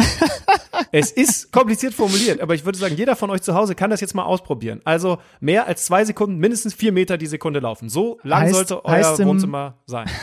es 0.92 1.12
ist 1.12 1.52
kompliziert 1.52 1.94
formuliert, 1.94 2.42
aber 2.42 2.54
ich 2.54 2.66
würde 2.66 2.78
sagen, 2.78 2.96
jeder 2.96 3.16
von 3.16 3.30
euch 3.32 3.42
zu 3.42 3.56
Hause 3.56 3.76
kann 3.76 3.90
das 3.90 4.02
jetzt 4.02 4.14
mal 4.14 4.24
ausprobieren. 4.24 4.82
Also 4.86 5.18
mehr 5.40 5.68
als 5.68 5.86
zwei 5.86 6.06
Sekunden, 6.06 6.38
mindestens 6.38 6.74
vier 6.74 6.92
Meter 6.92 7.18
die 7.18 7.26
Sekunde 7.26 7.60
laufen. 7.60 7.90
So 7.90 8.20
lang 8.24 8.42
heißt, 8.44 8.54
sollte 8.54 8.86
euer 8.86 9.20
im, 9.20 9.28
Wohnzimmer 9.28 9.78
sein. 9.86 10.10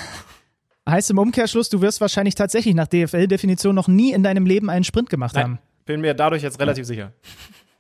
Heißt 0.89 1.11
im 1.11 1.19
Umkehrschluss, 1.19 1.69
du 1.69 1.83
wirst 1.83 2.01
wahrscheinlich 2.01 2.35
tatsächlich 2.35 2.75
nach 2.75 2.89
DFL-Definition 2.89 3.75
noch 3.75 3.87
nie 3.87 4.13
in 4.13 4.25
deinem 4.25 4.45
Leben 4.45 4.71
einen 4.71 4.83
Sprint 4.83 5.09
gemacht 5.09 5.35
Nein, 5.35 5.45
haben. 5.45 5.59
Bin 5.85 6.01
mir 6.01 6.15
dadurch 6.15 6.43
jetzt 6.43 6.59
relativ 6.59 6.85
sicher. 6.85 7.13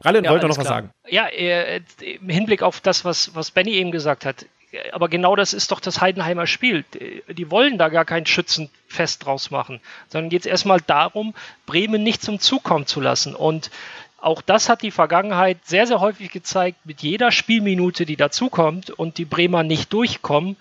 Ralle, 0.02 0.22
ja, 0.22 0.30
wollte 0.30 0.46
noch 0.46 0.58
was 0.58 0.66
sagen. 0.66 0.90
Ja, 1.08 1.26
äh, 1.26 1.80
im 2.00 2.28
Hinblick 2.28 2.62
auf 2.62 2.80
das, 2.80 3.04
was, 3.04 3.34
was 3.34 3.50
Benny 3.50 3.72
eben 3.72 3.90
gesagt 3.90 4.24
hat 4.24 4.46
aber 4.92 5.08
genau 5.08 5.36
das 5.36 5.52
ist 5.52 5.72
doch 5.72 5.80
das 5.80 6.00
Heidenheimer 6.00 6.46
Spiel. 6.46 6.84
Die 7.28 7.50
wollen 7.50 7.78
da 7.78 7.88
gar 7.88 8.04
kein 8.04 8.26
Schützenfest 8.26 9.24
draus 9.24 9.50
machen, 9.50 9.80
sondern 10.08 10.30
geht 10.30 10.42
es 10.42 10.46
erstmal 10.46 10.80
darum, 10.80 11.34
Bremen 11.66 12.02
nicht 12.02 12.22
zum 12.22 12.40
Zug 12.40 12.62
kommen 12.62 12.86
zu 12.86 13.00
lassen. 13.00 13.34
Und 13.34 13.70
auch 14.18 14.42
das 14.42 14.68
hat 14.68 14.82
die 14.82 14.90
Vergangenheit 14.90 15.58
sehr, 15.64 15.86
sehr 15.86 16.00
häufig 16.00 16.30
gezeigt. 16.30 16.78
Mit 16.84 17.02
jeder 17.02 17.32
Spielminute, 17.32 18.06
die 18.06 18.16
dazukommt 18.16 18.90
und 18.90 19.18
die 19.18 19.24
Bremer 19.24 19.62
nicht 19.62 19.92
durchkommen, 19.92 20.56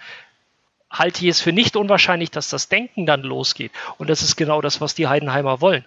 halte 0.89 1.23
ich 1.23 1.29
es 1.29 1.41
für 1.41 1.51
nicht 1.51 1.75
unwahrscheinlich, 1.75 2.31
dass 2.31 2.49
das 2.49 2.69
Denken 2.69 3.05
dann 3.05 3.21
losgeht. 3.21 3.71
Und 3.97 4.09
das 4.09 4.23
ist 4.23 4.37
genau 4.37 4.61
das, 4.61 4.81
was 4.81 4.95
die 4.95 5.07
Heidenheimer 5.07 5.61
wollen. 5.61 5.85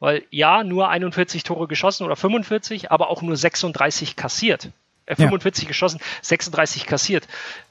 Weil 0.00 0.24
ja, 0.30 0.62
nur 0.62 0.90
41 0.90 1.42
Tore 1.42 1.66
geschossen 1.66 2.04
oder 2.04 2.14
45, 2.14 2.92
aber 2.92 3.10
auch 3.10 3.22
nur 3.22 3.36
36 3.36 4.14
kassiert. 4.14 4.70
Äh, 5.08 5.16
45 5.16 5.64
ja. 5.64 5.68
geschossen, 5.68 6.00
36 6.22 6.86
kassiert. 6.86 7.26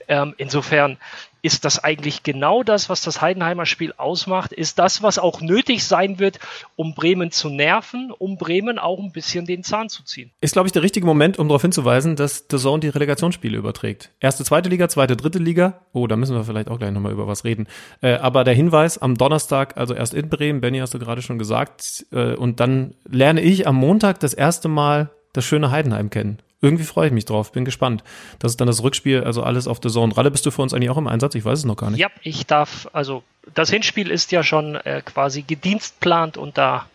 Ähm, 0.09 0.33
insofern 0.37 0.97
ist 1.41 1.65
das 1.65 1.83
eigentlich 1.83 2.23
genau 2.23 2.63
das, 2.63 2.89
was 2.89 3.01
das 3.01 3.21
Heidenheimer 3.21 3.65
Spiel 3.65 3.93
ausmacht, 3.95 4.51
ist 4.51 4.79
das, 4.79 5.03
was 5.03 5.19
auch 5.19 5.39
nötig 5.39 5.83
sein 5.85 6.19
wird, 6.19 6.39
um 6.75 6.95
Bremen 6.95 7.31
zu 7.31 7.49
nerven, 7.49 8.11
um 8.11 8.37
Bremen 8.37 8.79
auch 8.79 8.99
ein 8.99 9.11
bisschen 9.11 9.45
den 9.45 9.63
Zahn 9.63 9.87
zu 9.87 10.03
ziehen. 10.03 10.31
Ist, 10.41 10.53
glaube 10.53 10.67
ich, 10.67 10.73
der 10.73 10.81
richtige 10.81 11.05
Moment, 11.05 11.37
um 11.37 11.47
darauf 11.47 11.61
hinzuweisen, 11.61 12.15
dass 12.15 12.45
The 12.49 12.57
Zone 12.57 12.79
die 12.79 12.89
Relegationsspiele 12.89 13.57
überträgt. 13.57 14.09
Erste, 14.19 14.43
zweite 14.43 14.69
Liga, 14.69 14.89
zweite, 14.89 15.15
dritte 15.15 15.39
Liga. 15.39 15.81
Oh, 15.93 16.07
da 16.07 16.15
müssen 16.15 16.35
wir 16.35 16.43
vielleicht 16.43 16.69
auch 16.69 16.79
gleich 16.79 16.91
nochmal 16.91 17.11
über 17.11 17.27
was 17.27 17.43
reden. 17.43 17.67
Äh, 18.01 18.15
aber 18.15 18.43
der 18.43 18.55
Hinweis 18.55 18.97
am 18.97 19.15
Donnerstag, 19.15 19.77
also 19.77 19.93
erst 19.93 20.13
in 20.15 20.29
Bremen, 20.29 20.59
Benny 20.59 20.79
hast 20.79 20.95
du 20.95 20.99
gerade 20.99 21.21
schon 21.21 21.37
gesagt, 21.37 22.07
äh, 22.11 22.33
und 22.33 22.59
dann 22.59 22.95
lerne 23.07 23.41
ich 23.41 23.67
am 23.67 23.75
Montag 23.75 24.19
das 24.19 24.33
erste 24.33 24.67
Mal 24.67 25.11
das 25.33 25.45
schöne 25.45 25.71
Heidenheim 25.71 26.09
kennen 26.09 26.39
irgendwie 26.61 26.85
freue 26.85 27.07
ich 27.07 27.13
mich 27.13 27.25
drauf, 27.25 27.51
bin 27.51 27.65
gespannt. 27.65 28.03
Das 28.39 28.51
ist 28.51 28.61
dann 28.61 28.67
das 28.67 28.81
Rückspiel, 28.81 29.23
also 29.23 29.43
alles 29.43 29.67
auf 29.67 29.79
der 29.79 29.91
Zone. 29.91 30.15
Ralle, 30.15 30.31
bist 30.31 30.45
du 30.45 30.51
für 30.51 30.61
uns 30.61 30.73
eigentlich 30.73 30.89
auch 30.89 30.97
im 30.97 31.07
Einsatz? 31.07 31.35
Ich 31.35 31.45
weiß 31.45 31.59
es 31.59 31.65
noch 31.65 31.77
gar 31.77 31.91
nicht. 31.91 31.99
Ja, 31.99 32.09
ich 32.23 32.47
darf, 32.47 32.89
also 32.93 33.23
das 33.53 33.69
Hinspiel 33.69 34.09
ist 34.09 34.31
ja 34.31 34.43
schon 34.43 34.75
äh, 34.75 35.01
quasi 35.05 35.43
gedienstplant 35.43 36.37
und 36.37 36.57
da 36.57 36.87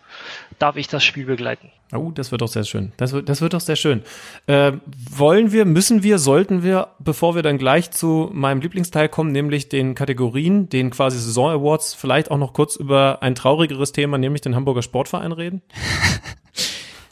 darf 0.59 0.77
ich 0.77 0.89
das 0.89 1.05
Spiel 1.05 1.27
begleiten. 1.27 1.71
Oh, 1.95 2.11
das 2.11 2.31
wird 2.31 2.41
doch 2.41 2.49
sehr 2.49 2.65
schön. 2.65 2.93
Das 2.97 3.13
wird, 3.13 3.29
das 3.29 3.43
wird 3.43 3.53
doch 3.53 3.61
sehr 3.61 3.77
schön. 3.77 4.03
Äh, 4.47 4.73
wollen 5.11 5.53
wir, 5.53 5.67
müssen 5.67 6.03
wir, 6.03 6.19
sollten 6.19 6.63
wir, 6.63 6.89
bevor 6.99 7.35
wir 7.35 7.43
dann 7.43 7.59
gleich 7.59 7.91
zu 7.91 8.31
meinem 8.33 8.63
Lieblingsteil 8.63 9.11
kommen, 9.11 9.31
nämlich 9.31 9.69
den 9.69 9.95
Kategorien, 9.95 10.71
den 10.71 10.91
quasi 10.91 11.19
Saison 11.19 11.51
Awards, 11.51 11.93
vielleicht 11.93 12.31
auch 12.31 12.39
noch 12.39 12.55
kurz 12.55 12.77
über 12.77 13.19
ein 13.21 13.35
traurigeres 13.35 13.93
Thema, 13.93 14.17
nämlich 14.17 14.41
den 14.41 14.57
Hamburger 14.57 14.81
Sportverein 14.81 15.33
reden? 15.33 15.61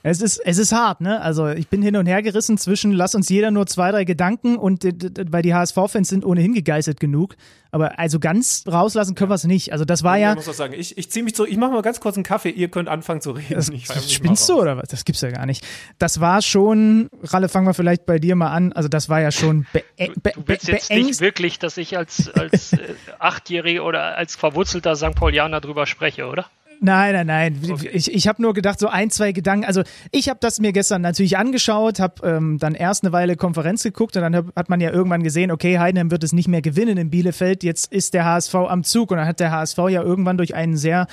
Es 0.03 0.23
ist, 0.23 0.39
es 0.39 0.57
ist 0.57 0.73
hart, 0.73 1.03
ne? 1.03 1.21
Also 1.21 1.49
ich 1.49 1.69
bin 1.69 1.83
hin 1.83 1.95
und 1.97 2.07
her 2.07 2.23
gerissen 2.23 2.57
zwischen, 2.57 2.93
lass 2.93 3.15
uns 3.15 3.29
jeder 3.29 3.51
nur 3.51 3.67
zwei, 3.67 3.91
drei 3.91 4.05
Gedanken 4.05 4.57
und 4.57 4.85
weil 4.85 5.43
die 5.43 5.53
HSV-Fans 5.53 6.09
sind 6.09 6.25
ohnehin 6.25 6.55
gegeißelt 6.55 6.99
genug. 7.01 7.37
Aber 7.71 7.99
also 7.99 8.19
ganz 8.19 8.65
rauslassen 8.67 9.15
können 9.15 9.31
wir 9.31 9.35
es 9.35 9.45
nicht. 9.45 9.73
Also 9.73 9.85
das 9.85 10.03
war 10.03 10.17
ja. 10.17 10.31
Ich 10.31 10.37
muss 10.37 10.49
auch 10.49 10.55
sagen, 10.55 10.75
ich, 10.77 10.97
ich 10.97 11.11
ziehe 11.11 11.23
mich 11.23 11.35
zurück, 11.35 11.51
ich 11.51 11.59
mache 11.59 11.73
mal 11.73 11.83
ganz 11.83 12.01
kurz 12.01 12.17
einen 12.17 12.25
Kaffee, 12.25 12.49
ihr 12.49 12.69
könnt 12.69 12.89
anfangen 12.89 13.21
zu 13.21 13.33
reden. 13.33 13.55
Das, 13.55 13.71
das 13.71 14.13
spinnst 14.13 14.49
du 14.49 14.61
oder 14.61 14.77
was? 14.79 14.89
Das 14.89 15.05
gibt's 15.05 15.21
ja 15.21 15.31
gar 15.31 15.45
nicht. 15.45 15.67
Das 15.99 16.21
war 16.21 16.41
schon, 16.41 17.11
Ralle, 17.23 17.51
fangen 17.51 17.67
wir 17.67 17.75
vielleicht 17.75 18.07
bei 18.07 18.19
dir 18.19 18.37
mal 18.37 18.51
an. 18.51 18.73
Also 18.73 18.89
das 18.89 19.11
war 19.11 19.21
ja 19.21 19.31
schon 19.31 19.67
be 19.73 19.85
be 19.97 20.33
Du 20.35 20.43
willst 20.47 20.69
jetzt 20.69 20.91
nicht 20.91 21.21
wirklich, 21.21 21.59
dass 21.59 21.77
ich 21.77 21.99
als, 21.99 22.31
als 22.31 22.73
äh, 22.73 22.95
Achtjährige 23.19 23.83
oder 23.83 24.17
als 24.17 24.35
verwurzelter 24.35 24.97
St. 24.97 25.15
Paulianer 25.15 25.61
drüber 25.61 25.87
spreche, 25.87 26.27
oder? 26.27 26.47
Nein, 26.83 27.13
nein, 27.13 27.27
nein. 27.27 27.61
Okay. 27.71 27.91
Ich, 27.93 28.11
ich 28.11 28.27
habe 28.27 28.41
nur 28.41 28.55
gedacht, 28.55 28.81
so 28.81 28.89
ein, 28.89 29.11
zwei 29.11 29.33
Gedanken. 29.33 29.67
Also 29.67 29.83
ich 30.13 30.31
habe 30.31 30.39
das 30.41 30.61
mir 30.61 30.73
gestern 30.73 31.03
natürlich 31.03 31.37
angeschaut, 31.37 32.01
habe 32.01 32.27
ähm, 32.27 32.59
dann 32.59 32.75
erst 32.75 33.05
eine 33.05 33.13
Weile 33.13 33.37
Konferenz 33.37 33.83
geguckt 33.83 34.17
und 34.17 34.23
dann 34.23 34.35
hab, 34.35 34.57
hat 34.57 34.71
man 34.71 34.81
ja 34.81 34.91
irgendwann 34.91 35.23
gesehen, 35.23 35.51
okay, 35.51 35.79
Heidenheim 35.79 36.11
wird 36.11 36.25
es 36.25 36.33
nicht 36.33 36.49
mehr 36.49 36.63
gewinnen 36.63 36.97
in 36.97 37.11
Bielefeld. 37.11 37.65
Jetzt 37.65 37.93
ist 37.93 38.15
der 38.15 38.25
HSV 38.25 38.55
am 38.55 38.83
Zug 38.83 39.11
und 39.11 39.19
dann 39.19 39.27
hat 39.27 39.41
der 39.41 39.51
HSV 39.51 39.77
ja 39.91 40.03
irgendwann 40.03 40.39
durch 40.39 40.55
einen 40.55 40.79
sehr 40.79 41.07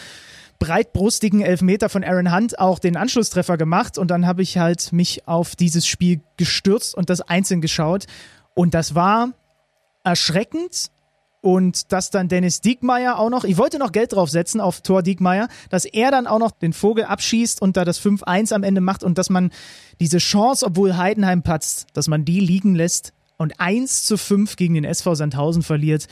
breitbrustigen 0.58 1.42
Elfmeter 1.42 1.90
von 1.90 2.04
Aaron 2.04 2.34
Hunt 2.34 2.58
auch 2.60 2.80
den 2.80 2.96
Anschlusstreffer 2.96 3.58
gemacht 3.58 3.98
und 3.98 4.10
dann 4.10 4.26
habe 4.26 4.42
ich 4.42 4.58
halt 4.58 4.94
mich 4.94 5.28
auf 5.28 5.58
dieses 5.58 5.86
Spiel 5.86 6.22
gestürzt 6.38 6.96
und 6.96 7.10
das 7.10 7.20
einzeln 7.22 7.60
geschaut 7.60 8.06
und 8.54 8.74
das 8.74 8.96
war 8.96 9.34
erschreckend 10.04 10.92
und 11.42 11.92
dass 11.92 12.10
dann 12.10 12.28
Dennis 12.28 12.62
Diekmeyer 12.62 13.20
auch 13.20 13.30
noch, 13.30 13.44
ich 13.44 13.58
wollte 13.58 13.78
noch 13.80 13.92
Geld 13.92 14.14
draufsetzen 14.14 14.60
auf 14.60 14.82
Tor 14.82 15.04
Diekmeyer, 15.04 15.48
dass 15.70 15.86
er 15.86 16.12
dann 16.12 16.28
auch 16.28 16.40
noch 16.40 16.52
den 16.52 16.74
Vogel 16.74 17.06
abschießt 17.06 17.62
und 17.62 17.78
da 17.78 17.86
das 17.86 18.02
5-1 18.02 18.54
am 18.54 18.64
Ende 18.64 18.82
macht 18.82 19.04
und 19.04 19.18
dass 19.18 19.30
man 19.30 19.52
diese 20.00 20.18
Chance, 20.18 20.66
obwohl 20.66 20.98
Heidenheim 20.98 21.44
patzt, 21.44 21.88
dass 21.94 22.08
man 22.08 22.26
die 22.26 22.40
liegen 22.40 22.76
lässt 22.76 23.14
und 23.38 23.60
1 23.60 24.04
zu 24.04 24.18
5 24.18 24.56
gegen 24.56 24.74
den 24.74 24.84
SV 24.84 25.16
Sandhausen 25.16 25.64
verliert, 25.64 26.08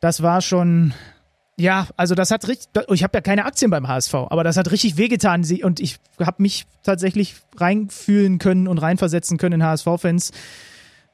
das 0.00 0.22
war 0.22 0.42
schon, 0.42 0.92
ja, 1.56 1.88
also 1.96 2.14
das 2.14 2.30
hat 2.30 2.46
richtig, 2.46 2.68
ich 2.92 3.02
habe 3.02 3.16
ja 3.16 3.20
keine 3.20 3.46
Aktien 3.46 3.70
beim 3.70 3.88
HSV, 3.88 4.14
aber 4.14 4.44
das 4.44 4.56
hat 4.56 4.70
richtig 4.70 4.96
wehgetan. 4.96 5.44
Und 5.62 5.80
ich 5.80 5.98
habe 6.20 6.42
mich 6.42 6.66
tatsächlich 6.84 7.36
reinfühlen 7.56 8.38
können 8.38 8.68
und 8.68 8.78
reinversetzen 8.78 9.38
können 9.38 9.60
in 9.60 9.66
HSV-Fans 9.66 10.30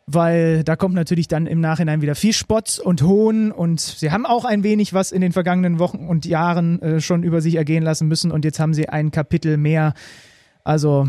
weil 0.07 0.65
da 0.65 0.77
kommt 0.77 0.95
natürlich 0.95 1.29
dann 1.29 1.47
im 1.47 1.61
Nachhinein 1.61 2.03
wieder 2.03 2.15
viel 2.15 2.33
Spott 2.33 2.79
und 2.79 3.03
Hohn 3.03 3.51
und 3.51 3.81
sie 3.81 4.11
haben 4.11 4.27
auch 4.27 4.45
ein 4.45 4.63
wenig 4.63 4.93
was 4.93 5.13
in 5.13 5.21
den 5.21 5.33
vergangenen 5.33 5.79
Wochen 5.79 6.07
und 6.09 6.27
Jahren 6.27 6.81
äh, 6.83 7.01
schon 7.01 7.23
über 7.23 7.41
sich 7.41 7.55
ergehen 7.55 7.83
lassen 7.83 8.09
müssen 8.09 8.31
und 8.31 8.45
jetzt 8.45 8.61
haben 8.61 8.75
sie 8.75 8.89
ein 8.89 9.11
Kapitel 9.11 9.57
mehr. 9.57 9.95
Also 10.63 11.09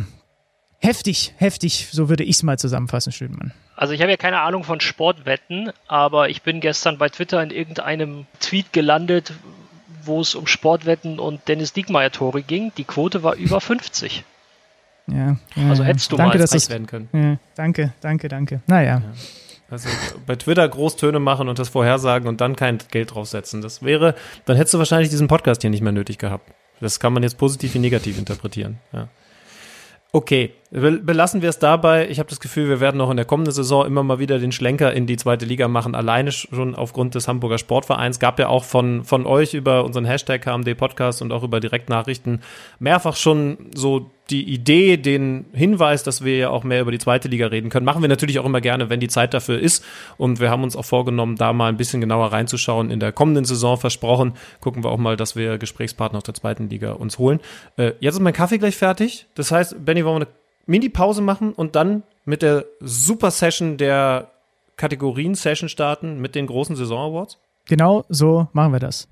heftig, 0.80 1.34
heftig, 1.38 1.90
so 1.92 2.10
würde 2.10 2.24
ich 2.24 2.38
es 2.38 2.44
mal 2.44 2.58
zusammenfassen, 2.58 3.12
Schönmann. 3.12 3.54
Also 3.76 3.94
ich 3.94 4.02
habe 4.02 4.12
ja 4.12 4.18
keine 4.18 4.40
Ahnung 4.40 4.64
von 4.64 4.80
Sportwetten, 4.80 5.72
aber 5.88 6.30
ich 6.30 6.42
bin 6.42 6.62
gestern 6.62 6.98
bei 6.98 7.10
Twitter 7.10 7.44
in 7.44 7.52
irgendeinem 7.52 8.26
Tweet 8.40 8.72
gelandet, 8.72 9.34
wo 10.04 10.22
es 10.22 10.36
um 10.36 10.48
Sportwetten 10.48 11.20
und 11.20 11.48
Dennis 11.48 11.74
Diekmeyer-Tore 11.74 12.44
ging. 12.44 12.72
Die 12.78 12.86
Quote 12.86 13.24
war 13.24 13.36
über 13.36 13.60
50. 13.60 14.24
Ja, 15.08 15.38
ja 15.56 15.70
also 15.70 15.84
hättest 15.84 16.12
du 16.12 16.18
danke, 16.18 16.38
mal 16.38 16.48
dass 16.48 16.70
werden 16.70 16.88
können. 16.88 17.10
Ja, 17.14 17.38
danke, 17.56 17.94
danke, 18.02 18.28
danke. 18.28 18.62
Naja. 18.68 18.98
Ja. 18.98 19.14
Also 19.70 19.90
bei 20.28 20.36
Twitter 20.36 20.68
Großtöne 20.68 21.20
machen 21.20 21.50
und 21.50 21.58
das 21.58 21.70
vorhersagen 21.70 22.28
und 22.28 22.40
dann 22.40 22.56
kein 22.56 22.78
Geld 22.92 23.14
draufsetzen. 23.14 23.62
Das 23.62 23.82
wäre, 23.82 24.16
dann 24.46 24.58
hättest 24.58 24.76
du 24.76 24.78
wahrscheinlich 24.78 25.10
diesen 25.10 25.28
Podcast 25.28 25.62
hier 25.62 25.72
nicht 25.72 25.82
mehr 25.82 25.92
nötig 25.92 26.18
gehabt. 26.18 26.52
Das 26.82 27.00
kann 27.00 27.14
man 27.14 27.24
jetzt 27.24 27.38
positiv 27.38 27.74
wie 27.74 27.80
negativ 27.80 28.18
interpretieren. 28.18 28.78
Ja. 28.94 29.08
Okay, 30.12 30.54
belassen 30.72 31.42
wir 31.42 31.50
es 31.50 31.60
dabei. 31.60 32.08
Ich 32.08 32.20
habe 32.20 32.30
das 32.30 32.40
Gefühl, 32.40 32.70
wir 32.70 32.80
werden 32.80 33.02
auch 33.02 33.10
in 33.10 33.18
der 33.18 33.26
kommenden 33.26 33.54
Saison 33.54 33.86
immer 33.86 34.02
mal 34.02 34.18
wieder 34.18 34.40
den 34.40 34.54
Schlenker 34.54 34.94
in 34.94 35.08
die 35.08 35.18
zweite 35.18 35.44
Liga 35.44 35.68
machen, 35.68 35.94
alleine 35.94 36.32
schon 36.32 36.74
aufgrund 36.74 37.16
des 37.16 37.28
Hamburger 37.28 37.58
Sportvereins. 37.58 38.20
Gab 38.20 38.40
ja 38.40 38.48
auch 38.48 38.64
von, 38.64 39.04
von 39.04 39.26
euch 39.26 39.54
über 39.54 39.84
unseren 39.84 40.06
Hashtag 40.06 40.42
KMD 40.42 40.78
Podcast 40.78 41.22
und 41.22 41.34
auch 41.34 41.44
über 41.44 41.60
Direktnachrichten 41.60 42.44
mehrfach 42.80 43.18
schon 43.18 43.58
so 43.76 44.10
die 44.30 44.44
Idee, 44.44 44.98
den 44.98 45.46
Hinweis, 45.54 46.04
dass 46.04 46.24
wir 46.24 46.38
ja 46.38 46.50
auch 46.50 46.64
mehr 46.64 46.82
über 46.82 46.92
die 46.92 46.98
zweite 46.98 47.28
Liga 47.28 47.48
reden 47.48 47.70
können, 47.70 47.86
machen 47.86 48.02
wir 48.02 48.10
natürlich 48.10 48.40
auch 48.40 48.46
immer 48.46 48.62
gerne, 48.62 48.90
wenn 48.90 49.00
die 49.00 49.08
Zeit 49.08 49.34
dafür 49.34 49.60
ist. 49.60 49.84
Und 50.18 50.40
wir 50.40 50.50
haben 50.50 50.64
uns 50.64 50.76
auch 50.76 50.86
vorgenommen, 50.86 51.36
da 51.36 51.54
mal 51.54 51.70
ein 51.70 51.78
bisschen 51.78 52.02
genauer 52.02 52.32
reinzuschauen. 52.32 52.90
In 52.90 53.00
der 53.00 53.12
kommenden 53.12 53.46
Saison 53.46 53.78
versprochen, 53.78 54.34
gucken 54.62 54.84
wir 54.84 54.90
auch 54.90 54.98
mal, 54.98 55.16
dass 55.16 55.36
wir 55.36 55.58
Gesprächspartner 55.58 56.18
aus 56.18 56.24
der 56.24 56.34
zweiten 56.34 56.70
Liga 56.70 56.94
uns 56.94 57.20
holen. 57.20 57.40
Äh, 57.78 57.94
jetzt 58.00 58.16
ist 58.16 58.22
mein 58.22 58.34
Kaffee 58.34 58.58
gleich 58.58 58.76
fertig. 58.76 59.28
Das 59.36 59.52
heißt, 59.52 59.86
Benny, 59.86 60.04
wollen 60.04 60.22
wir 60.22 60.28
eine 60.28 60.36
Mini-Pause 60.66 61.22
machen 61.22 61.54
und 61.54 61.76
dann 61.76 62.04
mit 62.26 62.42
der 62.42 62.66
Super-Session 62.80 63.78
der 63.78 64.32
Kategorien-Session 64.78 65.70
starten 65.70 66.20
mit 66.20 66.36
den 66.36 66.48
großen 66.48 66.76
Saison-Awards? 66.76 67.38
Genau 67.68 68.06
so 68.10 68.48
machen 68.54 68.74
wir 68.74 68.80
das. 68.80 69.08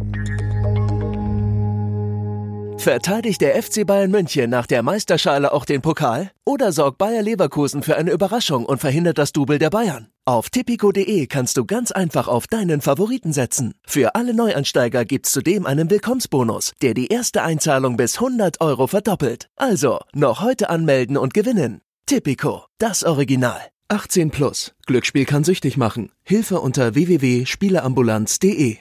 Verteidigt 2.77 3.41
der 3.41 3.61
FC 3.61 3.85
Bayern 3.85 4.11
München 4.11 4.49
nach 4.49 4.67
der 4.67 4.83
Meisterschale 4.83 5.53
auch 5.53 5.65
den 5.65 5.81
Pokal? 5.81 6.31
Oder 6.45 6.71
sorgt 6.71 6.97
Bayer 6.97 7.21
Leverkusen 7.21 7.81
für 7.81 7.95
eine 7.95 8.11
Überraschung 8.11 8.65
und 8.65 8.79
verhindert 8.79 9.17
das 9.17 9.31
Double 9.31 9.57
der 9.57 9.69
Bayern? 9.69 10.07
Auf 10.25 10.49
tipico.de 10.49 11.27
kannst 11.27 11.57
du 11.57 11.65
ganz 11.65 11.91
einfach 11.91 12.27
auf 12.27 12.47
deinen 12.47 12.81
Favoriten 12.81 13.31
setzen. 13.31 13.73
Für 13.85 14.15
alle 14.15 14.33
Neuansteiger 14.33 15.05
gibt's 15.05 15.31
zudem 15.31 15.65
einen 15.65 15.89
Willkommensbonus, 15.89 16.73
der 16.81 16.93
die 16.93 17.07
erste 17.07 17.43
Einzahlung 17.43 17.95
bis 17.95 18.15
100 18.15 18.59
Euro 18.61 18.87
verdoppelt. 18.87 19.49
Also, 19.55 19.99
noch 20.13 20.41
heute 20.41 20.69
anmelden 20.69 21.17
und 21.17 21.33
gewinnen. 21.33 21.81
Tipico, 22.05 22.65
das 22.79 23.03
Original. 23.03 23.61
18 23.87 24.31
plus. 24.31 24.73
Glücksspiel 24.87 25.25
kann 25.25 25.43
süchtig 25.43 25.77
machen. 25.77 26.11
Hilfe 26.23 26.59
unter 26.59 26.95
www.spieleambulanz.de. 26.95 28.77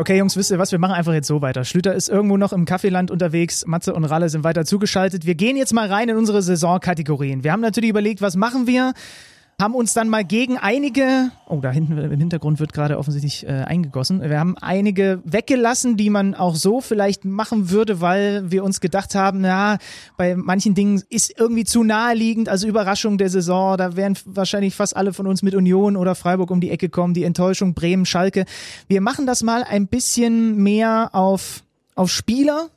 Okay, 0.00 0.16
Jungs, 0.16 0.34
wisst 0.34 0.50
ihr 0.50 0.58
was? 0.58 0.72
Wir 0.72 0.78
machen 0.78 0.94
einfach 0.94 1.12
jetzt 1.12 1.26
so 1.26 1.42
weiter. 1.42 1.62
Schlüter 1.62 1.94
ist 1.94 2.08
irgendwo 2.08 2.38
noch 2.38 2.54
im 2.54 2.64
Kaffeeland 2.64 3.10
unterwegs. 3.10 3.66
Matze 3.66 3.92
und 3.92 4.06
Ralle 4.06 4.30
sind 4.30 4.44
weiter 4.44 4.64
zugeschaltet. 4.64 5.26
Wir 5.26 5.34
gehen 5.34 5.58
jetzt 5.58 5.74
mal 5.74 5.92
rein 5.92 6.08
in 6.08 6.16
unsere 6.16 6.40
Saisonkategorien. 6.40 7.44
Wir 7.44 7.52
haben 7.52 7.60
natürlich 7.60 7.90
überlegt, 7.90 8.22
was 8.22 8.34
machen 8.34 8.66
wir? 8.66 8.94
Haben 9.60 9.74
uns 9.74 9.92
dann 9.92 10.08
mal 10.08 10.24
gegen 10.24 10.56
einige, 10.56 11.30
oh, 11.46 11.60
da 11.60 11.70
hinten 11.70 11.96
im 11.96 12.18
Hintergrund 12.18 12.58
wird 12.58 12.72
gerade 12.72 12.98
offensichtlich 12.98 13.46
äh, 13.46 13.50
eingegossen. 13.50 14.22
Wir 14.22 14.40
haben 14.40 14.56
einige 14.58 15.20
weggelassen, 15.24 15.96
die 15.96 16.10
man 16.10 16.34
auch 16.34 16.56
so 16.56 16.80
vielleicht 16.80 17.24
machen 17.24 17.70
würde, 17.70 18.00
weil 18.00 18.50
wir 18.50 18.64
uns 18.64 18.80
gedacht 18.80 19.14
haben, 19.14 19.42
na, 19.42 19.78
bei 20.16 20.34
manchen 20.34 20.74
Dingen 20.74 21.02
ist 21.10 21.38
irgendwie 21.38 21.64
zu 21.64 21.84
naheliegend, 21.84 22.48
also 22.48 22.66
Überraschung 22.66 23.18
der 23.18 23.28
Saison, 23.28 23.76
da 23.76 23.96
wären 23.96 24.16
wahrscheinlich 24.24 24.74
fast 24.74 24.96
alle 24.96 25.12
von 25.12 25.26
uns 25.26 25.42
mit 25.42 25.54
Union 25.54 25.96
oder 25.96 26.14
Freiburg 26.14 26.50
um 26.50 26.60
die 26.60 26.70
Ecke 26.70 26.88
kommen, 26.88 27.14
die 27.14 27.24
Enttäuschung 27.24 27.74
Bremen, 27.74 28.06
Schalke. 28.06 28.46
Wir 28.88 29.00
machen 29.00 29.26
das 29.26 29.42
mal 29.42 29.62
ein 29.62 29.86
bisschen 29.86 30.56
mehr 30.56 31.10
auf, 31.12 31.62
auf 31.94 32.10
Spieler. 32.10 32.68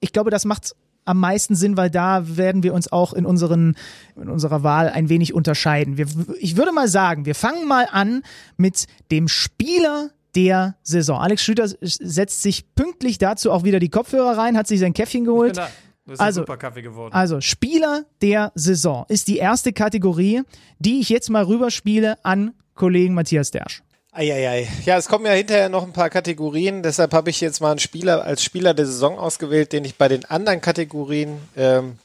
Ich 0.00 0.12
glaube, 0.12 0.30
das 0.30 0.46
macht 0.46 0.74
am 1.10 1.20
meisten 1.20 1.54
Sinn, 1.54 1.76
weil 1.76 1.90
da 1.90 2.36
werden 2.36 2.62
wir 2.62 2.72
uns 2.72 2.90
auch 2.90 3.12
in, 3.12 3.26
unseren, 3.26 3.76
in 4.16 4.28
unserer 4.28 4.62
Wahl 4.62 4.88
ein 4.88 5.08
wenig 5.08 5.34
unterscheiden. 5.34 5.98
Wir, 5.98 6.06
ich 6.38 6.56
würde 6.56 6.72
mal 6.72 6.88
sagen, 6.88 7.26
wir 7.26 7.34
fangen 7.34 7.66
mal 7.66 7.86
an 7.90 8.22
mit 8.56 8.86
dem 9.10 9.28
Spieler 9.28 10.10
der 10.34 10.76
Saison. 10.82 11.20
Alex 11.20 11.42
Schlüter 11.42 11.68
setzt 11.80 12.42
sich 12.42 12.74
pünktlich 12.74 13.18
dazu 13.18 13.50
auch 13.50 13.64
wieder 13.64 13.80
die 13.80 13.88
Kopfhörer 13.88 14.38
rein, 14.38 14.56
hat 14.56 14.68
sich 14.68 14.80
sein 14.80 14.94
Käffchen 14.94 15.24
geholt. 15.24 15.56
Das 15.56 15.70
ist 16.14 16.20
also, 16.20 16.40
super 16.42 16.56
Kaffee 16.56 16.82
geworden. 16.82 17.12
Also, 17.12 17.40
Spieler 17.40 18.04
der 18.22 18.52
Saison 18.54 19.04
ist 19.08 19.28
die 19.28 19.36
erste 19.36 19.72
Kategorie, 19.72 20.42
die 20.78 21.00
ich 21.00 21.08
jetzt 21.08 21.30
mal 21.30 21.44
rüberspiele 21.44 22.24
an 22.24 22.52
Kollegen 22.74 23.14
Matthias 23.14 23.50
Dersch. 23.50 23.82
Eieiei. 24.12 24.68
Ja, 24.84 24.96
es 24.98 25.06
kommen 25.06 25.26
ja 25.26 25.32
hinterher 25.32 25.68
noch 25.68 25.84
ein 25.84 25.92
paar 25.92 26.10
Kategorien, 26.10 26.82
deshalb 26.82 27.14
habe 27.14 27.30
ich 27.30 27.40
jetzt 27.40 27.60
mal 27.60 27.70
einen 27.70 27.78
Spieler 27.78 28.24
als 28.24 28.42
Spieler 28.42 28.74
der 28.74 28.86
Saison 28.86 29.18
ausgewählt, 29.18 29.72
den 29.72 29.84
ich 29.84 29.96
bei 29.96 30.08
den 30.08 30.24
anderen 30.24 30.60
Kategorien, 30.60 31.38
ähm, 31.56 31.98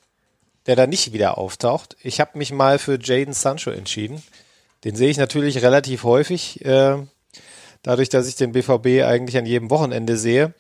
der 0.68 0.76
da 0.76 0.86
nicht 0.86 1.14
wieder 1.14 1.40
auftaucht. 1.40 1.98
Ich 2.04 2.20
habe 2.20 2.38
mich 2.38 2.52
mal 2.52 2.78
für 2.78 3.00
Jaden 3.02 3.34
Sancho 3.34 3.72
entschieden. 3.72 4.22
Den 4.84 4.96
sehe 4.96 5.10
ich 5.10 5.18
natürlich 5.18 5.64
relativ 5.64 6.04
häufig, 6.04 6.64
äh, 6.64 6.98
dadurch, 7.82 8.10
dass 8.10 8.28
ich 8.28 8.36
den 8.36 8.52
BVB 8.52 9.04
eigentlich 9.04 9.38
an 9.38 9.48
jedem 9.48 9.72
Wochenende 9.72 10.16
sehe. 10.18 10.54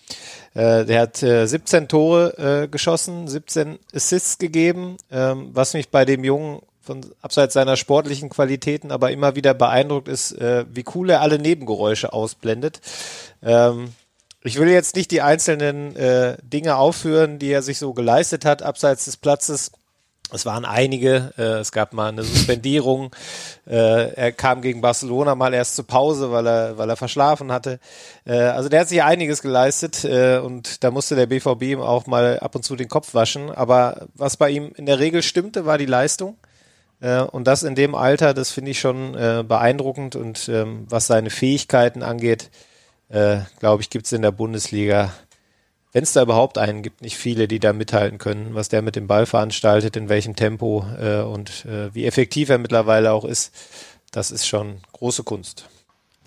Äh, 0.56 0.86
der 0.86 1.02
hat 1.02 1.22
äh, 1.22 1.46
17 1.46 1.88
Tore 1.88 2.64
äh, 2.64 2.68
geschossen, 2.68 3.28
17 3.28 3.78
Assists 3.94 4.40
gegeben, 4.40 4.98
ähm, 5.12 5.52
was 5.54 5.76
mich 5.76 5.90
bei 5.90 6.06
dem 6.06 6.24
Jungen 6.24 6.64
von 6.86 7.06
abseits 7.22 7.54
seiner 7.54 7.78
sportlichen 7.78 8.30
Qualitäten 8.30 8.92
aber 8.92 9.12
immer 9.12 9.36
wieder 9.36 9.54
beeindruckt 9.54 10.08
ist, 10.08 10.32
äh, 10.34 10.66
wie 10.72 10.86
cool 10.94 11.10
er 11.10 11.22
alle 11.22 11.40
Nebengeräusche 11.40 12.14
ausblendet. 12.14 12.80
Ähm, 13.42 13.90
ich 14.44 14.60
will 14.60 14.70
jetzt 14.70 14.96
nicht 14.96 15.10
die 15.10 15.24
einzelnen 15.24 15.96
äh, 15.96 16.38
Dinge 16.44 16.76
aufführen, 16.76 17.40
die 17.40 17.50
er 17.50 17.64
sich 17.64 17.80
so 17.80 17.94
geleistet 17.94 18.46
hat 18.46 18.62
abseits 18.62 19.06
des 19.06 19.18
Platzes. 19.18 19.72
Es 20.32 20.46
waren 20.46 20.66
einige. 20.66 21.34
Äh, 21.38 21.60
es 21.60 21.72
gab 21.72 21.94
mal 21.94 22.10
eine 22.10 22.24
Suspendierung. 22.24 23.10
Äh, 23.68 24.14
er 24.14 24.32
kam 24.32 24.62
gegen 24.62 24.82
Barcelona 24.82 25.34
mal 25.34 25.54
erst 25.54 25.76
zur 25.76 25.88
Pause, 25.88 26.32
weil 26.32 26.46
er, 26.48 26.78
weil 26.78 26.90
er 26.90 26.96
verschlafen 26.96 27.52
hatte. 27.52 27.80
Äh, 28.26 28.38
also 28.38 28.70
der 28.70 28.82
hat 28.82 28.90
sich 28.90 29.02
einiges 29.02 29.42
geleistet 29.42 30.04
äh, 30.04 30.38
und 30.38 30.84
da 30.84 30.92
musste 30.92 31.16
der 31.16 31.26
BVB 31.26 31.64
ihm 31.64 31.82
auch 31.82 32.06
mal 32.06 32.38
ab 32.40 32.54
und 32.54 32.64
zu 32.64 32.76
den 32.76 32.88
Kopf 32.88 33.16
waschen. 33.16 33.50
Aber 33.50 34.06
was 34.14 34.38
bei 34.38 34.52
ihm 34.52 34.72
in 34.76 34.86
der 34.86 35.00
Regel 35.00 35.24
stimmte, 35.24 35.66
war 35.66 35.80
die 35.80 35.88
Leistung. 35.88 36.38
Äh, 37.06 37.22
und 37.22 37.46
das 37.46 37.62
in 37.62 37.76
dem 37.76 37.94
Alter, 37.94 38.34
das 38.34 38.52
finde 38.52 38.72
ich 38.72 38.80
schon 38.80 39.14
äh, 39.14 39.44
beeindruckend. 39.48 40.16
Und 40.16 40.50
ähm, 40.50 40.86
was 40.90 41.06
seine 41.08 41.30
Fähigkeiten 41.30 42.02
angeht, 42.02 42.50
äh, 43.10 43.40
glaube 43.60 43.84
ich, 43.84 43.92
gibt 43.92 44.08
es 44.08 44.12
in 44.12 44.24
der 44.24 44.32
Bundesliga, 44.32 45.14
wenn 45.94 46.04
es 46.04 46.14
da 46.14 46.24
überhaupt 46.24 46.58
einen 46.58 46.82
gibt, 46.82 47.02
nicht 47.02 47.16
viele, 47.16 47.48
die 47.48 47.60
da 47.60 47.74
mithalten 47.74 48.18
können, 48.18 48.56
was 48.56 48.70
der 48.70 48.82
mit 48.82 48.96
dem 48.96 49.08
Ball 49.08 49.28
veranstaltet, 49.28 49.96
in 49.96 50.10
welchem 50.10 50.36
Tempo 50.36 50.86
und 51.32 51.66
wie 51.94 52.06
effektiv 52.06 52.50
er 52.50 52.58
mittlerweile 52.58 53.14
auch 53.14 53.24
ist. 53.24 53.56
Das 54.12 54.30
ist 54.30 54.46
schon 54.46 54.80
große 54.92 55.24
Kunst. 55.24 55.70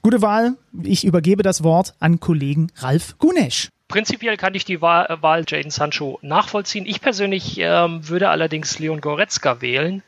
Gute 0.03 0.23
Wahl. 0.23 0.55
Ich 0.85 1.05
übergebe 1.05 1.43
das 1.43 1.65
Wort 1.65 1.93
an 2.01 2.19
Kollegen 2.19 2.73
Ralf 2.77 3.19
Gunesch. 3.19 3.69
Prinzipiell 3.89 4.39
kann 4.39 4.55
ich 4.55 4.65
die 4.65 4.81
Wahl, 4.81 5.19
Wahl 5.21 5.45
Jaden 5.47 5.71
Sancho 5.71 6.19
nachvollziehen. 6.23 6.87
Ich 6.87 7.03
persönlich 7.03 7.59
ähm, 7.59 8.09
würde 8.09 8.31
allerdings 8.31 8.79
Leon 8.79 9.03
Goretzka 9.03 9.61
wählen 9.61 10.03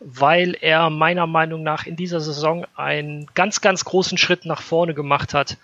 weil 0.00 0.56
er 0.60 0.90
meiner 0.90 1.26
Meinung 1.26 1.62
nach 1.62 1.86
in 1.86 1.96
dieser 1.96 2.20
Saison 2.20 2.66
einen 2.76 3.26
ganz, 3.34 3.60
ganz 3.60 3.84
großen 3.84 4.18
Schritt 4.18 4.44
nach 4.44 4.62
vorne 4.62 4.94
gemacht 4.94 5.34
hat, 5.34 5.56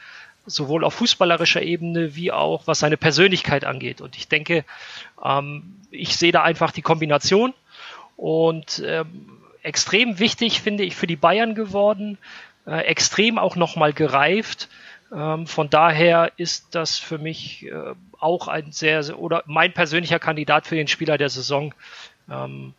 sowohl 0.46 0.84
auf 0.84 0.94
fußballerischer 0.94 1.62
Ebene 1.62 2.14
wie 2.14 2.32
auch 2.32 2.66
was 2.66 2.78
seine 2.78 2.96
Persönlichkeit 2.96 3.64
angeht. 3.64 4.00
Und 4.00 4.16
ich 4.16 4.28
denke, 4.28 4.64
ähm, 5.22 5.76
ich 5.90 6.16
sehe 6.16 6.32
da 6.32 6.42
einfach 6.42 6.72
die 6.72 6.82
Kombination 6.82 7.54
und 8.16 8.82
ähm, 8.84 9.40
extrem 9.62 10.18
wichtig 10.18 10.60
finde 10.60 10.84
ich 10.84 10.96
für 10.96 11.06
die 11.06 11.16
Bayern 11.16 11.54
geworden, 11.54 12.18
äh, 12.66 12.84
extrem 12.84 13.38
auch 13.38 13.56
nochmal 13.56 13.92
gereift. 13.92 14.68
Ähm, 15.12 15.46
von 15.46 15.70
daher 15.70 16.32
ist 16.36 16.74
das 16.74 16.98
für 16.98 17.18
mich 17.18 17.66
äh, 17.66 17.94
auch 18.18 18.48
ein 18.48 18.72
sehr, 18.72 19.02
sehr, 19.02 19.18
oder 19.18 19.42
mein 19.46 19.72
persönlicher 19.72 20.18
Kandidat 20.18 20.66
für 20.66 20.76
den 20.76 20.88
Spieler 20.88 21.18
der 21.18 21.30
Saison. 21.30 21.74
Ähm, 22.30 22.74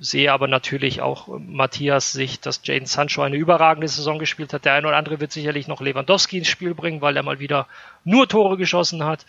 sehe 0.00 0.32
aber 0.32 0.46
natürlich 0.46 1.00
auch 1.00 1.28
Matthias 1.38 2.12
Sicht, 2.12 2.46
dass 2.46 2.60
Jaden 2.64 2.86
Sancho 2.86 3.22
eine 3.22 3.36
überragende 3.36 3.88
Saison 3.88 4.18
gespielt 4.18 4.52
hat. 4.52 4.64
Der 4.64 4.74
eine 4.74 4.86
oder 4.88 4.96
andere 4.96 5.20
wird 5.20 5.32
sicherlich 5.32 5.66
noch 5.66 5.80
Lewandowski 5.80 6.38
ins 6.38 6.48
Spiel 6.48 6.74
bringen, 6.74 7.00
weil 7.00 7.16
er 7.16 7.22
mal 7.22 7.40
wieder 7.40 7.66
nur 8.04 8.28
Tore 8.28 8.56
geschossen 8.56 9.04
hat. 9.04 9.26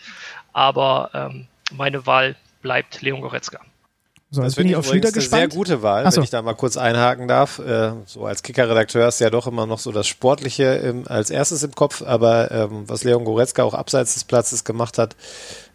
Aber 0.52 1.10
ähm, 1.14 1.46
meine 1.72 2.06
Wahl 2.06 2.36
bleibt 2.62 3.02
Leon 3.02 3.20
Goretzka. 3.20 3.60
So, 4.32 4.42
das 4.42 4.54
finde 4.54 4.70
ich 4.70 4.76
auf 4.76 4.86
Schlüter 4.86 5.10
gespannt. 5.10 5.42
Eine 5.42 5.50
sehr 5.50 5.58
gute 5.58 5.82
Wahl, 5.82 6.08
so. 6.10 6.18
wenn 6.18 6.24
ich 6.24 6.30
da 6.30 6.40
mal 6.40 6.54
kurz 6.54 6.76
einhaken 6.76 7.26
darf. 7.26 7.58
Äh, 7.58 7.92
so 8.06 8.26
als 8.26 8.44
Kicker-Redakteur 8.44 9.08
ist 9.08 9.18
ja 9.18 9.28
doch 9.28 9.48
immer 9.48 9.66
noch 9.66 9.80
so 9.80 9.90
das 9.90 10.06
Sportliche 10.06 10.64
im, 10.64 11.08
als 11.08 11.30
erstes 11.30 11.64
im 11.64 11.74
Kopf, 11.74 12.02
aber 12.02 12.50
ähm, 12.52 12.84
was 12.86 13.02
Leon 13.02 13.24
Goretzka 13.24 13.64
auch 13.64 13.74
abseits 13.74 14.14
des 14.14 14.22
Platzes 14.22 14.62
gemacht 14.62 14.98
hat 14.98 15.16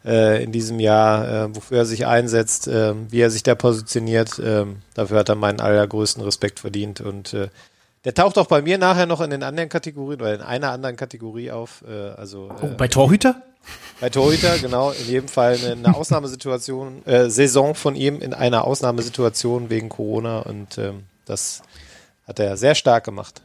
äh, 0.05 0.41
in 0.41 0.53
diesem 0.53 0.79
Jahr, 0.79 1.27
äh, 1.27 1.55
wofür 1.55 1.79
er 1.79 1.85
sich 1.85 2.05
einsetzt, 2.05 2.69
äh, 2.69 2.93
wie 3.09 3.19
er 3.19 3.29
sich 3.29 3.43
da 3.43 3.55
positioniert, 3.55 4.39
äh, 4.39 4.65
dafür 4.93 5.19
hat 5.19 5.27
er 5.27 5.35
meinen 5.35 5.59
allergrößten 5.59 6.23
Respekt 6.23 6.61
verdient 6.61 7.01
und 7.01 7.33
äh, 7.33 7.49
der 8.05 8.13
taucht 8.13 8.37
auch 8.37 8.47
bei 8.47 8.61
mir 8.61 8.77
nachher 8.77 9.07
noch 9.07 9.19
in 9.19 9.31
den 9.31 9.43
anderen 9.43 9.67
Kategorien 9.67 10.21
oder 10.21 10.35
in 10.35 10.41
einer 10.41 10.71
anderen 10.71 10.95
Kategorie 10.95 11.51
auf. 11.51 11.83
Äh, 11.87 12.11
also, 12.11 12.51
oh, 12.61 12.67
bei 12.77 12.87
Torhüter? 12.87 13.41
Bei 14.01 14.09
Torhüter, 14.09 14.57
genau, 14.59 14.91
in 14.91 15.07
jedem 15.07 15.27
Fall 15.27 15.57
eine, 15.63 15.95
Ausnahmesituation, 15.95 17.05
äh, 17.05 17.29
Saison 17.29 17.75
von 17.75 17.95
ihm 17.95 18.19
in 18.19 18.33
einer 18.33 18.65
Ausnahmesituation 18.65 19.69
wegen 19.69 19.89
Corona 19.89 20.39
und 20.39 20.77
ähm, 20.77 21.03
das 21.25 21.61
hat 22.27 22.39
er 22.39 22.57
sehr 22.57 22.75
stark 22.75 23.05
gemacht. 23.05 23.41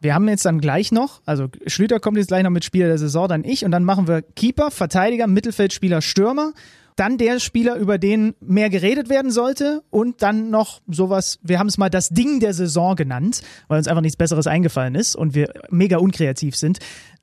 Wir 0.00 0.14
haben 0.14 0.28
jetzt 0.28 0.46
dann 0.46 0.60
gleich 0.60 0.92
noch, 0.92 1.20
also 1.26 1.48
Schlüter 1.66 2.00
kommt 2.00 2.16
jetzt 2.16 2.28
gleich 2.28 2.42
noch 2.42 2.50
mit 2.50 2.64
Spieler 2.64 2.86
der 2.86 2.98
Saison, 2.98 3.28
dann 3.28 3.44
ich 3.44 3.64
und 3.64 3.72
dann 3.72 3.84
machen 3.84 4.08
wir 4.08 4.22
Keeper, 4.22 4.70
Verteidiger, 4.70 5.26
Mittelfeldspieler, 5.26 6.00
Stürmer 6.00 6.52
dann 7.00 7.16
der 7.16 7.40
Spieler, 7.40 7.76
über 7.76 7.96
den 7.96 8.34
mehr 8.40 8.68
geredet 8.68 9.08
werden 9.08 9.30
sollte 9.30 9.82
und 9.88 10.20
dann 10.20 10.50
noch 10.50 10.82
sowas, 10.86 11.38
wir 11.42 11.58
haben 11.58 11.68
es 11.68 11.78
mal 11.78 11.88
das 11.88 12.10
Ding 12.10 12.40
der 12.40 12.52
Saison 12.52 12.94
genannt, 12.94 13.40
weil 13.68 13.78
uns 13.78 13.88
einfach 13.88 14.02
nichts 14.02 14.18
Besseres 14.18 14.46
eingefallen 14.46 14.94
ist 14.94 15.16
und 15.16 15.34
wir 15.34 15.50
mega 15.70 15.96
unkreativ 15.96 16.56
sind. 16.56 16.78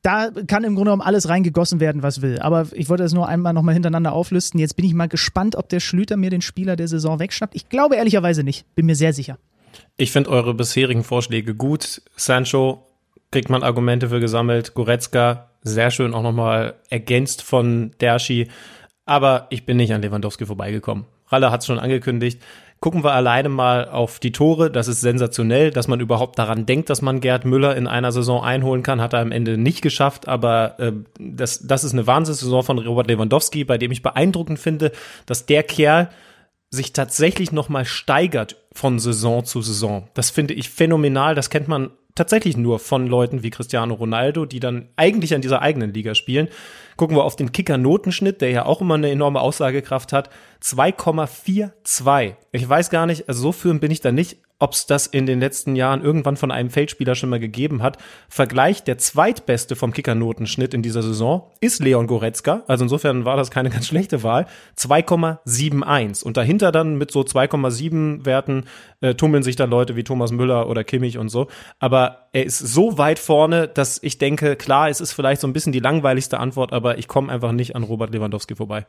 Da 0.07 0.31
kann 0.31 0.63
im 0.63 0.75
Grunde 0.75 0.91
genommen 0.91 1.01
alles 1.01 1.27
reingegossen 1.27 1.81
werden, 1.81 2.01
was 2.01 2.21
will. 2.21 2.39
Aber 2.39 2.67
ich 2.71 2.87
wollte 2.87 3.03
das 3.03 3.11
nur 3.11 3.27
einmal 3.27 3.51
nochmal 3.51 3.73
hintereinander 3.73 4.13
auflisten. 4.13 4.57
Jetzt 4.57 4.77
bin 4.77 4.85
ich 4.85 4.93
mal 4.93 5.09
gespannt, 5.09 5.57
ob 5.57 5.67
der 5.67 5.81
Schlüter 5.81 6.15
mir 6.15 6.29
den 6.29 6.39
Spieler 6.39 6.77
der 6.77 6.87
Saison 6.87 7.19
wegschnappt. 7.19 7.53
Ich 7.53 7.67
glaube 7.67 7.97
ehrlicherweise 7.97 8.45
nicht. 8.45 8.73
Bin 8.73 8.85
mir 8.85 8.95
sehr 8.95 9.11
sicher. 9.11 9.37
Ich 9.97 10.13
finde 10.13 10.29
eure 10.29 10.53
bisherigen 10.53 11.03
Vorschläge 11.03 11.55
gut. 11.55 12.01
Sancho 12.15 12.87
kriegt 13.33 13.49
man 13.49 13.63
Argumente 13.63 14.07
für 14.07 14.21
gesammelt. 14.21 14.75
Goretzka 14.75 15.49
sehr 15.63 15.91
schön 15.91 16.13
auch 16.13 16.23
nochmal 16.23 16.75
ergänzt 16.89 17.41
von 17.41 17.91
Derschi. 17.99 18.47
Aber 19.03 19.47
ich 19.49 19.65
bin 19.65 19.75
nicht 19.75 19.91
an 19.91 20.01
Lewandowski 20.01 20.45
vorbeigekommen. 20.45 21.03
Ralle 21.27 21.51
hat 21.51 21.59
es 21.59 21.67
schon 21.67 21.79
angekündigt. 21.79 22.41
Gucken 22.79 23.03
wir 23.03 23.13
alleine 23.13 23.49
mal 23.49 23.89
auf 23.89 24.19
die 24.19 24.31
Tore. 24.31 24.69
Das 24.69 24.87
ist 24.87 25.01
sensationell, 25.01 25.71
dass 25.71 25.87
man 25.87 25.99
überhaupt 25.99 26.37
daran 26.37 26.67
denkt, 26.67 26.91
dass 26.91 27.01
man 27.01 27.21
Gerd 27.21 27.43
Müller 27.43 27.75
in 27.75 27.87
einer 27.87 28.11
Saison 28.11 28.43
einholen 28.43 28.83
kann. 28.83 29.01
Hat 29.01 29.13
er 29.13 29.21
am 29.21 29.31
Ende 29.31 29.57
nicht 29.57 29.81
geschafft, 29.81 30.27
aber 30.27 30.79
äh, 30.79 30.91
das, 31.19 31.65
das 31.65 31.83
ist 31.83 31.93
eine 31.93 32.05
Wahnsinnssaison 32.05 32.63
von 32.63 32.77
Robert 32.77 33.07
Lewandowski, 33.07 33.63
bei 33.63 33.79
dem 33.79 33.91
ich 33.91 34.03
beeindruckend 34.03 34.59
finde, 34.59 34.91
dass 35.25 35.47
der 35.47 35.63
Kerl 35.63 36.09
sich 36.69 36.93
tatsächlich 36.93 37.51
nochmal 37.51 37.85
steigert 37.85 38.57
von 38.73 38.99
Saison 38.99 39.43
zu 39.43 39.61
Saison. 39.61 40.09
Das 40.13 40.29
finde 40.29 40.53
ich 40.53 40.69
phänomenal. 40.69 41.33
Das 41.33 41.49
kennt 41.49 41.67
man 41.67 41.91
tatsächlich 42.13 42.57
nur 42.57 42.79
von 42.79 43.07
Leuten 43.07 43.43
wie 43.43 43.49
Cristiano 43.49 43.93
Ronaldo, 43.93 44.45
die 44.45 44.59
dann 44.59 44.89
eigentlich 44.97 45.33
an 45.33 45.41
dieser 45.41 45.61
eigenen 45.61 45.93
Liga 45.93 46.13
spielen. 46.13 46.49
Gucken 46.97 47.15
wir 47.15 47.23
auf 47.23 47.35
den 47.35 47.51
Kicker-Notenschnitt, 47.51 48.41
der 48.41 48.49
ja 48.49 48.65
auch 48.65 48.81
immer 48.81 48.95
eine 48.95 49.09
enorme 49.09 49.39
Aussagekraft 49.39 50.11
hat. 50.13 50.29
2,42. 50.63 52.33
Ich 52.51 52.67
weiß 52.67 52.89
gar 52.89 53.05
nicht, 53.05 53.29
also 53.29 53.41
so 53.41 53.51
führend 53.51 53.81
bin 53.81 53.91
ich 53.91 54.01
da 54.01 54.11
nicht, 54.11 54.37
ob 54.59 54.73
es 54.73 54.87
das 54.87 55.05
in 55.05 55.25
den 55.25 55.39
letzten 55.39 55.75
Jahren 55.75 56.03
irgendwann 56.03 56.35
von 56.35 56.51
einem 56.51 56.69
Feldspieler 56.69 57.13
schon 57.13 57.29
mal 57.29 57.39
gegeben 57.39 57.83
hat. 57.83 57.97
Vergleich 58.27 58.83
der 58.83 58.97
zweitbeste 58.97 59.75
vom 59.75 59.93
Kickernotenschnitt 59.93 60.73
in 60.73 60.81
dieser 60.81 61.03
Saison 61.03 61.51
ist 61.59 61.79
Leon 61.79 62.07
Goretzka. 62.07 62.63
Also 62.67 62.83
insofern 62.83 63.23
war 63.23 63.37
das 63.37 63.51
keine 63.51 63.69
ganz 63.69 63.87
schlechte 63.87 64.23
Wahl. 64.23 64.47
2,71. 64.77 66.23
Und 66.23 66.37
dahinter 66.37 66.71
dann 66.71 66.97
mit 66.97 67.11
so 67.11 67.21
2,7 67.21 68.25
Werten 68.25 68.65
äh, 69.01 69.13
tummeln 69.13 69.43
sich 69.43 69.55
dann 69.55 69.69
Leute 69.69 69.95
wie 69.95 70.03
Thomas 70.03 70.31
Müller 70.31 70.67
oder 70.67 70.83
Kimmich 70.83 71.19
und 71.19 71.29
so. 71.29 71.47
Aber 71.77 72.29
er 72.33 72.45
ist 72.45 72.57
so 72.57 72.97
weit 72.97 73.19
vorne, 73.19 73.67
dass 73.67 74.01
ich 74.01 74.17
denke, 74.17 74.55
klar, 74.55 74.89
es 74.89 75.01
ist 75.01 75.13
vielleicht 75.13 75.41
so 75.41 75.47
ein 75.47 75.53
bisschen 75.53 75.71
die 75.71 75.79
langweiligste 75.79 76.39
Antwort, 76.39 76.73
aber 76.73 76.86
ich 76.95 77.07
komme 77.07 77.31
einfach 77.31 77.51
nicht 77.51 77.75
an 77.75 77.83
Robert 77.83 78.11
Lewandowski 78.11 78.55
vorbei. 78.55 78.85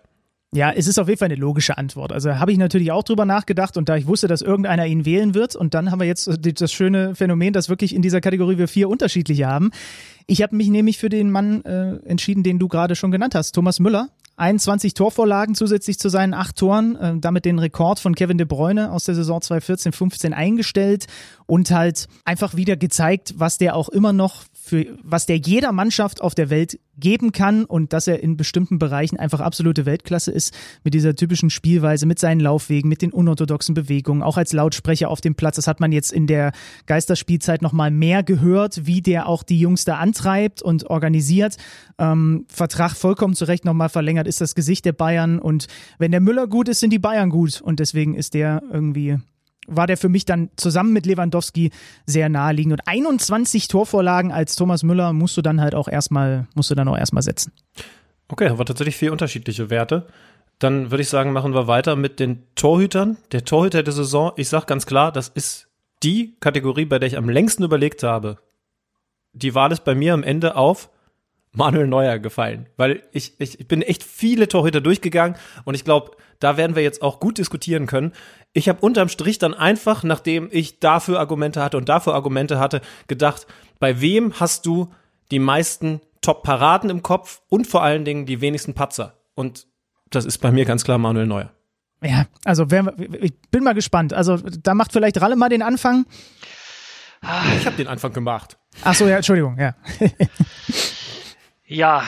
Ja, 0.55 0.72
es 0.72 0.86
ist 0.86 0.99
auf 0.99 1.09
jeden 1.09 1.18
Fall 1.18 1.26
eine 1.26 1.34
logische 1.34 1.76
Antwort. 1.76 2.11
Also 2.11 2.38
habe 2.38 2.53
ich 2.53 2.59
natürlich 2.59 2.90
auch 2.90 3.05
drüber 3.05 3.26
nachgedacht 3.26 3.76
und 3.76 3.90
da 3.90 3.96
ich 3.96 4.07
wusste, 4.07 4.28
dass 4.28 4.40
irgendeiner 4.40 4.86
ihn 4.86 5.05
wählen 5.05 5.34
wird 5.34 5.55
und 5.55 5.74
dann 5.74 5.90
haben 5.90 6.01
wir 6.01 6.07
jetzt 6.07 6.30
das 6.42 6.72
schöne 6.72 7.14
Phänomen, 7.14 7.53
dass 7.53 7.68
wirklich 7.68 7.94
in 7.94 8.01
dieser 8.01 8.22
Kategorie 8.22 8.57
wir 8.57 8.66
vier 8.66 8.88
unterschiedliche 8.88 9.46
haben. 9.46 9.72
Ich 10.26 10.40
habe 10.40 10.57
mich 10.57 10.68
nämlich 10.68 10.96
für 10.96 11.11
den 11.11 11.30
Mann 11.30 11.62
äh, 11.66 11.96
entschieden, 12.07 12.44
den 12.44 12.59
du 12.59 12.68
gerade 12.68 12.96
schon 12.96 13.11
genannt 13.11 13.34
hast, 13.34 13.53
Thomas 13.53 13.78
Müller. 13.78 14.09
21 14.38 14.94
Torvorlagen 14.94 15.55
zusätzlich 15.55 15.99
zu 15.99 16.09
seinen 16.09 16.32
acht 16.32 16.57
Toren, 16.57 16.96
äh, 16.96 17.14
damit 17.18 17.44
den 17.44 17.59
Rekord 17.59 17.99
von 17.99 18.14
Kevin 18.14 18.38
de 18.38 18.46
Bruyne 18.46 18.90
aus 18.92 19.05
der 19.05 19.16
Saison 19.16 19.40
2014-15 19.40 20.32
eingestellt 20.32 21.07
und 21.46 21.70
halt 21.70 22.07
einfach 22.24 22.55
wieder 22.57 22.76
gezeigt, 22.76 23.34
was 23.36 23.59
der 23.59 23.74
auch 23.74 23.88
immer 23.88 24.12
noch 24.12 24.44
für, 24.69 24.87
was 25.03 25.27
der 25.27 25.39
jeder 25.39 25.73
Mannschaft 25.73 26.21
auf 26.21 26.35
der 26.35 26.51
Welt 26.51 26.79
geben 26.99 27.33
kann 27.33 27.64
und 27.64 27.93
dass 27.93 28.07
er 28.07 28.23
in 28.23 28.37
bestimmten 28.37 28.79
Bereichen 28.79 29.16
einfach 29.16 29.41
absolute 29.41 29.87
Weltklasse 29.87 30.31
ist 30.31 30.55
mit 30.85 30.95
dieser 30.95 31.14
typischen 31.14 31.49
Spielweise, 31.49 32.07
mit 32.07 32.19
seinen 32.19 32.41
Laufwegen, 32.41 32.89
mit 32.89 33.03
den 33.03 33.12
unorthodoxen 33.12 33.75
Bewegungen, 33.75 34.23
auch 34.23 34.37
als 34.37 34.53
Lautsprecher 34.53 35.09
auf 35.09 35.21
dem 35.21 35.35
Platz. 35.35 35.57
Das 35.57 35.66
hat 35.66 35.81
man 35.81 35.93
jetzt 35.93 36.12
in 36.12 36.27
der 36.27 36.53
Geisterspielzeit 36.87 37.62
nochmal 37.62 37.91
mehr 37.91 38.23
gehört, 38.23 38.87
wie 38.87 39.01
der 39.01 39.29
auch 39.29 39.43
die 39.43 39.61
Jungs 39.61 39.85
da 39.85 39.97
antreibt 39.97 40.61
und 40.61 40.85
organisiert. 40.91 41.57
Ähm, 41.99 42.45
Vertrag 42.49 42.93
vollkommen 42.93 43.35
zu 43.35 43.45
Recht 43.45 43.64
nochmal 43.64 43.89
verlängert, 43.89 44.27
ist 44.27 44.41
das 44.41 44.55
Gesicht 44.55 44.85
der 44.85 44.93
Bayern 44.93 45.39
und 45.39 45.66
wenn 45.99 46.11
der 46.11 46.21
Müller 46.21 46.47
gut 46.47 46.69
ist, 46.69 46.81
sind 46.81 46.93
die 46.93 46.99
Bayern 46.99 47.31
gut 47.31 47.61
und 47.61 47.81
deswegen 47.81 48.14
ist 48.14 48.35
der 48.35 48.62
irgendwie 48.73 49.19
war 49.69 49.87
der 49.87 49.97
für 49.97 50.09
mich 50.09 50.25
dann 50.25 50.51
zusammen 50.57 50.93
mit 50.93 51.07
Lewandowski 51.07 51.71
sehr 52.07 52.29
naheliegend. 52.29 52.73
Und 52.73 52.83
21 52.87 53.69
Torvorlagen 53.69 54.33
als 54.33 54.57
Thomas 54.57 54.83
Müller 54.83 55.12
musst 55.12 55.37
du 55.37 55.43
dann 55.43 55.61
halt 55.61 55.75
auch 55.75 55.89
erstmal, 55.89 56.47
musst 56.55 56.71
du 56.71 56.75
dann 56.75 56.89
auch 56.89 56.99
erstmal 56.99 57.23
setzen. 57.23 57.53
Okay, 58.29 58.49
aber 58.49 58.64
tatsächlich 58.64 58.97
vier 58.97 59.12
unterschiedliche 59.12 59.71
Werte. 59.71 60.07
Dann 60.59 60.91
würde 60.91 61.03
ich 61.03 61.09
sagen, 61.09 61.33
machen 61.33 61.55
wir 61.55 61.69
weiter 61.69 61.95
mit 61.95 62.19
den 62.19 62.43
Torhütern. 62.57 63.16
Der 63.33 63.45
Torhüter 63.45 63.83
der 63.83 63.93
Saison, 63.93 64.33
ich 64.37 64.49
sage 64.49 64.66
ganz 64.66 64.87
klar, 64.87 65.12
das 65.12 65.29
ist 65.29 65.69
die 66.03 66.37
Kategorie, 66.41 66.85
bei 66.85 66.99
der 66.99 67.07
ich 67.07 67.16
am 67.16 67.29
längsten 67.29 67.62
überlegt 67.62 68.03
habe. 68.03 68.39
Die 69.33 69.55
Wahl 69.55 69.73
ist 69.73 69.85
bei 69.85 69.95
mir 69.95 70.14
am 70.14 70.23
Ende 70.23 70.57
auf 70.57 70.91
Manuel 71.59 71.88
Neuer 71.88 72.18
gefallen, 72.18 72.66
weil 72.76 73.02
ich, 73.12 73.38
ich, 73.40 73.59
ich 73.61 73.68
bin 73.68 73.82
echt 73.82 74.04
viele 74.04 74.46
Torhüter 74.48 74.80
durchgegangen 74.80 75.36
und 75.64 75.74
ich 75.74 75.84
glaube, 75.84 76.12
da 76.38 76.56
werden 76.56 76.76
wir 76.76 76.84
jetzt 76.84 77.02
auch 77.02 77.18
gut 77.18 77.36
diskutieren 77.38 77.86
können. 77.86 78.12
Ich 78.52 78.68
habe 78.68 78.80
unterm 78.80 79.09
Strich 79.09 79.38
dann 79.38 79.54
einfach, 79.54 80.04
nachdem 80.04 80.48
ich 80.52 80.78
dafür 80.78 81.18
Argumente 81.18 81.61
hatte 81.61 81.76
und 81.76 81.88
dafür 81.88 82.14
Argumente 82.14 82.61
hatte, 82.61 82.80
gedacht, 83.09 83.48
bei 83.80 84.00
wem 84.00 84.38
hast 84.38 84.66
du 84.66 84.92
die 85.32 85.40
meisten 85.40 86.00
Top-Paraden 86.22 86.90
im 86.90 87.02
Kopf 87.02 87.42
und 87.48 87.66
vor 87.66 87.82
allen 87.82 88.04
Dingen 88.04 88.24
die 88.24 88.40
wenigsten 88.40 88.74
Patzer? 88.74 89.14
Und 89.34 89.66
das 90.11 90.24
ist 90.24 90.38
bei 90.38 90.52
mir 90.52 90.64
ganz 90.64 90.84
klar 90.84 90.98
Manuel 90.98 91.26
Neuer. 91.26 91.50
Ja, 92.04 92.26
also 92.44 92.70
wer, 92.70 92.94
ich 93.20 93.34
bin 93.50 93.64
mal 93.64 93.74
gespannt. 93.74 94.12
Also 94.12 94.36
da 94.36 94.74
macht 94.74 94.92
vielleicht 94.92 95.20
Ralle 95.20 95.34
mal 95.34 95.48
den 95.48 95.62
Anfang. 95.62 96.06
Ich 97.56 97.66
habe 97.66 97.76
den 97.76 97.88
Anfang 97.88 98.12
gemacht. 98.12 98.56
Ach 98.84 98.94
so, 98.94 99.09
ja, 99.09 99.16
Entschuldigung, 99.16 99.59
ja. 99.59 99.74
ja, 101.69 102.03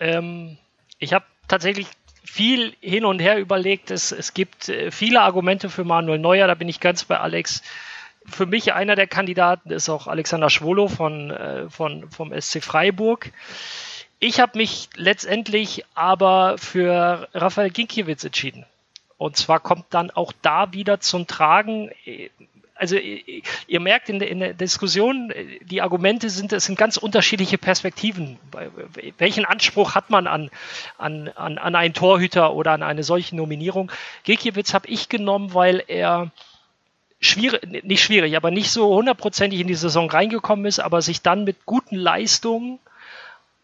ähm, 0.00 0.56
ich 0.98 1.12
habe 1.12 1.26
tatsächlich 1.46 1.86
viel 2.24 2.74
hin 2.80 3.04
und 3.04 3.20
her 3.20 3.38
überlegt. 3.38 3.90
Es, 3.90 4.10
es 4.10 4.32
gibt 4.32 4.70
äh, 4.70 4.90
viele 4.90 5.20
Argumente 5.20 5.68
für 5.68 5.84
Manuel 5.84 6.18
Neuer, 6.18 6.46
da 6.46 6.54
bin 6.54 6.68
ich 6.68 6.80
ganz 6.80 7.04
bei 7.04 7.20
Alex. 7.20 7.62
Für 8.24 8.46
mich 8.46 8.72
einer 8.72 8.96
der 8.96 9.06
Kandidaten 9.06 9.70
ist 9.70 9.88
auch 9.90 10.06
Alexander 10.06 10.48
Schwolo 10.48 10.88
von, 10.88 11.30
äh, 11.30 11.68
von, 11.68 12.10
vom 12.10 12.32
SC 12.32 12.62
Freiburg. 12.62 13.32
Ich 14.18 14.40
habe 14.40 14.56
mich 14.56 14.88
letztendlich 14.94 15.84
aber 15.94 16.56
für 16.56 17.28
Rafael 17.34 17.70
Ginkiewicz 17.70 18.24
entschieden. 18.24 18.64
Und 19.18 19.36
zwar 19.36 19.60
kommt 19.60 19.86
dann 19.90 20.10
auch 20.10 20.32
da 20.40 20.72
wieder 20.72 21.00
zum 21.00 21.26
Tragen, 21.26 21.90
äh, 22.06 22.30
also 22.82 22.96
ihr 22.96 23.78
merkt 23.78 24.08
in 24.08 24.18
der, 24.18 24.28
in 24.28 24.40
der, 24.40 24.54
Diskussion, 24.54 25.32
die 25.60 25.82
Argumente 25.82 26.28
sind, 26.30 26.52
es 26.52 26.64
sind 26.64 26.76
ganz 26.76 26.96
unterschiedliche 26.96 27.56
Perspektiven. 27.56 28.40
Welchen 29.18 29.44
Anspruch 29.44 29.94
hat 29.94 30.10
man 30.10 30.26
an, 30.26 30.50
an, 30.98 31.28
an, 31.28 31.58
an 31.58 31.76
einen 31.76 31.94
Torhüter 31.94 32.54
oder 32.54 32.72
an 32.72 32.82
eine 32.82 33.04
solche 33.04 33.36
Nominierung? 33.36 33.92
Gekiewicz 34.24 34.74
habe 34.74 34.88
ich 34.88 35.08
genommen, 35.08 35.54
weil 35.54 35.84
er 35.86 36.32
schwierig, 37.20 37.84
nicht 37.84 38.02
schwierig, 38.02 38.36
aber 38.36 38.50
nicht 38.50 38.72
so 38.72 38.92
hundertprozentig 38.92 39.60
in 39.60 39.68
die 39.68 39.76
Saison 39.76 40.10
reingekommen 40.10 40.64
ist, 40.66 40.80
aber 40.80 41.02
sich 41.02 41.22
dann 41.22 41.44
mit 41.44 41.64
guten 41.66 41.94
Leistungen 41.94 42.80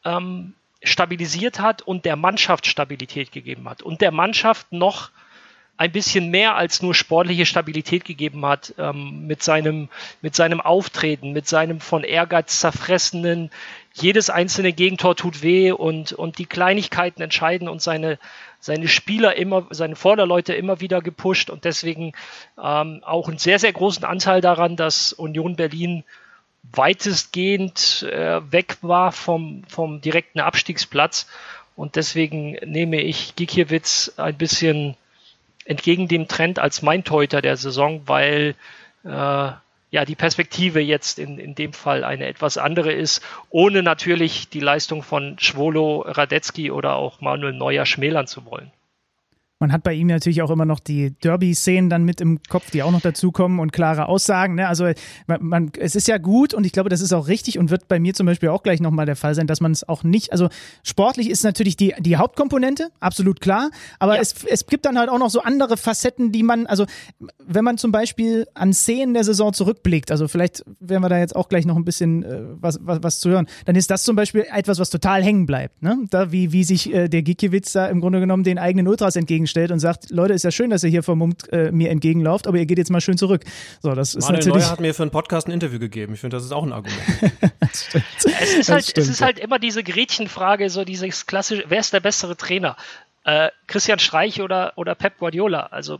ähm, 0.05 0.55
stabilisiert 0.81 1.59
hat 1.59 1.83
und 1.83 2.05
der 2.05 2.15
Mannschaft 2.15 2.69
Stabilität 2.69 3.33
gegeben 3.33 3.69
hat 3.69 3.83
und 3.83 4.01
der 4.01 4.13
Mannschaft 4.13 4.71
noch 4.71 5.11
ein 5.79 5.93
bisschen 5.93 6.31
mehr 6.31 6.57
als 6.57 6.83
nur 6.83 6.93
sportliche 6.93 7.47
Stabilität 7.47 8.05
gegeben 8.05 8.45
hat 8.45 8.75
ähm, 8.79 9.27
mit, 9.29 9.45
seinem, 9.45 9.89
mit 10.21 10.35
seinem 10.35 10.61
Auftreten, 10.61 11.33
mit 11.33 11.47
seinem 11.47 11.81
von 11.81 12.03
Ehrgeiz 12.03 12.59
zerfressenen, 12.59 13.51
jedes 13.95 14.29
einzelne 14.29 14.73
Gegentor 14.73 15.15
tut 15.15 15.43
weh 15.43 15.71
und, 15.71 16.13
und 16.13 16.39
die 16.39 16.47
Kleinigkeiten 16.47 17.23
entscheiden 17.23 17.69
und 17.69 17.81
seine, 17.81 18.19
seine 18.59 18.89
Spieler 18.89 19.37
immer, 19.37 19.67
seine 19.71 19.95
Vorderleute 19.95 20.53
immer 20.53 20.81
wieder 20.81 21.01
gepusht 21.01 21.49
und 21.49 21.65
deswegen 21.65 22.13
ähm, 22.63 23.03
auch 23.05 23.29
einen 23.29 23.39
sehr, 23.39 23.61
sehr 23.61 23.73
großen 23.73 24.05
Anteil 24.05 24.41
daran, 24.41 24.75
dass 24.75 25.13
Union 25.13 25.55
Berlin 25.55 26.03
weitestgehend 26.73 28.03
äh, 28.11 28.41
weg 28.51 28.79
war 28.83 29.13
vom, 29.13 29.63
vom 29.69 30.01
direkten 30.01 30.41
Abstiegsplatz. 30.41 31.29
Und 31.77 31.95
deswegen 31.95 32.53
nehme 32.67 33.01
ich 33.01 33.37
Gikiewicz 33.37 34.15
ein 34.17 34.37
bisschen 34.37 34.97
entgegen 35.69 36.09
dem 36.09 36.29
Trend 36.29 36.59
als 36.59 36.83
mein 36.83 37.05
Torhüter 37.05 37.43
der 37.43 37.57
Saison, 37.57 38.03
weil 38.07 38.55
äh, 39.05 39.09
ja 39.11 40.05
die 40.07 40.17
Perspektive 40.17 40.81
jetzt 40.81 41.19
in, 41.19 41.39
in 41.39 41.55
dem 41.55 41.73
Fall 41.73 42.05
eine 42.05 42.27
etwas 42.27 42.57
andere 42.59 42.93
ist, 42.93 43.23
ohne 43.51 43.83
natürlich 43.83 44.49
die 44.49 44.61
Leistung 44.61 45.03
von 45.03 45.39
Schwolo, 45.39 46.01
Radetzky 46.01 46.71
oder 46.71 46.97
auch 46.97 47.21
Manuel 47.21 47.53
Neuer 47.53 47.85
schmälern 47.85 48.27
zu 48.27 48.47
wollen. 48.47 48.73
Man 49.61 49.73
hat 49.73 49.83
bei 49.83 49.93
ihm 49.93 50.07
natürlich 50.07 50.41
auch 50.43 50.51
immer 50.51 50.65
noch 50.65 50.79
die 50.79 51.11
Derby-Szenen 51.19 51.91
dann 51.91 52.05
mit 52.05 52.21
im 52.21 52.41
Kopf, 52.49 52.71
die 52.71 52.85
auch 52.85 52.93
noch 52.93 53.01
dazukommen 53.01 53.59
und 53.59 53.73
klare 53.73 54.07
Aussagen. 54.07 54.55
Ne? 54.55 54.69
Also 54.69 54.89
man, 55.27 55.45
man, 55.45 55.73
es 55.77 55.97
ist 55.97 56.07
ja 56.07 56.19
gut 56.19 56.55
und 56.55 56.65
ich 56.65 56.71
glaube, 56.71 56.91
das 56.91 57.01
ist 57.01 57.13
auch 57.13 57.27
richtig 57.27 57.59
und 57.59 57.71
wird 57.71 57.89
bei 57.89 57.99
mir 57.99 58.15
zum 58.15 58.27
Beispiel 58.27 58.51
auch 58.51 58.63
gleich 58.63 58.81
nochmal 58.81 59.05
der 59.05 59.17
Fall 59.17 59.35
sein, 59.35 59.49
dass 59.49 59.61
man 59.61 59.73
es 59.73 59.89
auch 59.89 60.05
nicht, 60.05 60.31
also 60.31 60.49
sportlich 60.85 61.29
ist 61.29 61.43
natürlich 61.43 61.77
die, 61.77 61.93
die 61.99 62.17
Hauptkomponente, 62.17 62.91
absolut 63.01 63.41
klar, 63.41 63.71
aber 63.99 64.15
ja. 64.15 64.21
es, 64.21 64.45
es 64.45 64.65
gibt 64.67 64.87
dann 64.87 64.97
halt 64.97 65.11
auch 65.11 65.19
noch 65.19 65.31
so 65.31 65.43
andere 65.43 65.77
Facetten, 65.77 66.31
die 66.31 66.45
man, 66.45 66.67
also 66.67 66.87
wenn 67.45 67.65
man 67.65 67.79
zum 67.79 67.91
Beispiel 67.91 68.47
an 68.55 68.73
Szenen 68.73 69.13
der 69.13 69.25
Saison 69.25 69.53
zurückblickt, 69.53 70.13
also 70.13 70.29
vielleicht 70.29 70.65
werden 70.79 71.03
wir 71.03 71.09
da 71.09 71.19
jetzt 71.19 71.35
auch 71.35 71.49
gleich 71.49 71.67
noch 71.67 71.77
ein 71.77 71.85
bisschen 71.85 72.23
äh, 72.23 72.43
was, 72.61 72.79
was, 72.83 73.03
was 73.03 73.19
zu 73.19 73.31
hören, 73.31 73.49
dann 73.65 73.75
ist 73.75 73.91
das 73.91 74.05
zum 74.05 74.15
Beispiel 74.15 74.47
etwas, 74.53 74.79
was 74.79 74.91
total 74.91 75.25
hängen 75.25 75.47
bleibt. 75.47 75.83
Ne? 75.83 75.99
Da, 76.11 76.31
wie, 76.31 76.53
wie 76.53 76.63
sich 76.63 76.95
äh, 76.95 77.09
der 77.09 77.23
Gikiewicz 77.23 77.73
da 77.73 77.89
im 77.89 78.01
Grunde 78.01 78.21
genommen 78.21 78.45
den 78.45 78.59
eigenen 78.59 78.87
Ultras 78.87 79.17
entgegen 79.17 79.48
stellt 79.49 79.71
und 79.71 79.81
sagt, 79.81 80.11
Leute, 80.11 80.35
ist 80.35 80.45
ja 80.45 80.51
schön, 80.51 80.71
dass 80.71 80.85
ihr 80.85 80.91
hier 80.91 81.03
vermummt 81.03 81.53
äh, 81.53 81.73
mir 81.73 81.91
entgegenlauft, 81.91 82.47
aber 82.47 82.59
ihr 82.59 82.67
geht 82.67 82.79
jetzt 82.79 82.91
mal 82.91 83.01
schön 83.01 83.19
zurück. 83.19 83.45
So, 83.83 83.95
das 83.95 84.15
ist 84.15 84.25
Manuel 84.25 84.39
natürlich. 84.39 84.63
Neuer 84.63 84.71
hat 84.71 84.81
mir 84.81 84.95
für 84.95 85.03
einen 85.03 85.11
Podcast 85.11 85.49
ein 85.49 85.53
Interview 85.53 85.79
gegeben. 85.79 86.15
Ich 86.15 86.21
finde, 86.21 86.37
das 86.37 86.45
ist 86.45 86.53
auch 86.53 86.65
ein 86.65 86.73
Argument. 86.73 87.01
es, 87.61 87.95
ist 88.59 88.69
halt, 88.69 88.97
es 88.97 89.09
ist 89.09 89.21
halt 89.21 89.39
immer 89.39 89.59
diese 89.59 89.83
Gretchenfrage, 89.83 90.71
so 90.71 90.85
dieses 90.85 91.27
klassische, 91.27 91.65
wer 91.69 91.81
ist 91.81 91.93
der 91.93 92.01
bessere 92.01 92.37
Trainer? 92.37 92.77
Äh, 93.25 93.49
Christian 93.67 93.99
Streich 93.99 94.41
oder, 94.41 94.73
oder 94.77 94.95
Pep 94.95 95.19
Guardiola? 95.19 95.67
Also 95.67 95.99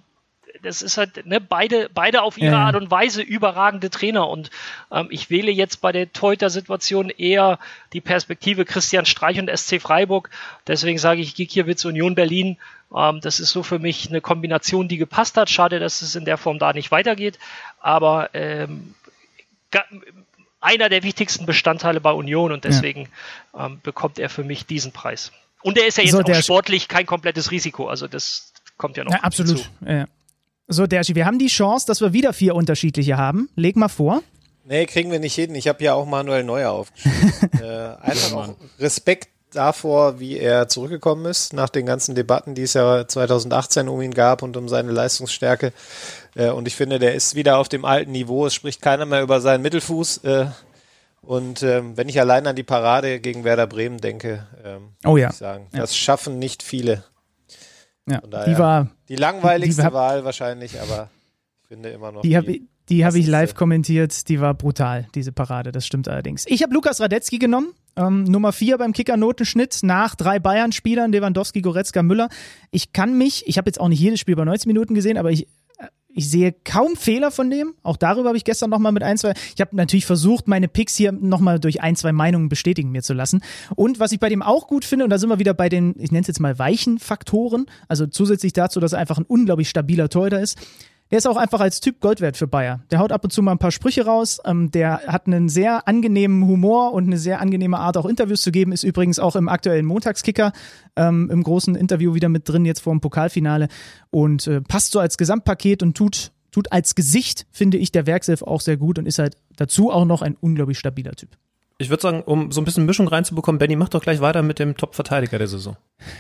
das 0.63 0.83
ist 0.83 0.97
halt 0.97 1.27
ne, 1.27 1.41
beide, 1.41 1.91
beide 1.93 2.23
auf 2.23 2.39
ihre 2.39 2.53
ja. 2.53 2.67
Art 2.67 2.77
und 2.77 2.91
Weise 2.91 3.23
überragende 3.23 3.91
Trainer. 3.91 4.29
Und 4.29 4.51
ähm, 4.91 5.09
ich 5.11 5.31
wähle 5.31 5.51
jetzt 5.51 5.81
bei 5.81 5.93
der 5.93 6.13
Teuter-Situation 6.13 7.11
eher 7.11 7.59
die 7.93 8.01
Perspektive 8.01 8.65
Christian 8.65 9.07
Streich 9.07 9.39
und 9.39 9.51
SC 9.51 9.81
Freiburg. 9.81 10.31
Deswegen 10.67 10.99
sage 10.99 11.21
ich 11.21 11.35
Gikiewicz 11.35 11.85
Union 11.85 12.15
Berlin. 12.15 12.57
Ähm, 12.95 13.21
das 13.21 13.41
ist 13.41 13.51
so 13.51 13.63
für 13.63 13.79
mich 13.79 14.09
eine 14.09 14.21
Kombination, 14.21 14.89
die 14.89 14.99
gepasst 14.99 15.37
hat. 15.37 15.51
Schade, 15.51 15.79
dass 15.79 16.03
es 16.03 16.15
in 16.15 16.25
der 16.25 16.39
Form 16.39 16.59
da 16.59 16.73
nicht 16.73 16.91
weitergeht. 16.91 17.39
Aber 17.81 18.31
ähm, 18.35 18.95
einer 20.61 20.89
der 20.89 21.03
wichtigsten 21.03 21.47
Bestandteile 21.47 22.01
bei 22.01 22.13
Union 22.13 22.53
und 22.53 22.65
deswegen 22.65 23.09
ja. 23.55 23.67
ähm, 23.67 23.81
bekommt 23.83 24.19
er 24.19 24.29
für 24.29 24.45
mich 24.45 24.67
diesen 24.67 24.93
Preis. 24.93 25.33
Und 25.63 25.79
er 25.79 25.87
ist 25.87 25.99
ja 25.99 26.05
jetzt 26.05 26.13
so, 26.13 26.21
auch 26.21 26.35
sportlich 26.35 26.89
kein 26.89 27.07
komplettes 27.07 27.51
Risiko. 27.51 27.89
Also 27.89 28.07
das 28.07 28.53
kommt 28.77 28.97
ja 28.97 29.05
noch. 29.05 29.13
Ja, 29.13 29.21
absolut. 29.21 29.71
Ja. 29.87 30.07
So, 30.71 30.87
Dershi, 30.87 31.15
wir 31.15 31.25
haben 31.25 31.39
die 31.39 31.47
Chance, 31.47 31.87
dass 31.87 32.03
wir 32.03 32.13
wieder 32.13 32.35
vier 32.35 32.55
unterschiedliche 32.55 33.17
haben. 33.17 33.49
Leg 33.57 33.75
mal 33.77 33.89
vor. 33.89 34.23
Nee, 34.67 34.85
kriegen 34.85 35.11
wir 35.11 35.19
nicht 35.19 35.35
hin. 35.35 35.55
Ich 35.55 35.67
habe 35.67 35.83
ja 35.83 35.95
auch 35.95 36.05
Manuel 36.05 36.45
Neuer 36.45 36.73
aufgeschrieben. 36.73 37.33
äh, 37.63 37.97
einfach 38.03 38.33
auch 38.35 38.49
Respekt 38.79 39.31
davor, 39.51 40.21
wie 40.21 40.37
er 40.37 40.69
zurückgekommen 40.69 41.25
ist, 41.25 41.55
nach 41.55 41.71
den 41.71 41.87
ganzen 41.87 42.15
Debatten, 42.15 42.55
die 42.55 42.65
es 42.65 42.75
ja 42.75 43.09
2018 43.09 43.89
um 43.89 44.03
ihn 44.03 44.13
gab 44.13 44.43
und 44.43 44.59
um 44.59 44.69
seine 44.69 44.93
Leistungsstärke. 44.93 45.73
Äh, 46.35 46.51
und 46.51 46.69
ich 46.69 46.77
finde, 46.77 46.99
der 46.99 47.15
ist 47.15 47.35
wieder 47.35 47.57
auf 47.57 47.71
dem 47.71 47.87
alten 47.87 48.13
Niveau. 48.13 48.45
Es 48.45 48.53
spricht 48.53 48.83
keiner 48.83 49.07
mehr 49.07 49.23
über 49.23 49.41
seinen 49.41 49.63
Mittelfuß. 49.63 50.19
Äh, 50.19 50.47
und 51.23 51.63
ähm, 51.63 51.97
wenn 51.97 52.11
ich 52.11 52.21
allein 52.21 52.47
an 52.47 52.57
die 52.57 52.63
Parade 52.63 53.21
gegen 53.21 53.45
Werder 53.45 53.67
Bremen 53.67 54.03
denke, 54.03 54.47
ähm, 54.63 54.91
oh 55.07 55.17
ja. 55.17 55.31
ich 55.31 55.37
sagen, 55.37 55.69
das 55.73 55.97
schaffen 55.97 56.39
nicht 56.39 56.63
viele. 56.63 57.05
Ja, 58.11 58.21
daher, 58.21 58.53
die 58.53 58.59
war 58.59 58.89
die 59.09 59.17
langweiligste 59.17 59.83
die, 59.83 59.93
Wahl 59.93 60.25
wahrscheinlich, 60.25 60.81
aber 60.81 61.11
ich 61.63 61.69
finde 61.69 61.91
immer 61.91 62.13
noch. 62.13 62.23
Die, 62.23 62.29
die 62.29 62.37
habe 62.37 62.61
die 62.89 63.05
hab 63.05 63.15
ich 63.15 63.27
live 63.27 63.55
kommentiert, 63.55 64.29
die 64.29 64.41
war 64.41 64.55
brutal, 64.55 65.09
diese 65.15 65.31
Parade, 65.31 65.73
das 65.73 65.87
stimmt 65.87 66.09
allerdings. 66.09 66.47
Ich 66.49 66.63
habe 66.63 66.73
Lukas 66.73 67.01
Radetzky 67.01 67.39
genommen, 67.39 67.75
ähm, 67.97 68.25
Nummer 68.25 68.53
4 68.53 68.79
beim 68.79 68.93
Kicker-Notenschnitt 68.93 69.81
nach 69.83 70.15
drei 70.15 70.39
Bayern-Spielern, 70.39 71.13
Lewandowski, 71.13 71.61
Goretzka, 71.61 72.03
Müller. 72.03 72.29
Ich 72.71 72.93
kann 72.93 73.19
mich, 73.19 73.47
ich 73.47 73.59
habe 73.59 73.69
jetzt 73.69 73.79
auch 73.81 73.89
nicht 73.89 74.01
jedes 74.01 74.21
Spiel 74.21 74.37
bei 74.37 74.45
90 74.45 74.67
Minuten 74.67 74.95
gesehen, 74.95 75.19
aber 75.19 75.31
ich 75.31 75.49
ich 76.15 76.31
sehe 76.31 76.55
kaum 76.65 76.97
Fehler 76.97 77.31
von 77.31 77.51
dem. 77.51 77.75
Auch 77.83 77.97
darüber 77.97 78.29
habe 78.29 78.37
ich 78.37 78.45
gestern 78.45 78.71
nochmal 78.71 78.93
mit 78.93 79.03
ein, 79.03 79.19
zwei. 79.19 79.35
Ich 79.55 79.61
habe 79.61 79.77
natürlich 79.77 80.07
versucht, 80.07 80.49
meine 80.49 80.67
Picks 80.67 80.97
hier 80.97 81.13
nochmal 81.13 81.61
durch 81.61 81.83
ein, 81.83 81.97
zwei 81.97 82.13
Meinungen 82.13 82.49
bestätigen 82.49 82.91
mir 82.91 83.03
zu 83.03 83.13
lassen. 83.13 83.43
Und 83.77 84.01
was 84.01 84.13
ich 84.13 84.19
bei 84.19 84.29
dem 84.29 84.43
auch 84.43 84.67
gut 84.67 84.85
finde, 84.85 85.05
und 85.05 85.11
da 85.11 85.19
sind 85.19 85.29
wir 85.29 85.39
wieder 85.39 85.55
bei 85.55 85.69
den, 85.69 85.95
ich 85.99 86.11
nenne 86.11 86.23
es 86.23 86.29
jetzt 86.29 86.41
mal 86.41 86.59
weichen 86.59 86.99
Faktoren, 86.99 87.67
also 87.89 88.07
zusätzlich 88.07 88.53
dazu, 88.53 88.81
dass 88.81 88.95
er 88.95 88.99
einfach 88.99 89.19
ein 89.19 89.27
unglaublich 89.27 89.69
stabiler 89.69 90.09
Torhüter 90.09 90.41
ist, 90.41 90.59
der 91.11 91.19
ist 91.19 91.27
auch 91.27 91.37
einfach 91.37 91.61
als 91.61 91.81
Typ 91.81 92.01
Gold 92.01 92.21
wert 92.21 92.37
für 92.37 92.47
Bayer. 92.47 92.81
Der 92.91 92.99
haut 92.99 93.13
ab 93.13 93.25
und 93.25 93.31
zu 93.31 93.43
mal 93.43 93.53
ein 93.53 93.59
paar 93.59 93.71
Sprüche 93.71 94.05
raus. 94.05 94.41
Ähm, 94.45 94.71
der 94.71 95.01
hat 95.07 95.27
einen 95.27 95.49
sehr 95.49 95.89
angenehmen 95.89 96.47
Humor 96.47 96.93
und 96.93 97.07
eine 97.07 97.19
sehr 97.19 97.41
angenehme 97.41 97.79
Art, 97.79 97.97
auch 97.97 98.07
Interviews 98.07 98.43
zu 98.43 98.53
geben. 98.53 98.73
Ist 98.73 98.83
übrigens 98.85 99.19
auch 99.19 99.37
im 99.37 99.49
aktuellen 99.49 99.87
Montagskicker 99.87 100.53
ähm, 100.97 101.31
im 101.31 101.43
großen 101.43 101.75
Interview 101.75 102.15
wieder 102.15 102.29
mit 102.29 102.49
drin, 102.49 102.65
jetzt 102.65 102.81
vor 102.81 102.93
dem 102.93 103.01
Pokalfinale. 103.01 103.69
Und 104.11 104.47
äh, 104.47 104.61
passt 104.61 104.93
so 104.93 105.01
als 105.01 105.17
Gesamtpaket 105.17 105.83
und 105.83 105.97
tut, 105.97 106.33
tut 106.51 106.73
als 106.73 106.95
Gesicht, 106.95 107.47
finde 107.51 107.79
ich, 107.79 107.91
der 107.91 108.07
Werkself 108.07 108.43
auch 108.43 108.61
sehr 108.61 108.77
gut 108.77 108.99
und 108.99 109.07
ist 109.07 109.19
halt 109.19 109.37
dazu 109.57 109.91
auch 109.91 110.05
noch 110.05 110.23
ein 110.23 110.37
unglaublich 110.39 110.79
stabiler 110.79 111.13
Typ. 111.13 111.31
Ich 111.81 111.91
würde 111.91 112.03
sagen, 112.03 112.23
um 112.23 112.51
so 112.51 112.61
ein 112.61 112.65
bisschen 112.65 112.87
Mischung 112.87 113.07
reinzubekommen, 113.07 113.61
Benny, 113.61 113.77
mach 113.77 113.89
doch 113.89 114.03
gleich 114.03 114.21
weiter 114.21 114.43
mit 114.43 114.59
dem 114.59 114.77
Top-Verteidiger 114.77 115.39
der 115.39 115.47
Saison. 115.47 115.77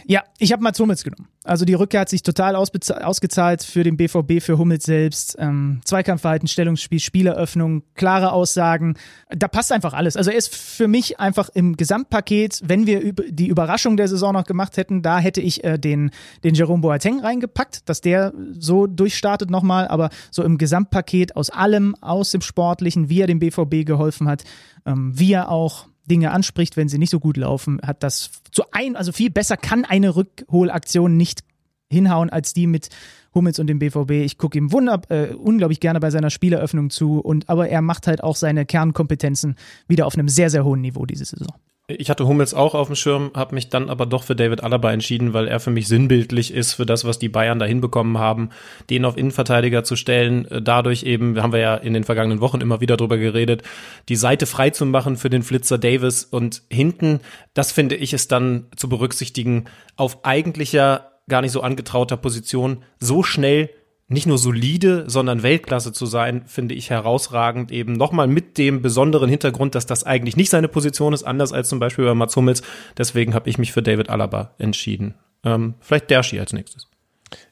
Ja, 0.06 0.22
ich 0.38 0.52
habe 0.52 0.62
Mats 0.62 0.78
Hummels 0.78 1.02
genommen. 1.02 1.28
Also 1.42 1.64
die 1.64 1.74
Rückkehr 1.74 2.00
hat 2.00 2.08
sich 2.08 2.22
total 2.22 2.54
ausgezahlt 2.54 3.64
für 3.64 3.82
den 3.82 3.96
BVB, 3.96 4.40
für 4.40 4.56
Hummels 4.56 4.84
selbst. 4.84 5.36
Ähm, 5.38 5.80
Zweikampfverhalten, 5.84 6.46
Stellungsspiel, 6.46 7.00
Spieleröffnung, 7.00 7.82
klare 7.94 8.32
Aussagen. 8.32 8.94
Da 9.30 9.48
passt 9.48 9.72
einfach 9.72 9.94
alles. 9.94 10.16
Also 10.16 10.30
er 10.30 10.36
ist 10.36 10.54
für 10.54 10.86
mich 10.86 11.18
einfach 11.18 11.48
im 11.48 11.76
Gesamtpaket, 11.76 12.60
wenn 12.64 12.86
wir 12.86 13.12
die 13.12 13.48
Überraschung 13.48 13.96
der 13.96 14.06
Saison 14.06 14.34
noch 14.34 14.44
gemacht 14.44 14.76
hätten, 14.76 15.02
da 15.02 15.18
hätte 15.18 15.40
ich 15.40 15.64
äh, 15.64 15.76
den, 15.76 16.12
den 16.44 16.54
Jerome 16.54 16.82
Boateng 16.82 17.18
reingepackt, 17.18 17.88
dass 17.88 18.00
der 18.00 18.32
so 18.56 18.86
durchstartet 18.86 19.50
nochmal. 19.50 19.88
Aber 19.88 20.10
so 20.30 20.44
im 20.44 20.56
Gesamtpaket 20.56 21.34
aus 21.34 21.50
allem, 21.50 21.96
aus 22.00 22.30
dem 22.30 22.42
Sportlichen, 22.42 23.08
wie 23.08 23.22
er 23.22 23.26
dem 23.26 23.40
BVB 23.40 23.84
geholfen 23.84 24.28
hat, 24.28 24.44
ähm, 24.86 25.18
wie 25.18 25.32
er 25.32 25.50
auch 25.50 25.88
Dinge 26.08 26.30
anspricht, 26.30 26.76
wenn 26.76 26.88
sie 26.88 26.98
nicht 26.98 27.10
so 27.10 27.20
gut 27.20 27.36
laufen, 27.36 27.80
hat 27.84 28.02
das 28.02 28.30
zu 28.50 28.64
ein, 28.72 28.96
also 28.96 29.12
viel 29.12 29.30
besser 29.30 29.56
kann 29.56 29.84
eine 29.84 30.16
Rückholaktion 30.16 31.16
nicht 31.16 31.42
hinhauen 31.90 32.30
als 32.30 32.54
die 32.54 32.66
mit 32.66 32.88
Hummels 33.34 33.58
und 33.58 33.66
dem 33.66 33.78
BVB. 33.78 34.10
Ich 34.10 34.38
gucke 34.38 34.58
ihm 34.58 34.72
wunder, 34.72 35.00
äh, 35.10 35.34
unglaublich 35.34 35.80
gerne 35.80 36.00
bei 36.00 36.10
seiner 36.10 36.30
Spieleröffnung 36.30 36.90
zu 36.90 37.20
und 37.20 37.48
aber 37.48 37.68
er 37.68 37.82
macht 37.82 38.06
halt 38.06 38.22
auch 38.22 38.36
seine 38.36 38.66
Kernkompetenzen 38.66 39.56
wieder 39.86 40.06
auf 40.06 40.14
einem 40.14 40.28
sehr 40.28 40.50
sehr 40.50 40.64
hohen 40.64 40.80
Niveau 40.80 41.06
diese 41.06 41.24
Saison. 41.24 41.54
Ich 41.90 42.10
hatte 42.10 42.26
Hummels 42.26 42.52
auch 42.52 42.74
auf 42.74 42.88
dem 42.88 42.96
Schirm, 42.96 43.30
habe 43.34 43.54
mich 43.54 43.70
dann 43.70 43.88
aber 43.88 44.04
doch 44.04 44.22
für 44.22 44.36
David 44.36 44.62
Alaba 44.62 44.92
entschieden, 44.92 45.32
weil 45.32 45.48
er 45.48 45.58
für 45.58 45.70
mich 45.70 45.88
sinnbildlich 45.88 46.52
ist 46.52 46.74
für 46.74 46.84
das, 46.84 47.06
was 47.06 47.18
die 47.18 47.30
Bayern 47.30 47.58
da 47.58 47.64
hinbekommen 47.64 48.18
haben, 48.18 48.50
den 48.90 49.06
auf 49.06 49.16
Innenverteidiger 49.16 49.84
zu 49.84 49.96
stellen, 49.96 50.44
äh, 50.50 50.60
dadurch 50.60 51.04
eben, 51.04 51.40
haben 51.40 51.54
wir 51.54 51.60
ja 51.60 51.76
in 51.76 51.94
den 51.94 52.04
vergangenen 52.04 52.42
Wochen 52.42 52.60
immer 52.60 52.82
wieder 52.82 52.98
drüber 52.98 53.16
geredet, 53.16 53.62
die 54.10 54.16
Seite 54.16 54.44
frei 54.44 54.68
zu 54.68 54.84
machen 54.84 55.16
für 55.16 55.30
den 55.30 55.42
Flitzer 55.42 55.78
Davis 55.78 56.24
und 56.24 56.60
hinten, 56.68 57.20
das 57.54 57.72
finde 57.72 57.96
ich 57.96 58.12
ist 58.12 58.32
dann 58.32 58.66
zu 58.76 58.90
berücksichtigen, 58.90 59.64
auf 59.96 60.26
eigentlicher, 60.26 61.12
gar 61.26 61.40
nicht 61.40 61.52
so 61.52 61.62
angetrauter 61.62 62.18
Position 62.18 62.82
so 63.00 63.22
schnell 63.22 63.70
nicht 64.08 64.26
nur 64.26 64.38
solide, 64.38 65.04
sondern 65.06 65.42
Weltklasse 65.42 65.92
zu 65.92 66.06
sein, 66.06 66.44
finde 66.46 66.74
ich 66.74 66.88
herausragend. 66.88 67.70
Eben 67.70 67.92
nochmal 67.92 68.26
mit 68.26 68.56
dem 68.56 68.80
besonderen 68.80 69.28
Hintergrund, 69.28 69.74
dass 69.74 69.84
das 69.84 70.04
eigentlich 70.04 70.36
nicht 70.36 70.48
seine 70.48 70.68
Position 70.68 71.12
ist, 71.12 71.24
anders 71.24 71.52
als 71.52 71.68
zum 71.68 71.78
Beispiel 71.78 72.06
bei 72.06 72.14
Mats 72.14 72.34
Hummels. 72.34 72.62
Deswegen 72.96 73.34
habe 73.34 73.50
ich 73.50 73.58
mich 73.58 73.72
für 73.72 73.82
David 73.82 74.08
Alaba 74.08 74.54
entschieden. 74.58 75.14
Ähm, 75.44 75.74
vielleicht 75.80 76.08
Dershi 76.08 76.40
als 76.40 76.54
nächstes. 76.54 76.86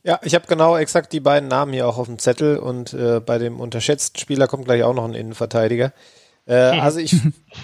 Ja, 0.02 0.18
ich 0.22 0.34
habe 0.34 0.46
genau 0.46 0.78
exakt 0.78 1.12
die 1.12 1.20
beiden 1.20 1.48
Namen 1.50 1.74
hier 1.74 1.86
auch 1.86 1.98
auf 1.98 2.06
dem 2.06 2.18
Zettel 2.18 2.56
und 2.56 2.94
äh, 2.94 3.20
bei 3.20 3.36
dem 3.36 3.60
unterschätzten 3.60 4.18
Spieler 4.18 4.48
kommt 4.48 4.64
gleich 4.64 4.82
auch 4.82 4.94
noch 4.94 5.04
ein 5.04 5.14
Innenverteidiger. 5.14 5.92
Äh, 6.46 6.54
also 6.80 7.00
ich 7.00 7.14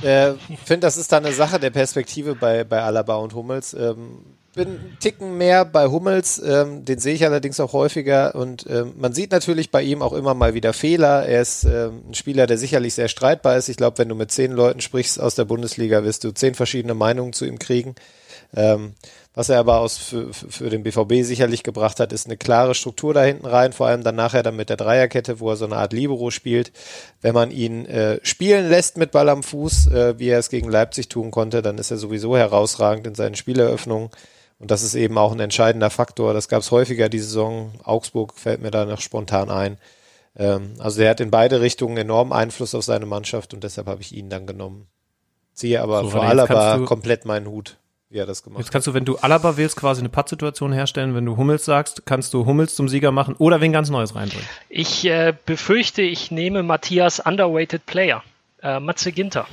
äh, 0.03 0.33
finde, 0.65 0.81
das 0.81 0.99
ist 0.99 1.13
da 1.13 1.17
eine 1.17 1.33
Sache 1.33 1.59
der 1.59 1.71
Perspektive 1.71 2.35
bei, 2.35 2.65
bei 2.65 2.83
Alaba 2.83 3.17
und 3.17 3.35
Hummels. 3.35 3.73
Ähm, 3.73 4.37
bin 4.55 4.69
einen 4.69 4.97
Ticken 5.01 5.39
mehr 5.39 5.65
bei 5.65 5.87
Hummels, 5.87 6.41
ähm, 6.45 6.85
den 6.85 6.99
sehe 6.99 7.15
ich 7.15 7.25
allerdings 7.25 7.59
auch 7.59 7.73
häufiger 7.73 8.35
und 8.35 8.67
ähm, 8.69 8.93
man 8.97 9.13
sieht 9.15 9.33
natürlich 9.33 9.71
bei 9.71 9.83
ihm 9.83 10.03
auch 10.03 10.13
immer 10.13 10.35
mal 10.35 10.55
wieder 10.55 10.73
Fehler. 10.73 11.27
Er 11.27 11.41
ist 11.41 11.65
ähm, 11.65 12.03
ein 12.09 12.15
Spieler, 12.15 12.47
der 12.47 12.59
sicherlich 12.59 12.95
sehr 12.95 13.09
streitbar 13.09 13.57
ist. 13.57 13.69
Ich 13.69 13.77
glaube, 13.77 13.99
wenn 13.99 14.09
du 14.09 14.15
mit 14.15 14.31
zehn 14.31 14.53
Leuten 14.53 14.81
sprichst 14.81 15.21
aus 15.21 15.35
der 15.35 15.47
Bundesliga, 15.47 16.05
wirst 16.05 16.25
du 16.25 16.33
zehn 16.33 16.55
verschiedene 16.55 16.95
Meinungen 16.95 17.33
zu 17.33 17.47
ihm 17.47 17.59
kriegen. 17.59 17.95
Ähm, 18.55 18.95
was 19.35 19.49
er 19.49 19.59
aber 19.59 19.79
aus 19.79 19.97
für, 19.97 20.35
für 20.35 20.69
den 20.69 20.83
BVB 20.83 21.25
sicherlich 21.25 21.63
gebracht 21.63 22.01
hat, 22.01 22.13
ist 22.13 22.27
eine 22.27 22.37
klare 22.37 22.75
Struktur 22.75 23.15
da 23.15 23.23
hinten 23.23 23.47
rein, 23.47 23.73
vor 23.73 23.87
allem 23.87 24.05
dann 24.05 24.15
nachher 24.15 24.43
dann 24.43 24.57
mit 24.57 24.69
der 24.69 24.77
Dreierkette, 24.77 25.41
wo 25.41 25.49
er 25.49 25.57
so 25.57 25.65
eine 25.65 25.77
Art 25.77 25.95
Libero 25.95 26.31
spielt. 26.31 26.71
Wenn 27.23 27.33
man 27.33 27.51
ihn 27.51 27.87
äh, 27.87 28.19
spielen 28.23 28.69
lässt 28.69 28.99
mit 28.99 29.11
Ball 29.11 29.31
am 29.31 29.43
Fuß, 29.43 29.87
äh, 29.87 30.19
wie 30.19 30.29
er 30.29 30.39
es 30.39 30.51
gegen 30.51 30.69
Leipzig 30.69 31.09
tun 31.09 31.31
konnte, 31.31 31.63
dann 31.63 31.79
ist 31.79 31.91
er 31.91 31.97
sowieso 31.97 32.37
herausragend 32.37 33.07
in 33.07 33.15
seinen 33.15 33.35
Spieleröffnungen. 33.35 34.11
Und 34.63 34.71
das 34.71 34.85
ist 34.85 34.95
eben 34.95 35.19
auch 35.19 35.33
ein 35.33 35.41
entscheidender 35.41 35.91
Faktor. 35.91 36.35
Das 36.35 36.49
gab 36.49 36.61
es 36.61 36.71
häufiger 36.71 37.09
die 37.09 37.19
Saison. 37.19 37.73
Augsburg 37.83 38.33
fällt 38.35 38.63
mir 38.63 38.71
da 38.71 38.85
noch 38.85 39.01
spontan 39.01 39.51
ein. 39.51 39.77
Ähm, 40.37 40.75
also 40.79 41.03
er 41.03 41.11
hat 41.11 41.21
in 41.21 41.33
beide 41.33 41.61
Richtungen 41.61 41.97
enormen 41.97 42.33
Einfluss 42.33 42.73
auf 42.77 42.85
seine 42.85 43.05
Mannschaft 43.05 43.55
und 43.55 43.65
deshalb 43.65 43.89
habe 43.89 44.03
ich 44.03 44.15
ihn 44.15 44.31
dann 44.31 44.47
genommen. 44.47 44.87
Ziehe 45.53 45.83
aber 45.83 46.05
so, 46.05 46.11
vor 46.11 46.23
Alaba 46.23 46.79
komplett 46.87 47.25
meinen 47.25 47.49
Hut, 47.49 47.77
wie 48.09 48.19
er 48.19 48.25
das 48.25 48.45
gemacht 48.45 48.61
hat. 48.61 48.67
Jetzt 48.67 48.73
kannst 48.73 48.87
du, 48.87 48.95
wenn 48.95 49.05
du 49.05 49.17
Alaba 49.17 49.57
wählst, 49.57 49.75
quasi 49.75 50.01
eine 50.01 50.11
Pattsituation 50.11 50.73
herstellen. 50.73 51.17
Wenn 51.17 51.27
du 51.27 51.37
Hummels 51.37 51.65
sagst, 51.65 52.07
kannst 52.07 52.33
du 52.33 52.47
Hummels 52.47 52.77
zum 52.77 52.89
Sieger 52.89 53.11
machen 53.11 53.35
oder 53.39 53.61
wen 53.61 53.73
ganz 53.73 53.91
Neues 53.91 54.15
reinbringen. 54.15 54.47
Ich 54.69 55.05
äh, 55.07 55.35
befürchte, 55.45 56.03
ich 56.03 56.31
nehme 56.31 56.63
Matthias 56.63 57.19
Underweighted 57.19 57.85
Player, 57.85 58.23
äh, 58.63 58.79
Matze 58.79 59.11
Ginter. 59.11 59.49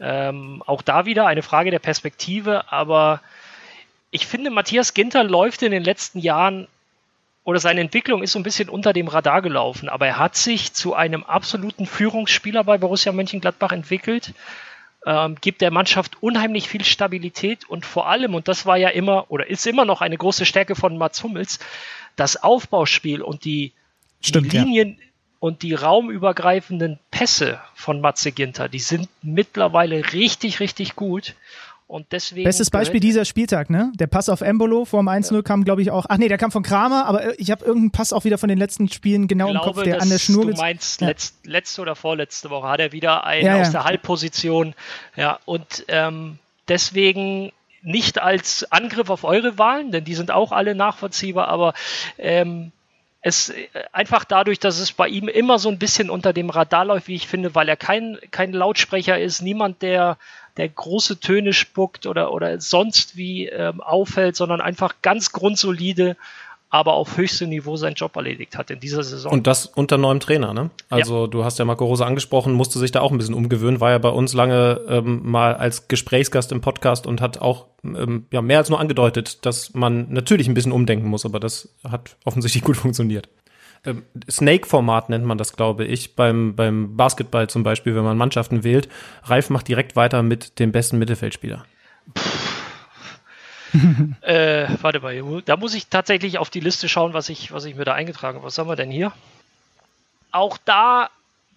Ähm, 0.00 0.62
auch 0.64 0.80
da 0.80 1.04
wieder 1.04 1.26
eine 1.26 1.42
Frage 1.42 1.70
der 1.70 1.78
Perspektive, 1.78 2.72
aber 2.72 3.20
ich 4.10 4.26
finde, 4.26 4.50
Matthias 4.50 4.94
Ginter 4.94 5.24
läuft 5.24 5.62
in 5.62 5.72
den 5.72 5.84
letzten 5.84 6.18
Jahren 6.18 6.66
oder 7.44 7.58
seine 7.58 7.80
Entwicklung 7.80 8.22
ist 8.22 8.32
so 8.32 8.38
ein 8.38 8.42
bisschen 8.44 8.68
unter 8.68 8.92
dem 8.92 9.08
Radar 9.08 9.42
gelaufen, 9.42 9.88
aber 9.88 10.06
er 10.06 10.18
hat 10.18 10.36
sich 10.36 10.72
zu 10.72 10.94
einem 10.94 11.24
absoluten 11.24 11.86
Führungsspieler 11.86 12.64
bei 12.64 12.78
Borussia 12.78 13.12
Mönchengladbach 13.12 13.72
entwickelt, 13.72 14.34
ähm, 15.06 15.36
gibt 15.40 15.62
der 15.62 15.70
Mannschaft 15.70 16.22
unheimlich 16.22 16.68
viel 16.68 16.84
Stabilität 16.84 17.68
und 17.68 17.86
vor 17.86 18.08
allem, 18.08 18.34
und 18.34 18.48
das 18.48 18.66
war 18.66 18.76
ja 18.76 18.88
immer 18.90 19.30
oder 19.30 19.48
ist 19.48 19.66
immer 19.66 19.84
noch 19.84 20.02
eine 20.02 20.18
große 20.18 20.44
Stärke 20.44 20.76
von 20.76 20.98
Mats 20.98 21.22
Hummels, 21.22 21.58
das 22.16 22.42
Aufbauspiel 22.42 23.22
und 23.22 23.44
die, 23.44 23.72
Stimmt, 24.20 24.52
die 24.52 24.58
Linien 24.58 24.98
ja. 24.98 25.04
und 25.38 25.62
die 25.62 25.72
raumübergreifenden 25.72 26.98
Pässe 27.10 27.60
von 27.74 28.02
Matze 28.02 28.32
Ginter, 28.32 28.68
die 28.68 28.80
sind 28.80 29.08
mittlerweile 29.22 30.12
richtig, 30.12 30.60
richtig 30.60 30.96
gut. 30.96 31.34
Und 31.90 32.12
deswegen 32.12 32.44
Bestes 32.44 32.70
Beispiel 32.70 33.00
dieser 33.00 33.24
Spieltag, 33.24 33.68
ne? 33.68 33.90
Der 33.96 34.06
Pass 34.06 34.28
auf 34.28 34.42
Embolo 34.42 34.84
vor 34.84 35.02
dem 35.02 35.08
1-0 35.08 35.34
ja. 35.34 35.42
kam, 35.42 35.64
glaube 35.64 35.82
ich, 35.82 35.90
auch. 35.90 36.06
Ach 36.08 36.18
nee, 36.18 36.28
der 36.28 36.38
kam 36.38 36.52
von 36.52 36.62
Kramer, 36.62 37.04
aber 37.06 37.24
äh, 37.24 37.34
ich 37.36 37.50
habe 37.50 37.64
irgendeinen 37.64 37.90
Pass 37.90 38.12
auch 38.12 38.22
wieder 38.24 38.38
von 38.38 38.48
den 38.48 38.58
letzten 38.58 38.88
Spielen 38.88 39.26
genau 39.26 39.50
glaube, 39.50 39.58
im 39.58 39.74
Kopf, 39.74 39.82
der 39.82 40.00
an 40.00 40.08
der 40.08 40.18
Schnur 40.18 40.46
Du 40.46 40.52
meinst, 40.52 41.00
ja. 41.00 41.08
letzt, 41.08 41.44
letzte 41.44 41.82
oder 41.82 41.96
vorletzte 41.96 42.48
Woche 42.48 42.68
hat 42.68 42.78
er 42.78 42.92
wieder 42.92 43.24
einen 43.24 43.44
ja, 43.44 43.60
aus 43.60 43.72
der 43.72 43.82
Halbposition. 43.82 44.74
Ja, 45.16 45.40
und 45.46 45.84
ähm, 45.88 46.38
deswegen 46.68 47.50
nicht 47.82 48.22
als 48.22 48.70
Angriff 48.70 49.10
auf 49.10 49.24
eure 49.24 49.58
Wahlen, 49.58 49.90
denn 49.90 50.04
die 50.04 50.14
sind 50.14 50.30
auch 50.30 50.52
alle 50.52 50.76
nachvollziehbar, 50.76 51.48
aber 51.48 51.74
ähm, 52.18 52.70
es 53.20 53.50
äh, 53.50 53.66
einfach 53.92 54.24
dadurch, 54.24 54.60
dass 54.60 54.78
es 54.78 54.92
bei 54.92 55.08
ihm 55.08 55.28
immer 55.28 55.58
so 55.58 55.68
ein 55.68 55.78
bisschen 55.78 56.08
unter 56.08 56.32
dem 56.32 56.50
Radar 56.50 56.84
läuft, 56.84 57.08
wie 57.08 57.16
ich 57.16 57.26
finde, 57.26 57.54
weil 57.54 57.68
er 57.68 57.76
kein, 57.76 58.18
kein 58.30 58.52
Lautsprecher 58.52 59.18
ist, 59.18 59.42
niemand, 59.42 59.82
der 59.82 60.18
der 60.60 60.68
große 60.68 61.20
Töne 61.20 61.52
spuckt 61.52 62.06
oder, 62.06 62.32
oder 62.32 62.60
sonst 62.60 63.16
wie 63.16 63.46
ähm, 63.46 63.80
auffällt, 63.80 64.36
sondern 64.36 64.60
einfach 64.60 64.96
ganz 65.02 65.32
grundsolide, 65.32 66.16
aber 66.68 66.92
auf 66.92 67.16
höchstem 67.16 67.48
Niveau 67.48 67.76
seinen 67.76 67.94
Job 67.94 68.14
erledigt 68.14 68.56
hat 68.56 68.70
in 68.70 68.78
dieser 68.78 69.02
Saison. 69.02 69.32
Und 69.32 69.46
das 69.46 69.66
unter 69.66 69.98
neuem 69.98 70.20
Trainer, 70.20 70.54
ne? 70.54 70.70
Also 70.88 71.22
ja. 71.22 71.26
du 71.26 71.44
hast 71.44 71.58
ja 71.58 71.64
Marco 71.64 71.84
Rose 71.84 72.06
angesprochen, 72.06 72.52
musste 72.52 72.78
sich 72.78 72.92
da 72.92 73.00
auch 73.00 73.10
ein 73.10 73.18
bisschen 73.18 73.34
umgewöhnen, 73.34 73.80
war 73.80 73.90
ja 73.90 73.98
bei 73.98 74.10
uns 74.10 74.34
lange 74.34 74.80
ähm, 74.88 75.20
mal 75.24 75.54
als 75.54 75.88
Gesprächsgast 75.88 76.52
im 76.52 76.60
Podcast 76.60 77.06
und 77.06 77.20
hat 77.20 77.40
auch 77.40 77.66
ähm, 77.82 78.26
ja 78.30 78.42
mehr 78.42 78.58
als 78.58 78.68
nur 78.68 78.78
angedeutet, 78.78 79.44
dass 79.44 79.74
man 79.74 80.12
natürlich 80.12 80.46
ein 80.46 80.54
bisschen 80.54 80.72
umdenken 80.72 81.08
muss, 81.08 81.24
aber 81.24 81.40
das 81.40 81.70
hat 81.82 82.16
offensichtlich 82.24 82.62
gut 82.62 82.76
funktioniert. 82.76 83.28
Ähm, 83.84 84.04
Snake-Format 84.30 85.08
nennt 85.08 85.24
man 85.24 85.38
das, 85.38 85.54
glaube 85.54 85.84
ich, 85.84 86.14
beim, 86.14 86.54
beim 86.54 86.96
Basketball 86.96 87.48
zum 87.48 87.62
Beispiel, 87.62 87.94
wenn 87.94 88.04
man 88.04 88.16
Mannschaften 88.16 88.64
wählt. 88.64 88.88
Ralf 89.24 89.50
macht 89.50 89.68
direkt 89.68 89.96
weiter 89.96 90.22
mit 90.22 90.58
dem 90.58 90.72
besten 90.72 90.98
Mittelfeldspieler. 90.98 91.64
äh, 94.20 94.68
warte 94.80 95.00
mal, 95.00 95.42
da 95.44 95.56
muss 95.56 95.74
ich 95.74 95.86
tatsächlich 95.86 96.38
auf 96.38 96.50
die 96.50 96.60
Liste 96.60 96.88
schauen, 96.88 97.14
was 97.14 97.28
ich, 97.28 97.52
was 97.52 97.64
ich 97.64 97.76
mir 97.76 97.84
da 97.84 97.94
eingetragen 97.94 98.38
habe. 98.38 98.46
Was 98.46 98.58
haben 98.58 98.68
wir 98.68 98.76
denn 98.76 98.90
hier? 98.90 99.12
Auch 100.32 100.58
da 100.64 101.10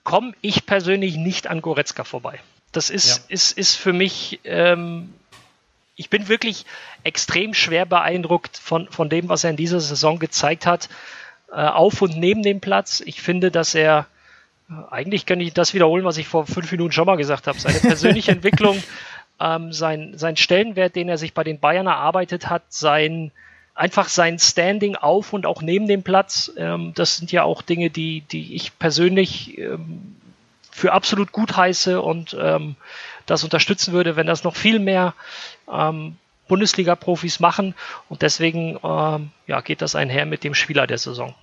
komme 0.03 0.33
ich 0.41 0.65
persönlich 0.65 1.15
nicht 1.15 1.47
an 1.47 1.61
Goretzka 1.61 2.03
vorbei. 2.03 2.39
Das 2.71 2.89
ist, 2.89 3.17
ja. 3.17 3.23
ist, 3.29 3.57
ist 3.57 3.75
für 3.75 3.93
mich, 3.93 4.39
ähm, 4.45 5.13
ich 5.95 6.09
bin 6.09 6.27
wirklich 6.27 6.65
extrem 7.03 7.53
schwer 7.53 7.85
beeindruckt 7.85 8.57
von, 8.57 8.87
von 8.89 9.09
dem, 9.09 9.29
was 9.29 9.43
er 9.43 9.51
in 9.51 9.57
dieser 9.57 9.79
Saison 9.79 10.19
gezeigt 10.19 10.65
hat. 10.65 10.89
Äh, 11.53 11.61
auf 11.61 12.01
und 12.01 12.17
neben 12.17 12.43
dem 12.43 12.59
Platz. 12.59 13.01
Ich 13.05 13.21
finde, 13.21 13.51
dass 13.51 13.75
er 13.75 14.07
eigentlich 14.89 15.25
kann 15.25 15.39
ich 15.39 15.53
das 15.53 15.73
wiederholen, 15.73 16.05
was 16.05 16.17
ich 16.17 16.27
vor 16.27 16.47
fünf 16.47 16.71
Minuten 16.71 16.91
schon 16.91 17.05
mal 17.05 17.17
gesagt 17.17 17.47
habe. 17.47 17.59
Seine 17.59 17.79
persönliche 17.79 18.31
Entwicklung, 18.33 18.81
ähm, 19.39 19.71
sein, 19.73 20.13
sein 20.17 20.37
Stellenwert, 20.37 20.95
den 20.95 21.09
er 21.09 21.17
sich 21.17 21.33
bei 21.33 21.43
den 21.43 21.59
Bayern 21.59 21.87
erarbeitet 21.87 22.49
hat, 22.49 22.63
sein 22.69 23.31
einfach 23.75 24.07
sein 24.07 24.37
Standing 24.37 24.95
auf 24.95 25.33
und 25.33 25.45
auch 25.45 25.61
neben 25.61 25.87
dem 25.87 26.03
Platz, 26.03 26.51
ähm, 26.57 26.91
das 26.95 27.17
sind 27.17 27.31
ja 27.31 27.43
auch 27.43 27.61
Dinge, 27.61 27.89
die, 27.89 28.21
die 28.21 28.55
ich 28.55 28.77
persönlich 28.77 29.57
ähm, 29.57 30.15
für 30.71 30.93
absolut 30.93 31.31
gut 31.31 31.57
heiße 31.57 32.01
und 32.01 32.37
ähm, 32.39 32.75
das 33.25 33.43
unterstützen 33.43 33.93
würde, 33.93 34.15
wenn 34.15 34.27
das 34.27 34.43
noch 34.43 34.55
viel 34.55 34.79
mehr 34.79 35.13
ähm, 35.71 36.17
Bundesliga-Profis 36.47 37.39
machen. 37.39 37.75
Und 38.09 38.21
deswegen 38.21 38.77
ähm, 38.83 39.31
ja, 39.47 39.61
geht 39.61 39.81
das 39.81 39.95
einher 39.95 40.25
mit 40.25 40.43
dem 40.43 40.53
Spieler 40.53 40.87
der 40.87 40.97
Saison. 40.97 41.35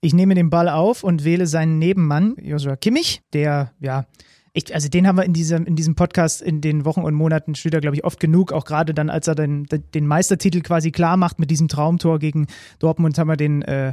Ich 0.00 0.14
nehme 0.14 0.34
den 0.34 0.50
Ball 0.50 0.68
auf 0.68 1.02
und 1.02 1.24
wähle 1.24 1.46
seinen 1.46 1.78
Nebenmann, 1.78 2.36
Joshua 2.40 2.76
Kimmich, 2.76 3.22
der, 3.32 3.72
ja, 3.80 4.06
ich, 4.52 4.74
also 4.74 4.88
den 4.88 5.06
haben 5.06 5.16
wir 5.16 5.24
in 5.24 5.34
diesem, 5.34 5.66
in 5.66 5.76
diesem 5.76 5.96
Podcast 5.96 6.40
in 6.40 6.62
den 6.62 6.84
Wochen 6.86 7.02
und 7.02 7.14
Monaten 7.14 7.54
steht 7.54 7.78
glaube 7.78 7.94
ich, 7.94 8.04
oft 8.04 8.18
genug, 8.20 8.52
auch 8.52 8.64
gerade 8.64 8.94
dann, 8.94 9.10
als 9.10 9.28
er 9.28 9.34
den, 9.34 9.66
den 9.66 10.06
Meistertitel 10.06 10.62
quasi 10.62 10.92
klar 10.92 11.18
macht 11.18 11.38
mit 11.38 11.50
diesem 11.50 11.68
Traumtor 11.68 12.18
gegen 12.18 12.46
Dortmund, 12.78 13.18
haben 13.18 13.28
wir 13.28 13.36
den 13.36 13.60
äh, 13.62 13.92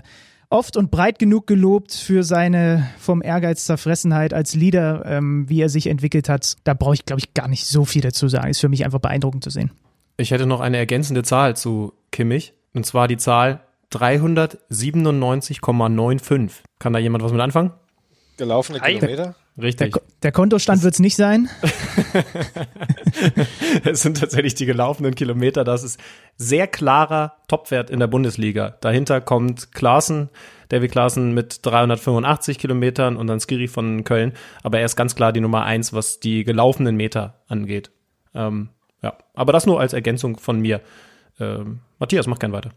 oft 0.49 0.77
und 0.77 0.90
breit 0.90 1.19
genug 1.19 1.48
gelobt 1.48 1.94
für 1.94 2.23
seine 2.23 2.88
vom 2.98 3.22
Ehrgeiz 3.22 3.65
Zerfressenheit 3.65 4.34
als 4.34 4.56
Leader, 4.56 5.03
ähm, 5.06 5.49
wie 5.49 5.61
er 5.61 5.69
sich 5.69 5.88
entwickelt 5.88 6.30
hat. 6.30 6.56
Da 6.64 6.73
brauche 6.73 6.94
ich, 6.94 7.06
glaube 7.06 7.19
ich, 7.19 7.34
gar 7.34 7.49
nicht 7.49 7.65
so 7.65 7.84
viel 7.84 8.02
dazu 8.02 8.30
sagen. 8.30 8.49
Ist 8.49 8.61
für 8.61 8.69
mich 8.69 8.85
einfach 8.85 8.99
beeindruckend 8.99 9.44
zu 9.44 9.49
sehen. 9.49 9.72
Ich 10.18 10.31
hätte 10.31 10.45
noch 10.45 10.60
eine 10.61 10.77
ergänzende 10.77 11.23
Zahl 11.23 11.56
zu 11.56 11.94
Kimmich, 12.11 12.53
und 12.73 12.85
zwar 12.85 13.07
die 13.07 13.18
Zahl 13.18 13.61
397,95. 13.91 16.52
Kann 16.80 16.94
da 16.94 16.99
jemand 16.99 17.23
was 17.23 17.31
mit 17.31 17.41
anfangen? 17.41 17.72
Gelaufene 18.38 18.80
Kilometer? 18.80 19.35
Richtig. 19.61 19.94
Der, 19.94 20.02
der 20.23 20.31
Kontostand 20.31 20.81
wird 20.81 20.95
es 20.95 20.99
nicht 20.99 21.15
sein. 21.15 21.48
es 23.84 24.02
sind 24.02 24.19
tatsächlich 24.19 24.56
die 24.56 24.65
gelaufenen 24.65 25.14
Kilometer. 25.14 25.64
Das 25.64 25.84
ist 25.84 25.99
sehr 26.38 26.65
klarer 26.65 27.35
Topwert 27.48 27.91
in 27.91 27.99
der 27.99 28.07
Bundesliga. 28.07 28.77
Dahinter 28.81 29.22
kommt 29.22 29.72
Klaassen, 29.72 30.30
David 30.69 30.91
Klaassen 30.91 31.35
mit 31.35 31.64
385 31.64 32.57
Kilometern 32.57 33.15
und 33.15 33.27
dann 33.27 33.40
Skiri 33.40 33.68
von 33.68 34.03
Köln. 34.03 34.34
Aber 34.64 34.80
er 34.80 34.85
ist 34.85 34.95
ganz 34.95 35.15
klar 35.15 35.31
die 35.31 35.41
Nummer 35.41 35.65
eins, 35.65 35.94
was 35.94 36.19
die 36.19 36.44
gelaufenen 36.44 36.95
Meter 36.95 37.44
angeht. 37.48 37.91
Ähm, 38.34 38.69
ja, 39.04 39.16
aber 39.34 39.54
das 39.54 39.66
nur 39.66 39.80
als 39.80 39.94
Ergänzung 39.94 40.38
von 40.38 40.60
mir. 40.60 40.82
Ähm, 41.40 41.80
Matthias, 42.00 42.28
mach 42.28 42.40
gern 42.40 42.54
weiter. 42.54 42.72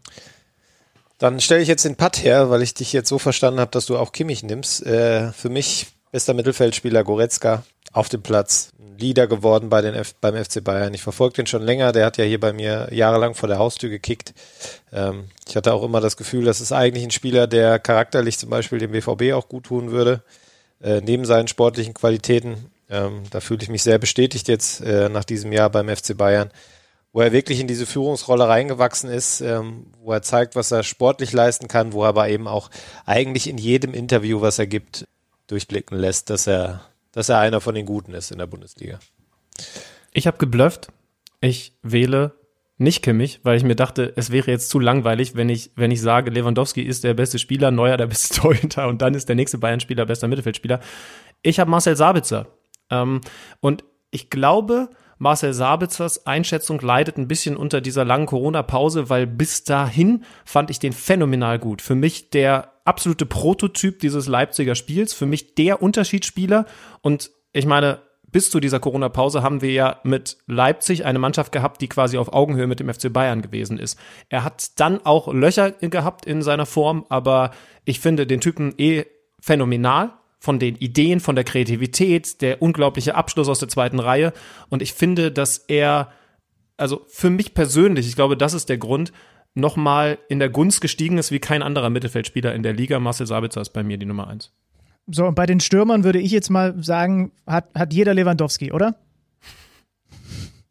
Dann 1.18 1.40
stelle 1.40 1.62
ich 1.62 1.68
jetzt 1.68 1.84
den 1.84 1.96
Putt 1.96 2.22
her, 2.22 2.50
weil 2.50 2.62
ich 2.62 2.74
dich 2.74 2.92
jetzt 2.92 3.08
so 3.08 3.18
verstanden 3.18 3.60
habe, 3.60 3.70
dass 3.70 3.86
du 3.86 3.96
auch 3.96 4.12
Kimmich 4.12 4.42
nimmst. 4.42 4.84
Äh, 4.84 5.32
für 5.32 5.48
mich 5.48 5.86
bester 6.12 6.34
Mittelfeldspieler 6.34 7.04
Goretzka 7.04 7.62
auf 7.92 8.08
dem 8.08 8.22
Platz. 8.22 8.72
Leader 8.98 9.26
geworden 9.26 9.68
bei 9.68 9.82
den 9.82 9.94
F 9.94 10.14
beim 10.20 10.42
FC 10.42 10.62
Bayern. 10.62 10.94
Ich 10.94 11.02
verfolge 11.02 11.34
den 11.34 11.46
schon 11.46 11.62
länger. 11.62 11.92
Der 11.92 12.06
hat 12.06 12.16
ja 12.16 12.24
hier 12.24 12.40
bei 12.40 12.52
mir 12.52 12.88
jahrelang 12.90 13.34
vor 13.34 13.48
der 13.48 13.58
Haustür 13.58 13.90
gekickt. 13.90 14.34
Ähm, 14.92 15.24
ich 15.46 15.56
hatte 15.56 15.72
auch 15.72 15.82
immer 15.82 16.00
das 16.00 16.16
Gefühl, 16.16 16.44
das 16.44 16.60
ist 16.60 16.72
eigentlich 16.72 17.04
ein 17.04 17.10
Spieler, 17.10 17.46
der 17.46 17.78
charakterlich 17.78 18.38
zum 18.38 18.50
Beispiel 18.50 18.78
dem 18.78 18.92
BVB 18.92 19.34
auch 19.34 19.48
gut 19.48 19.64
tun 19.64 19.90
würde, 19.90 20.22
äh, 20.82 21.00
neben 21.00 21.24
seinen 21.24 21.48
sportlichen 21.48 21.94
Qualitäten. 21.94 22.70
Ähm, 22.88 23.22
da 23.30 23.40
fühle 23.40 23.62
ich 23.62 23.68
mich 23.68 23.82
sehr 23.82 23.98
bestätigt 23.98 24.48
jetzt 24.48 24.80
äh, 24.80 25.08
nach 25.08 25.24
diesem 25.24 25.52
Jahr 25.52 25.70
beim 25.70 25.88
FC 25.88 26.16
Bayern, 26.16 26.50
wo 27.12 27.20
er 27.20 27.32
wirklich 27.32 27.60
in 27.60 27.66
diese 27.66 27.86
Führungsrolle 27.86 28.48
reingewachsen 28.48 29.10
ist, 29.10 29.40
ähm, 29.40 29.86
wo 29.98 30.12
er 30.12 30.22
zeigt, 30.22 30.54
was 30.54 30.70
er 30.70 30.82
sportlich 30.82 31.32
leisten 31.32 31.68
kann, 31.68 31.92
wo 31.92 32.02
er 32.02 32.08
aber 32.08 32.28
eben 32.28 32.46
auch 32.46 32.70
eigentlich 33.04 33.48
in 33.48 33.58
jedem 33.58 33.94
Interview, 33.94 34.40
was 34.40 34.58
er 34.58 34.66
gibt, 34.66 35.06
durchblicken 35.46 35.98
lässt, 35.98 36.30
dass 36.30 36.46
er, 36.46 36.82
dass 37.12 37.28
er 37.28 37.38
einer 37.38 37.60
von 37.60 37.74
den 37.74 37.86
Guten 37.86 38.14
ist 38.14 38.30
in 38.30 38.38
der 38.38 38.46
Bundesliga. 38.46 38.98
Ich 40.12 40.26
habe 40.26 40.38
geblufft. 40.38 40.88
Ich 41.40 41.76
wähle 41.82 42.32
nicht 42.78 43.02
Kimmich, 43.02 43.40
weil 43.42 43.56
ich 43.56 43.64
mir 43.64 43.76
dachte, 43.76 44.12
es 44.16 44.30
wäre 44.30 44.50
jetzt 44.50 44.68
zu 44.68 44.78
langweilig, 44.78 45.34
wenn 45.34 45.48
ich, 45.48 45.70
wenn 45.76 45.90
ich 45.90 46.00
sage, 46.00 46.30
Lewandowski 46.30 46.82
ist 46.82 47.04
der 47.04 47.14
beste 47.14 47.38
Spieler, 47.38 47.70
Neuer 47.70 47.96
der 47.96 48.06
beste 48.06 48.34
Torhüter 48.40 48.88
und 48.88 49.00
dann 49.02 49.14
ist 49.14 49.28
der 49.28 49.36
nächste 49.36 49.58
Bayern-Spieler 49.58 50.04
bester 50.04 50.28
Mittelfeldspieler. 50.28 50.80
Ich 51.42 51.58
habe 51.58 51.70
Marcel 51.70 51.96
Sabitzer. 51.96 52.46
Ähm, 52.90 53.20
und 53.60 53.84
ich 54.10 54.30
glaube, 54.30 54.90
Marcel 55.18 55.54
Sabitzers 55.54 56.26
Einschätzung 56.26 56.80
leidet 56.80 57.16
ein 57.16 57.28
bisschen 57.28 57.56
unter 57.56 57.80
dieser 57.80 58.04
langen 58.04 58.26
Corona-Pause, 58.26 59.08
weil 59.08 59.26
bis 59.26 59.64
dahin 59.64 60.24
fand 60.44 60.70
ich 60.70 60.78
den 60.78 60.92
phänomenal 60.92 61.58
gut. 61.58 61.80
Für 61.80 61.94
mich 61.94 62.30
der 62.30 62.72
absolute 62.84 63.26
Prototyp 63.26 63.98
dieses 64.00 64.28
Leipziger 64.28 64.74
Spiels, 64.74 65.14
für 65.14 65.26
mich 65.26 65.54
der 65.54 65.82
Unterschiedsspieler. 65.82 66.66
Und 67.00 67.30
ich 67.52 67.66
meine, 67.66 68.00
bis 68.30 68.50
zu 68.50 68.60
dieser 68.60 68.80
Corona-Pause 68.80 69.42
haben 69.42 69.62
wir 69.62 69.72
ja 69.72 70.00
mit 70.02 70.36
Leipzig 70.46 71.06
eine 71.06 71.18
Mannschaft 71.18 71.52
gehabt, 71.52 71.80
die 71.80 71.88
quasi 71.88 72.18
auf 72.18 72.32
Augenhöhe 72.32 72.66
mit 72.66 72.80
dem 72.80 72.92
FC 72.92 73.10
Bayern 73.10 73.40
gewesen 73.40 73.78
ist. 73.78 73.98
Er 74.28 74.44
hat 74.44 74.78
dann 74.78 75.04
auch 75.06 75.32
Löcher 75.32 75.70
gehabt 75.70 76.26
in 76.26 76.42
seiner 76.42 76.66
Form, 76.66 77.06
aber 77.08 77.52
ich 77.86 78.00
finde 78.00 78.26
den 78.26 78.40
Typen 78.40 78.74
eh 78.76 79.06
phänomenal 79.40 80.12
von 80.38 80.58
den 80.58 80.76
Ideen, 80.76 81.20
von 81.20 81.34
der 81.34 81.44
Kreativität, 81.44 82.40
der 82.42 82.62
unglaubliche 82.62 83.14
Abschluss 83.14 83.48
aus 83.48 83.58
der 83.58 83.68
zweiten 83.68 83.98
Reihe. 83.98 84.32
Und 84.68 84.82
ich 84.82 84.92
finde, 84.92 85.32
dass 85.32 85.58
er, 85.58 86.12
also 86.76 87.04
für 87.08 87.30
mich 87.30 87.54
persönlich, 87.54 88.06
ich 88.06 88.16
glaube, 88.16 88.36
das 88.36 88.54
ist 88.54 88.68
der 88.68 88.78
Grund, 88.78 89.12
nochmal 89.54 90.18
in 90.28 90.38
der 90.38 90.50
Gunst 90.50 90.80
gestiegen 90.80 91.18
ist 91.18 91.32
wie 91.32 91.40
kein 91.40 91.62
anderer 91.62 91.90
Mittelfeldspieler 91.90 92.54
in 92.54 92.62
der 92.62 92.74
Liga. 92.74 93.00
Marcel 93.00 93.26
Sabitzer 93.26 93.62
ist 93.62 93.70
bei 93.70 93.82
mir 93.82 93.96
die 93.96 94.06
Nummer 94.06 94.28
eins. 94.28 94.52
So, 95.08 95.24
und 95.24 95.34
bei 95.34 95.46
den 95.46 95.60
Stürmern 95.60 96.04
würde 96.04 96.18
ich 96.18 96.30
jetzt 96.30 96.50
mal 96.50 96.82
sagen, 96.82 97.32
hat, 97.46 97.68
hat 97.74 97.92
jeder 97.92 98.12
Lewandowski, 98.12 98.72
oder? 98.72 98.96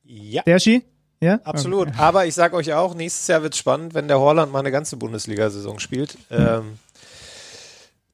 Ja. 0.03 0.43
Der 0.43 0.59
Ski? 0.59 0.83
Ja? 1.21 1.39
Absolut. 1.43 1.87
Okay. 1.87 1.97
Aber 1.97 2.25
ich 2.25 2.35
sage 2.35 2.55
euch 2.55 2.73
auch, 2.73 2.93
nächstes 2.95 3.27
Jahr 3.27 3.41
wird 3.41 3.53
es 3.53 3.59
spannend, 3.59 3.93
wenn 3.93 4.07
der 4.07 4.19
Horland 4.19 4.51
mal 4.51 4.59
eine 4.59 4.71
ganze 4.71 4.97
Bundesliga-Saison 4.97 5.79
spielt. 5.79 6.17
Mhm. 6.29 6.37
Ähm, 6.37 6.79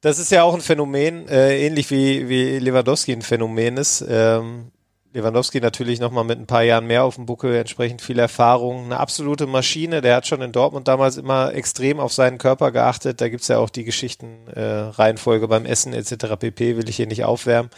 das 0.02 0.18
ist 0.18 0.32
ja 0.32 0.42
auch 0.42 0.52
ein 0.52 0.60
Phänomen, 0.60 1.28
äh, 1.28 1.64
ähnlich 1.64 1.90
wie, 1.90 2.28
wie 2.28 2.58
Lewandowski 2.58 3.12
ein 3.12 3.22
Phänomen 3.22 3.76
ist. 3.76 4.04
Ähm, 4.06 4.72
Lewandowski 5.14 5.60
natürlich 5.60 6.00
nochmal 6.00 6.24
mit 6.24 6.40
ein 6.40 6.46
paar 6.46 6.64
Jahren 6.64 6.86
mehr 6.86 7.04
auf 7.04 7.14
dem 7.14 7.26
Buckel, 7.26 7.54
entsprechend 7.54 8.02
viel 8.02 8.18
Erfahrung. 8.18 8.86
Eine 8.86 8.98
absolute 8.98 9.46
Maschine, 9.46 10.00
der 10.00 10.16
hat 10.16 10.26
schon 10.26 10.42
in 10.42 10.50
Dortmund 10.50 10.88
damals 10.88 11.18
immer 11.18 11.54
extrem 11.54 12.00
auf 12.00 12.12
seinen 12.12 12.38
Körper 12.38 12.72
geachtet. 12.72 13.20
Da 13.20 13.28
gibt's 13.28 13.48
ja 13.48 13.58
auch 13.58 13.70
die 13.70 13.84
Geschichten, 13.84 14.48
äh, 14.48 14.60
Reihenfolge 14.62 15.46
beim 15.46 15.66
Essen 15.66 15.92
etc. 15.92 16.36
pp. 16.38 16.76
will 16.76 16.88
ich 16.88 16.96
hier 16.96 17.06
nicht 17.06 17.24
aufwärmen. 17.24 17.70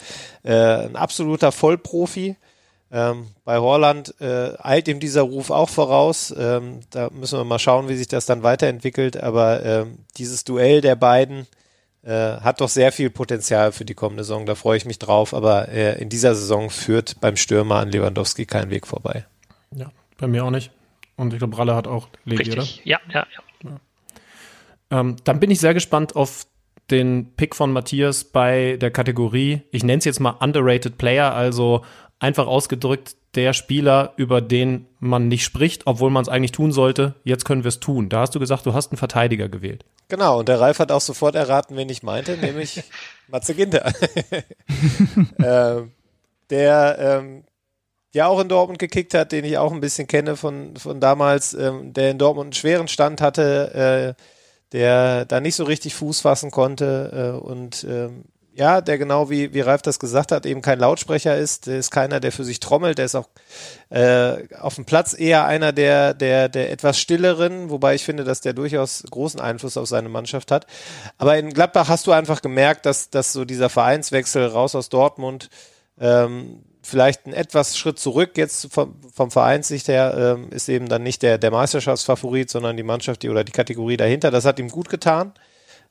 Äh, 0.44 0.55
ein 0.55 0.96
absoluter 0.96 1.52
Vollprofi. 1.52 2.36
Ähm, 2.90 3.26
bei 3.44 3.59
Horland 3.59 4.14
äh, 4.20 4.52
eilt 4.62 4.88
ihm 4.88 5.01
dieser 5.01 5.22
Ruf 5.22 5.51
auch 5.51 5.68
voraus. 5.68 6.32
Ähm, 6.38 6.80
da 6.90 7.10
müssen 7.10 7.38
wir 7.38 7.44
mal 7.44 7.59
schauen, 7.59 7.88
wie 7.88 7.96
sich 7.96 8.09
das 8.09 8.24
dann 8.24 8.44
weiterentwickelt. 8.44 9.16
Aber 9.20 9.62
ähm, 9.64 9.98
dieses 10.16 10.44
Duell 10.44 10.80
der 10.80 10.94
beiden, 10.94 11.48
äh, 12.05 12.40
hat 12.40 12.60
doch 12.60 12.68
sehr 12.68 12.93
viel 12.93 13.10
Potenzial 13.10 13.72
für 13.72 13.85
die 13.85 13.94
kommende 13.94 14.24
Saison. 14.24 14.47
Da 14.47 14.55
freue 14.55 14.76
ich 14.76 14.85
mich 14.85 14.98
drauf. 14.98 15.35
Aber 15.35 15.68
äh, 15.68 16.01
in 16.01 16.09
dieser 16.09 16.35
Saison 16.35 16.70
führt 16.70 17.20
beim 17.20 17.36
Stürmer 17.36 17.76
an 17.76 17.90
Lewandowski 17.90 18.47
kein 18.47 18.70
Weg 18.70 18.86
vorbei. 18.86 19.24
Ja, 19.74 19.90
bei 20.18 20.26
mir 20.26 20.44
auch 20.44 20.51
nicht. 20.51 20.70
Und 21.16 21.32
ich 21.32 21.39
glaube, 21.39 21.56
Ralle 21.56 21.74
hat 21.74 21.86
auch 21.86 22.09
Legi, 22.24 22.52
oder? 22.52 22.64
Ja, 22.85 23.01
ja, 23.09 23.26
ja. 23.35 23.70
ja. 24.90 25.01
Ähm, 25.01 25.16
dann 25.24 25.40
bin 25.40 25.51
ich 25.51 25.60
sehr 25.60 25.74
gespannt 25.74 26.16
auf 26.16 26.47
den 26.90 27.35
Pick 27.36 27.56
von 27.56 27.72
Matthias 27.72 28.24
bei 28.24 28.76
der 28.78 28.90
Kategorie, 28.90 29.62
ich 29.70 29.85
nenne 29.85 29.98
es 29.98 30.05
jetzt 30.05 30.20
mal 30.20 30.32
Underrated 30.40 30.98
Player, 30.98 31.32
also 31.32 31.82
einfach 32.19 32.47
ausgedrückt 32.47 33.16
der 33.35 33.53
Spieler, 33.53 34.12
über 34.16 34.41
den 34.41 34.86
man 35.01 35.28
nicht 35.28 35.45
spricht, 35.45 35.86
obwohl 35.86 36.11
man 36.11 36.23
es 36.23 36.28
eigentlich 36.28 36.53
tun 36.53 36.73
sollte. 36.73 37.15
Jetzt 37.24 37.45
können 37.45 37.65
wir 37.65 37.69
es 37.69 37.81
tun. 37.81 38.09
Da 38.09 38.20
hast 38.20 38.35
du 38.35 38.41
gesagt, 38.41 38.65
du 38.66 38.74
hast 38.74 38.93
einen 38.93 38.99
Verteidiger 38.99 39.49
gewählt. 39.49 39.85
Genau, 40.09 40.39
und 40.39 40.49
der 40.49 40.61
Ralf 40.61 40.78
hat 40.78 40.93
auch 40.93 41.01
sofort 41.01 41.35
erraten, 41.35 41.77
wen 41.77 41.89
ich 41.89 42.03
meinte, 42.03 42.36
nämlich 42.36 42.82
Matze 43.28 43.55
Ginter. 43.55 43.93
ähm, 45.43 45.93
der 46.51 46.97
ähm, 46.99 47.45
ja 48.12 48.28
auch 48.28 48.41
in 48.41 48.49
Dortmund 48.49 48.78
gekickt 48.78 49.15
hat, 49.15 49.32
den 49.32 49.45
ich 49.45 49.59
auch 49.59 49.73
ein 49.73 49.81
bisschen 49.81 50.07
kenne 50.07 50.36
von, 50.36 50.77
von 50.77 51.01
damals, 51.01 51.55
ähm, 51.55 51.93
der 51.93 52.12
in 52.12 52.19
Dortmund 52.19 52.47
einen 52.47 52.53
schweren 52.53 52.89
Stand 52.89 53.20
hatte, 53.20 54.15
äh, 54.16 54.23
der 54.73 55.24
da 55.24 55.41
nicht 55.41 55.57
so 55.57 55.65
richtig 55.65 55.95
Fuß 55.95 56.20
fassen 56.20 56.51
konnte 56.51 57.35
äh, 57.35 57.45
und 57.45 57.85
ähm, 57.89 58.24
ja, 58.56 58.81
der 58.81 58.98
genau 58.98 59.31
wie, 59.31 59.52
wie 59.52 59.60
Ralf 59.60 59.82
das 59.82 59.98
gesagt 59.98 60.31
hat, 60.31 60.47
eben 60.47 60.62
kein 60.62 60.78
Lautsprecher 60.78 61.36
ist, 61.36 61.66
der 61.66 61.78
ist 61.78 61.90
keiner, 61.90 62.20
der 62.20 62.31
für 62.31 62.44
sich 62.44 62.60
trommelt, 62.60 62.98
der 62.98 63.06
ist 63.06 63.16
auch 63.16 63.28
äh, 63.90 64.44
auf 64.60 64.76
dem 64.76 64.85
Platz 64.85 65.18
eher 65.18 65.44
einer 65.47 65.72
der, 65.72 66.14
der, 66.14 66.48
der 66.48 66.70
etwas 66.70 66.98
stilleren, 66.98 67.70
wobei 67.70 67.97
ich 67.97 68.05
finde, 68.05 68.22
dass 68.22 68.40
der 68.40 68.52
durchaus 68.52 69.02
großen 69.10 69.40
Einfluss 69.40 69.76
auf 69.76 69.89
seine 69.89 70.09
Mannschaft 70.09 70.52
hat. 70.52 70.66
Aber 71.18 71.36
in 71.36 71.52
Gladbach 71.52 71.89
hast 71.89 72.06
du 72.06 72.12
einfach 72.12 72.43
gemerkt, 72.43 72.86
dass, 72.86 73.10
dass 73.10 73.32
so 73.32 73.44
dieser 73.44 73.68
Vereinswechsel 73.68 74.47
raus 74.47 74.74
aus 74.74 74.89
Dortmund 74.89 75.51
ähm, 75.98 76.62
vielleicht 76.82 77.26
ein 77.26 77.32
etwas 77.32 77.76
Schritt 77.76 77.98
zurück 77.98 78.36
jetzt 78.36 78.72
vom, 78.72 78.94
vom 79.12 79.31
Vereinssicht 79.31 79.89
her 79.89 80.36
ähm, 80.36 80.51
ist 80.51 80.68
eben 80.68 80.89
dann 80.89 81.02
nicht 81.02 81.22
der, 81.22 81.39
der 81.39 81.51
Meisterschaftsfavorit, 81.51 82.51
sondern 82.51 82.76
die 82.76 82.82
Mannschaft 82.82 83.22
die, 83.22 83.31
oder 83.31 83.43
die 83.43 83.52
Kategorie 83.52 83.97
dahinter. 83.97 84.31
Das 84.31 84.44
hat 84.44 84.59
ihm 84.59 84.68
gut 84.68 84.89
getan. 84.89 85.32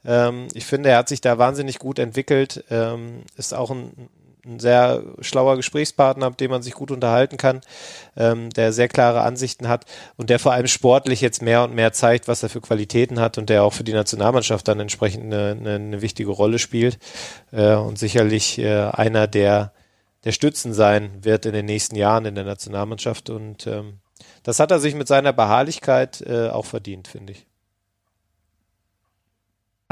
Ähm, 0.05 0.47
ich 0.53 0.65
finde, 0.65 0.89
er 0.89 0.97
hat 0.97 1.09
sich 1.09 1.21
da 1.21 1.37
wahnsinnig 1.37 1.79
gut 1.79 1.99
entwickelt, 1.99 2.63
ähm, 2.69 3.23
ist 3.37 3.53
auch 3.53 3.71
ein, 3.71 4.09
ein 4.45 4.59
sehr 4.59 5.03
schlauer 5.21 5.55
Gesprächspartner, 5.55 6.29
mit 6.29 6.39
dem 6.39 6.51
man 6.51 6.61
sich 6.61 6.73
gut 6.73 6.91
unterhalten 6.91 7.37
kann, 7.37 7.61
ähm, 8.17 8.49
der 8.49 8.73
sehr 8.73 8.89
klare 8.89 9.21
Ansichten 9.21 9.67
hat 9.67 9.85
und 10.17 10.29
der 10.29 10.39
vor 10.39 10.51
allem 10.51 10.67
sportlich 10.67 11.21
jetzt 11.21 11.41
mehr 11.41 11.63
und 11.63 11.73
mehr 11.73 11.93
zeigt, 11.93 12.27
was 12.27 12.43
er 12.43 12.49
für 12.49 12.61
Qualitäten 12.61 13.19
hat 13.19 13.37
und 13.37 13.49
der 13.49 13.63
auch 13.63 13.73
für 13.73 13.85
die 13.85 13.93
Nationalmannschaft 13.93 14.67
dann 14.67 14.79
entsprechend 14.79 15.25
eine, 15.25 15.51
eine, 15.51 15.75
eine 15.75 16.01
wichtige 16.01 16.31
Rolle 16.31 16.59
spielt 16.59 16.99
äh, 17.51 17.75
und 17.75 17.97
sicherlich 17.97 18.59
äh, 18.59 18.89
einer 18.91 19.27
der, 19.27 19.71
der 20.25 20.33
Stützen 20.33 20.73
sein 20.73 21.23
wird 21.23 21.45
in 21.45 21.53
den 21.53 21.65
nächsten 21.65 21.95
Jahren 21.95 22.25
in 22.25 22.35
der 22.35 22.45
Nationalmannschaft 22.45 23.29
und 23.29 23.67
ähm, 23.67 23.99
das 24.43 24.59
hat 24.59 24.71
er 24.71 24.79
sich 24.79 24.93
mit 24.93 25.07
seiner 25.07 25.31
Beharrlichkeit 25.31 26.21
äh, 26.21 26.49
auch 26.49 26.65
verdient, 26.65 27.07
finde 27.07 27.33
ich. 27.33 27.45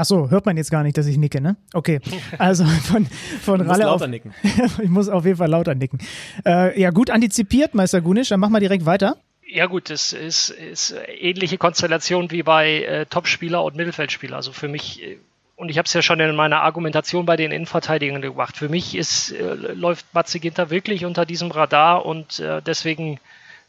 Ach 0.02 0.06
so, 0.06 0.30
hört 0.30 0.46
man 0.46 0.56
jetzt 0.56 0.72
gar 0.72 0.82
nicht, 0.82 0.98
dass 0.98 1.06
ich 1.06 1.16
nicke, 1.16 1.40
ne? 1.40 1.54
Okay. 1.74 2.00
Also 2.36 2.64
von, 2.90 3.06
von 3.40 3.60
du 3.60 3.66
Ralle 3.66 3.84
lauter 3.84 4.06
auf, 4.06 4.10
nicken. 4.10 4.34
ich 4.82 4.88
muss 4.88 5.08
auf 5.08 5.24
jeden 5.24 5.36
Fall 5.36 5.48
lauter 5.48 5.76
nicken. 5.76 6.00
Äh, 6.44 6.80
ja, 6.80 6.90
gut 6.90 7.08
antizipiert, 7.08 7.76
Meister 7.76 8.00
Gunisch. 8.00 8.30
Dann 8.30 8.40
machen 8.40 8.52
wir 8.52 8.58
direkt 8.58 8.84
weiter. 8.84 9.16
Ja 9.46 9.66
gut, 9.66 9.90
es 9.90 10.12
ist, 10.12 10.50
ist 10.50 10.92
ähnliche 11.20 11.56
Konstellation 11.56 12.32
wie 12.32 12.42
bei 12.42 12.82
äh, 12.82 13.06
Topspieler 13.06 13.62
und 13.62 13.76
Mittelfeldspieler. 13.76 14.34
Also 14.34 14.50
für 14.50 14.66
mich, 14.66 15.04
äh, 15.04 15.18
und 15.54 15.68
ich 15.68 15.78
habe 15.78 15.86
es 15.86 15.92
ja 15.92 16.02
schon 16.02 16.18
in 16.18 16.34
meiner 16.34 16.62
Argumentation 16.62 17.24
bei 17.24 17.36
den 17.36 17.52
Innenverteidigern 17.52 18.22
gemacht, 18.22 18.56
für 18.56 18.68
mich 18.68 18.96
ist, 18.96 19.30
äh, 19.30 19.54
läuft 19.54 20.12
Matze 20.12 20.40
Ginter 20.40 20.70
wirklich 20.70 21.04
unter 21.04 21.24
diesem 21.24 21.52
Radar 21.52 22.04
und 22.04 22.40
äh, 22.40 22.60
deswegen 22.60 23.20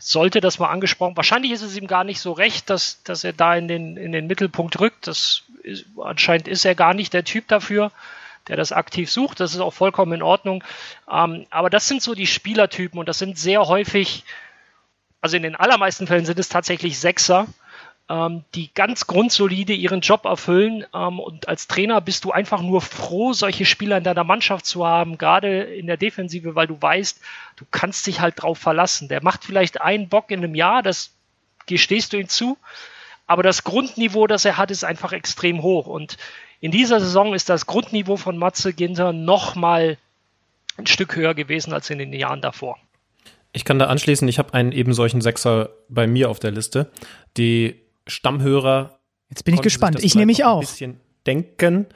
sollte 0.06 0.42
das 0.42 0.60
mal 0.60 0.70
angesprochen. 0.70 1.16
Wahrscheinlich 1.16 1.52
ist 1.52 1.62
es 1.62 1.78
ihm 1.78 1.88
gar 1.88 2.04
nicht 2.04 2.20
so 2.20 2.34
recht, 2.34 2.70
dass, 2.70 3.02
dass 3.04 3.24
er 3.24 3.34
da 3.34 3.56
in 3.56 3.68
den, 3.68 3.96
in 3.98 4.12
den 4.12 4.28
Mittelpunkt 4.28 4.80
rückt. 4.80 5.08
Das 5.08 5.44
ist, 5.64 5.86
anscheinend 6.02 6.48
ist 6.48 6.66
er 6.66 6.76
gar 6.76 6.94
nicht 6.94 7.14
der 7.14 7.24
Typ 7.24 7.48
dafür, 7.48 7.92
der 8.48 8.58
das 8.58 8.72
aktiv 8.72 9.10
sucht. 9.10 9.40
Das 9.40 9.54
ist 9.54 9.62
auch 9.62 9.74
vollkommen 9.74 10.14
in 10.14 10.22
Ordnung. 10.22 10.64
Ähm, 11.10 11.46
aber 11.50 11.70
das 11.70 11.88
sind 11.88 12.02
so 12.02 12.16
die 12.16 12.28
Spielertypen 12.28 13.00
und 13.00 13.08
das 13.08 13.18
sind 13.18 13.38
sehr 13.38 13.68
häufig, 13.68 14.26
also 15.22 15.38
in 15.38 15.44
den 15.44 15.56
allermeisten 15.56 16.06
Fällen 16.06 16.26
sind 16.26 16.40
es 16.40 16.50
tatsächlich 16.50 17.00
Sechser, 17.00 17.48
ähm, 18.10 18.44
die 18.56 18.74
ganz 18.74 19.08
grundsolide 19.08 19.74
ihren 19.74 20.02
Job 20.02 20.26
erfüllen. 20.26 20.86
Ähm, 20.94 21.20
und 21.20 21.48
als 21.48 21.68
Trainer 21.68 22.02
bist 22.02 22.26
du 22.26 22.32
einfach 22.32 22.62
nur 22.62 22.82
froh, 22.82 23.34
solche 23.34 23.66
Spieler 23.66 23.98
in 23.98 24.04
deiner 24.04 24.24
Mannschaft 24.24 24.66
zu 24.66 24.86
haben, 24.86 25.18
gerade 25.18 25.64
in 25.64 25.88
der 25.88 25.98
Defensive, 25.98 26.56
weil 26.56 26.68
du 26.68 26.82
weißt, 26.82 27.22
du 27.56 27.66
kannst 27.72 28.06
dich 28.08 28.20
halt 28.20 28.42
drauf 28.42 28.58
verlassen. 28.58 29.08
Der 29.08 29.24
macht 29.24 29.46
vielleicht 29.46 29.82
einen 29.82 30.10
Bock 30.10 30.32
in 30.32 30.44
einem 30.44 30.56
Jahr, 30.56 30.84
das 30.84 31.12
gestehst 31.66 32.14
du 32.14 32.18
ihm 32.18 32.28
zu. 32.28 32.58
Aber 33.26 33.42
das 33.42 33.64
Grundniveau, 33.64 34.28
das 34.28 34.44
er 34.44 34.58
hat, 34.58 34.70
ist 34.70 34.84
einfach 34.84 35.14
extrem 35.14 35.62
hoch. 35.64 35.88
Und 35.88 36.18
in 36.60 36.72
dieser 36.72 37.00
Saison 37.00 37.34
ist 37.34 37.50
das 37.50 37.66
Grundniveau 37.66 38.18
von 38.18 38.38
Matze 38.38 38.74
Ginter 38.74 39.14
nochmal 39.14 39.98
ein 40.78 40.88
Stück 40.88 41.16
höher 41.16 41.34
gewesen 41.34 41.74
als 41.74 41.90
in 41.90 42.00
den 42.00 42.14
Jahren 42.14 42.42
davor. 42.42 42.78
Ich 43.54 43.66
kann 43.66 43.80
da 43.80 43.86
anschließen, 43.86 44.28
ich 44.28 44.40
habe 44.40 44.54
einen 44.54 44.72
eben 44.72 44.94
solchen 44.94 45.22
Sechser 45.22 45.70
bei 45.88 46.08
mir 46.08 46.30
auf 46.30 46.40
der 46.40 46.52
Liste. 46.52 46.92
Die 47.38 47.83
Stammhörer. 48.08 49.00
Jetzt 49.30 49.44
bin 49.46 49.56
ich 49.56 49.62
gespannt. 49.62 50.04
Ich 50.04 50.16
nehme 50.16 50.28
mich 50.28 50.44
auch. 50.44 50.58
Ein 50.58 50.62
bisschen 50.62 51.00
denken. 51.26 51.88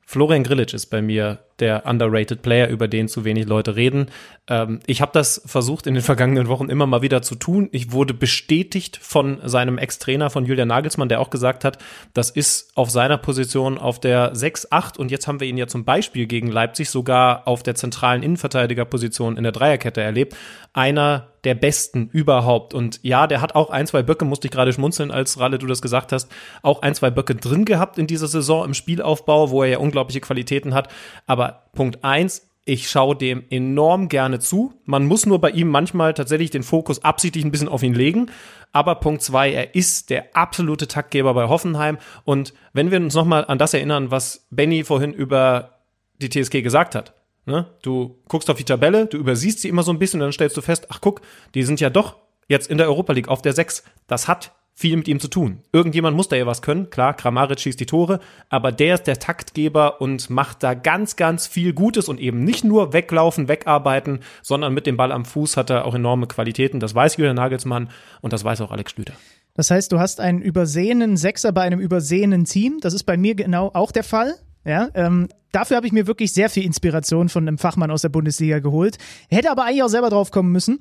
Florian 0.00 0.44
Grillitsch 0.44 0.74
ist 0.74 0.86
bei 0.86 1.02
mir 1.02 1.44
der 1.60 1.86
underrated 1.86 2.42
Player, 2.42 2.68
über 2.68 2.88
den 2.88 3.08
zu 3.08 3.24
wenig 3.24 3.46
Leute 3.46 3.76
reden. 3.76 4.06
Ähm, 4.48 4.80
ich 4.86 5.00
habe 5.00 5.12
das 5.12 5.42
versucht 5.46 5.86
in 5.86 5.94
den 5.94 6.02
vergangenen 6.04 6.48
Wochen 6.48 6.68
immer 6.68 6.86
mal 6.86 7.02
wieder 7.02 7.22
zu 7.22 7.34
tun. 7.34 7.68
Ich 7.72 7.92
wurde 7.92 8.14
bestätigt 8.14 8.98
von 9.00 9.40
seinem 9.44 9.78
Ex-Trainer, 9.78 10.30
von 10.30 10.46
Julian 10.46 10.68
Nagelsmann, 10.68 11.08
der 11.08 11.20
auch 11.20 11.30
gesagt 11.30 11.64
hat, 11.64 11.78
das 12.14 12.30
ist 12.30 12.76
auf 12.76 12.90
seiner 12.90 13.18
Position 13.18 13.78
auf 13.78 14.00
der 14.00 14.34
6-8 14.34 14.98
und 14.98 15.10
jetzt 15.10 15.26
haben 15.26 15.40
wir 15.40 15.48
ihn 15.48 15.58
ja 15.58 15.66
zum 15.66 15.84
Beispiel 15.84 16.26
gegen 16.26 16.48
Leipzig 16.48 16.90
sogar 16.90 17.46
auf 17.46 17.62
der 17.62 17.74
zentralen 17.74 18.22
Innenverteidigerposition 18.22 19.36
in 19.36 19.42
der 19.42 19.52
Dreierkette 19.52 20.00
erlebt. 20.00 20.36
Einer 20.72 21.28
der 21.44 21.54
besten 21.54 22.08
überhaupt. 22.12 22.74
Und 22.74 23.00
ja, 23.02 23.26
der 23.26 23.40
hat 23.40 23.54
auch 23.54 23.70
ein, 23.70 23.86
zwei 23.86 24.02
Böcke, 24.02 24.24
musste 24.24 24.48
ich 24.48 24.52
gerade 24.52 24.72
schmunzeln, 24.72 25.10
als 25.10 25.38
Ralle 25.38 25.58
du 25.58 25.66
das 25.66 25.80
gesagt 25.80 26.12
hast, 26.12 26.30
auch 26.62 26.82
ein, 26.82 26.94
zwei 26.94 27.10
Böcke 27.10 27.34
drin 27.34 27.64
gehabt 27.64 27.98
in 27.98 28.06
dieser 28.06 28.26
Saison 28.26 28.64
im 28.64 28.74
Spielaufbau, 28.74 29.50
wo 29.50 29.62
er 29.62 29.70
ja 29.70 29.78
unglaubliche 29.78 30.20
Qualitäten 30.20 30.74
hat. 30.74 30.88
Aber 31.26 31.47
Punkt 31.72 32.04
eins, 32.04 32.48
ich 32.64 32.90
schaue 32.90 33.16
dem 33.16 33.44
enorm 33.48 34.08
gerne 34.08 34.40
zu. 34.40 34.74
Man 34.84 35.06
muss 35.06 35.24
nur 35.24 35.40
bei 35.40 35.50
ihm 35.50 35.68
manchmal 35.68 36.12
tatsächlich 36.12 36.50
den 36.50 36.62
Fokus 36.62 37.02
absichtlich 37.02 37.44
ein 37.44 37.50
bisschen 37.50 37.68
auf 37.68 37.82
ihn 37.82 37.94
legen. 37.94 38.30
Aber 38.72 38.96
Punkt 38.96 39.22
zwei, 39.22 39.50
er 39.50 39.74
ist 39.74 40.10
der 40.10 40.36
absolute 40.36 40.86
Taktgeber 40.86 41.32
bei 41.32 41.48
Hoffenheim. 41.48 41.96
Und 42.24 42.52
wenn 42.74 42.90
wir 42.90 42.98
uns 42.98 43.14
nochmal 43.14 43.46
an 43.46 43.56
das 43.56 43.72
erinnern, 43.72 44.10
was 44.10 44.46
Benny 44.50 44.84
vorhin 44.84 45.14
über 45.14 45.78
die 46.20 46.28
TSG 46.28 46.60
gesagt 46.60 46.94
hat. 46.94 47.14
Ne? 47.46 47.66
Du 47.80 48.18
guckst 48.28 48.50
auf 48.50 48.58
die 48.58 48.64
Tabelle, 48.64 49.06
du 49.06 49.16
übersiehst 49.16 49.60
sie 49.60 49.70
immer 49.70 49.82
so 49.82 49.90
ein 49.90 49.98
bisschen 49.98 50.20
und 50.20 50.26
dann 50.26 50.32
stellst 50.32 50.56
du 50.56 50.60
fest, 50.60 50.88
ach 50.90 51.00
guck, 51.00 51.22
die 51.54 51.62
sind 51.62 51.80
ja 51.80 51.88
doch 51.88 52.16
jetzt 52.48 52.70
in 52.70 52.76
der 52.76 52.88
Europa 52.88 53.14
League 53.14 53.28
auf 53.28 53.40
der 53.40 53.54
6. 53.54 53.84
Das 54.06 54.28
hat 54.28 54.52
viel 54.78 54.96
mit 54.96 55.08
ihm 55.08 55.18
zu 55.18 55.26
tun. 55.26 55.58
Irgendjemand 55.72 56.16
muss 56.16 56.28
da 56.28 56.36
ja 56.36 56.46
was 56.46 56.62
können. 56.62 56.88
Klar, 56.88 57.12
Kramaric 57.14 57.58
schießt 57.58 57.80
die 57.80 57.86
Tore, 57.86 58.20
aber 58.48 58.70
der 58.70 58.94
ist 58.94 59.08
der 59.08 59.18
Taktgeber 59.18 60.00
und 60.00 60.30
macht 60.30 60.62
da 60.62 60.74
ganz, 60.74 61.16
ganz 61.16 61.48
viel 61.48 61.72
Gutes 61.72 62.08
und 62.08 62.20
eben 62.20 62.44
nicht 62.44 62.62
nur 62.62 62.92
weglaufen, 62.92 63.48
wegarbeiten, 63.48 64.20
sondern 64.40 64.72
mit 64.72 64.86
dem 64.86 64.96
Ball 64.96 65.10
am 65.10 65.24
Fuß 65.24 65.56
hat 65.56 65.70
er 65.70 65.84
auch 65.84 65.96
enorme 65.96 66.28
Qualitäten. 66.28 66.78
Das 66.78 66.94
weiß 66.94 67.16
Julian 67.16 67.34
Nagelsmann 67.34 67.90
und 68.20 68.32
das 68.32 68.44
weiß 68.44 68.60
auch 68.60 68.70
Alex 68.70 68.92
Schlüter. 68.92 69.14
Das 69.54 69.72
heißt, 69.72 69.90
du 69.90 69.98
hast 69.98 70.20
einen 70.20 70.42
übersehenen 70.42 71.16
Sechser 71.16 71.50
bei 71.50 71.62
einem 71.62 71.80
übersehenen 71.80 72.44
Team. 72.44 72.78
Das 72.80 72.94
ist 72.94 73.02
bei 73.02 73.16
mir 73.16 73.34
genau 73.34 73.72
auch 73.74 73.90
der 73.90 74.04
Fall. 74.04 74.36
Ja, 74.64 74.90
ähm, 74.94 75.26
dafür 75.50 75.76
habe 75.76 75.88
ich 75.88 75.92
mir 75.92 76.06
wirklich 76.06 76.32
sehr 76.32 76.50
viel 76.50 76.64
Inspiration 76.64 77.28
von 77.28 77.48
einem 77.48 77.58
Fachmann 77.58 77.90
aus 77.90 78.02
der 78.02 78.10
Bundesliga 78.10 78.60
geholt. 78.60 78.96
Hätte 79.28 79.50
aber 79.50 79.64
eigentlich 79.64 79.82
auch 79.82 79.88
selber 79.88 80.10
drauf 80.10 80.30
kommen 80.30 80.52
müssen. 80.52 80.78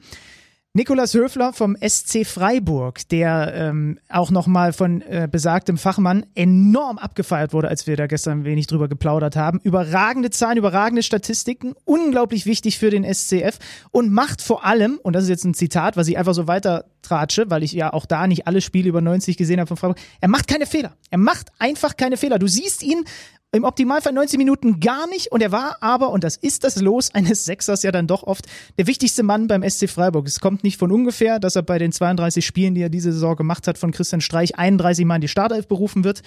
Nikolas 0.78 1.16
Höfler 1.16 1.54
vom 1.54 1.76
SC 1.76 2.24
Freiburg, 2.24 3.10
der 3.10 3.52
ähm, 3.56 3.98
auch 4.10 4.30
nochmal 4.30 4.74
von 4.74 5.02
äh, 5.02 5.28
besagtem 5.30 5.76
Fachmann 5.76 6.24
enorm 6.36 7.00
abgefeiert 7.00 7.52
wurde, 7.52 7.68
als 7.68 7.88
wir 7.88 7.98
da 7.98 8.06
gestern 8.06 8.46
wenig 8.46 8.68
drüber 8.68 8.88
geplaudert 8.88 9.36
haben. 9.36 9.60
Überragende 9.64 10.30
Zahlen, 10.30 10.60
überragende 10.60 11.02
Statistiken, 11.02 11.74
unglaublich 11.84 12.46
wichtig 12.46 12.78
für 12.78 12.92
den 12.92 13.12
SCF 13.12 13.58
und 13.90 14.14
macht 14.14 14.44
vor 14.44 14.66
allem, 14.66 15.00
und 15.02 15.14
das 15.14 15.24
ist 15.24 15.30
jetzt 15.30 15.46
ein 15.46 15.56
Zitat, 15.56 15.98
was 15.98 16.10
ich 16.10 16.20
einfach 16.20 16.36
so 16.36 16.48
weiter 16.48 16.86
tratsche, 17.02 17.50
weil 17.50 17.64
ich 17.64 17.72
ja 17.72 17.92
auch 17.92 18.06
da 18.06 18.28
nicht 18.28 18.46
alle 18.46 18.62
Spiele 18.62 18.90
über 18.90 19.02
90 19.02 19.36
gesehen 19.36 19.60
habe 19.60 19.68
von 19.68 19.78
Freiburg, 19.78 19.98
er 20.22 20.28
macht 20.28 20.48
keine 20.48 20.68
Fehler. 20.68 20.94
Er 21.10 21.18
macht 21.18 21.48
einfach 21.58 21.98
keine 21.98 22.18
Fehler. 22.18 22.38
Du 22.38 22.48
siehst 22.48 22.84
ihn 22.84 23.04
im 23.54 23.64
Optimalfall 23.64 24.14
90 24.14 24.38
Minuten 24.38 24.80
gar 24.80 25.08
nicht 25.08 25.32
und 25.32 25.42
er 25.42 25.52
war 25.52 25.78
aber, 25.80 26.10
und 26.10 26.24
das 26.24 26.36
ist 26.36 26.64
das 26.64 26.82
Los 26.82 27.14
eines 27.14 27.46
Sechsers 27.46 27.84
ja 27.84 27.92
dann 27.92 28.08
doch 28.08 28.24
oft, 28.24 28.46
der 28.78 28.88
wichtigste 28.88 29.24
Mann 29.24 29.48
beim 29.48 29.68
SC 29.68 29.90
Freiburg. 29.90 30.28
Es 30.28 30.40
kommt 30.40 30.64
nicht 30.64 30.78
von 30.78 30.92
ungefähr, 30.92 31.40
dass 31.40 31.56
er 31.56 31.64
bei 31.64 31.80
den 31.80 31.92
32 31.92 32.46
Spielen, 32.46 32.76
die 32.76 32.82
er 32.82 32.90
diese 32.90 33.14
Saison 33.14 33.36
gemacht 33.36 33.68
hat, 33.68 33.78
von 33.78 33.92
Christian 33.92 34.22
Streich 34.22 34.58
31 34.58 35.06
Mal 35.06 35.16
in 35.16 35.22
die 35.22 35.28
Startelf 35.28 35.68
berufen 35.68 36.04
wird. 36.04 36.22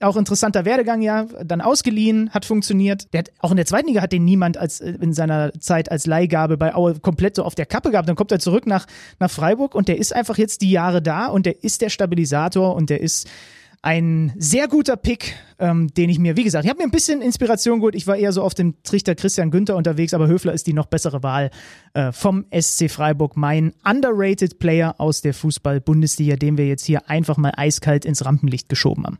Auch 0.00 0.16
interessanter 0.16 0.64
Werdegang, 0.64 1.02
ja, 1.02 1.24
dann 1.42 1.60
ausgeliehen, 1.60 2.30
hat 2.30 2.44
funktioniert. 2.44 3.12
Der 3.12 3.20
hat, 3.20 3.32
auch 3.40 3.50
in 3.50 3.56
der 3.56 3.66
zweiten 3.66 3.88
Liga 3.88 4.00
hat 4.00 4.12
den 4.12 4.24
niemand 4.24 4.56
als 4.56 4.80
äh, 4.80 4.92
in 5.00 5.12
seiner 5.12 5.52
Zeit 5.58 5.90
als 5.90 6.06
Leihgabe 6.06 6.56
bei 6.56 6.72
Aue 6.74 7.00
komplett 7.00 7.34
so 7.34 7.42
auf 7.42 7.56
der 7.56 7.66
Kappe 7.66 7.90
gehabt. 7.90 8.08
Dann 8.08 8.14
kommt 8.14 8.30
er 8.30 8.38
zurück 8.38 8.66
nach, 8.66 8.86
nach 9.18 9.30
Freiburg 9.30 9.74
und 9.74 9.88
der 9.88 9.98
ist 9.98 10.14
einfach 10.14 10.38
jetzt 10.38 10.60
die 10.60 10.70
Jahre 10.70 11.02
da 11.02 11.26
und 11.26 11.46
der 11.46 11.64
ist 11.64 11.80
der 11.80 11.88
Stabilisator 11.88 12.76
und 12.76 12.90
der 12.90 13.00
ist 13.00 13.26
ein 13.82 14.32
sehr 14.36 14.68
guter 14.68 14.96
Pick, 14.96 15.36
ähm, 15.58 15.88
den 15.94 16.10
ich 16.10 16.18
mir, 16.18 16.36
wie 16.36 16.44
gesagt, 16.44 16.64
ich 16.64 16.70
habe 16.70 16.78
mir 16.78 16.84
ein 16.84 16.90
bisschen 16.90 17.22
Inspiration 17.22 17.78
geholt. 17.78 17.94
Ich 17.94 18.06
war 18.06 18.16
eher 18.16 18.32
so 18.32 18.42
auf 18.42 18.54
dem 18.54 18.82
Trichter 18.82 19.14
Christian 19.14 19.50
Günther 19.50 19.76
unterwegs, 19.76 20.14
aber 20.14 20.26
Höfler 20.26 20.52
ist 20.52 20.66
die 20.66 20.72
noch 20.72 20.86
bessere 20.86 21.22
Wahl 21.22 21.50
äh, 21.94 22.12
vom 22.12 22.46
SC 22.58 22.90
Freiburg. 22.90 23.36
Mein 23.36 23.72
underrated 23.84 24.58
Player 24.58 24.94
aus 24.98 25.20
der 25.20 25.34
Fußball-Bundesliga, 25.34 26.36
den 26.36 26.58
wir 26.58 26.66
jetzt 26.66 26.84
hier 26.84 27.08
einfach 27.08 27.36
mal 27.36 27.52
eiskalt 27.56 28.04
ins 28.04 28.24
Rampenlicht 28.24 28.68
geschoben 28.68 29.04
haben. 29.04 29.18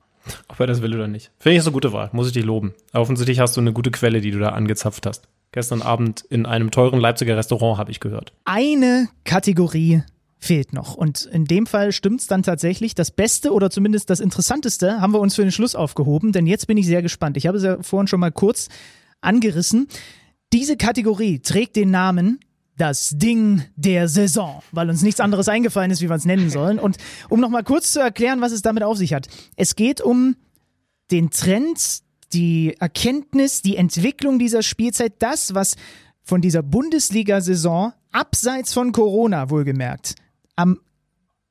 Ob 0.49 0.61
er 0.61 0.67
das 0.67 0.83
will 0.83 0.95
oder 0.95 1.09
nicht. 1.09 1.31
Finde 1.39 1.57
ich 1.57 1.63
eine 1.63 1.73
gute 1.73 1.93
Wahl, 1.93 2.11
muss 2.13 2.27
ich 2.27 2.33
dich 2.35 2.45
loben. 2.45 2.75
Offensichtlich 2.93 3.41
hast 3.41 3.57
du 3.57 3.61
eine 3.61 3.73
gute 3.73 3.91
Quelle, 3.91 4.21
die 4.21 4.31
du 4.31 4.39
da 4.39 4.51
angezapft 4.51 5.07
hast. 5.07 5.29
Gestern 5.53 5.81
Abend 5.81 6.25
in 6.29 6.45
einem 6.45 6.71
teuren 6.71 7.01
Leipziger 7.01 7.37
Restaurant 7.37 7.79
habe 7.79 7.91
ich 7.91 8.01
gehört. 8.01 8.33
Eine 8.45 9.09
Kategorie 9.25 10.03
fehlt 10.39 10.73
noch. 10.73 10.95
Und 10.95 11.27
in 11.27 11.45
dem 11.45 11.67
Fall 11.67 11.93
stimmt 11.93 12.21
es 12.21 12.27
dann 12.27 12.43
tatsächlich. 12.43 12.95
Das 12.95 13.11
Beste 13.11 13.53
oder 13.53 13.71
zumindest 13.71 14.09
das 14.09 14.21
Interessanteste 14.21 15.01
haben 15.01 15.13
wir 15.13 15.21
uns 15.21 15.35
für 15.35 15.43
den 15.43 15.53
Schluss 15.53 15.75
aufgehoben, 15.75 16.33
denn 16.33 16.47
jetzt 16.47 16.67
bin 16.67 16.77
ich 16.77 16.87
sehr 16.87 17.03
gespannt. 17.03 17.37
Ich 17.37 17.47
habe 17.47 17.59
es 17.59 17.65
ja 17.65 17.83
vorhin 17.83 18.07
schon 18.07 18.21
mal 18.21 18.33
kurz 18.33 18.69
angerissen. 19.21 19.89
Diese 20.53 20.77
Kategorie 20.77 21.41
trägt 21.41 21.77
den 21.77 21.91
Namen 21.91 22.39
das 22.77 23.11
Ding 23.17 23.65
der 23.75 24.09
Saison, 24.09 24.63
weil 24.71 24.89
uns 24.89 25.03
nichts 25.03 25.19
anderes 25.19 25.49
eingefallen 25.49 25.91
ist, 25.91 26.01
wie 26.01 26.09
wir 26.09 26.15
es 26.15 26.25
nennen 26.25 26.49
sollen. 26.49 26.79
Und 26.79 26.97
um 27.29 27.41
nochmal 27.41 27.65
kurz 27.65 27.93
zu 27.93 28.01
erklären, 28.01 28.41
was 28.41 28.53
es 28.53 28.63
damit 28.63 28.85
auf 28.85 28.97
sich 28.97 29.13
hat. 29.13 29.27
Es 29.57 29.75
geht 29.75 30.01
um 30.01 30.37
den 31.11 31.31
Trend, 31.31 32.03
die 32.33 32.77
Erkenntnis, 32.79 33.63
die 33.63 33.77
Entwicklung 33.77 34.39
dieser 34.39 34.63
Spielzeit, 34.63 35.15
das, 35.19 35.55
was 35.55 35.75
von 36.23 36.41
dieser 36.41 36.63
Bundesliga-Saison 36.63 37.93
abseits 38.13 38.73
von 38.73 38.93
Corona 38.93 39.51
wohlgemerkt 39.51 40.15
am 40.59 40.81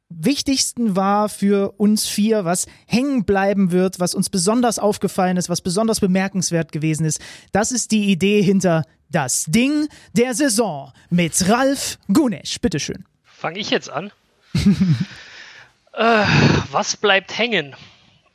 wichtigsten 0.09 0.95
war 0.95 1.29
für 1.29 1.71
uns 1.77 2.07
vier, 2.07 2.43
was 2.43 2.67
hängen 2.85 3.23
bleiben 3.23 3.71
wird, 3.71 3.99
was 3.99 4.15
uns 4.15 4.29
besonders 4.29 4.79
aufgefallen 4.79 5.37
ist, 5.37 5.49
was 5.49 5.61
besonders 5.61 6.01
bemerkenswert 6.01 6.71
gewesen 6.71 7.05
ist. 7.05 7.21
Das 7.53 7.71
ist 7.71 7.91
die 7.91 8.11
Idee 8.11 8.41
hinter 8.41 8.83
das 9.09 9.45
Ding 9.45 9.87
der 10.13 10.33
Saison 10.33 10.91
mit 11.09 11.47
Ralf 11.49 11.97
Gunesch. 12.11 12.59
Bitteschön. 12.59 13.05
Fange 13.23 13.59
ich 13.59 13.69
jetzt 13.69 13.89
an? 13.89 14.11
äh, 15.93 16.25
was 16.71 16.97
bleibt 16.97 17.37
hängen? 17.37 17.75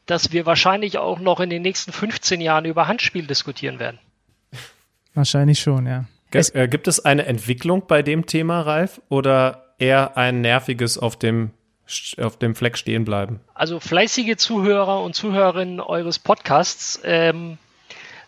Dass 0.06 0.32
wir 0.32 0.46
wahrscheinlich 0.46 0.98
auch 0.98 1.20
noch 1.20 1.40
in 1.40 1.50
den 1.50 1.62
nächsten 1.62 1.92
15 1.92 2.40
Jahren 2.40 2.64
über 2.64 2.88
Handspiel 2.88 3.26
diskutieren 3.26 3.78
werden. 3.78 3.98
Wahrscheinlich 5.14 5.60
schon, 5.60 5.86
ja. 5.86 6.06
Es, 6.30 6.48
äh, 6.50 6.66
gibt 6.66 6.88
es 6.88 7.04
eine 7.04 7.26
Entwicklung 7.26 7.86
bei 7.86 8.02
dem 8.02 8.24
Thema, 8.24 8.62
Ralf, 8.62 9.02
oder 9.10 9.61
eher 9.82 10.16
ein 10.16 10.40
nerviges 10.40 10.96
auf 10.96 11.16
dem 11.16 11.50
auf 12.16 12.38
dem 12.38 12.54
Fleck 12.54 12.78
stehen 12.78 13.04
bleiben? 13.04 13.40
Also 13.54 13.80
fleißige 13.80 14.36
Zuhörer 14.36 15.02
und 15.02 15.14
Zuhörerinnen 15.14 15.80
eures 15.80 16.18
Podcasts 16.18 17.00
ähm, 17.04 17.58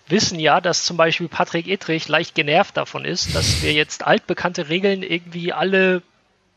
wissen 0.09 0.39
ja, 0.39 0.61
dass 0.61 0.85
zum 0.85 0.97
Beispiel 0.97 1.29
Patrick 1.29 1.67
Ittrich 1.67 2.09
leicht 2.09 2.35
genervt 2.35 2.77
davon 2.77 3.05
ist, 3.05 3.35
dass 3.35 3.63
wir 3.63 3.73
jetzt 3.73 4.07
altbekannte 4.07 4.69
Regeln 4.69 5.03
irgendwie 5.03 5.53
alle 5.53 6.03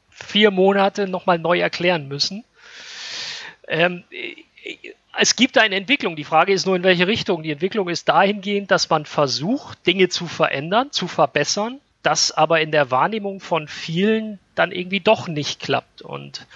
vier 0.10 0.52
Monate 0.52 1.08
nochmal 1.08 1.40
neu 1.40 1.60
erklären 1.60 2.08
müssen. 2.08 2.44
Ähm, 3.68 4.04
es 5.18 5.36
gibt 5.36 5.58
eine 5.58 5.76
Entwicklung. 5.76 6.16
Die 6.16 6.24
Frage 6.24 6.52
ist 6.52 6.66
nur, 6.66 6.76
in 6.76 6.84
welche 6.84 7.08
Richtung. 7.08 7.44
Die 7.44 7.52
Entwicklung 7.52 7.88
ist 7.88 8.10
dahingehend, 8.10 8.72
dass 8.72 8.90
man 8.90 9.06
versucht, 9.06 9.86
Dinge 9.88 10.10
zu 10.10 10.28
verändern, 10.28 10.92
zu 10.92 11.08
verbessern, 11.08 11.80
das 12.08 12.32
aber 12.32 12.62
in 12.62 12.72
der 12.72 12.90
Wahrnehmung 12.90 13.42
von 13.42 13.68
vielen 13.68 14.40
dann 14.56 14.72
irgendwie 14.72 15.02
doch 15.02 15.28
nicht 15.28 15.60
klappt. 15.60 16.02
Und 16.02 16.48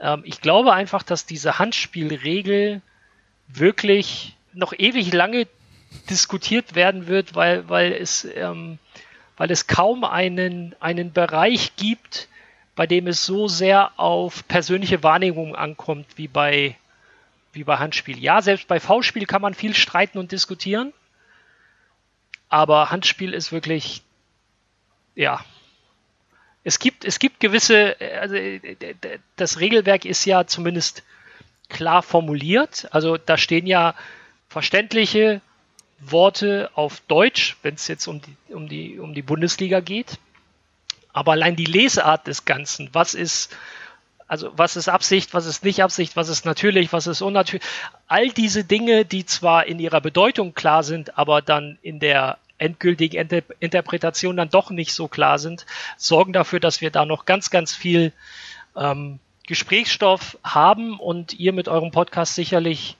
ähm, 0.00 0.22
ich 0.24 0.40
glaube 0.40 0.72
einfach, 0.72 1.02
dass 1.02 1.26
diese 1.26 1.58
Handspielregel 1.58 2.80
wirklich 3.46 4.34
noch 4.54 4.72
ewig 4.72 5.12
lange 5.12 5.46
diskutiert 6.08 6.74
werden 6.74 7.08
wird, 7.08 7.34
weil, 7.34 7.68
weil, 7.68 7.92
es, 7.92 8.26
ähm, 8.36 8.78
weil 9.36 9.50
es 9.50 9.66
kaum 9.66 10.02
einen, 10.02 10.74
einen 10.80 11.12
Bereich 11.12 11.76
gibt, 11.76 12.28
bei 12.74 12.86
dem 12.86 13.06
es 13.06 13.26
so 13.26 13.48
sehr 13.48 14.00
auf 14.00 14.48
persönliche 14.48 15.02
Wahrnehmung 15.02 15.54
ankommt 15.54 16.06
wie 16.16 16.28
bei, 16.28 16.74
wie 17.52 17.64
bei 17.64 17.76
Handspiel. 17.76 18.18
Ja, 18.18 18.40
selbst 18.40 18.66
bei 18.66 18.80
V-Spiel 18.80 19.26
kann 19.26 19.42
man 19.42 19.52
viel 19.52 19.74
streiten 19.74 20.16
und 20.16 20.32
diskutieren, 20.32 20.94
aber 22.48 22.90
Handspiel 22.90 23.34
ist 23.34 23.52
wirklich, 23.52 24.02
ja, 25.16 25.44
es 26.62 26.78
gibt, 26.78 27.04
es 27.04 27.18
gibt 27.18 27.40
gewisse, 27.40 27.96
also 28.20 28.36
das 29.36 29.60
Regelwerk 29.60 30.04
ist 30.04 30.24
ja 30.24 30.46
zumindest 30.46 31.02
klar 31.68 32.02
formuliert. 32.02 32.88
Also 32.92 33.16
da 33.16 33.36
stehen 33.36 33.66
ja 33.66 33.94
verständliche 34.48 35.40
Worte 35.98 36.70
auf 36.74 37.00
Deutsch, 37.08 37.56
wenn 37.62 37.74
es 37.74 37.88
jetzt 37.88 38.06
um 38.06 38.20
die, 38.20 38.54
um, 38.54 38.68
die, 38.68 38.98
um 38.98 39.14
die 39.14 39.22
Bundesliga 39.22 39.80
geht. 39.80 40.18
Aber 41.12 41.32
allein 41.32 41.56
die 41.56 41.64
Lesart 41.64 42.26
des 42.26 42.44
Ganzen, 42.44 42.90
was 42.92 43.14
ist, 43.14 43.56
also 44.28 44.50
was 44.56 44.76
ist 44.76 44.88
Absicht, 44.88 45.32
was 45.32 45.46
ist 45.46 45.64
nicht 45.64 45.82
Absicht, 45.82 46.16
was 46.16 46.28
ist 46.28 46.44
natürlich, 46.44 46.92
was 46.92 47.06
ist 47.06 47.22
unnatürlich, 47.22 47.66
all 48.06 48.28
diese 48.30 48.64
Dinge, 48.64 49.04
die 49.04 49.24
zwar 49.24 49.66
in 49.66 49.78
ihrer 49.78 50.00
Bedeutung 50.00 50.52
klar 50.52 50.82
sind, 50.82 51.16
aber 51.16 51.40
dann 51.42 51.78
in 51.80 52.00
der 52.00 52.38
endgültigen 52.58 53.20
Inter 53.20 53.42
Interpretation 53.60 54.36
dann 54.36 54.50
doch 54.50 54.70
nicht 54.70 54.92
so 54.92 55.08
klar 55.08 55.38
sind, 55.38 55.66
sorgen 55.96 56.32
dafür, 56.32 56.60
dass 56.60 56.80
wir 56.80 56.90
da 56.90 57.04
noch 57.04 57.24
ganz, 57.24 57.50
ganz 57.50 57.74
viel 57.74 58.12
ähm, 58.76 59.18
Gesprächsstoff 59.46 60.38
haben 60.42 60.98
und 60.98 61.38
ihr 61.38 61.52
mit 61.52 61.68
eurem 61.68 61.90
Podcast 61.90 62.34
sicherlich 62.34 62.96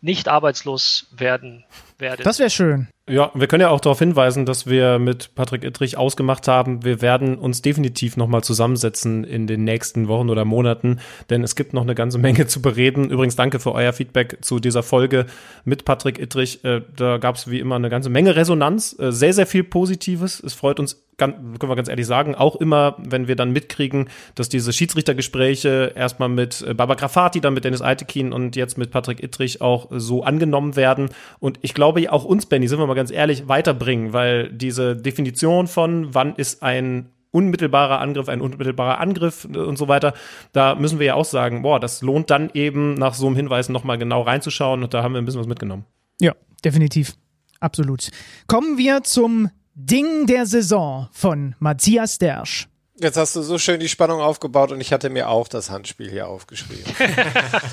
nicht 0.00 0.28
arbeitslos 0.28 1.06
werden 1.10 1.64
werdet. 1.98 2.24
Das 2.24 2.38
wäre 2.38 2.50
schön. 2.50 2.88
Ja, 3.08 3.30
wir 3.34 3.46
können 3.46 3.62
ja 3.62 3.70
auch 3.70 3.80
darauf 3.80 3.98
hinweisen, 3.98 4.44
dass 4.44 4.66
wir 4.66 4.98
mit 4.98 5.34
Patrick 5.34 5.64
Ittrich 5.64 5.96
ausgemacht 5.96 6.46
haben, 6.48 6.84
wir 6.84 7.00
werden 7.00 7.38
uns 7.38 7.62
definitiv 7.62 8.16
nochmal 8.16 8.42
zusammensetzen 8.42 9.24
in 9.24 9.46
den 9.46 9.64
nächsten 9.64 10.08
Wochen 10.08 10.30
oder 10.30 10.44
Monaten, 10.44 11.00
denn 11.30 11.42
es 11.42 11.56
gibt 11.56 11.72
noch 11.72 11.82
eine 11.82 11.94
ganze 11.94 12.18
Menge 12.18 12.46
zu 12.46 12.60
bereden. 12.60 13.10
Übrigens 13.10 13.36
danke 13.36 13.60
für 13.60 13.72
euer 13.72 13.92
Feedback 13.92 14.38
zu 14.42 14.58
dieser 14.60 14.82
Folge 14.82 15.26
mit 15.64 15.84
Patrick 15.84 16.18
Ittrich. 16.18 16.64
Äh, 16.64 16.82
da 16.96 17.18
gab 17.18 17.36
es 17.36 17.50
wie 17.50 17.60
immer 17.60 17.76
eine 17.76 17.90
ganze 17.90 18.10
Menge 18.10 18.36
Resonanz, 18.36 18.96
äh, 18.98 19.10
sehr, 19.10 19.32
sehr 19.32 19.46
viel 19.46 19.64
Positives. 19.64 20.40
Es 20.40 20.54
freut 20.54 20.78
uns 20.78 21.07
können 21.18 21.58
wir 21.60 21.76
ganz 21.76 21.88
ehrlich 21.88 22.06
sagen, 22.06 22.34
auch 22.34 22.56
immer, 22.56 22.96
wenn 22.98 23.28
wir 23.28 23.36
dann 23.36 23.52
mitkriegen, 23.52 24.08
dass 24.34 24.48
diese 24.48 24.72
Schiedsrichtergespräche 24.72 25.92
erstmal 25.94 26.28
mit 26.28 26.62
äh, 26.62 26.74
Baba 26.74 26.94
Grafati, 26.94 27.40
dann 27.40 27.54
mit 27.54 27.64
Dennis 27.64 27.82
Eitekin 27.82 28.32
und 28.32 28.56
jetzt 28.56 28.78
mit 28.78 28.90
Patrick 28.90 29.22
Ittrich 29.22 29.60
auch 29.60 29.88
so 29.90 30.22
angenommen 30.22 30.76
werden. 30.76 31.10
Und 31.40 31.58
ich 31.62 31.74
glaube, 31.74 32.10
auch 32.12 32.24
uns, 32.24 32.46
Benny, 32.46 32.68
sind 32.68 32.78
wir 32.78 32.86
mal 32.86 32.94
ganz 32.94 33.10
ehrlich, 33.10 33.48
weiterbringen, 33.48 34.12
weil 34.12 34.50
diese 34.50 34.96
Definition 34.96 35.66
von, 35.66 36.14
wann 36.14 36.36
ist 36.36 36.62
ein 36.62 37.10
unmittelbarer 37.30 38.00
Angriff, 38.00 38.28
ein 38.28 38.40
unmittelbarer 38.40 39.00
Angriff 39.00 39.44
und 39.44 39.76
so 39.76 39.88
weiter. 39.88 40.14
Da 40.52 40.74
müssen 40.76 40.98
wir 40.98 41.06
ja 41.06 41.14
auch 41.14 41.24
sagen, 41.24 41.62
boah, 41.62 41.78
das 41.78 42.00
lohnt 42.00 42.30
dann 42.30 42.50
eben 42.54 42.94
nach 42.94 43.14
so 43.14 43.26
einem 43.26 43.36
Hinweis 43.36 43.68
nochmal 43.68 43.98
genau 43.98 44.22
reinzuschauen 44.22 44.82
und 44.82 44.94
da 44.94 45.02
haben 45.02 45.12
wir 45.12 45.20
ein 45.20 45.24
bisschen 45.24 45.40
was 45.40 45.46
mitgenommen. 45.46 45.84
Ja, 46.20 46.34
definitiv. 46.64 47.14
Absolut. 47.60 48.10
Kommen 48.46 48.78
wir 48.78 49.02
zum 49.02 49.50
Ding 49.80 50.26
der 50.26 50.44
Saison 50.44 51.08
von 51.12 51.54
Matthias 51.60 52.18
Dersch. 52.18 52.66
Jetzt 52.98 53.16
hast 53.16 53.36
du 53.36 53.42
so 53.42 53.58
schön 53.58 53.78
die 53.78 53.88
Spannung 53.88 54.20
aufgebaut 54.20 54.72
und 54.72 54.80
ich 54.80 54.92
hatte 54.92 55.08
mir 55.08 55.28
auch 55.28 55.46
das 55.46 55.70
Handspiel 55.70 56.10
hier 56.10 56.26
aufgeschrieben. 56.26 56.92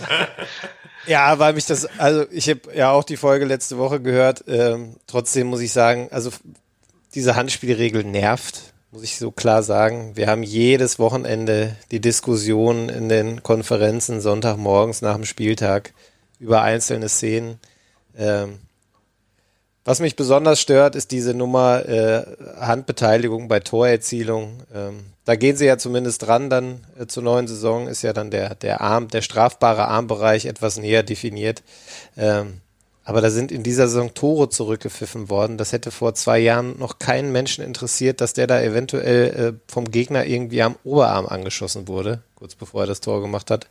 ja, 1.07 1.39
weil 1.39 1.53
mich 1.53 1.65
das, 1.65 1.87
also 1.97 2.27
ich 2.29 2.47
habe 2.47 2.61
ja 2.75 2.91
auch 2.91 3.03
die 3.03 3.17
Folge 3.17 3.45
letzte 3.45 3.79
Woche 3.79 3.99
gehört. 3.99 4.43
Ähm, 4.47 4.97
trotzdem 5.07 5.47
muss 5.47 5.61
ich 5.61 5.71
sagen, 5.71 6.09
also 6.11 6.29
diese 7.15 7.35
Handspielregel 7.35 8.03
nervt, 8.03 8.61
muss 8.91 9.01
ich 9.01 9.17
so 9.17 9.31
klar 9.31 9.63
sagen. 9.63 10.15
Wir 10.15 10.27
haben 10.27 10.43
jedes 10.43 10.99
Wochenende 10.99 11.75
die 11.89 12.01
Diskussion 12.01 12.89
in 12.89 13.09
den 13.09 13.41
Konferenzen 13.41 14.21
Sonntagmorgens 14.21 15.01
nach 15.01 15.15
dem 15.15 15.25
Spieltag 15.25 15.91
über 16.39 16.61
einzelne 16.61 17.09
Szenen. 17.09 17.57
Ähm, 18.15 18.59
was 19.85 19.99
mich 19.99 20.15
besonders 20.15 20.59
stört, 20.59 20.95
ist 20.95 21.11
diese 21.11 21.35
Nummer 21.35 21.87
äh, 21.87 22.25
Handbeteiligung 22.59 23.47
bei 23.47 23.59
Torerzielung. 23.59 24.63
Ähm, 24.73 25.05
da 25.25 25.35
gehen 25.35 25.55
sie 25.55 25.65
ja 25.65 25.77
zumindest 25.77 26.23
dran 26.23 26.49
dann 26.49 26.83
äh, 26.99 27.05
zur 27.05 27.21
neuen 27.21 27.47
Saison, 27.47 27.87
ist 27.87 28.01
ja 28.01 28.11
dann 28.11 28.31
der, 28.31 28.55
der 28.55 28.81
Arm, 28.81 29.07
der 29.09 29.21
strafbare 29.21 29.87
Armbereich 29.87 30.45
etwas 30.45 30.77
näher 30.77 31.03
definiert. 31.03 31.61
Ähm, 32.17 32.61
aber 33.03 33.21
da 33.21 33.29
sind 33.29 33.51
in 33.51 33.61
dieser 33.61 33.87
Saison 33.87 34.15
Tore 34.15 34.49
zurückgepfiffen 34.49 35.29
worden. 35.29 35.59
Das 35.59 35.71
hätte 35.71 35.91
vor 35.91 36.15
zwei 36.15 36.39
Jahren 36.39 36.79
noch 36.79 36.97
keinen 36.97 37.31
Menschen 37.31 37.63
interessiert, 37.63 38.19
dass 38.19 38.33
der 38.33 38.47
da 38.47 38.59
eventuell 38.59 39.27
äh, 39.27 39.71
vom 39.71 39.91
Gegner 39.91 40.25
irgendwie 40.25 40.63
am 40.63 40.77
Oberarm 40.83 41.27
angeschossen 41.27 41.87
wurde, 41.87 42.23
kurz 42.33 42.55
bevor 42.55 42.81
er 42.81 42.87
das 42.87 43.01
Tor 43.01 43.21
gemacht 43.21 43.51
hat. 43.51 43.67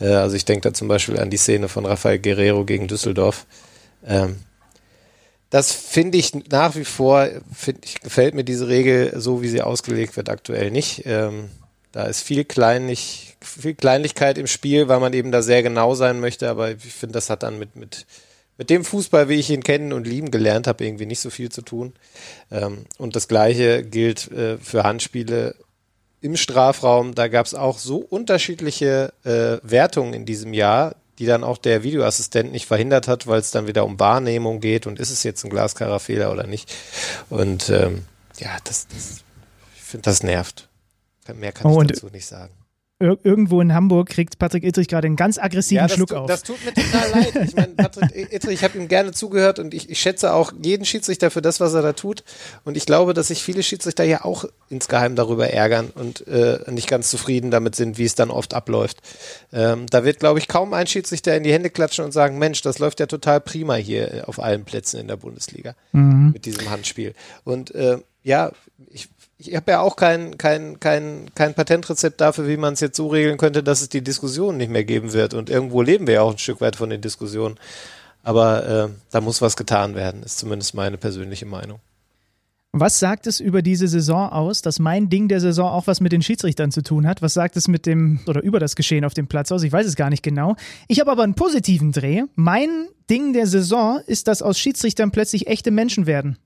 Äh, 0.00 0.06
also 0.14 0.34
ich 0.34 0.46
denke 0.46 0.70
da 0.70 0.72
zum 0.72 0.88
Beispiel 0.88 1.20
an 1.20 1.28
die 1.28 1.36
Szene 1.36 1.68
von 1.68 1.84
Rafael 1.84 2.18
Guerrero 2.18 2.64
gegen 2.64 2.88
Düsseldorf. 2.88 3.44
Ähm, 4.06 4.36
das 5.52 5.70
finde 5.70 6.16
ich 6.16 6.32
nach 6.50 6.76
wie 6.76 6.84
vor, 6.86 7.28
find 7.52 7.84
ich, 7.84 8.00
gefällt 8.00 8.34
mir 8.34 8.42
diese 8.42 8.68
Regel 8.68 9.12
so, 9.20 9.42
wie 9.42 9.50
sie 9.50 9.60
ausgelegt 9.60 10.16
wird, 10.16 10.30
aktuell 10.30 10.70
nicht. 10.70 11.02
Ähm, 11.04 11.50
da 11.92 12.04
ist 12.04 12.22
viel, 12.22 12.46
Kleinlich, 12.46 13.36
viel 13.42 13.74
Kleinlichkeit 13.74 14.38
im 14.38 14.46
Spiel, 14.46 14.88
weil 14.88 14.98
man 14.98 15.12
eben 15.12 15.30
da 15.30 15.42
sehr 15.42 15.62
genau 15.62 15.94
sein 15.94 16.20
möchte, 16.20 16.48
aber 16.48 16.70
ich 16.70 16.94
finde, 16.94 17.12
das 17.12 17.28
hat 17.28 17.42
dann 17.42 17.58
mit, 17.58 17.76
mit, 17.76 18.06
mit 18.56 18.70
dem 18.70 18.82
Fußball, 18.82 19.28
wie 19.28 19.34
ich 19.34 19.50
ihn 19.50 19.62
kennen 19.62 19.92
und 19.92 20.06
lieben 20.06 20.30
gelernt 20.30 20.66
habe, 20.66 20.86
irgendwie 20.86 21.04
nicht 21.04 21.20
so 21.20 21.28
viel 21.28 21.52
zu 21.52 21.60
tun. 21.60 21.92
Ähm, 22.50 22.86
und 22.96 23.14
das 23.14 23.28
Gleiche 23.28 23.82
gilt 23.82 24.32
äh, 24.32 24.56
für 24.56 24.84
Handspiele 24.84 25.54
im 26.22 26.38
Strafraum. 26.38 27.14
Da 27.14 27.28
gab 27.28 27.44
es 27.44 27.52
auch 27.52 27.76
so 27.78 27.98
unterschiedliche 27.98 29.12
äh, 29.24 29.58
Wertungen 29.62 30.14
in 30.14 30.24
diesem 30.24 30.54
Jahr, 30.54 30.94
die 31.22 31.26
dann 31.26 31.44
auch 31.44 31.56
der 31.56 31.84
Videoassistent 31.84 32.50
nicht 32.50 32.66
verhindert 32.66 33.06
hat, 33.06 33.28
weil 33.28 33.38
es 33.38 33.52
dann 33.52 33.68
wieder 33.68 33.84
um 33.84 34.00
Wahrnehmung 34.00 34.58
geht 34.58 34.88
und 34.88 34.98
ist 34.98 35.10
es 35.10 35.22
jetzt 35.22 35.44
ein 35.44 35.50
glasklarer 35.50 36.00
Fehler 36.00 36.32
oder 36.32 36.48
nicht. 36.48 36.74
Und 37.30 37.70
ähm, 37.70 38.06
ja, 38.40 38.56
das, 38.64 38.88
das 38.88 39.20
ich 39.76 39.82
finde, 39.82 40.02
das 40.02 40.24
nervt. 40.24 40.68
Mehr 41.32 41.52
kann 41.52 41.70
oh, 41.70 41.80
ich 41.80 41.86
dazu 41.86 42.08
nicht 42.08 42.26
sagen 42.26 42.52
irgendwo 43.02 43.60
in 43.60 43.74
Hamburg 43.74 44.08
kriegt 44.08 44.38
Patrick 44.38 44.64
Ittrich 44.64 44.88
gerade 44.88 45.06
einen 45.06 45.16
ganz 45.16 45.38
aggressiven 45.38 45.88
ja, 45.88 45.88
Schluck 45.88 46.10
tu, 46.10 46.16
auf. 46.16 46.26
Das 46.26 46.42
tut 46.42 46.56
mir 46.64 46.72
total 46.72 47.10
leid. 47.10 47.48
Ich 47.48 47.56
meine, 47.56 47.74
Patrick 47.74 48.32
Ittrich, 48.32 48.54
ich 48.54 48.64
habe 48.64 48.78
ihm 48.78 48.88
gerne 48.88 49.12
zugehört 49.12 49.58
und 49.58 49.74
ich, 49.74 49.90
ich, 49.90 50.00
schätze 50.00 50.32
auch 50.32 50.52
jeden 50.62 50.84
Schiedsrichter 50.84 51.30
für 51.30 51.42
das, 51.42 51.60
was 51.60 51.74
er 51.74 51.82
da 51.82 51.92
tut. 51.92 52.24
Und 52.64 52.76
ich 52.76 52.86
glaube, 52.86 53.14
dass 53.14 53.28
sich 53.28 53.42
viele 53.42 53.62
Schiedsrichter 53.62 54.04
ja 54.04 54.24
auch 54.24 54.44
insgeheim 54.68 55.16
darüber 55.16 55.50
ärgern 55.50 55.90
und 55.94 56.26
äh, 56.26 56.58
nicht 56.70 56.88
ganz 56.88 57.10
zufrieden 57.10 57.50
damit 57.50 57.74
sind, 57.74 57.98
wie 57.98 58.04
es 58.04 58.14
dann 58.14 58.30
oft 58.30 58.54
abläuft. 58.54 58.98
Ähm, 59.52 59.86
da 59.90 60.04
wird, 60.04 60.20
glaube 60.20 60.38
ich, 60.38 60.48
kaum 60.48 60.72
ein 60.72 60.86
Schiedsrichter 60.86 61.36
in 61.36 61.42
die 61.42 61.52
Hände 61.52 61.70
klatschen 61.70 62.04
und 62.04 62.12
sagen, 62.12 62.38
Mensch, 62.38 62.62
das 62.62 62.78
läuft 62.78 63.00
ja 63.00 63.06
total 63.06 63.40
prima 63.40 63.74
hier 63.74 64.24
auf 64.26 64.40
allen 64.40 64.64
Plätzen 64.64 65.00
in 65.00 65.08
der 65.08 65.16
Bundesliga 65.16 65.74
mhm. 65.92 66.30
mit 66.32 66.44
diesem 66.44 66.70
Handspiel. 66.70 67.14
Und 67.44 67.74
äh, 67.74 67.98
ja, 68.22 68.52
ich 68.90 69.08
ich 69.48 69.56
habe 69.56 69.72
ja 69.72 69.80
auch 69.80 69.96
kein, 69.96 70.38
kein, 70.38 70.78
kein, 70.80 71.26
kein 71.34 71.54
Patentrezept 71.54 72.20
dafür, 72.20 72.46
wie 72.48 72.56
man 72.56 72.74
es 72.74 72.80
jetzt 72.80 72.96
so 72.96 73.08
regeln 73.08 73.38
könnte, 73.38 73.62
dass 73.62 73.82
es 73.82 73.88
die 73.88 74.02
Diskussion 74.02 74.56
nicht 74.56 74.70
mehr 74.70 74.84
geben 74.84 75.12
wird. 75.12 75.34
Und 75.34 75.50
irgendwo 75.50 75.82
leben 75.82 76.06
wir 76.06 76.14
ja 76.14 76.22
auch 76.22 76.32
ein 76.32 76.38
Stück 76.38 76.60
weit 76.60 76.76
von 76.76 76.90
den 76.90 77.00
Diskussionen. 77.00 77.56
Aber 78.22 78.66
äh, 78.66 78.88
da 79.10 79.20
muss 79.20 79.42
was 79.42 79.56
getan 79.56 79.94
werden, 79.94 80.22
ist 80.22 80.38
zumindest 80.38 80.74
meine 80.74 80.96
persönliche 80.96 81.46
Meinung. 81.46 81.80
Was 82.74 82.98
sagt 82.98 83.26
es 83.26 83.38
über 83.38 83.60
diese 83.60 83.86
Saison 83.86 84.30
aus, 84.30 84.62
dass 84.62 84.78
mein 84.78 85.10
Ding 85.10 85.28
der 85.28 85.40
Saison 85.40 85.68
auch 85.68 85.86
was 85.86 86.00
mit 86.00 86.12
den 86.12 86.22
Schiedsrichtern 86.22 86.70
zu 86.70 86.82
tun 86.82 87.06
hat? 87.06 87.20
Was 87.20 87.34
sagt 87.34 87.56
es 87.56 87.68
mit 87.68 87.84
dem 87.84 88.20
oder 88.26 88.42
über 88.42 88.60
das 88.60 88.76
Geschehen 88.76 89.04
auf 89.04 89.12
dem 89.12 89.26
Platz 89.26 89.52
aus? 89.52 89.62
Ich 89.62 89.72
weiß 89.72 89.86
es 89.86 89.96
gar 89.96 90.08
nicht 90.08 90.22
genau. 90.22 90.56
Ich 90.88 91.00
habe 91.00 91.10
aber 91.10 91.22
einen 91.22 91.34
positiven 91.34 91.92
Dreh. 91.92 92.22
Mein 92.34 92.86
Ding 93.10 93.34
der 93.34 93.46
Saison 93.46 94.00
ist, 94.06 94.26
dass 94.26 94.40
aus 94.40 94.58
Schiedsrichtern 94.58 95.10
plötzlich 95.10 95.48
echte 95.48 95.70
Menschen 95.70 96.06
werden. 96.06 96.38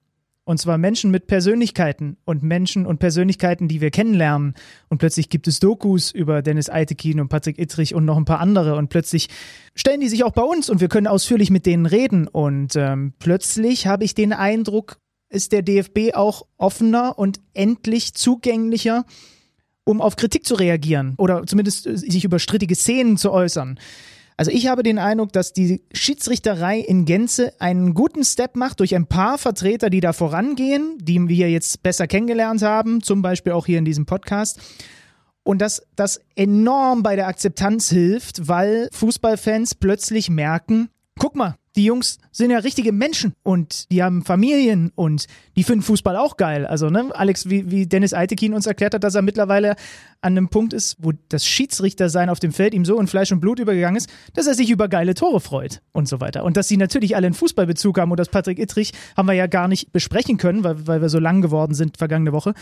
Und 0.46 0.58
zwar 0.58 0.78
Menschen 0.78 1.10
mit 1.10 1.26
Persönlichkeiten 1.26 2.18
und 2.24 2.44
Menschen 2.44 2.86
und 2.86 2.98
Persönlichkeiten, 2.98 3.66
die 3.66 3.80
wir 3.80 3.90
kennenlernen. 3.90 4.54
Und 4.88 4.98
plötzlich 4.98 5.28
gibt 5.28 5.48
es 5.48 5.58
Dokus 5.58 6.12
über 6.12 6.40
Dennis 6.40 6.70
Eitekin 6.70 7.18
und 7.18 7.26
Patrick 7.26 7.58
Ittrich 7.58 7.96
und 7.96 8.04
noch 8.04 8.16
ein 8.16 8.24
paar 8.24 8.38
andere. 8.38 8.76
Und 8.76 8.88
plötzlich 8.88 9.28
stellen 9.74 10.00
die 10.00 10.08
sich 10.08 10.22
auch 10.22 10.30
bei 10.30 10.44
uns 10.44 10.70
und 10.70 10.80
wir 10.80 10.86
können 10.86 11.08
ausführlich 11.08 11.50
mit 11.50 11.66
denen 11.66 11.84
reden. 11.84 12.28
Und 12.28 12.76
ähm, 12.76 13.12
plötzlich 13.18 13.88
habe 13.88 14.04
ich 14.04 14.14
den 14.14 14.32
Eindruck, 14.32 14.98
ist 15.30 15.50
der 15.50 15.62
DFB 15.62 16.14
auch 16.14 16.46
offener 16.58 17.18
und 17.18 17.40
endlich 17.52 18.14
zugänglicher, 18.14 19.04
um 19.82 20.00
auf 20.00 20.14
Kritik 20.14 20.46
zu 20.46 20.54
reagieren 20.54 21.14
oder 21.18 21.44
zumindest 21.44 21.88
sich 21.92 22.24
über 22.24 22.38
strittige 22.38 22.76
Szenen 22.76 23.16
zu 23.16 23.32
äußern. 23.32 23.80
Also 24.38 24.50
ich 24.50 24.66
habe 24.66 24.82
den 24.82 24.98
Eindruck, 24.98 25.32
dass 25.32 25.54
die 25.54 25.82
Schiedsrichterei 25.92 26.78
in 26.78 27.06
Gänze 27.06 27.54
einen 27.58 27.94
guten 27.94 28.22
Step 28.22 28.54
macht 28.54 28.80
durch 28.80 28.94
ein 28.94 29.06
paar 29.06 29.38
Vertreter, 29.38 29.88
die 29.88 30.00
da 30.00 30.12
vorangehen, 30.12 30.98
die 31.00 31.26
wir 31.28 31.50
jetzt 31.50 31.82
besser 31.82 32.06
kennengelernt 32.06 32.60
haben, 32.60 33.02
zum 33.02 33.22
Beispiel 33.22 33.52
auch 33.52 33.64
hier 33.64 33.78
in 33.78 33.86
diesem 33.86 34.04
Podcast. 34.04 34.60
Und 35.42 35.62
dass 35.62 35.86
das 35.94 36.20
enorm 36.34 37.02
bei 37.02 37.16
der 37.16 37.28
Akzeptanz 37.28 37.88
hilft, 37.88 38.46
weil 38.48 38.88
Fußballfans 38.92 39.76
plötzlich 39.76 40.28
merken, 40.28 40.90
guck 41.18 41.34
mal, 41.34 41.56
die 41.76 41.84
Jungs 41.84 42.18
sind 42.32 42.50
ja 42.50 42.58
richtige 42.58 42.92
Menschen 42.92 43.34
und 43.42 43.90
die 43.90 44.02
haben 44.02 44.24
Familien 44.24 44.92
und 44.94 45.26
die 45.56 45.62
finden 45.62 45.82
Fußball 45.82 46.16
auch 46.16 46.36
geil. 46.36 46.66
Also, 46.66 46.90
ne, 46.90 47.10
Alex, 47.12 47.48
wie, 47.48 47.70
wie 47.70 47.86
Dennis 47.86 48.14
Eitekin 48.14 48.54
uns 48.54 48.66
erklärt 48.66 48.94
hat, 48.94 49.04
dass 49.04 49.14
er 49.14 49.22
mittlerweile 49.22 49.76
an 50.22 50.32
einem 50.32 50.48
Punkt 50.48 50.72
ist, 50.72 50.96
wo 50.98 51.12
das 51.28 51.46
Schiedsrichtersein 51.46 52.30
auf 52.30 52.40
dem 52.40 52.52
Feld 52.52 52.74
ihm 52.74 52.84
so 52.84 52.98
in 52.98 53.06
Fleisch 53.06 53.30
und 53.30 53.40
Blut 53.40 53.58
übergegangen 53.58 53.96
ist, 53.96 54.10
dass 54.34 54.46
er 54.46 54.54
sich 54.54 54.70
über 54.70 54.88
geile 54.88 55.14
Tore 55.14 55.40
freut 55.40 55.82
und 55.92 56.08
so 56.08 56.20
weiter. 56.20 56.44
Und 56.44 56.56
dass 56.56 56.68
sie 56.68 56.76
natürlich 56.78 57.14
alle 57.14 57.26
einen 57.26 57.34
Fußballbezug 57.34 57.98
haben 57.98 58.10
und 58.10 58.18
das 58.18 58.28
Patrick 58.28 58.58
Ittrich 58.58 58.92
haben 59.16 59.26
wir 59.26 59.34
ja 59.34 59.46
gar 59.46 59.68
nicht 59.68 59.92
besprechen 59.92 60.38
können, 60.38 60.64
weil, 60.64 60.86
weil 60.86 61.02
wir 61.02 61.10
so 61.10 61.18
lang 61.18 61.42
geworden 61.42 61.74
sind 61.74 61.98
vergangene 61.98 62.32
Woche. 62.32 62.54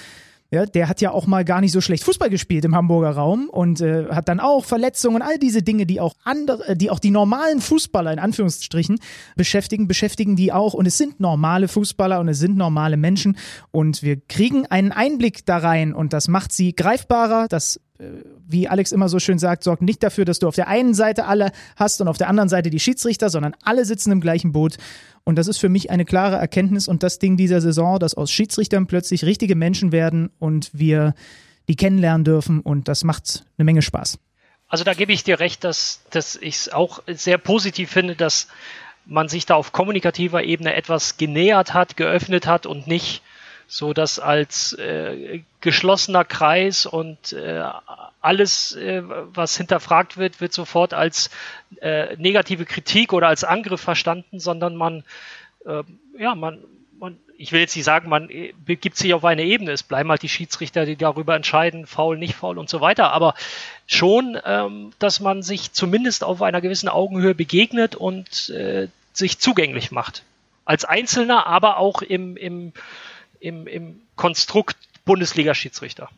Ja, 0.51 0.66
der 0.66 0.89
hat 0.89 1.01
ja 1.01 1.11
auch 1.11 1.27
mal 1.27 1.45
gar 1.45 1.61
nicht 1.61 1.73
so 1.73 1.81
schlecht 1.81 2.05
Fußball 2.05 2.31
gespielt 2.31 2.65
im 2.65 2.77
Hamburger 2.77 3.11
Raum 3.11 3.49
und 3.49 3.81
äh, 3.81 4.07
hat 4.11 4.29
dann 4.29 4.39
auch 4.39 4.65
Verletzungen 4.65 5.16
und 5.16 5.23
all 5.23 5.39
diese 5.39 5.62
Dinge, 5.62 5.85
die 5.85 6.01
auch 6.01 6.15
andere, 6.23 6.69
äh, 6.69 6.77
die 6.77 6.91
auch 6.91 7.01
die 7.01 7.11
normalen 7.11 7.61
Fußballer 7.61 8.12
in 8.12 8.19
Anführungsstrichen 8.19 9.01
beschäftigen, 9.37 9.89
beschäftigen 9.89 10.37
die 10.37 10.53
auch. 10.53 10.75
Und 10.75 10.87
es 10.87 10.97
sind 10.97 11.19
normale 11.19 11.66
Fußballer 11.66 12.21
und 12.21 12.29
es 12.29 12.39
sind 12.39 12.57
normale 12.57 12.97
Menschen 12.97 13.37
und 13.73 14.03
wir 14.03 14.21
kriegen 14.21 14.66
einen 14.66 14.93
Einblick 14.93 15.45
da 15.45 15.59
rein 15.59 15.93
und 15.93 16.12
das 16.12 16.29
macht 16.29 16.53
sie 16.53 16.75
greifbarer. 16.77 17.49
Das 17.49 17.81
wie 18.47 18.68
Alex 18.68 18.93
immer 18.93 19.09
so 19.09 19.18
schön 19.18 19.39
sagt, 19.39 19.64
sorgt 19.64 19.82
nicht 19.82 20.02
dafür, 20.02 20.24
dass 20.24 20.39
du 20.39 20.48
auf 20.48 20.55
der 20.55 20.68
einen 20.68 20.94
Seite 20.94 21.26
alle 21.26 21.52
hast 21.76 22.01
und 22.01 22.09
auf 22.09 22.18
der 22.18 22.28
anderen 22.28 22.48
Seite 22.48 22.70
die 22.70 22.81
Schiedsrichter, 22.81 23.31
sondern 23.31 23.55
alle 23.62 23.85
sitzen 23.85 24.12
im 24.12 24.20
gleichen 24.20 24.52
Boot. 24.52 24.76
Und 25.24 25.36
das 25.36 25.48
ist 25.48 25.59
für 25.59 25.68
mich 25.68 25.90
eine 25.90 26.05
klare 26.05 26.36
Erkenntnis 26.36 26.89
und 26.89 27.02
das 27.02 27.18
Ding 27.18 27.36
dieser 27.36 27.60
Saison, 27.60 27.98
dass 27.98 28.14
aus 28.14 28.31
Schiedsrichtern 28.31 28.86
plötzlich 28.86 29.24
richtige 29.24 29.55
Menschen 29.55 29.93
werden 29.93 30.31
und 30.39 30.70
wir 30.72 31.14
die 31.68 31.76
kennenlernen 31.76 32.24
dürfen 32.24 32.60
und 32.60 32.89
das 32.89 33.05
macht 33.05 33.44
eine 33.56 33.64
Menge 33.64 33.82
Spaß. 33.82 34.18
Also 34.68 34.85
da 34.85 34.93
gebe 34.94 35.12
ich 35.12 35.24
dir 35.24 35.40
recht, 35.40 35.64
dass, 35.64 36.02
dass 36.10 36.36
ich 36.36 36.56
es 36.56 36.72
auch 36.72 37.02
sehr 37.06 37.39
positiv 37.39 37.90
finde, 37.90 38.16
dass 38.16 38.48
man 39.06 39.28
sich 39.28 39.47
da 39.47 39.55
auf 39.55 39.72
kommunikativer 39.72 40.43
Ebene 40.43 40.74
etwas 40.74 41.16
genähert 41.16 41.74
hat, 41.74 41.97
geöffnet 41.97 42.47
hat 42.47 42.66
und 42.66 42.86
nicht 42.86 43.22
so 43.66 43.93
dass 43.93 44.19
als 44.19 44.73
äh, 44.74 45.43
geschlossener 45.61 46.24
Kreis 46.24 46.86
und 46.86 47.32
äh, 47.32 47.62
alles, 48.20 48.74
äh, 48.74 49.03
was 49.05 49.57
hinterfragt 49.57 50.16
wird, 50.16 50.41
wird 50.41 50.53
sofort 50.53 50.95
als 50.95 51.31
äh, 51.81 52.16
negative 52.16 52.65
Kritik 52.65 53.12
oder 53.12 53.28
als 53.28 53.45
Angriff 53.45 53.81
verstanden, 53.81 54.41
sondern 54.41 54.77
man, 54.77 55.05
äh, 55.66 55.82
ja, 56.19 56.35
man, 56.35 56.59
man, 56.99 57.19
ich 57.36 57.53
will 57.53 57.61
jetzt 57.61 57.77
nicht 57.77 57.85
sagen, 57.85 58.09
man 58.09 58.31
äh, 58.31 58.55
begibt 58.65 58.97
sich 58.97 59.12
auf 59.12 59.24
eine 59.24 59.45
Ebene. 59.45 59.73
Es 59.73 59.82
bleiben 59.82 60.09
halt 60.09 60.23
die 60.23 60.28
Schiedsrichter, 60.28 60.86
die 60.86 60.97
darüber 60.97 61.36
entscheiden, 61.36 61.86
faul, 61.86 62.16
nicht 62.16 62.35
faul 62.35 62.59
und 62.59 62.70
so 62.70 62.81
weiter. 62.81 63.12
Aber 63.12 63.35
schon, 63.86 64.39
ähm, 64.45 64.93
dass 64.99 65.20
man 65.20 65.43
sich 65.43 65.73
zumindest 65.73 66.24
auf 66.24 66.41
einer 66.41 66.62
gewissen 66.62 66.89
Augenhöhe 66.89 67.35
begegnet 67.35 67.95
und 67.95 68.53
sich 69.12 69.39
zugänglich 69.39 69.93
macht. 69.93 70.24
Als 70.65 70.85
Einzelner, 70.85 71.47
aber 71.47 71.78
auch 71.78 72.03
im, 72.03 72.36
im 72.36 72.73
im, 73.45 73.66
im 73.66 74.01
Konstrukt 74.16 74.77
Bundesliga-Schiedsrichter. 75.05 76.09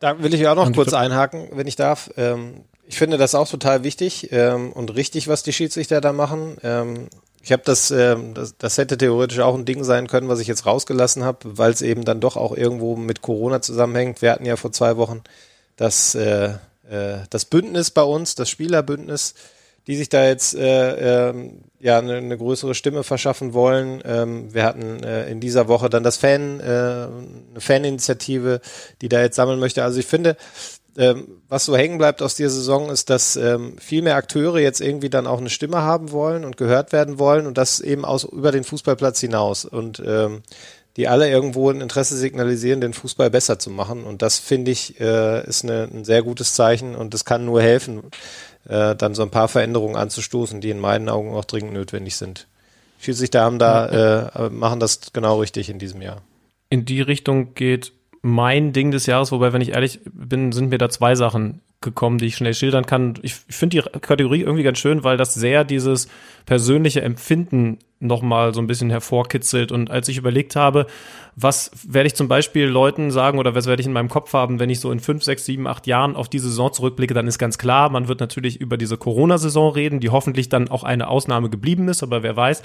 Da 0.00 0.22
will 0.22 0.32
ich 0.32 0.46
auch 0.46 0.54
noch 0.54 0.72
kurz 0.72 0.92
einhaken, 0.94 1.48
wenn 1.52 1.66
ich 1.66 1.76
darf. 1.76 2.10
Ähm, 2.16 2.64
ich 2.86 2.96
finde 2.96 3.18
das 3.18 3.34
auch 3.34 3.48
total 3.48 3.84
wichtig 3.84 4.32
ähm, 4.32 4.72
und 4.72 4.94
richtig, 4.94 5.28
was 5.28 5.42
die 5.42 5.52
Schiedsrichter 5.52 6.00
da 6.00 6.12
machen. 6.12 6.56
Ähm, 6.62 7.08
ich 7.42 7.52
habe 7.52 7.62
das, 7.64 7.90
ähm, 7.90 8.32
das, 8.32 8.56
das 8.56 8.78
hätte 8.78 8.96
theoretisch 8.96 9.40
auch 9.40 9.54
ein 9.54 9.64
Ding 9.64 9.84
sein 9.84 10.06
können, 10.06 10.28
was 10.28 10.40
ich 10.40 10.46
jetzt 10.46 10.66
rausgelassen 10.66 11.24
habe, 11.24 11.58
weil 11.58 11.72
es 11.72 11.82
eben 11.82 12.04
dann 12.04 12.20
doch 12.20 12.36
auch 12.36 12.56
irgendwo 12.56 12.96
mit 12.96 13.20
Corona 13.20 13.60
zusammenhängt. 13.60 14.22
Wir 14.22 14.32
hatten 14.32 14.46
ja 14.46 14.56
vor 14.56 14.72
zwei 14.72 14.96
Wochen 14.96 15.22
das, 15.76 16.14
äh, 16.14 16.54
äh, 16.88 17.18
das 17.28 17.44
Bündnis 17.44 17.90
bei 17.90 18.02
uns, 18.02 18.34
das 18.34 18.48
Spielerbündnis, 18.48 19.34
die 19.88 19.96
sich 19.96 20.10
da 20.10 20.24
jetzt 20.26 20.54
äh, 20.54 21.30
äh, 21.30 21.34
ja 21.80 21.98
eine, 21.98 22.16
eine 22.16 22.36
größere 22.36 22.74
Stimme 22.74 23.02
verschaffen 23.02 23.54
wollen. 23.54 24.02
Ähm, 24.04 24.52
wir 24.52 24.62
hatten 24.62 25.02
äh, 25.02 25.28
in 25.30 25.40
dieser 25.40 25.66
Woche 25.66 25.88
dann 25.88 26.02
das 26.02 26.18
Fan, 26.18 26.60
äh, 26.60 26.62
eine 26.62 27.60
Faninitiative, 27.60 28.60
die 29.00 29.08
da 29.08 29.22
jetzt 29.22 29.36
sammeln 29.36 29.58
möchte. 29.58 29.82
Also 29.82 29.98
ich 29.98 30.06
finde, 30.06 30.36
ähm, 30.98 31.40
was 31.48 31.64
so 31.64 31.74
hängen 31.76 31.96
bleibt 31.96 32.20
aus 32.20 32.34
dieser 32.34 32.50
Saison 32.50 32.90
ist, 32.90 33.08
dass 33.08 33.36
ähm, 33.36 33.76
viel 33.78 34.02
mehr 34.02 34.16
Akteure 34.16 34.58
jetzt 34.58 34.80
irgendwie 34.80 35.08
dann 35.08 35.26
auch 35.26 35.38
eine 35.38 35.48
Stimme 35.48 35.78
haben 35.78 36.12
wollen 36.12 36.44
und 36.44 36.58
gehört 36.58 36.92
werden 36.92 37.18
wollen 37.18 37.46
und 37.46 37.56
das 37.56 37.80
eben 37.80 38.04
aus 38.04 38.24
über 38.24 38.52
den 38.52 38.64
Fußballplatz 38.64 39.20
hinaus 39.20 39.64
und 39.64 40.02
ähm, 40.04 40.42
die 40.98 41.06
alle 41.06 41.30
irgendwo 41.30 41.70
ein 41.70 41.80
Interesse 41.80 42.16
signalisieren, 42.16 42.80
den 42.80 42.92
Fußball 42.92 43.30
besser 43.30 43.60
zu 43.60 43.70
machen. 43.70 44.02
Und 44.02 44.20
das 44.20 44.38
finde 44.38 44.72
ich 44.72 44.98
äh, 45.00 45.46
ist 45.46 45.62
eine, 45.62 45.84
ein 45.84 46.04
sehr 46.04 46.22
gutes 46.22 46.54
Zeichen 46.54 46.96
und 46.96 47.14
das 47.14 47.24
kann 47.24 47.44
nur 47.44 47.62
helfen, 47.62 48.02
äh, 48.68 48.94
dann 48.94 49.14
so 49.14 49.22
ein 49.22 49.30
paar 49.30 49.48
Veränderungen 49.48 49.96
anzustoßen, 49.96 50.60
die 50.60 50.70
in 50.70 50.78
meinen 50.78 51.08
Augen 51.08 51.34
auch 51.34 51.44
dringend 51.44 51.74
notwendig 51.74 52.16
sind. 52.16 52.46
Schiedsrichter 53.00 53.42
haben 53.42 53.58
da, 53.58 54.26
äh, 54.26 54.50
machen 54.50 54.80
das 54.80 55.12
genau 55.12 55.40
richtig 55.40 55.70
in 55.70 55.78
diesem 55.78 56.02
Jahr. 56.02 56.22
In 56.68 56.84
die 56.84 57.00
Richtung 57.00 57.54
geht 57.54 57.92
mein 58.22 58.72
Ding 58.72 58.90
des 58.90 59.06
Jahres, 59.06 59.32
wobei, 59.32 59.52
wenn 59.52 59.62
ich 59.62 59.70
ehrlich 59.70 60.00
bin, 60.04 60.52
sind 60.52 60.70
mir 60.70 60.78
da 60.78 60.88
zwei 60.88 61.14
Sachen 61.14 61.60
gekommen, 61.80 62.18
die 62.18 62.26
ich 62.26 62.36
schnell 62.36 62.54
schildern 62.54 62.86
kann. 62.86 63.14
Ich, 63.22 63.36
ich 63.46 63.54
finde 63.54 63.80
die 63.80 64.00
Kategorie 64.00 64.40
irgendwie 64.40 64.64
ganz 64.64 64.78
schön, 64.78 65.04
weil 65.04 65.16
das 65.16 65.34
sehr 65.34 65.64
dieses 65.64 66.08
persönliche 66.44 67.02
Empfinden 67.02 67.78
nochmal 68.00 68.52
so 68.52 68.60
ein 68.60 68.66
bisschen 68.66 68.90
hervorkitzelt. 68.90 69.70
Und 69.70 69.90
als 69.90 70.08
ich 70.08 70.18
überlegt 70.18 70.56
habe, 70.56 70.86
was 71.36 71.70
werde 71.86 72.08
ich 72.08 72.14
zum 72.14 72.26
Beispiel 72.26 72.66
Leuten 72.66 73.12
sagen 73.12 73.38
oder 73.38 73.54
was 73.54 73.66
werde 73.66 73.80
ich 73.80 73.86
in 73.86 73.92
meinem 73.92 74.08
Kopf 74.08 74.32
haben, 74.32 74.58
wenn 74.58 74.70
ich 74.70 74.80
so 74.80 74.90
in 74.90 74.98
fünf, 74.98 75.22
sechs, 75.22 75.44
sieben, 75.44 75.68
acht 75.68 75.86
Jahren 75.86 76.16
auf 76.16 76.28
die 76.28 76.38
Saison 76.40 76.72
zurückblicke, 76.72 77.14
dann 77.14 77.28
ist 77.28 77.38
ganz 77.38 77.58
klar, 77.58 77.90
man 77.90 78.08
wird 78.08 78.18
natürlich 78.20 78.60
über 78.60 78.76
diese 78.76 78.96
Corona-Saison 78.96 79.72
reden, 79.72 80.00
die 80.00 80.10
hoffentlich 80.10 80.48
dann 80.48 80.68
auch 80.68 80.82
eine 80.82 81.08
Ausnahme 81.08 81.48
geblieben 81.48 81.88
ist, 81.88 82.02
aber 82.02 82.24
wer 82.24 82.36
weiß. 82.36 82.62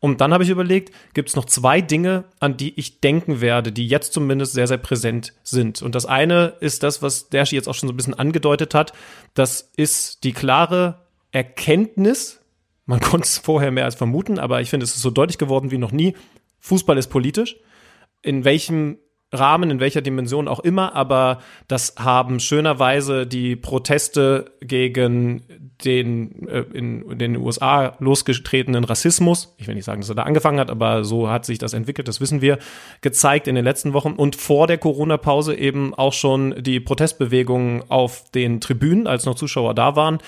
Und 0.00 0.20
dann 0.20 0.32
habe 0.32 0.44
ich 0.44 0.50
überlegt, 0.50 0.92
gibt 1.14 1.30
es 1.30 1.36
noch 1.36 1.46
zwei 1.46 1.80
Dinge, 1.80 2.24
an 2.38 2.56
die 2.56 2.78
ich 2.78 3.00
denken 3.00 3.40
werde, 3.40 3.72
die 3.72 3.86
jetzt 3.86 4.12
zumindest 4.12 4.52
sehr, 4.52 4.66
sehr 4.66 4.78
präsent 4.78 5.32
sind. 5.42 5.80
Und 5.80 5.94
das 5.94 6.04
eine 6.04 6.54
ist 6.60 6.82
das, 6.82 7.00
was 7.00 7.30
Dershi 7.30 7.56
jetzt 7.56 7.68
auch 7.68 7.74
schon 7.74 7.88
so 7.88 7.92
ein 7.92 7.96
bisschen 7.96 8.14
angedeutet 8.14 8.74
hat. 8.74 8.92
Das 9.32 9.70
ist 9.76 10.24
die 10.24 10.32
klare 10.32 11.00
Erkenntnis, 11.32 12.40
man 12.86 13.00
konnte 13.00 13.26
es 13.26 13.38
vorher 13.38 13.70
mehr 13.70 13.84
als 13.84 13.94
vermuten, 13.94 14.38
aber 14.38 14.60
ich 14.60 14.70
finde, 14.70 14.84
es 14.84 14.94
ist 14.94 15.02
so 15.02 15.10
deutlich 15.10 15.38
geworden 15.38 15.70
wie 15.70 15.78
noch 15.78 15.92
nie. 15.92 16.14
Fußball 16.60 16.98
ist 16.98 17.08
politisch. 17.08 17.56
In 18.22 18.44
welchem 18.44 18.98
Rahmen, 19.34 19.70
in 19.70 19.80
welcher 19.80 20.02
Dimension 20.02 20.48
auch 20.48 20.60
immer, 20.60 20.94
aber 20.94 21.38
das 21.68 21.94
haben 21.98 22.40
schönerweise 22.40 23.26
die 23.26 23.56
Proteste 23.56 24.52
gegen 24.60 25.42
den 25.84 26.48
äh, 26.48 26.64
in, 26.72 27.18
den 27.18 27.36
USA 27.36 27.96
losgetretenen 27.98 28.84
Rassismus, 28.84 29.54
ich 29.58 29.66
will 29.66 29.74
nicht 29.74 29.84
sagen, 29.84 30.00
dass 30.00 30.08
er 30.08 30.14
da 30.14 30.22
angefangen 30.22 30.60
hat, 30.60 30.70
aber 30.70 31.04
so 31.04 31.28
hat 31.28 31.44
sich 31.44 31.58
das 31.58 31.72
entwickelt, 31.72 32.08
das 32.08 32.20
wissen 32.20 32.40
wir, 32.40 32.58
gezeigt 33.00 33.48
in 33.48 33.54
den 33.54 33.64
letzten 33.64 33.92
Wochen 33.92 34.12
und 34.12 34.36
vor 34.36 34.66
der 34.66 34.78
Corona-Pause 34.78 35.54
eben 35.54 35.94
auch 35.94 36.12
schon 36.12 36.62
die 36.62 36.80
Protestbewegungen 36.80 37.82
auf 37.88 38.30
den 38.30 38.60
Tribünen, 38.60 39.06
als 39.06 39.26
noch 39.26 39.34
Zuschauer 39.34 39.74
da 39.74 39.96
waren. 39.96 40.18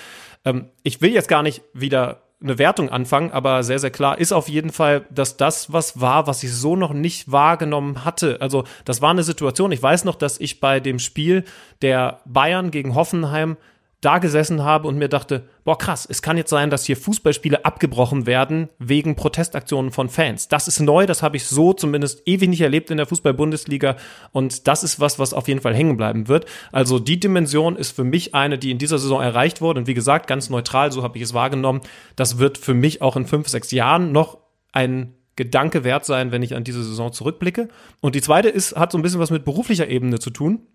Ähm, 0.44 0.66
ich 0.82 1.00
will 1.00 1.12
jetzt 1.12 1.28
gar 1.28 1.42
nicht 1.42 1.62
wieder 1.72 2.22
eine 2.42 2.58
Wertung 2.58 2.90
anfangen, 2.90 3.30
aber 3.30 3.62
sehr, 3.62 3.78
sehr 3.78 3.90
klar 3.90 4.18
ist 4.18 4.32
auf 4.32 4.48
jeden 4.48 4.70
Fall, 4.70 5.06
dass 5.10 5.36
das 5.36 5.72
was 5.72 6.00
war, 6.00 6.26
was 6.26 6.42
ich 6.42 6.52
so 6.52 6.76
noch 6.76 6.92
nicht 6.92 7.32
wahrgenommen 7.32 8.04
hatte. 8.04 8.40
Also 8.40 8.64
das 8.84 9.00
war 9.00 9.10
eine 9.10 9.22
Situation, 9.22 9.72
ich 9.72 9.82
weiß 9.82 10.04
noch, 10.04 10.16
dass 10.16 10.38
ich 10.38 10.60
bei 10.60 10.80
dem 10.80 10.98
Spiel 10.98 11.44
der 11.80 12.20
Bayern 12.26 12.70
gegen 12.70 12.94
Hoffenheim 12.94 13.56
da 14.02 14.18
gesessen 14.18 14.62
habe 14.62 14.86
und 14.88 14.98
mir 14.98 15.08
dachte, 15.08 15.48
boah 15.64 15.78
krass, 15.78 16.06
es 16.08 16.20
kann 16.20 16.36
jetzt 16.36 16.50
sein, 16.50 16.68
dass 16.68 16.84
hier 16.84 16.96
Fußballspiele 16.96 17.64
abgebrochen 17.64 18.26
werden 18.26 18.68
wegen 18.78 19.16
Protestaktionen 19.16 19.90
von 19.90 20.08
Fans. 20.08 20.48
Das 20.48 20.68
ist 20.68 20.80
neu, 20.80 21.06
das 21.06 21.22
habe 21.22 21.36
ich 21.36 21.46
so 21.46 21.72
zumindest 21.72 22.22
ewig 22.26 22.48
nicht 22.48 22.60
erlebt 22.60 22.90
in 22.90 22.98
der 22.98 23.06
Fußball-Bundesliga 23.06 23.96
und 24.32 24.68
das 24.68 24.84
ist 24.84 25.00
was, 25.00 25.18
was 25.18 25.32
auf 25.32 25.48
jeden 25.48 25.60
Fall 25.60 25.74
hängen 25.74 25.96
bleiben 25.96 26.28
wird. 26.28 26.44
Also 26.72 26.98
die 26.98 27.18
Dimension 27.18 27.76
ist 27.76 27.96
für 27.96 28.04
mich 28.04 28.34
eine, 28.34 28.58
die 28.58 28.70
in 28.70 28.78
dieser 28.78 28.98
Saison 28.98 29.22
erreicht 29.22 29.60
wurde 29.60 29.80
und 29.80 29.86
wie 29.86 29.94
gesagt, 29.94 30.26
ganz 30.26 30.50
neutral, 30.50 30.92
so 30.92 31.02
habe 31.02 31.16
ich 31.16 31.24
es 31.24 31.34
wahrgenommen. 31.34 31.80
Das 32.16 32.38
wird 32.38 32.58
für 32.58 32.74
mich 32.74 33.00
auch 33.00 33.16
in 33.16 33.26
fünf, 33.26 33.48
sechs 33.48 33.70
Jahren 33.70 34.12
noch 34.12 34.38
ein 34.72 35.14
Gedanke 35.36 35.84
wert 35.84 36.04
sein, 36.04 36.32
wenn 36.32 36.42
ich 36.42 36.54
an 36.54 36.64
diese 36.64 36.82
Saison 36.82 37.12
zurückblicke. 37.12 37.68
Und 38.00 38.14
die 38.14 38.22
zweite 38.22 38.48
ist, 38.48 38.76
hat 38.76 38.92
so 38.92 38.98
ein 38.98 39.02
bisschen 39.02 39.20
was 39.20 39.30
mit 39.30 39.44
beruflicher 39.44 39.88
Ebene 39.88 40.18
zu 40.18 40.30
tun. 40.30 40.66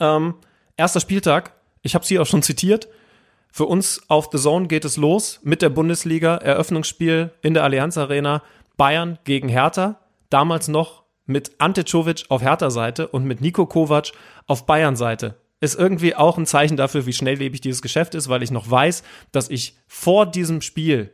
Ähm, 0.00 0.34
erster 0.76 1.00
Spieltag, 1.00 1.52
ich 1.82 1.94
habe 1.94 2.04
sie 2.04 2.18
auch 2.18 2.26
schon 2.26 2.42
zitiert. 2.42 2.88
Für 3.50 3.66
uns 3.66 4.02
auf 4.08 4.30
The 4.32 4.38
Zone 4.38 4.66
geht 4.66 4.84
es 4.84 4.96
los 4.96 5.40
mit 5.42 5.60
der 5.60 5.68
Bundesliga, 5.68 6.36
Eröffnungsspiel 6.36 7.32
in 7.42 7.54
der 7.54 7.64
Allianz 7.64 7.98
Arena, 7.98 8.42
Bayern 8.76 9.18
gegen 9.24 9.48
Hertha, 9.48 10.00
damals 10.30 10.68
noch 10.68 11.02
mit 11.26 11.52
Ante 11.58 11.84
Czovic 11.84 12.24
auf 12.30 12.42
Hertha-Seite 12.42 13.08
und 13.08 13.24
mit 13.24 13.40
Nico 13.40 13.66
Kovac 13.66 14.12
auf 14.46 14.66
Bayern-Seite. 14.66 15.36
Ist 15.60 15.78
irgendwie 15.78 16.16
auch 16.16 16.38
ein 16.38 16.46
Zeichen 16.46 16.76
dafür, 16.76 17.06
wie 17.06 17.12
schnelllebig 17.12 17.60
dieses 17.60 17.82
Geschäft 17.82 18.14
ist, 18.14 18.28
weil 18.28 18.42
ich 18.42 18.50
noch 18.50 18.68
weiß, 18.68 19.02
dass 19.30 19.50
ich 19.50 19.76
vor 19.86 20.26
diesem 20.26 20.60
Spiel 20.60 21.12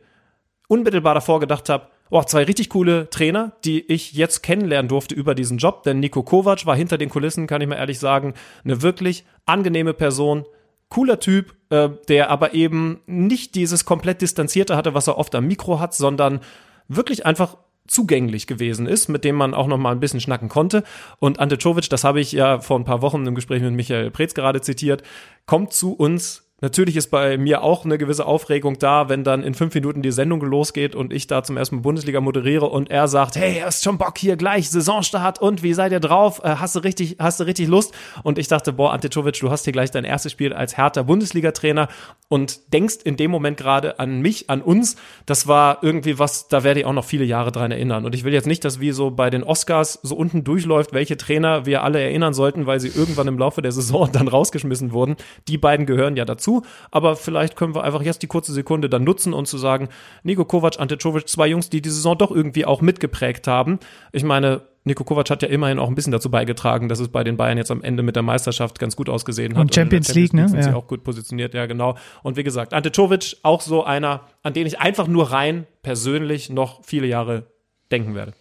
unmittelbar 0.67 1.13
davor 1.13 1.39
gedacht 1.39 1.69
habe, 1.69 1.89
oh, 2.09 2.23
zwei 2.23 2.43
richtig 2.43 2.69
coole 2.69 3.09
Trainer, 3.09 3.51
die 3.65 3.81
ich 3.91 4.13
jetzt 4.13 4.41
kennenlernen 4.41 4.89
durfte 4.89 5.13
über 5.13 5.35
diesen 5.35 5.57
Job, 5.57 5.83
denn 5.83 5.99
Nico 5.99 6.23
Kovac 6.23 6.65
war 6.65 6.75
hinter 6.75 6.97
den 6.97 7.09
Kulissen, 7.09 7.47
kann 7.47 7.61
ich 7.61 7.67
mal 7.67 7.75
ehrlich 7.75 7.99
sagen, 7.99 8.33
eine 8.63 8.81
wirklich 8.81 9.25
angenehme 9.45 9.93
Person, 9.93 10.45
cooler 10.89 11.19
Typ, 11.19 11.55
äh, 11.69 11.89
der 12.07 12.29
aber 12.29 12.53
eben 12.53 12.99
nicht 13.05 13.55
dieses 13.55 13.85
komplett 13.85 14.21
distanzierte 14.21 14.75
hatte, 14.75 14.93
was 14.93 15.07
er 15.07 15.17
oft 15.17 15.33
am 15.35 15.47
Mikro 15.47 15.79
hat, 15.79 15.93
sondern 15.93 16.41
wirklich 16.87 17.25
einfach 17.25 17.57
zugänglich 17.87 18.47
gewesen 18.47 18.85
ist, 18.85 19.07
mit 19.07 19.23
dem 19.23 19.35
man 19.35 19.53
auch 19.53 19.67
noch 19.67 19.77
mal 19.77 19.91
ein 19.91 19.99
bisschen 19.99 20.21
schnacken 20.21 20.49
konnte. 20.49 20.83
Und 21.19 21.39
Ante 21.39 21.57
Czovic, 21.57 21.89
das 21.89 22.03
habe 22.03 22.19
ich 22.19 22.31
ja 22.31 22.59
vor 22.59 22.77
ein 22.77 22.85
paar 22.85 23.01
Wochen 23.01 23.25
im 23.25 23.35
Gespräch 23.35 23.61
mit 23.61 23.73
Michael 23.73 24.11
Preetz 24.11 24.33
gerade 24.33 24.61
zitiert, 24.61 25.03
kommt 25.45 25.73
zu 25.73 25.93
uns 25.93 26.48
Natürlich 26.61 26.97
ist 26.97 27.07
bei 27.07 27.37
mir 27.37 27.63
auch 27.63 27.85
eine 27.85 27.97
gewisse 27.97 28.25
Aufregung 28.25 28.77
da, 28.79 29.07
wenn 29.07 29.23
dann 29.23 29.43
in 29.43 29.53
fünf 29.53 29.73
Minuten 29.73 30.01
die 30.01 30.11
Sendung 30.11 30.41
losgeht 30.41 30.93
und 30.93 31.13
ich 31.13 31.27
da 31.27 31.41
zum 31.43 31.55
ersten 31.55 31.77
Mal 31.77 31.81
Bundesliga 31.81 32.19
moderiere 32.19 32.65
und 32.65 32.91
er 32.91 33.07
sagt, 33.07 33.37
hey, 33.37 33.61
hast 33.63 33.83
schon 33.83 33.97
Bock 33.97 34.17
hier 34.17 34.35
gleich, 34.35 34.69
Saisonstart 34.69 35.39
und 35.39 35.63
wie 35.63 35.73
seid 35.73 35.93
ihr 35.93 36.01
drauf? 36.01 36.41
Äh, 36.43 36.55
hast 36.55 36.75
du 36.75 36.79
richtig, 36.79 37.15
hast 37.19 37.39
du 37.39 37.45
richtig 37.45 37.69
Lust? 37.69 37.93
Und 38.23 38.37
ich 38.37 38.49
dachte, 38.49 38.73
boah, 38.73 38.91
Ante 38.91 39.09
Czovic, 39.09 39.39
du 39.39 39.49
hast 39.49 39.63
hier 39.63 39.73
gleich 39.73 39.91
dein 39.91 40.03
erstes 40.03 40.33
Spiel 40.33 40.51
als 40.51 40.75
härter 40.75 41.05
Bundesliga-Trainer 41.05 41.87
und 42.27 42.73
denkst 42.73 42.97
in 43.05 43.15
dem 43.15 43.31
Moment 43.31 43.55
gerade 43.57 43.99
an 43.99 44.19
mich, 44.19 44.49
an 44.49 44.61
uns. 44.61 44.97
Das 45.25 45.47
war 45.47 45.79
irgendwie 45.81 46.19
was, 46.19 46.49
da 46.49 46.63
werde 46.63 46.81
ich 46.81 46.85
auch 46.85 46.93
noch 46.93 47.05
viele 47.05 47.23
Jahre 47.23 47.53
dran 47.53 47.71
erinnern. 47.71 48.05
Und 48.05 48.15
ich 48.15 48.25
will 48.25 48.33
jetzt 48.33 48.47
nicht, 48.47 48.65
dass 48.65 48.81
wie 48.81 48.91
so 48.91 49.11
bei 49.11 49.29
den 49.29 49.43
Oscars 49.43 49.99
so 50.03 50.15
unten 50.15 50.43
durchläuft, 50.43 50.91
welche 50.91 51.15
Trainer 51.15 51.65
wir 51.65 51.83
alle 51.83 52.01
erinnern 52.01 52.33
sollten, 52.33 52.65
weil 52.65 52.81
sie 52.81 52.89
irgendwann 52.89 53.27
im 53.27 53.37
Laufe 53.37 53.61
der 53.61 53.71
Saison 53.71 54.09
dann 54.13 54.27
rausgeschmissen 54.27 54.91
wurden. 54.91 55.15
Die 55.47 55.57
beiden 55.57 55.85
gehören 55.85 56.17
ja 56.17 56.25
dazu 56.25 56.48
dazu. 56.49 56.63
Aber 56.91 57.15
vielleicht 57.15 57.55
können 57.55 57.75
wir 57.75 57.83
einfach 57.83 58.01
jetzt 58.01 58.21
die 58.21 58.27
kurze 58.27 58.53
Sekunde 58.53 58.89
dann 58.89 59.03
nutzen 59.03 59.33
und 59.33 59.47
zu 59.47 59.57
sagen, 59.57 59.89
Nico 60.23 60.45
Kovac, 60.45 60.79
Ante 60.79 60.97
Czovic, 60.97 61.27
zwei 61.27 61.47
Jungs, 61.47 61.69
die 61.69 61.81
die 61.81 61.89
Saison 61.89 62.17
doch 62.17 62.31
irgendwie 62.31 62.65
auch 62.65 62.81
mitgeprägt 62.81 63.47
haben. 63.47 63.79
Ich 64.11 64.23
meine, 64.23 64.61
Nico 64.85 65.03
Kovac 65.03 65.29
hat 65.29 65.43
ja 65.43 65.49
immerhin 65.49 65.77
auch 65.77 65.87
ein 65.87 65.95
bisschen 65.95 66.11
dazu 66.11 66.31
beigetragen, 66.31 66.89
dass 66.89 66.99
es 66.99 67.09
bei 67.09 67.23
den 67.23 67.37
Bayern 67.37 67.57
jetzt 67.57 67.69
am 67.69 67.83
Ende 67.83 68.01
mit 68.01 68.15
der 68.15 68.23
Meisterschaft 68.23 68.79
ganz 68.79 68.95
gut 68.95 69.09
ausgesehen 69.09 69.53
hat. 69.53 69.61
Und 69.61 69.75
Champions, 69.75 70.09
und 70.09 70.15
Champions 70.15 70.33
League, 70.33 70.33
League, 70.33 70.41
ne? 70.41 70.49
Sind 70.49 70.59
ja. 70.59 70.71
sie 70.71 70.77
auch 70.77 70.87
gut 70.87 71.03
positioniert, 71.03 71.53
ja, 71.53 71.65
genau. 71.65 71.95
Und 72.23 72.37
wie 72.37 72.43
gesagt, 72.43 72.73
Ante 72.73 72.91
Czovic 72.91 73.37
auch 73.43 73.61
so 73.61 73.83
einer, 73.83 74.21
an 74.41 74.53
den 74.53 74.65
ich 74.65 74.79
einfach 74.79 75.07
nur 75.07 75.31
rein 75.31 75.67
persönlich 75.83 76.49
noch 76.49 76.83
viele 76.83 77.07
Jahre 77.07 77.47
denken 77.91 78.15
werde. 78.15 78.33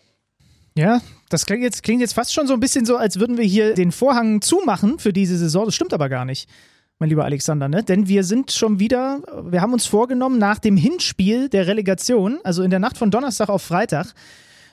Ja, 0.76 1.00
das 1.28 1.44
klingt 1.44 1.64
jetzt, 1.64 1.82
klingt 1.82 2.00
jetzt 2.00 2.12
fast 2.12 2.32
schon 2.32 2.46
so 2.46 2.54
ein 2.54 2.60
bisschen 2.60 2.86
so, 2.86 2.96
als 2.96 3.18
würden 3.18 3.36
wir 3.36 3.44
hier 3.44 3.74
den 3.74 3.90
Vorhang 3.90 4.40
zumachen 4.40 5.00
für 5.00 5.12
diese 5.12 5.36
Saison. 5.36 5.64
Das 5.64 5.74
stimmt 5.74 5.92
aber 5.92 6.08
gar 6.08 6.24
nicht 6.24 6.48
mein 6.98 7.08
lieber 7.08 7.24
Alexander, 7.24 7.68
ne? 7.68 7.84
Denn 7.84 8.08
wir 8.08 8.24
sind 8.24 8.50
schon 8.50 8.80
wieder, 8.80 9.22
wir 9.44 9.60
haben 9.60 9.72
uns 9.72 9.86
vorgenommen, 9.86 10.38
nach 10.38 10.58
dem 10.58 10.76
Hinspiel 10.76 11.48
der 11.48 11.66
Relegation, 11.66 12.40
also 12.44 12.62
in 12.62 12.70
der 12.70 12.80
Nacht 12.80 12.98
von 12.98 13.10
Donnerstag 13.10 13.48
auf 13.48 13.62
Freitag, 13.62 14.14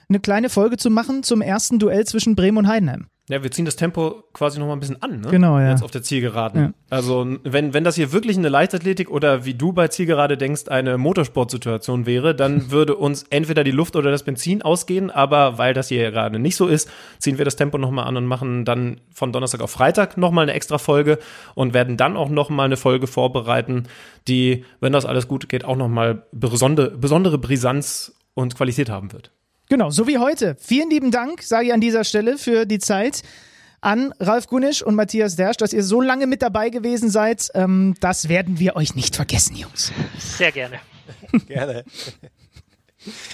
eine 0.08 0.20
kleine 0.20 0.48
Folge 0.48 0.76
zu 0.76 0.90
machen 0.90 1.22
zum 1.22 1.40
ersten 1.40 1.78
Duell 1.78 2.04
zwischen 2.04 2.36
Bremen 2.36 2.58
und 2.58 2.68
Heidenheim. 2.68 3.06
Ja, 3.28 3.42
wir 3.42 3.50
ziehen 3.50 3.64
das 3.64 3.74
Tempo 3.74 4.22
quasi 4.32 4.60
noch 4.60 4.68
mal 4.68 4.74
ein 4.74 4.78
bisschen 4.80 5.02
an, 5.02 5.20
ne? 5.20 5.28
Genau, 5.30 5.58
ja. 5.58 5.70
Jetzt 5.70 5.82
auf 5.82 5.90
der 5.90 6.02
Zielgeraden. 6.02 6.60
Ja. 6.60 6.72
Also, 6.90 7.26
wenn, 7.42 7.74
wenn 7.74 7.82
das 7.82 7.96
hier 7.96 8.12
wirklich 8.12 8.38
eine 8.38 8.48
Leichtathletik 8.48 9.10
oder 9.10 9.44
wie 9.44 9.54
du 9.54 9.72
bei 9.72 9.88
Zielgerade 9.88 10.36
denkst, 10.36 10.68
eine 10.68 10.96
Motorsportsituation 10.96 12.06
wäre, 12.06 12.36
dann 12.36 12.70
würde 12.70 12.94
uns 12.94 13.24
entweder 13.24 13.64
die 13.64 13.72
Luft 13.72 13.96
oder 13.96 14.12
das 14.12 14.22
Benzin 14.22 14.62
ausgehen, 14.62 15.10
aber 15.10 15.58
weil 15.58 15.74
das 15.74 15.88
hier 15.88 16.08
gerade 16.12 16.38
nicht 16.38 16.54
so 16.54 16.68
ist, 16.68 16.88
ziehen 17.18 17.36
wir 17.36 17.44
das 17.44 17.56
Tempo 17.56 17.78
noch 17.78 17.90
mal 17.90 18.04
an 18.04 18.16
und 18.16 18.26
machen 18.26 18.64
dann 18.64 19.00
von 19.12 19.32
Donnerstag 19.32 19.60
auf 19.60 19.72
Freitag 19.72 20.16
noch 20.16 20.30
mal 20.30 20.42
eine 20.42 20.52
extra 20.52 20.78
Folge 20.78 21.18
und 21.56 21.74
werden 21.74 21.96
dann 21.96 22.16
auch 22.16 22.28
noch 22.28 22.48
mal 22.48 22.64
eine 22.64 22.76
Folge 22.76 23.08
vorbereiten, 23.08 23.88
die, 24.28 24.64
wenn 24.80 24.92
das 24.92 25.04
alles 25.04 25.26
gut 25.26 25.48
geht, 25.48 25.64
auch 25.64 25.76
noch 25.76 25.88
mal 25.88 26.22
besondere, 26.30 26.96
besondere 26.96 27.38
Brisanz 27.38 28.14
und 28.34 28.54
Qualität 28.54 28.88
haben 28.88 29.12
wird. 29.12 29.32
Genau, 29.68 29.90
so 29.90 30.06
wie 30.06 30.18
heute. 30.18 30.56
Vielen 30.60 30.90
lieben 30.90 31.10
Dank, 31.10 31.42
sage 31.42 31.66
ich 31.66 31.72
an 31.72 31.80
dieser 31.80 32.04
Stelle, 32.04 32.38
für 32.38 32.66
die 32.66 32.78
Zeit 32.78 33.22
an 33.80 34.12
Ralf 34.18 34.46
Gunisch 34.46 34.82
und 34.82 34.94
Matthias 34.94 35.36
Dersch, 35.36 35.58
dass 35.58 35.72
ihr 35.72 35.84
so 35.84 36.00
lange 36.00 36.26
mit 36.26 36.42
dabei 36.42 36.70
gewesen 36.70 37.10
seid. 37.10 37.50
Ähm, 37.54 37.94
das 38.00 38.28
werden 38.28 38.58
wir 38.58 38.76
euch 38.76 38.94
nicht 38.94 39.14
vergessen, 39.14 39.56
Jungs. 39.56 39.92
Sehr 40.18 40.52
gerne. 40.52 40.80
gerne. 41.46 41.84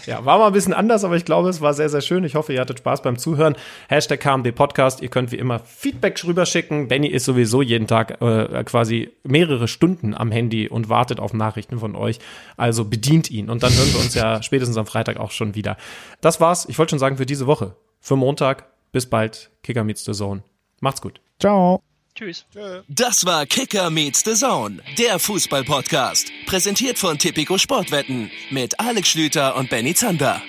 Ja, 0.06 0.24
war 0.24 0.38
mal 0.38 0.48
ein 0.48 0.52
bisschen 0.52 0.72
anders, 0.72 1.04
aber 1.04 1.16
ich 1.16 1.24
glaube, 1.24 1.48
es 1.48 1.60
war 1.60 1.74
sehr, 1.74 1.88
sehr 1.88 2.00
schön. 2.00 2.24
Ich 2.24 2.34
hoffe, 2.34 2.52
ihr 2.52 2.60
hattet 2.60 2.78
Spaß 2.78 3.02
beim 3.02 3.18
Zuhören. 3.18 3.56
Hashtag 3.88 4.20
KMD 4.20 4.54
Podcast. 4.54 5.02
Ihr 5.02 5.08
könnt 5.08 5.32
wie 5.32 5.36
immer 5.36 5.60
Feedback 5.60 6.22
rüberschicken. 6.24 6.88
Benny 6.88 7.08
ist 7.08 7.24
sowieso 7.24 7.62
jeden 7.62 7.86
Tag 7.86 8.20
äh, 8.20 8.64
quasi 8.64 9.10
mehrere 9.24 9.68
Stunden 9.68 10.14
am 10.14 10.30
Handy 10.30 10.68
und 10.68 10.88
wartet 10.88 11.20
auf 11.20 11.32
Nachrichten 11.32 11.78
von 11.78 11.96
euch. 11.96 12.18
Also 12.56 12.84
bedient 12.84 13.30
ihn. 13.30 13.50
Und 13.50 13.62
dann 13.62 13.72
hören 13.72 13.92
wir 13.92 14.00
uns 14.00 14.14
ja 14.14 14.42
spätestens 14.42 14.76
am 14.76 14.86
Freitag 14.86 15.18
auch 15.18 15.30
schon 15.30 15.54
wieder. 15.54 15.76
Das 16.20 16.40
war's. 16.40 16.66
Ich 16.68 16.78
wollte 16.78 16.90
schon 16.90 16.98
sagen, 16.98 17.16
für 17.16 17.26
diese 17.26 17.46
Woche. 17.46 17.76
Für 18.00 18.16
Montag. 18.16 18.66
Bis 18.92 19.06
bald. 19.06 19.50
Kicker 19.62 19.84
meets 19.84 20.04
the 20.04 20.12
Zone. 20.12 20.42
Macht's 20.80 21.00
gut. 21.00 21.20
Ciao. 21.38 21.91
Tschüss. 22.14 22.44
Das 22.88 23.24
war 23.24 23.46
Kicker 23.46 23.88
meets 23.90 24.22
the 24.24 24.34
Zone, 24.34 24.82
der 24.98 25.18
Fußball-Podcast. 25.18 26.30
Präsentiert 26.46 26.98
von 26.98 27.18
Tipico 27.18 27.56
Sportwetten 27.56 28.30
mit 28.50 28.78
Alex 28.78 29.08
Schlüter 29.08 29.56
und 29.56 29.70
Benny 29.70 29.94
Zander. 29.94 30.42